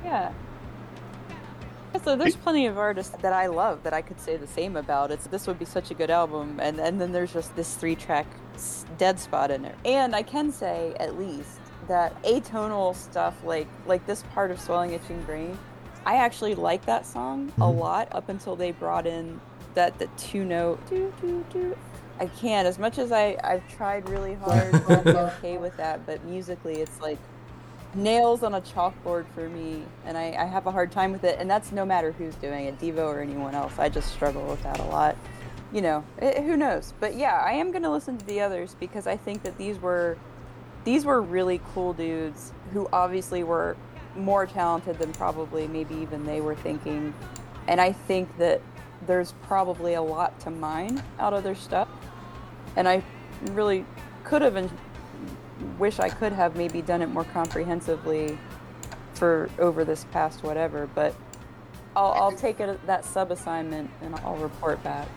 Yeah. 0.04 0.32
So 2.04 2.16
there's 2.16 2.36
plenty 2.36 2.66
of 2.66 2.78
artists 2.78 3.16
that 3.22 3.34
I 3.34 3.46
love 3.48 3.84
that 3.84 3.94
I 3.94 4.02
could 4.02 4.20
say 4.20 4.36
the 4.36 4.48
same 4.48 4.76
about. 4.78 5.12
It's 5.12 5.28
this 5.28 5.46
would 5.46 5.60
be 5.60 5.66
such 5.66 5.92
a 5.92 5.94
good 5.94 6.10
album, 6.10 6.60
and 6.60 6.80
and 6.80 7.00
then 7.00 7.12
there's 7.12 7.32
just 7.32 7.56
this 7.56 7.76
three 7.76 7.96
track 7.96 8.26
dead 8.98 9.20
spot 9.20 9.52
in 9.52 9.64
it. 9.66 9.76
And 9.86 10.16
I 10.16 10.24
can 10.24 10.52
say 10.52 10.96
at 11.00 11.18
least 11.20 11.60
that 11.88 12.20
atonal 12.24 12.96
stuff 12.96 13.36
like 13.44 13.68
like 13.86 14.06
this 14.08 14.24
part 14.34 14.50
of 14.52 14.60
Swelling 14.60 14.94
Itching 14.94 15.22
Brain, 15.24 15.58
I 16.06 16.16
actually 16.16 16.56
like 16.56 16.86
that 16.86 17.06
song 17.06 17.52
a 17.58 17.62
Mhm. 17.62 17.78
lot 17.80 18.08
up 18.12 18.28
until 18.30 18.56
they 18.56 18.72
brought 18.72 19.06
in 19.06 19.40
that 19.76 20.00
the 20.00 20.08
two 20.18 20.46
note 20.46 20.80
do 20.90 21.14
do 21.22 21.46
do. 21.54 21.78
I 22.24 22.28
can't 22.28 22.66
as 22.66 22.80
much 22.80 23.00
as 23.00 23.12
I 23.12 23.38
I've 23.44 23.68
tried 23.76 24.08
really 24.08 24.36
hard 24.36 24.74
I'm 24.88 25.08
okay 25.08 25.58
with 25.58 25.76
that, 25.76 26.06
but 26.06 26.24
musically 26.24 26.76
it's 26.76 27.02
like 27.02 27.18
nails 27.96 28.44
on 28.44 28.54
a 28.54 28.62
chalkboard 28.62 29.26
for 29.36 29.50
me, 29.50 29.84
and 30.06 30.18
I, 30.18 30.34
I 30.40 30.46
have 30.46 30.66
a 30.66 30.72
hard 30.72 30.90
time 30.90 31.12
with 31.12 31.26
it. 31.26 31.38
And 31.38 31.50
that's 31.50 31.74
no 31.74 31.86
matter 31.86 32.14
who's 32.14 32.36
doing 32.36 32.66
it, 32.68 32.80
Devo 32.80 33.00
or 33.00 33.20
anyone 33.20 33.54
else. 33.56 33.78
I 33.78 33.90
just 33.90 34.14
struggle 34.14 34.46
with 34.46 34.64
that 34.64 34.80
a 34.80 34.86
lot. 34.86 35.18
You 35.74 35.82
know, 35.82 36.04
eh, 36.20 36.42
who 36.42 36.56
knows? 36.56 36.94
But 37.02 37.16
yeah, 37.16 37.44
I 37.46 37.52
am 37.52 37.72
gonna 37.74 37.92
listen 37.92 38.18
to 38.18 38.26
the 38.26 38.40
others 38.40 38.78
because 38.80 39.06
I 39.06 39.18
think 39.18 39.44
that 39.44 39.58
these 39.58 39.78
were 39.80 40.18
these 40.86 41.04
were 41.04 41.22
really 41.22 41.60
cool 41.74 41.92
dudes 41.92 42.54
who 42.72 42.88
obviously 42.94 43.44
were 43.44 43.76
more 44.16 44.46
talented 44.46 44.98
than 44.98 45.12
probably 45.12 45.68
maybe 45.68 45.96
even 45.96 46.26
they 46.26 46.40
were 46.40 46.56
thinking. 46.56 47.14
And 47.68 47.82
I 47.82 47.92
think 47.92 48.38
that 48.38 48.62
there's 49.08 49.34
probably 49.44 49.96
a 49.96 50.02
lot 50.02 50.40
to 50.42 50.50
mine 50.50 51.04
out 51.20 51.34
of 51.34 51.44
their 51.44 51.56
stuff. 51.56 51.90
And 52.76 52.88
I 52.88 53.04
really 53.52 53.86
could 54.24 54.42
have 54.42 54.56
and 54.56 54.70
wish 55.78 56.00
I 56.00 56.10
could 56.10 56.34
have 56.34 56.56
maybe 56.56 56.82
done 56.82 57.02
it 57.02 57.08
more 57.08 57.24
comprehensively 57.26 58.38
for 59.14 59.50
over 59.60 59.86
this 59.86 60.06
past 60.12 60.44
whatever, 60.44 60.90
but 60.96 61.16
I'll, 61.96 62.14
I'll 62.14 62.32
take 62.32 62.60
it 62.60 62.86
that 62.88 63.06
sub 63.06 63.32
assignment 63.32 63.90
and 64.02 64.16
I'll 64.18 64.36
report 64.38 64.84
back. 64.84 65.08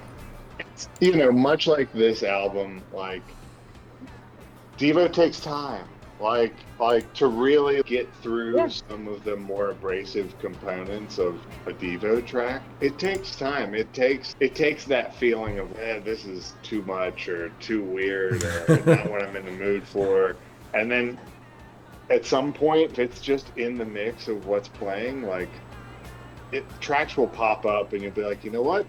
you 1.00 1.16
know, 1.16 1.32
much 1.32 1.66
like 1.66 1.92
this 1.92 2.22
album, 2.22 2.82
like 2.92 3.22
Devo 4.78 5.12
takes 5.12 5.40
time. 5.40 5.86
Like 6.20 6.54
like 6.78 7.12
to 7.14 7.26
really 7.26 7.82
get 7.82 8.08
through 8.22 8.56
Yeah. 8.56 8.68
some 8.68 9.06
of 9.08 9.22
the 9.24 9.36
more 9.36 9.70
abrasive 9.70 10.38
components 10.38 11.18
of 11.18 11.38
a 11.66 11.72
Devo 11.72 12.24
track, 12.26 12.62
it 12.80 12.98
takes 12.98 13.36
time. 13.36 13.74
It 13.74 13.92
takes 13.92 14.34
it 14.40 14.54
takes 14.54 14.84
that 14.86 15.14
feeling 15.16 15.58
of 15.58 15.68
eh, 15.78 15.98
this 16.00 16.24
is 16.24 16.54
too 16.62 16.82
much 16.82 17.28
or 17.28 17.50
too 17.60 17.82
weird 17.82 18.42
or 18.68 18.82
not 18.86 19.10
what 19.10 19.22
I'm 19.22 19.36
in 19.36 19.44
the 19.44 19.52
mood 19.52 19.86
for. 19.86 20.36
and 20.74 20.90
then 20.90 21.18
at 22.08 22.24
some 22.24 22.52
point, 22.52 22.92
if 22.92 22.98
it's 23.00 23.20
just 23.20 23.50
in 23.56 23.76
the 23.76 23.84
mix 23.84 24.28
of 24.28 24.46
what's 24.46 24.68
playing, 24.68 25.22
like 25.22 25.48
it 26.52 26.64
tracks 26.80 27.16
will 27.16 27.26
pop 27.26 27.66
up, 27.66 27.92
and 27.92 28.00
you'll 28.02 28.12
be 28.12 28.22
like, 28.22 28.44
you 28.44 28.50
know 28.50 28.62
what? 28.62 28.86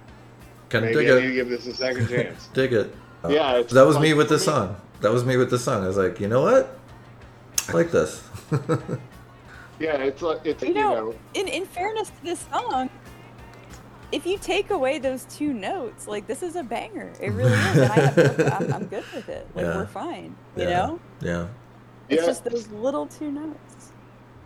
Can 0.69 0.81
Maybe 0.83 0.93
dig 1.05 1.09
I 1.09 1.19
need 1.21 1.27
to 1.29 1.33
give 1.33 1.49
this 1.49 1.65
a 1.65 1.73
second 1.73 2.07
chance. 2.09 2.47
Dig 2.53 2.71
it. 2.73 2.93
Uh, 3.25 3.29
yeah, 3.29 3.57
it's 3.57 3.73
That 3.73 3.85
was 3.87 3.95
like, 3.95 4.03
me 4.03 4.13
with 4.13 4.27
for 4.27 4.33
the 4.35 4.39
song. 4.39 4.75
That 5.01 5.11
was 5.11 5.25
me 5.25 5.35
with 5.37 5.49
the 5.49 5.57
song. 5.57 5.83
I 5.83 5.87
was 5.87 5.97
like, 5.97 6.19
you 6.19 6.27
know 6.27 6.41
what? 6.43 6.76
I 7.69 7.72
like 7.73 7.91
this. 7.91 8.23
Yeah, 9.80 9.98
it's 9.98 10.23
like 10.23 10.39
it's 10.44 10.64
You 10.64 10.69
you 10.69 10.73
know- 10.73 10.95
know 11.11 11.15
In 11.35 11.48
in 11.48 11.64
fairness 11.65 12.10
to 12.10 12.23
this 12.23 12.44
song, 12.52 12.89
if 14.11 14.26
you 14.26 14.39
take 14.39 14.72
away 14.72 14.98
those 14.98 15.26
two 15.26 15.53
notes, 15.53 16.07
like 16.07 16.26
this 16.26 16.41
is 16.41 16.56
a 16.56 16.64
banger. 16.64 17.11
It 17.22 17.30
really 17.30 17.52
is. 17.53 17.77
And 17.77 17.91
I 17.91 17.95
have, 17.99 18.39
I'm, 18.53 18.73
I'm 18.73 18.85
good 18.88 19.03
with 19.14 19.30
it. 19.30 19.45
Like 19.53 19.65
Yeah. 19.65 19.77
we're 19.77 19.85
fine. 19.85 20.35
You 20.56 20.64
yeah. 20.64 20.69
know, 20.69 20.99
Yeah. 21.22 21.48
it's 22.10 22.22
Yeah. 22.23 22.26
just 22.27 22.44
those 22.44 22.68
little 22.69 23.06
two 23.06 23.30
notes. 23.31 23.91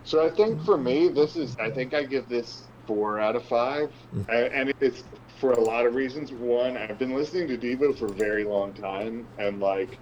So 0.04 0.26
I 0.26 0.30
think 0.32 0.66
for 0.66 0.78
me, 0.78 1.08
this 1.08 1.38
is. 1.38 1.56
I 1.62 1.70
think 1.72 1.94
I 1.94 2.04
give 2.04 2.28
this 2.28 2.64
four 2.86 3.18
out 3.22 3.38
of 3.38 3.46
five, 3.46 3.90
Mm. 4.14 4.28
A- 4.28 4.54
and 4.54 4.74
it's 4.82 5.06
for 5.40 5.54
a 5.54 5.62
lot 5.62 5.86
of 5.86 5.96
reasons. 5.96 6.34
One, 6.34 6.76
I've 6.76 7.00
been 7.00 7.16
listening 7.16 7.48
to 7.48 7.58
Devo 7.58 7.98
for 7.98 8.08
a 8.08 8.12
very 8.14 8.44
long 8.44 8.74
time, 8.74 9.26
and 9.40 9.62
like 9.62 9.98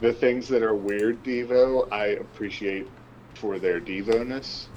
the 0.00 0.12
things 0.12 0.48
that 0.48 0.62
are 0.62 0.74
weird 0.74 1.22
Devo, 1.24 1.90
I 1.92 2.06
appreciate 2.06 2.88
for 3.34 3.58
their 3.58 3.80
Devo-ness. 3.80 4.68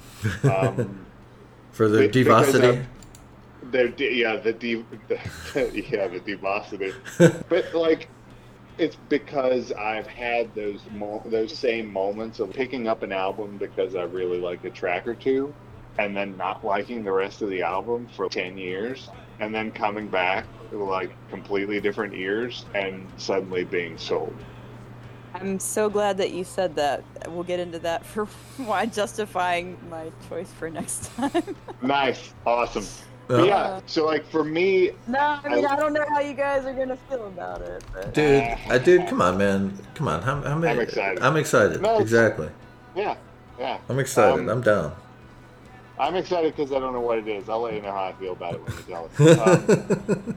Um, 0.44 1.06
For 1.72 1.88
their 1.88 2.06
be- 2.08 2.22
devosity. 2.24 2.84
Their 3.70 3.88
de- 3.88 4.14
yeah, 4.14 4.36
the, 4.36 4.52
de- 4.52 4.84
the 5.08 5.18
yeah, 5.90 6.06
the 6.06 6.20
devosity. 6.20 6.92
but 7.48 7.74
like 7.74 8.08
it's 8.76 8.96
because 9.08 9.72
I've 9.72 10.06
had 10.06 10.54
those 10.54 10.80
mo- 10.92 11.22
those 11.24 11.56
same 11.56 11.90
moments 11.90 12.40
of 12.40 12.52
picking 12.52 12.88
up 12.88 13.02
an 13.02 13.12
album 13.12 13.56
because 13.56 13.94
I 13.94 14.02
really 14.02 14.38
like 14.38 14.64
a 14.64 14.70
track 14.70 15.06
or 15.06 15.14
two, 15.14 15.54
and 15.98 16.14
then 16.14 16.36
not 16.36 16.64
liking 16.64 17.04
the 17.04 17.12
rest 17.12 17.40
of 17.40 17.48
the 17.48 17.62
album 17.62 18.08
for 18.14 18.28
ten 18.28 18.58
years, 18.58 19.08
and 19.40 19.54
then 19.54 19.70
coming 19.70 20.08
back 20.08 20.44
with 20.70 20.80
like 20.80 21.10
completely 21.30 21.80
different 21.80 22.14
ears 22.14 22.66
and 22.74 23.06
suddenly 23.16 23.64
being 23.64 23.96
sold. 23.96 24.34
I'm 25.42 25.58
so 25.60 25.90
glad 25.90 26.16
that 26.18 26.30
you 26.32 26.44
said 26.44 26.76
that. 26.76 27.02
We'll 27.28 27.42
get 27.44 27.60
into 27.60 27.78
that 27.80 28.04
for 28.06 28.24
why 28.56 28.86
justifying 28.86 29.76
my 29.90 30.10
choice 30.28 30.50
for 30.52 30.70
next 30.70 31.14
time. 31.16 31.56
Nice, 31.82 32.32
awesome. 32.46 32.84
Uh, 32.84 33.36
But 33.38 33.46
yeah, 33.46 33.80
so 33.86 34.04
like 34.06 34.24
for 34.30 34.44
me, 34.44 34.90
no, 35.08 35.18
I 35.18 35.48
mean 35.48 35.64
I- 35.66 35.72
I 35.72 35.76
don't 35.76 35.92
know 35.92 36.04
how 36.08 36.20
you 36.20 36.34
guys 36.34 36.64
are 36.64 36.72
gonna 36.72 36.96
feel 37.08 37.26
about 37.26 37.60
it. 37.62 37.82
But... 37.92 38.14
Dude, 38.14 38.42
uh, 38.70 38.78
dude, 38.78 39.08
come 39.08 39.20
on, 39.22 39.36
man. 39.38 39.76
Come 39.94 40.06
on. 40.08 40.22
How, 40.22 40.40
how 40.42 40.56
many? 40.56 40.72
I'm 40.72 40.80
excited. 40.80 41.22
I'm 41.22 41.36
excited. 41.36 41.80
No, 41.82 41.98
exactly. 41.98 42.48
yeah, 42.94 43.16
yeah, 43.58 43.78
I'm 43.88 43.98
excited. 43.98 44.40
Um, 44.40 44.48
I'm 44.48 44.60
down. 44.60 44.94
I'm 45.98 46.14
excited 46.16 46.54
because 46.56 46.72
I 46.72 46.78
don't 46.78 46.92
know 46.92 47.00
what 47.00 47.18
it 47.18 47.28
is. 47.28 47.48
I'll 47.48 47.60
let 47.62 47.74
you 47.74 47.82
know 47.82 47.92
how 47.92 48.04
I 48.04 48.12
feel 48.14 48.32
about 48.32 48.54
it 48.54 48.60
when 48.64 48.76
you 48.76 48.82
tell 48.94 49.10
us. 49.16 50.08
Um, 50.08 50.36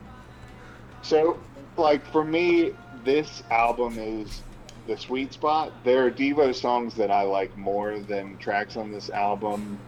So, 1.01 1.39
like 1.77 2.05
for 2.11 2.23
me, 2.23 2.73
this 3.03 3.43
album 3.51 3.97
is 3.99 4.41
the 4.85 4.97
sweet 4.97 5.33
spot. 5.33 5.83
There 5.83 6.05
are 6.05 6.11
Devo 6.11 6.53
songs 6.55 6.95
that 6.95 7.11
I 7.11 7.23
like 7.23 7.55
more 7.57 7.99
than 7.99 8.37
tracks 8.37 8.77
on 8.77 8.91
this 8.91 9.09
album, 9.09 9.83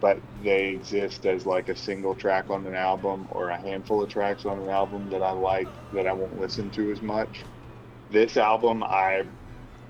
but 0.00 0.22
they 0.34 0.68
exist 0.70 1.26
as 1.26 1.46
like 1.46 1.68
a 1.68 1.76
single 1.76 2.14
track 2.14 2.50
on 2.50 2.66
an 2.66 2.74
album 2.74 3.26
or 3.30 3.50
a 3.50 3.60
handful 3.60 4.02
of 4.02 4.10
tracks 4.10 4.46
on 4.46 4.58
an 4.60 4.70
album 4.70 5.10
that 5.10 5.22
I 5.22 5.32
like 5.32 5.72
that 5.92 6.06
I 6.06 6.12
won't 6.14 6.38
listen 6.38 6.70
to 6.72 6.90
as 6.92 7.02
much. 7.02 7.46
This 8.10 8.36
album, 8.36 8.82
I 8.84 9.24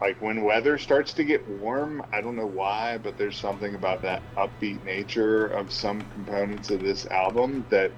like 0.01 0.21
when 0.21 0.45
weather 0.45 0.79
starts 0.79 1.15
to 1.15 1.25
get 1.25 1.49
warm. 1.49 2.03
I 2.13 2.21
don't 2.21 2.37
know 2.37 2.47
why, 2.47 2.99
but 2.99 3.17
there's 3.19 3.39
something 3.41 3.75
about 3.75 4.03
that 4.03 4.25
upbeat 4.39 4.85
nature 4.85 5.47
of 5.47 5.73
some 5.73 6.07
components 6.07 6.71
of 6.71 6.83
this 6.83 7.07
album 7.07 7.67
that 7.71 7.93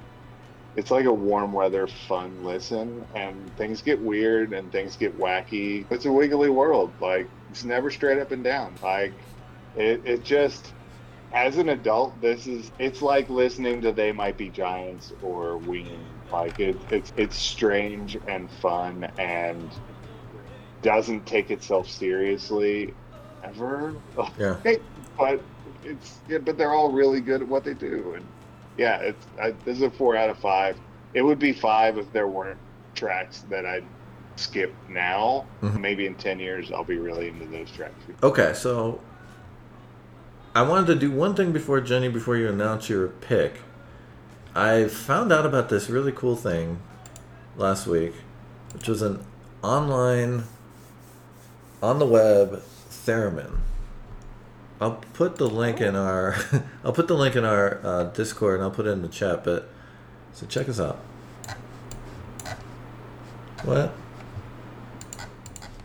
it's 0.77 0.91
like 0.91 1.05
a 1.05 1.13
warm 1.13 1.53
weather 1.53 1.87
fun 1.87 2.45
listen 2.45 3.05
and 3.15 3.57
things 3.57 3.83
get 3.83 4.01
weird 4.01 4.53
and 4.53 4.71
things 4.71 4.97
get 4.97 5.19
wacky. 5.19 5.85
It's 5.91 6.05
a 6.05 6.13
wiggly 6.13 6.51
world 6.51 6.93
like 7.01 7.29
it's 7.51 7.65
never 7.65 7.91
straight 7.91 8.19
up 8.19 8.31
and 8.31 8.45
down. 8.45 8.75
Like 8.83 9.13
it, 9.77 10.03
it 10.05 10.25
just 10.25 10.73
as 11.33 11.59
an 11.59 11.69
adult 11.69 12.21
this 12.21 12.47
is 12.47 12.71
it's 12.79 13.03
like 13.03 13.29
listening 13.29 13.81
to 13.83 13.93
they 13.93 14.13
might 14.13 14.37
be 14.37 14.49
giants 14.49 15.13
or 15.23 15.59
ween. 15.59 15.99
Like 16.33 16.61
it, 16.61 16.77
it's 16.91 17.13
it's 17.17 17.37
strange 17.37 18.17
and 18.29 18.51
fun 18.51 19.11
and 19.19 19.69
doesn't 20.83 21.27
take 21.27 21.51
itself 21.51 21.91
seriously 21.91 22.95
ever. 23.43 23.95
Yeah. 24.39 24.57
but 25.19 25.43
it's 25.85 26.19
yeah, 26.29 26.39
but 26.39 26.57
they're 26.57 26.73
all 26.73 26.93
really 26.93 27.21
good 27.21 27.43
at 27.43 27.49
what 27.49 27.65
they 27.65 27.75
do 27.75 28.15
and 28.15 28.25
yeah 28.81 28.97
it's 29.01 29.27
I, 29.41 29.51
this 29.65 29.77
is 29.77 29.83
a 29.83 29.91
four 29.91 30.17
out 30.17 30.31
of 30.31 30.39
five 30.39 30.77
it 31.15 31.23
would 31.23 31.39
be 31.39 31.53
five 31.53 31.99
if 31.99 32.11
there 32.13 32.27
weren't 32.27 32.59
tracks 32.95 33.45
that 33.51 33.65
i'd 33.67 33.85
skip 34.37 34.75
now 34.89 35.45
Mhm. 35.63 35.81
maybe 35.81 36.07
in 36.07 36.15
10 36.15 36.41
years 36.41 36.73
i'll 36.73 36.83
be 36.83 36.97
really 36.99 37.29
into 37.29 37.45
those 37.47 37.71
tracks 37.71 37.95
Okay, 38.23 38.53
so 38.55 39.01
I 40.55 40.63
wanted 40.63 40.87
to 40.89 40.95
do 40.97 41.11
one 41.13 41.35
thing 41.37 41.53
before 41.53 41.81
Jenny, 41.81 42.09
before 42.09 42.37
you 42.37 42.49
announce 42.49 42.89
your 42.89 43.07
pick. 43.07 43.61
I 44.55 44.89
found 44.89 45.31
out 45.31 45.47
about 45.47 45.69
this 45.69 45.89
really 45.89 46.11
cool 46.11 46.35
thing 46.35 46.81
last 47.57 47.87
week, 47.87 48.15
which 48.75 48.89
was 48.89 49.01
an 49.01 49.25
online, 49.63 50.43
on 51.81 52.01
the 52.01 52.07
web 52.07 52.63
theremin. 53.07 53.59
I'll 54.81 55.03
put 55.13 55.37
the 55.37 55.49
link 55.49 55.81
in 55.81 55.95
our, 55.95 56.37
I'll 56.85 56.93
put 56.93 57.07
the 57.09 57.15
link 57.15 57.37
in 57.37 57.45
our 57.45 57.81
uh, 57.85 58.05
Discord 58.05 58.55
and 58.55 58.63
I'll 58.65 58.71
put 58.71 58.87
it 58.87 58.91
in 58.91 59.03
the 59.03 59.09
chat. 59.09 59.45
But 59.45 59.69
so 60.33 60.47
check 60.47 60.69
us 60.69 60.81
out. 60.81 60.99
What? 63.65 63.93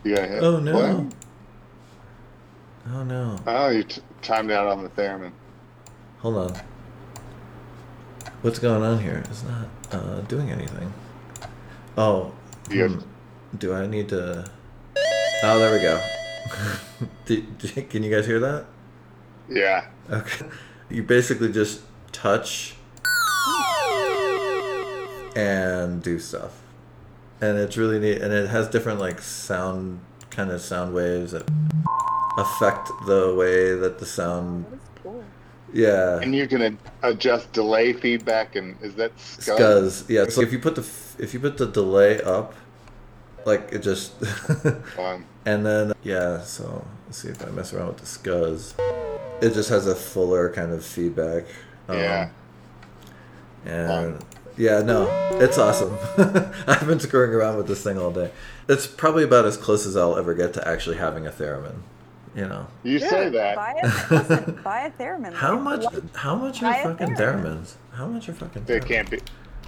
you 0.05 0.15
got 0.15 0.29
Oh 0.41 0.59
no! 0.59 0.73
What? 0.73 1.13
Oh 2.93 3.03
no! 3.03 3.39
oh 3.47 3.69
you 3.69 3.83
t- 3.83 4.01
timed 4.21 4.51
out 4.51 4.67
on 4.67 4.83
the 4.83 4.89
theremin 4.89 5.31
Hold 6.19 6.37
on. 6.37 6.61
What's 8.41 8.59
going 8.59 8.81
on 8.81 8.99
here? 8.99 9.23
It's 9.29 9.43
not 9.43 9.67
uh, 9.91 10.21
doing 10.21 10.51
anything. 10.51 10.93
Oh, 11.97 12.33
You 12.69 12.87
hmm. 12.87 13.57
do 13.57 13.73
I 13.73 13.87
need 13.87 14.09
to? 14.09 14.49
Oh, 15.43 15.59
there 15.59 15.73
we 15.73 15.79
go. 15.81 16.01
do, 17.25 17.41
do- 17.41 17.81
can 17.89 18.03
you 18.03 18.11
guys 18.11 18.25
hear 18.25 18.39
that? 18.39 18.65
Yeah 19.49 19.85
Okay. 20.09 20.45
You 20.89 21.01
basically 21.01 21.51
just 21.51 21.81
touch 22.11 22.75
and 25.35 26.01
do 26.03 26.19
stuff, 26.19 26.61
and 27.41 27.57
it's 27.57 27.75
really 27.75 27.99
neat. 27.99 28.21
And 28.21 28.31
it 28.31 28.49
has 28.49 28.67
different 28.67 28.99
like 28.99 29.19
sound 29.19 29.99
kind 30.29 30.51
of 30.51 30.61
sound 30.61 30.93
waves 30.93 31.31
that 31.31 31.49
affect 32.37 32.89
the 33.07 33.33
way 33.35 33.73
that 33.73 33.99
the 33.99 34.05
sound. 34.05 34.65
That 34.65 34.75
is 34.75 34.81
cool. 35.01 35.23
Yeah. 35.73 36.19
and 36.21 36.33
you 36.35 36.47
can 36.47 36.77
adjust 37.03 37.51
delay 37.51 37.91
feedback 37.91 38.55
and 38.55 38.77
is 38.81 38.95
that 38.95 39.15
scuzz? 39.17 39.57
Scuzz, 39.57 40.09
yeah. 40.09 40.25
So 40.29 40.41
if 40.41 40.53
you 40.53 40.59
put 40.59 40.75
the 40.75 40.87
if 41.17 41.33
you 41.33 41.39
put 41.39 41.57
the 41.57 41.65
delay 41.65 42.21
up, 42.21 42.53
like 43.45 43.69
it 43.71 43.79
just, 43.79 44.13
Fun. 44.95 45.25
and 45.45 45.65
then 45.65 45.93
yeah. 46.03 46.41
So 46.41 46.85
let's 47.07 47.17
see 47.17 47.29
if 47.29 47.45
I 47.45 47.49
mess 47.49 47.73
around 47.73 47.87
with 47.87 47.97
the 47.97 48.05
scuzz. 48.05 48.75
It 49.41 49.53
just 49.53 49.69
has 49.69 49.87
a 49.87 49.95
fuller 49.95 50.49
kind 50.49 50.71
of 50.71 50.83
feedback. 50.85 51.45
um, 51.87 51.97
yeah 51.97 52.29
And 53.65 54.23
yeah, 54.57 54.81
no, 54.81 55.07
it's 55.41 55.57
awesome. 55.57 55.97
I've 56.67 56.87
been 56.87 56.99
screwing 56.99 57.31
around 57.31 57.57
with 57.57 57.67
this 57.67 57.83
thing 57.83 57.97
all 57.97 58.11
day. 58.11 58.31
It's 58.69 58.87
probably 58.87 59.23
about 59.25 59.45
as 59.45 59.57
close 59.57 59.85
as 59.85 59.97
I'll 59.97 60.17
ever 60.17 60.33
get 60.33 60.53
to 60.53 60.65
actually 60.67 60.95
having 60.97 61.27
a 61.27 61.31
theremin. 61.31 61.75
You 62.35 62.47
know, 62.47 62.67
you 62.83 62.99
say 62.99 63.29
that 63.29 63.55
Buy 63.55 63.79
a, 63.81 63.87
listen, 64.13 64.59
buy 64.61 64.81
a 64.87 64.91
theremin. 64.91 65.33
how 65.33 65.57
much? 65.57 65.85
How 66.15 66.35
much 66.35 66.61
are 66.63 66.73
fucking 66.73 67.15
theremin. 67.15 67.43
theremins? 67.43 67.73
How 67.93 68.07
much 68.07 68.27
are 68.27 68.33
fucking? 68.33 68.65
they 68.65 68.79
theremins? 68.79 68.87
can't 68.87 69.09
be 69.09 69.19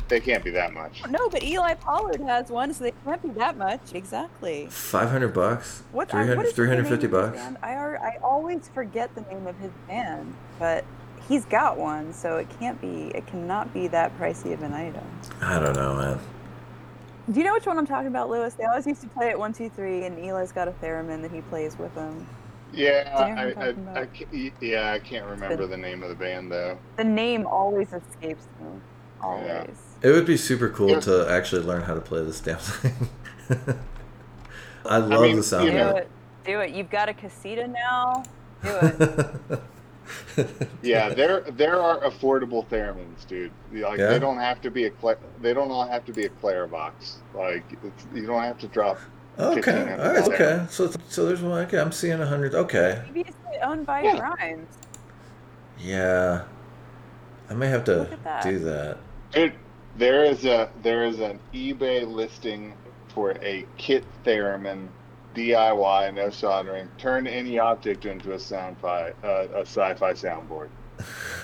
they 0.09 0.19
can't 0.19 0.43
be 0.43 0.51
that 0.51 0.73
much 0.73 1.01
No, 1.09 1.29
but 1.29 1.43
Eli 1.43 1.73
Pollard 1.75 2.21
has 2.21 2.49
one, 2.49 2.73
so 2.73 2.83
they 2.85 2.93
can't 3.05 3.21
be 3.21 3.29
that 3.39 3.57
much. 3.57 3.93
Exactly. 3.93 4.67
500 4.69 5.33
bucks? 5.33 5.83
What, 5.91 6.09
uh, 6.09 6.11
300, 6.23 6.37
what 6.37 6.45
is 6.45 6.53
the 6.53 6.61
name 6.65 6.79
of 6.79 6.87
350 6.87 7.01
his 7.07 7.11
bucks? 7.11 7.37
band? 7.37 7.57
I, 7.63 7.73
ar- 7.75 7.97
I 7.99 8.17
always 8.23 8.69
forget 8.73 9.13
the 9.15 9.21
name 9.21 9.47
of 9.47 9.57
his 9.57 9.71
band, 9.87 10.33
but 10.59 10.85
he's 11.27 11.45
got 11.45 11.77
one, 11.77 12.13
so 12.13 12.37
it 12.37 12.47
can't 12.59 12.79
be. 12.81 13.11
It 13.15 13.25
cannot 13.27 13.73
be 13.73 13.87
that 13.87 14.17
pricey 14.19 14.53
of 14.53 14.63
an 14.63 14.73
item. 14.73 15.03
I 15.41 15.59
don't 15.59 15.75
know, 15.75 15.95
man. 15.95 16.19
Do 17.31 17.39
you 17.39 17.45
know 17.45 17.53
which 17.53 17.65
one 17.65 17.77
I'm 17.77 17.85
talking 17.87 18.07
about, 18.07 18.29
Lewis? 18.29 18.53
They 18.53 18.63
always 18.63 18.87
used 18.87 19.01
to 19.01 19.07
play 19.09 19.29
at 19.29 19.37
one, 19.37 19.51
two, 19.51 19.69
three, 19.69 20.05
and 20.05 20.17
Eli's 20.17 20.53
got 20.53 20.69
a 20.69 20.71
theremin 20.81 21.21
that 21.23 21.31
he 21.31 21.41
plays 21.41 21.77
with 21.77 21.93
them. 21.93 22.25
yeah 22.71 23.17
Do 23.17 23.29
you 23.29 23.35
know 23.35 23.49
who 23.49 23.61
I'm 23.61 23.87
I, 23.89 23.99
I. 23.99 24.03
I, 24.03 24.51
yeah 24.61 24.91
i 24.93 24.99
can't 24.99 25.25
remember 25.25 25.65
the 25.67 25.77
name 25.77 26.03
of 26.03 26.09
the 26.09 26.15
band 26.15 26.51
though 26.51 26.77
The 26.97 27.03
name 27.03 27.45
always 27.47 27.87
escapes 27.93 28.45
me. 28.61 28.67
Always. 29.21 29.45
Yeah. 29.45 29.65
It 30.01 30.11
would 30.11 30.25
be 30.25 30.37
super 30.37 30.69
cool 30.69 30.91
Yeah. 30.91 30.99
to 31.01 31.27
actually 31.29 31.63
learn 31.63 31.81
how 31.83 31.93
to 31.95 32.01
play 32.01 32.23
this 32.23 32.39
damn 32.39 32.57
thing. 32.59 33.09
I 34.85 34.97
love 34.97 35.21
mean, 35.21 35.37
the 35.37 35.43
sound 35.43 35.65
you 35.71 35.77
of 35.79 35.97
it. 35.97 36.09
Do 36.45 36.59
it. 36.61 36.71
You've 36.71 36.89
got 36.89 37.09
a 37.09 37.13
casita 37.13 37.67
now. 37.67 38.23
Do 38.63 38.69
it. 38.81 39.59
Yeah, 40.81 41.09
there 41.09 41.41
there 41.41 41.81
are 41.81 41.99
affordable 41.99 42.65
theremins, 42.67 43.27
dude. 43.27 43.51
Like 43.73 43.99
Yeah? 43.99 44.07
they 44.11 44.19
don't 44.19 44.37
have 44.37 44.61
to 44.61 44.71
be 44.71 44.85
a 44.85 44.89
Cla- 44.89 45.17
they 45.41 45.53
don't 45.53 45.69
all 45.69 45.85
have 45.85 46.05
to 46.05 46.13
be 46.13 46.25
a 46.25 46.29
Claravox. 46.29 47.15
Like 47.33 47.65
it's, 47.83 48.05
you 48.13 48.25
don't 48.25 48.41
have 48.41 48.57
to 48.59 48.67
drop. 48.69 48.99
Okay. 49.37 49.59
$1,500. 49.73 49.99
All 49.99 50.13
right. 50.13 50.27
Okay. 50.33 50.65
So 50.69 50.89
so 51.09 51.25
there's 51.25 51.41
one. 51.41 51.59
Okay. 51.65 51.77
I'm 51.79 51.91
seeing 51.91 52.21
a 52.21 52.25
hundred. 52.25 52.55
Okay. 52.55 53.01
Previously 53.11 53.57
owned 53.61 53.85
by 53.85 54.01
Yeah. 54.03 54.17
Grimes. 54.17 54.69
Yeah. 55.77 56.43
I 57.49 57.53
may 57.53 57.67
have 57.67 57.83
to 57.85 57.95
Look 57.97 58.11
at 58.13 58.23
that. 58.23 58.43
do 58.43 58.59
that. 58.59 58.97
Dude, 59.33 59.53
there 59.97 60.23
is 60.23 60.45
a 60.45 60.69
there 60.83 61.05
is 61.05 61.19
an 61.19 61.39
eBay 61.53 62.07
listing 62.07 62.73
for 63.09 63.31
a 63.41 63.65
kit 63.77 64.03
theremin 64.23 64.87
DIY, 65.35 66.13
no 66.13 66.29
soldering. 66.29 66.89
Turn 66.97 67.27
any 67.27 67.59
object 67.59 68.05
into 68.05 68.33
a 68.33 68.39
sound 68.39 68.77
fi- 68.79 69.13
uh, 69.23 69.47
a 69.53 69.61
sci-fi 69.61 70.13
soundboard, 70.13 70.69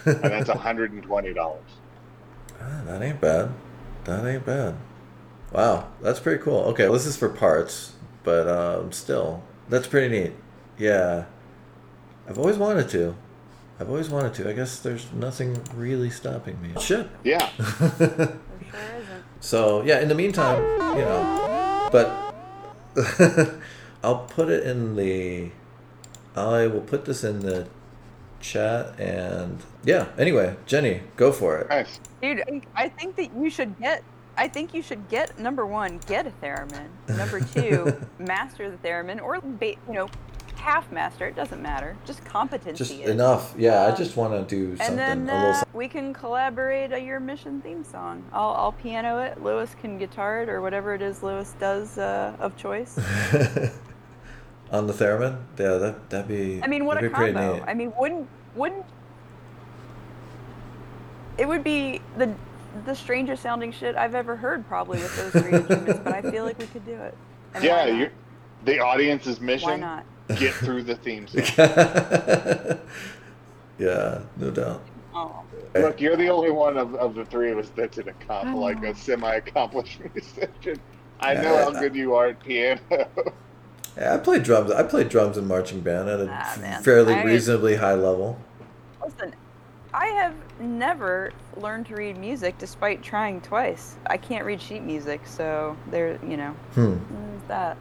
and 0.05 0.21
that's 0.21 0.49
hundred 0.59 0.91
and 0.91 1.03
twenty 1.03 1.33
dollars. 1.33 1.61
Ah, 2.61 2.81
that 2.85 3.01
ain't 3.01 3.21
bad. 3.21 3.51
That 4.05 4.25
ain't 4.25 4.45
bad. 4.45 4.75
Wow, 5.51 5.89
that's 6.01 6.19
pretty 6.19 6.41
cool. 6.43 6.61
Okay, 6.65 6.87
this 6.87 7.05
is 7.05 7.15
for 7.15 7.29
parts, 7.29 7.93
but 8.23 8.47
um, 8.47 8.91
still, 8.91 9.43
that's 9.69 9.87
pretty 9.87 10.09
neat. 10.09 10.33
Yeah, 10.77 11.25
I've 12.27 12.39
always 12.39 12.57
wanted 12.57 12.89
to. 12.89 13.15
I've 13.79 13.89
always 13.89 14.09
wanted 14.09 14.33
to. 14.35 14.49
I 14.49 14.53
guess 14.53 14.79
there's 14.79 15.11
nothing 15.13 15.61
really 15.75 16.09
stopping 16.09 16.61
me. 16.61 16.69
Shit. 16.79 17.07
Yeah, 17.23 17.49
sure 17.97 18.37
so 19.39 19.81
yeah, 19.83 19.99
in 19.99 20.07
the 20.07 20.15
meantime, 20.15 20.61
you 20.97 21.03
know, 21.03 21.89
but 21.91 22.33
I'll 24.03 24.25
put 24.29 24.49
it 24.49 24.63
in 24.65 24.95
the. 24.95 25.49
I 26.35 26.67
will 26.67 26.81
put 26.81 27.05
this 27.05 27.23
in 27.23 27.39
the 27.41 27.67
chat 28.39 28.99
and 28.99 29.59
yeah. 29.83 30.07
Anyway, 30.17 30.55
Jenny, 30.65 31.01
go 31.15 31.31
for 31.31 31.57
it. 31.59 31.69
nice. 31.69 31.99
Dude, 32.21 32.41
I- 32.47 32.61
I 32.75 32.89
think 32.89 33.15
that 33.17 33.35
you 33.35 33.49
should 33.49 33.77
get. 33.79 34.03
I 34.35 34.47
think 34.47 34.73
you 34.73 34.81
should 34.81 35.09
get 35.09 35.37
number 35.37 35.63
one, 35.65 35.99
get 36.07 36.25
a 36.25 36.31
theremin. 36.41 36.87
Number 37.07 37.39
two, 37.39 38.01
master 38.19 38.71
the 38.71 38.77
theremin, 38.77 39.21
or 39.21 39.39
ba- 39.41 39.75
you 39.87 39.93
know, 39.93 40.09
half 40.63 40.89
master. 40.93 41.27
It 41.27 41.35
doesn't 41.35 41.61
matter. 41.61 41.97
Just 42.05 42.23
competency. 42.23 42.77
Just 42.77 42.91
is. 42.93 43.09
enough. 43.09 43.53
Yeah, 43.57 43.81
I 43.83 43.89
Um, 43.89 43.97
just 43.97 44.15
want 44.15 44.33
to 44.33 44.55
do 44.55 44.77
something. 44.77 44.97
And 44.99 44.99
something 44.99 45.25
then 45.25 45.35
a 45.35 45.47
little. 45.47 45.61
uh, 45.61 45.63
we 45.73 45.87
can 45.89 46.13
collaborate 46.13 46.93
a 46.93 46.99
your 46.99 47.19
mission 47.19 47.59
theme 47.61 47.83
song. 47.83 48.23
I'll, 48.31 48.51
I'll 48.51 48.71
piano 48.71 49.19
it. 49.19 49.43
Lewis 49.43 49.75
can 49.81 49.97
guitar 49.97 50.41
it, 50.41 50.47
or 50.49 50.61
whatever 50.61 50.93
it 50.95 51.01
is 51.01 51.21
Lewis 51.21 51.53
does 51.59 51.97
uh, 51.97 52.33
of 52.39 52.55
choice. 52.55 52.97
on 54.71 54.87
the 54.87 54.93
theremin. 54.93 55.37
Yeah, 55.59 55.73
that 55.77 56.09
that'd 56.09 56.27
be. 56.29 56.61
I 56.63 56.67
mean, 56.67 56.85
what 56.85 56.97
a 56.97 57.01
that'd 57.01 57.11
be 57.11 57.15
pretty 57.15 57.33
combo! 57.33 57.53
neat. 57.55 57.63
I 57.67 57.73
mean, 57.73 57.91
wouldn't 57.97 58.27
wouldn't 58.55 58.85
it 61.37 61.47
would 61.47 61.63
be 61.63 61.99
the 62.17 62.33
the 62.85 62.95
strangest 62.95 63.43
sounding 63.43 63.71
shit 63.71 63.95
I've 63.95 64.15
ever 64.15 64.35
heard, 64.37 64.65
probably 64.67 64.99
with 64.99 65.15
those 65.31 65.43
three 65.43 65.51
instruments. 65.59 65.99
But 66.03 66.13
I 66.13 66.21
feel 66.21 66.43
like 66.45 66.57
we 66.57 66.67
could 66.67 66.85
do 66.85 66.93
it. 66.95 67.15
And 67.53 67.63
Yeah, 67.63 67.83
why 67.85 67.91
not? 67.91 67.99
you 67.99 68.09
the 68.65 68.79
audience's 68.79 69.41
mission. 69.41 69.69
Why 69.69 69.75
not? 69.75 70.05
Get 70.37 70.53
through 70.53 70.83
the 70.83 70.95
theme 70.95 71.27
song. 71.27 71.43
yeah, 73.79 74.21
no 74.37 74.51
doubt. 74.51 74.81
Oh, 75.13 75.43
Look, 75.75 75.99
you're 76.01 76.15
the 76.15 76.29
only 76.29 76.51
one 76.51 76.77
of, 76.77 76.95
of 76.95 77.15
the 77.15 77.25
three 77.25 77.51
of 77.51 77.57
us 77.57 77.71
that's 77.75 77.97
an 77.97 78.09
Oh. 78.09 78.13
accom- 78.33 78.55
like 78.55 78.83
a 78.83 78.95
semi-accomplished 78.95 79.99
musician. 80.13 80.79
I 81.19 81.33
know 81.35 81.55
how 81.57 81.71
Yeah. 81.71 81.79
good 81.79 81.95
you 81.95 82.15
are 82.15 82.27
at 82.27 82.39
piano. 82.43 82.79
Yeah, 82.89 84.15
I 84.15 84.17
played 84.17 84.43
drums. 84.43 84.71
I 84.71 84.83
played 84.83 85.09
drums 85.09 85.37
in 85.37 85.47
marching 85.47 85.81
band 85.81 86.09
at 86.09 86.19
a 86.19 86.27
Ah, 86.31 86.79
fairly 86.81 87.13
I- 87.13 87.23
reasonably 87.23 87.75
high 87.75 87.93
level. 87.93 88.39
listen, 89.03 89.33
I 89.93 90.07
have 90.07 90.33
never 90.59 91.31
learned 91.57 91.85
to 91.87 91.95
read 91.95 92.17
music 92.17 92.57
despite 92.57 93.03
trying 93.03 93.41
twice. 93.41 93.95
I 94.07 94.17
can't 94.17 94.45
read 94.45 94.59
sheet 94.61 94.81
music, 94.81 95.21
so 95.27 95.77
there, 95.91 96.17
you 96.27 96.37
know, 96.37 96.51
Hmm. 96.73 96.95
that. 97.47 97.77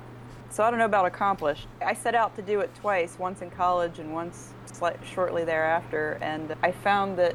So 0.53 0.63
I 0.63 0.69
don't 0.69 0.79
know 0.79 0.85
about 0.85 1.07
accomplished. 1.07 1.67
I 1.81 1.95
set 1.95 2.15
out 2.15 2.37
to 2.37 2.43
do 2.43 2.61
it 2.61 2.75
twice, 2.75 3.19
once 3.19 3.41
in 3.41 3.51
college 3.51 3.99
and 3.99 4.13
once 4.13 4.53
shortly 5.03 5.45
thereafter, 5.45 6.19
and 6.21 6.55
I 6.63 6.73
found 6.73 7.17
that 7.19 7.35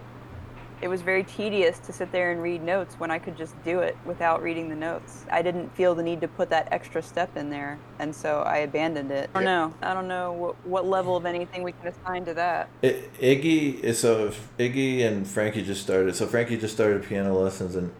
it 0.83 0.87
was 0.87 1.01
very 1.01 1.23
tedious 1.23 1.79
to 1.79 1.91
sit 1.91 2.11
there 2.11 2.31
and 2.31 2.43
read 2.43 2.61
notes 2.61 2.99
when 2.99 3.09
I 3.09 3.17
could 3.17 3.35
just 3.35 3.59
do 3.63 3.79
it 3.79 3.97
without 4.05 4.43
reading 4.43 4.69
the 4.69 4.75
notes. 4.75 5.25
I 5.31 5.41
didn't 5.41 5.75
feel 5.75 5.95
the 5.95 6.03
need 6.03 6.21
to 6.21 6.27
put 6.27 6.51
that 6.51 6.67
extra 6.71 7.01
step 7.01 7.35
in 7.35 7.49
there, 7.49 7.79
and 7.97 8.15
so 8.15 8.41
I 8.41 8.57
abandoned 8.57 9.09
it. 9.09 9.31
I 9.33 9.39
don't 9.39 9.45
know. 9.45 9.73
I 9.81 9.93
don't 9.95 10.07
know 10.07 10.33
what, 10.33 10.67
what 10.67 10.85
level 10.85 11.15
of 11.15 11.25
anything 11.25 11.63
we 11.63 11.71
can 11.71 11.87
assign 11.87 12.23
to 12.25 12.35
that. 12.35 12.69
I- 12.83 13.01
Iggy 13.19 13.95
so 13.95 14.31
Iggy 14.59 15.03
and 15.03 15.27
Frankie 15.27 15.63
just 15.63 15.81
started. 15.81 16.15
So 16.15 16.27
Frankie 16.27 16.57
just 16.57 16.75
started 16.75 17.03
piano 17.03 17.33
lessons, 17.33 17.75
and 17.75 17.91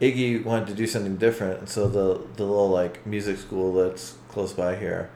Iggy 0.00 0.44
wanted 0.44 0.66
to 0.66 0.74
do 0.74 0.88
something 0.88 1.16
different. 1.16 1.68
So 1.68 1.86
the 1.86 2.26
the 2.34 2.44
little 2.44 2.70
like 2.70 3.06
music 3.06 3.38
school 3.38 3.72
that's 3.72 4.16
close 4.32 4.52
by 4.52 4.76
here, 4.76 5.10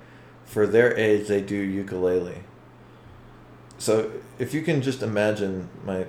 for 0.44 0.66
their 0.66 0.97
age, 0.97 1.26
they 1.28 1.40
do 1.40 1.56
ukulele. 1.56 2.44
So 3.78 4.10
if 4.38 4.55
you 4.55 4.62
can 4.62 4.82
just 4.82 5.02
imagine 5.02 5.68
my 5.84 6.06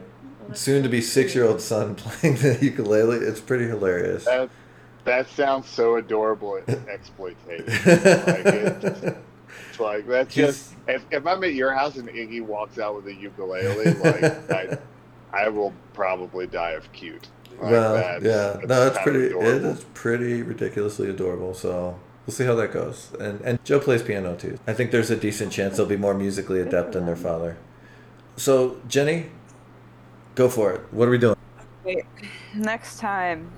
soon 0.53 0.83
to 0.83 0.89
be 0.89 1.01
six 1.01 1.35
year 1.35 1.45
old 1.45 1.61
son 1.61 1.95
playing 1.95 2.35
the 2.37 2.57
ukulele, 2.61 3.17
it's 3.17 3.41
pretty 3.41 3.65
hilarious. 3.65 4.25
that 4.25 4.49
that 5.05 5.27
sounds 5.29 5.67
so 5.67 5.95
adorable 5.95 6.55
and 6.57 6.65
exploitative. 6.87 7.67
like, 8.27 8.45
it 8.45 8.81
just, 8.81 9.03
it's 9.69 9.79
like 9.79 10.07
that's 10.07 10.33
just 10.33 10.73
if, 10.87 11.03
if 11.11 11.25
I'm 11.25 11.43
at 11.43 11.53
your 11.53 11.73
house 11.73 11.95
and 11.95 12.09
Iggy 12.09 12.41
walks 12.41 12.77
out 12.77 12.95
with 12.95 13.07
a 13.07 13.13
ukulele, 13.13 13.93
like 13.93 14.51
I, 14.51 14.77
I 15.33 15.49
will 15.49 15.73
probably 15.93 16.45
die 16.47 16.71
of 16.71 16.91
cute. 16.91 17.27
Like, 17.59 17.71
well, 17.71 17.93
that's- 17.95 18.23
yeah, 18.23 18.53
that's 18.53 18.67
no, 18.67 18.87
it's 18.87 18.97
pretty. 18.99 19.25
It 19.35 19.63
is 19.63 19.83
pretty 19.93 20.43
ridiculously 20.43 21.09
adorable. 21.09 21.53
So 21.53 21.97
we'll 22.27 22.33
see 22.35 22.43
how 22.43 22.55
that 22.55 22.71
goes. 22.71 23.11
And 23.19 23.41
and 23.41 23.63
Joe 23.63 23.79
plays 23.79 24.03
piano 24.03 24.35
too. 24.35 24.59
I 24.67 24.73
think 24.73 24.91
there's 24.91 25.09
a 25.09 25.15
decent 25.15 25.51
chance 25.51 25.77
they'll 25.77 25.85
be 25.85 25.97
more 25.97 26.13
musically 26.13 26.59
adept 26.59 26.91
than 26.91 27.05
their 27.05 27.15
father. 27.15 27.57
So 28.35 28.77
Jenny, 28.87 29.27
go 30.35 30.49
for 30.49 30.73
it. 30.73 30.81
What 30.91 31.07
are 31.07 31.11
we 31.11 31.17
doing? 31.17 31.35
Wait, 31.83 32.05
next 32.53 32.99
time 32.99 33.49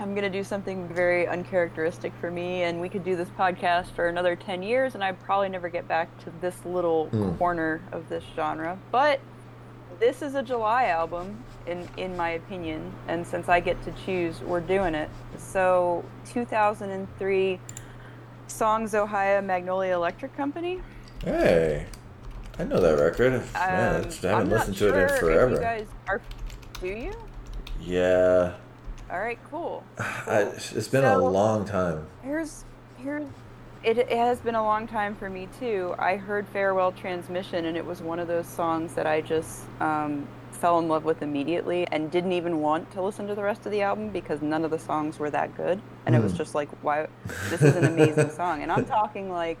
I'm 0.00 0.14
gonna 0.14 0.30
do 0.30 0.42
something 0.42 0.88
very 0.88 1.26
uncharacteristic 1.28 2.12
for 2.20 2.30
me, 2.30 2.62
and 2.62 2.80
we 2.80 2.88
could 2.88 3.04
do 3.04 3.14
this 3.14 3.28
podcast 3.30 3.90
for 3.94 4.08
another 4.08 4.34
ten 4.36 4.62
years, 4.62 4.94
and 4.94 5.04
I'd 5.04 5.20
probably 5.20 5.48
never 5.50 5.68
get 5.68 5.86
back 5.86 6.08
to 6.24 6.32
this 6.40 6.64
little 6.64 7.06
Hmm. 7.08 7.36
corner 7.36 7.80
of 7.92 8.08
this 8.08 8.24
genre. 8.34 8.78
But 8.90 9.20
this 10.00 10.22
is 10.22 10.34
a 10.36 10.42
July 10.42 10.86
album, 10.86 11.42
in 11.66 11.86
in 11.96 12.16
my 12.16 12.30
opinion, 12.30 12.92
and 13.08 13.26
since 13.26 13.48
I 13.48 13.58
get 13.60 13.82
to 13.82 13.92
choose, 14.06 14.40
we're 14.40 14.60
doing 14.60 14.94
it. 14.94 15.10
So 15.36 16.04
2003, 16.32 17.58
Songs 18.50 18.94
Ohia 18.94 19.40
Magnolia 19.42 19.94
Electric 19.94 20.36
Company. 20.36 20.80
Hey, 21.24 21.86
I 22.58 22.64
know 22.64 22.80
that 22.80 22.98
record. 23.02 23.32
Man, 23.54 24.04
Um, 24.04 24.10
I 24.22 24.26
haven't 24.26 24.50
listened 24.50 24.76
sure 24.76 24.92
to 24.92 24.98
it 25.04 25.10
in 25.12 25.18
forever. 25.20 25.54
you 25.54 25.60
guys 25.60 25.86
are, 26.08 26.20
do 26.80 26.88
you? 26.88 27.12
Yeah, 27.80 28.54
All 29.10 29.20
right, 29.20 29.38
cool. 29.50 29.84
I, 29.98 30.50
it's 30.54 30.88
been 30.88 31.04
a 31.04 31.18
long 31.18 31.64
time. 31.64 32.06
Here's 32.22 32.64
here's 32.96 33.26
it, 33.84 33.96
it 33.98 34.10
has 34.10 34.40
been 34.40 34.56
a 34.56 34.62
long 34.62 34.88
time 34.88 35.14
for 35.14 35.30
me 35.30 35.48
too. 35.60 35.94
I 35.98 36.16
heard 36.16 36.48
Farewell 36.48 36.90
Transmission 36.92 37.66
and 37.66 37.76
it 37.76 37.84
was 37.86 38.02
one 38.02 38.18
of 38.18 38.26
those 38.26 38.46
songs 38.46 38.94
that 38.94 39.06
I 39.06 39.20
just 39.20 39.60
um, 39.80 40.26
fell 40.60 40.78
in 40.78 40.88
love 40.88 41.04
with 41.04 41.22
immediately 41.22 41.86
and 41.92 42.10
didn't 42.10 42.32
even 42.32 42.60
want 42.60 42.90
to 42.92 43.02
listen 43.02 43.26
to 43.28 43.34
the 43.34 43.42
rest 43.42 43.64
of 43.66 43.72
the 43.72 43.82
album 43.82 44.10
because 44.10 44.42
none 44.42 44.64
of 44.64 44.70
the 44.70 44.78
songs 44.78 45.18
were 45.18 45.30
that 45.30 45.56
good. 45.56 45.80
And 46.06 46.14
it 46.14 46.22
was 46.22 46.32
Hmm. 46.32 46.38
just 46.38 46.54
like, 46.54 46.68
why? 46.82 47.06
This 47.48 47.62
is 47.62 47.76
an 47.76 47.84
amazing 47.84 48.30
song. 48.30 48.62
And 48.62 48.70
I'm 48.72 48.86
talking 48.98 49.30
like, 49.30 49.58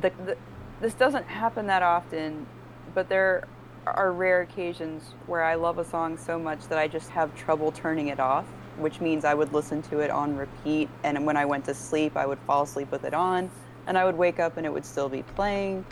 the, 0.00 0.10
the 0.24 0.36
this 0.80 0.94
doesn't 0.94 1.24
happen 1.26 1.66
that 1.68 1.82
often, 1.82 2.46
but 2.94 3.08
there 3.08 3.46
are 3.86 4.12
rare 4.12 4.42
occasions 4.42 5.14
where 5.26 5.42
I 5.42 5.54
love 5.54 5.78
a 5.78 5.84
song 5.84 6.18
so 6.18 6.38
much 6.38 6.66
that 6.68 6.76
I 6.78 6.86
just 6.88 7.08
have 7.10 7.34
trouble 7.34 7.72
turning 7.72 8.08
it 8.08 8.20
off, 8.20 8.44
which 8.76 9.00
means 9.00 9.24
I 9.24 9.32
would 9.32 9.52
listen 9.54 9.80
to 9.82 10.00
it 10.00 10.10
on 10.10 10.36
repeat. 10.36 10.88
And 11.04 11.24
when 11.24 11.36
I 11.36 11.44
went 11.46 11.64
to 11.66 11.74
sleep, 11.74 12.16
I 12.16 12.26
would 12.26 12.38
fall 12.40 12.64
asleep 12.64 12.90
with 12.90 13.04
it 13.04 13.14
on, 13.14 13.50
and 13.86 13.96
I 13.96 14.04
would 14.04 14.16
wake 14.18 14.38
up 14.38 14.56
and 14.58 14.66
it 14.66 14.72
would 14.72 14.84
still 14.84 15.08
be 15.08 15.22
playing. 15.22 15.84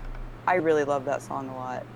I 0.47 0.57
really 0.57 0.85
love 0.85 1.05
that 1.07 1.23
song 1.23 1.49
a 1.49 1.57
lot. 1.57 1.87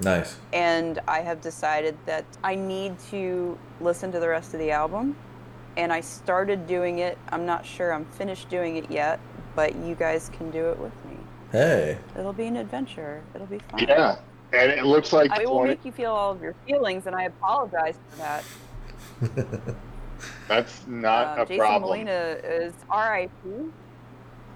Nice. 0.00 0.36
And 0.52 1.00
I 1.08 1.20
have 1.20 1.40
decided 1.40 1.96
that 2.06 2.24
I 2.44 2.54
need 2.54 2.98
to 3.10 3.58
listen 3.80 4.12
to 4.12 4.20
the 4.20 4.28
rest 4.28 4.54
of 4.54 4.60
the 4.60 4.70
album. 4.70 5.16
And 5.76 5.92
I 5.92 6.00
started 6.00 6.66
doing 6.66 6.98
it. 7.00 7.18
I'm 7.30 7.46
not 7.46 7.64
sure 7.64 7.92
I'm 7.92 8.04
finished 8.04 8.48
doing 8.48 8.76
it 8.76 8.90
yet, 8.90 9.20
but 9.54 9.74
you 9.76 9.94
guys 9.94 10.30
can 10.36 10.50
do 10.50 10.66
it 10.70 10.78
with 10.78 10.92
me. 11.04 11.16
Hey. 11.52 11.98
It'll 12.18 12.32
be 12.32 12.46
an 12.46 12.56
adventure. 12.56 13.22
It'll 13.34 13.46
be 13.46 13.58
fun. 13.70 13.80
Yeah, 13.86 14.18
and 14.52 14.70
it 14.72 14.84
looks 14.84 15.12
like 15.12 15.30
I 15.30 15.44
will 15.44 15.54
20 15.58 15.68
make 15.70 15.84
you 15.84 15.92
feel 15.92 16.12
all 16.12 16.32
of 16.32 16.42
your 16.42 16.54
feelings, 16.66 17.06
and 17.06 17.14
I 17.14 17.24
apologize 17.24 17.96
for 18.10 18.16
that. 18.18 18.44
that's 20.48 20.86
not 20.86 21.38
Uh, 21.38 21.42
a 21.42 21.46
Jason 21.46 21.58
problem. 21.58 21.98
Jason 22.06 22.06
Molina 22.06 22.54
is 22.64 22.72
R.I.P. 22.90 23.50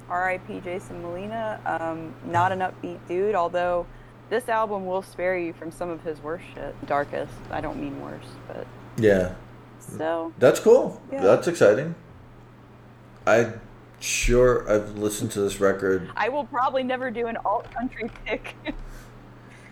R.I.P. 0.09 0.61
Jason 0.61 1.03
Molina. 1.03 1.61
Um, 1.65 2.15
not 2.31 2.53
an 2.53 2.61
upbeat 2.61 2.99
dude, 3.09 3.35
although 3.35 3.87
this 4.33 4.49
album 4.49 4.87
will 4.87 5.03
spare 5.03 5.37
you 5.37 5.53
from 5.53 5.71
some 5.71 5.91
of 5.91 6.03
his 6.03 6.19
worst 6.23 6.45
shit. 6.55 6.87
Darkest. 6.87 7.35
I 7.51 7.61
don't 7.61 7.79
mean 7.79 8.01
worse, 8.01 8.25
but 8.49 8.67
Yeah, 8.97 9.35
so 9.79 10.33
that's 10.39 10.59
cool. 10.59 11.03
Yeah. 11.13 11.21
That's 11.21 11.47
exciting. 11.49 11.95
I 13.27 13.53
sure 14.01 14.69
I've 14.73 14.97
listened 14.97 15.33
to 15.33 15.41
this 15.43 15.61
record. 15.61 16.11
I 16.17 16.31
will 16.31 16.45
probably 16.47 16.83
never 16.83 17.11
do 17.11 17.27
an 17.27 17.37
alt 17.45 17.71
country 17.73 18.11
pick. 18.25 18.57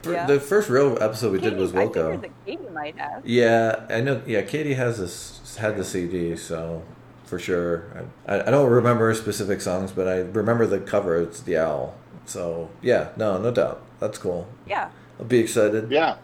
Yeah. 0.02 0.24
The 0.24 0.40
first 0.40 0.70
real 0.70 0.96
episode 0.98 1.32
we 1.32 1.40
did 1.40 1.50
Katie- 1.50 1.60
was 1.60 1.74
I 1.74 1.86
figured 1.86 2.22
that 2.22 2.46
Katie 2.46 2.70
might 2.72 2.96
have. 2.96 3.26
Yeah, 3.26 3.84
I 3.90 4.00
know. 4.00 4.22
Yeah, 4.26 4.40
Katie 4.40 4.72
has 4.72 4.96
this 4.96 5.56
had 5.56 5.76
the 5.76 5.84
CD, 5.84 6.36
so 6.36 6.82
for 7.24 7.38
sure. 7.38 7.84
I, 8.26 8.40
I 8.40 8.50
don't 8.50 8.70
remember 8.70 9.12
specific 9.12 9.60
songs, 9.60 9.92
but 9.92 10.08
I 10.08 10.20
remember 10.20 10.66
the 10.66 10.80
cover. 10.80 11.20
It's 11.20 11.40
the 11.40 11.58
owl. 11.58 11.96
So 12.24 12.70
yeah, 12.80 13.10
no, 13.18 13.36
no 13.36 13.50
doubt. 13.50 13.82
That's 14.00 14.18
cool. 14.18 14.48
Yeah. 14.66 14.90
I'll 15.18 15.26
be 15.26 15.38
excited. 15.38 15.90
Yeah. 15.90 16.16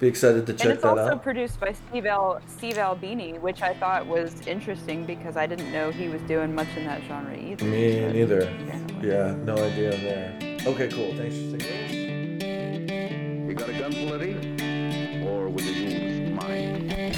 Be 0.00 0.06
excited 0.06 0.46
to 0.46 0.52
check 0.52 0.60
And 0.60 0.60
check 0.60 0.74
it's 0.74 0.82
that 0.82 0.88
also 0.98 1.12
out. 1.14 1.22
produced 1.22 1.58
by 1.60 1.72
Steve 1.72 2.06
Al 2.06 2.40
Steve 2.46 2.78
Albini, 2.78 3.38
which 3.38 3.62
I 3.62 3.74
thought 3.74 4.06
was 4.06 4.46
interesting 4.46 5.04
because 5.04 5.36
I 5.36 5.46
didn't 5.46 5.72
know 5.72 5.90
he 5.90 6.08
was 6.08 6.22
doing 6.22 6.54
much 6.54 6.68
in 6.76 6.84
that 6.84 7.02
genre 7.08 7.36
either. 7.36 7.64
Me 7.64 8.00
but 8.00 8.12
neither. 8.14 8.40
apparently. 8.42 9.08
Yeah, 9.08 9.34
no 9.44 9.54
idea 9.54 9.90
there. 9.90 10.38
Okay, 10.66 10.88
cool. 10.88 11.14
Thanks 11.16 11.36
for 11.36 11.58
sticking. 11.58 12.40
You 13.48 13.54
got 13.54 13.68
a 13.68 13.72
gun, 13.72 13.90
Letty? 14.08 15.26
Or 15.26 15.48
will 15.48 15.62
you 15.62 15.72
use 15.72 16.30
mine? 16.30 17.12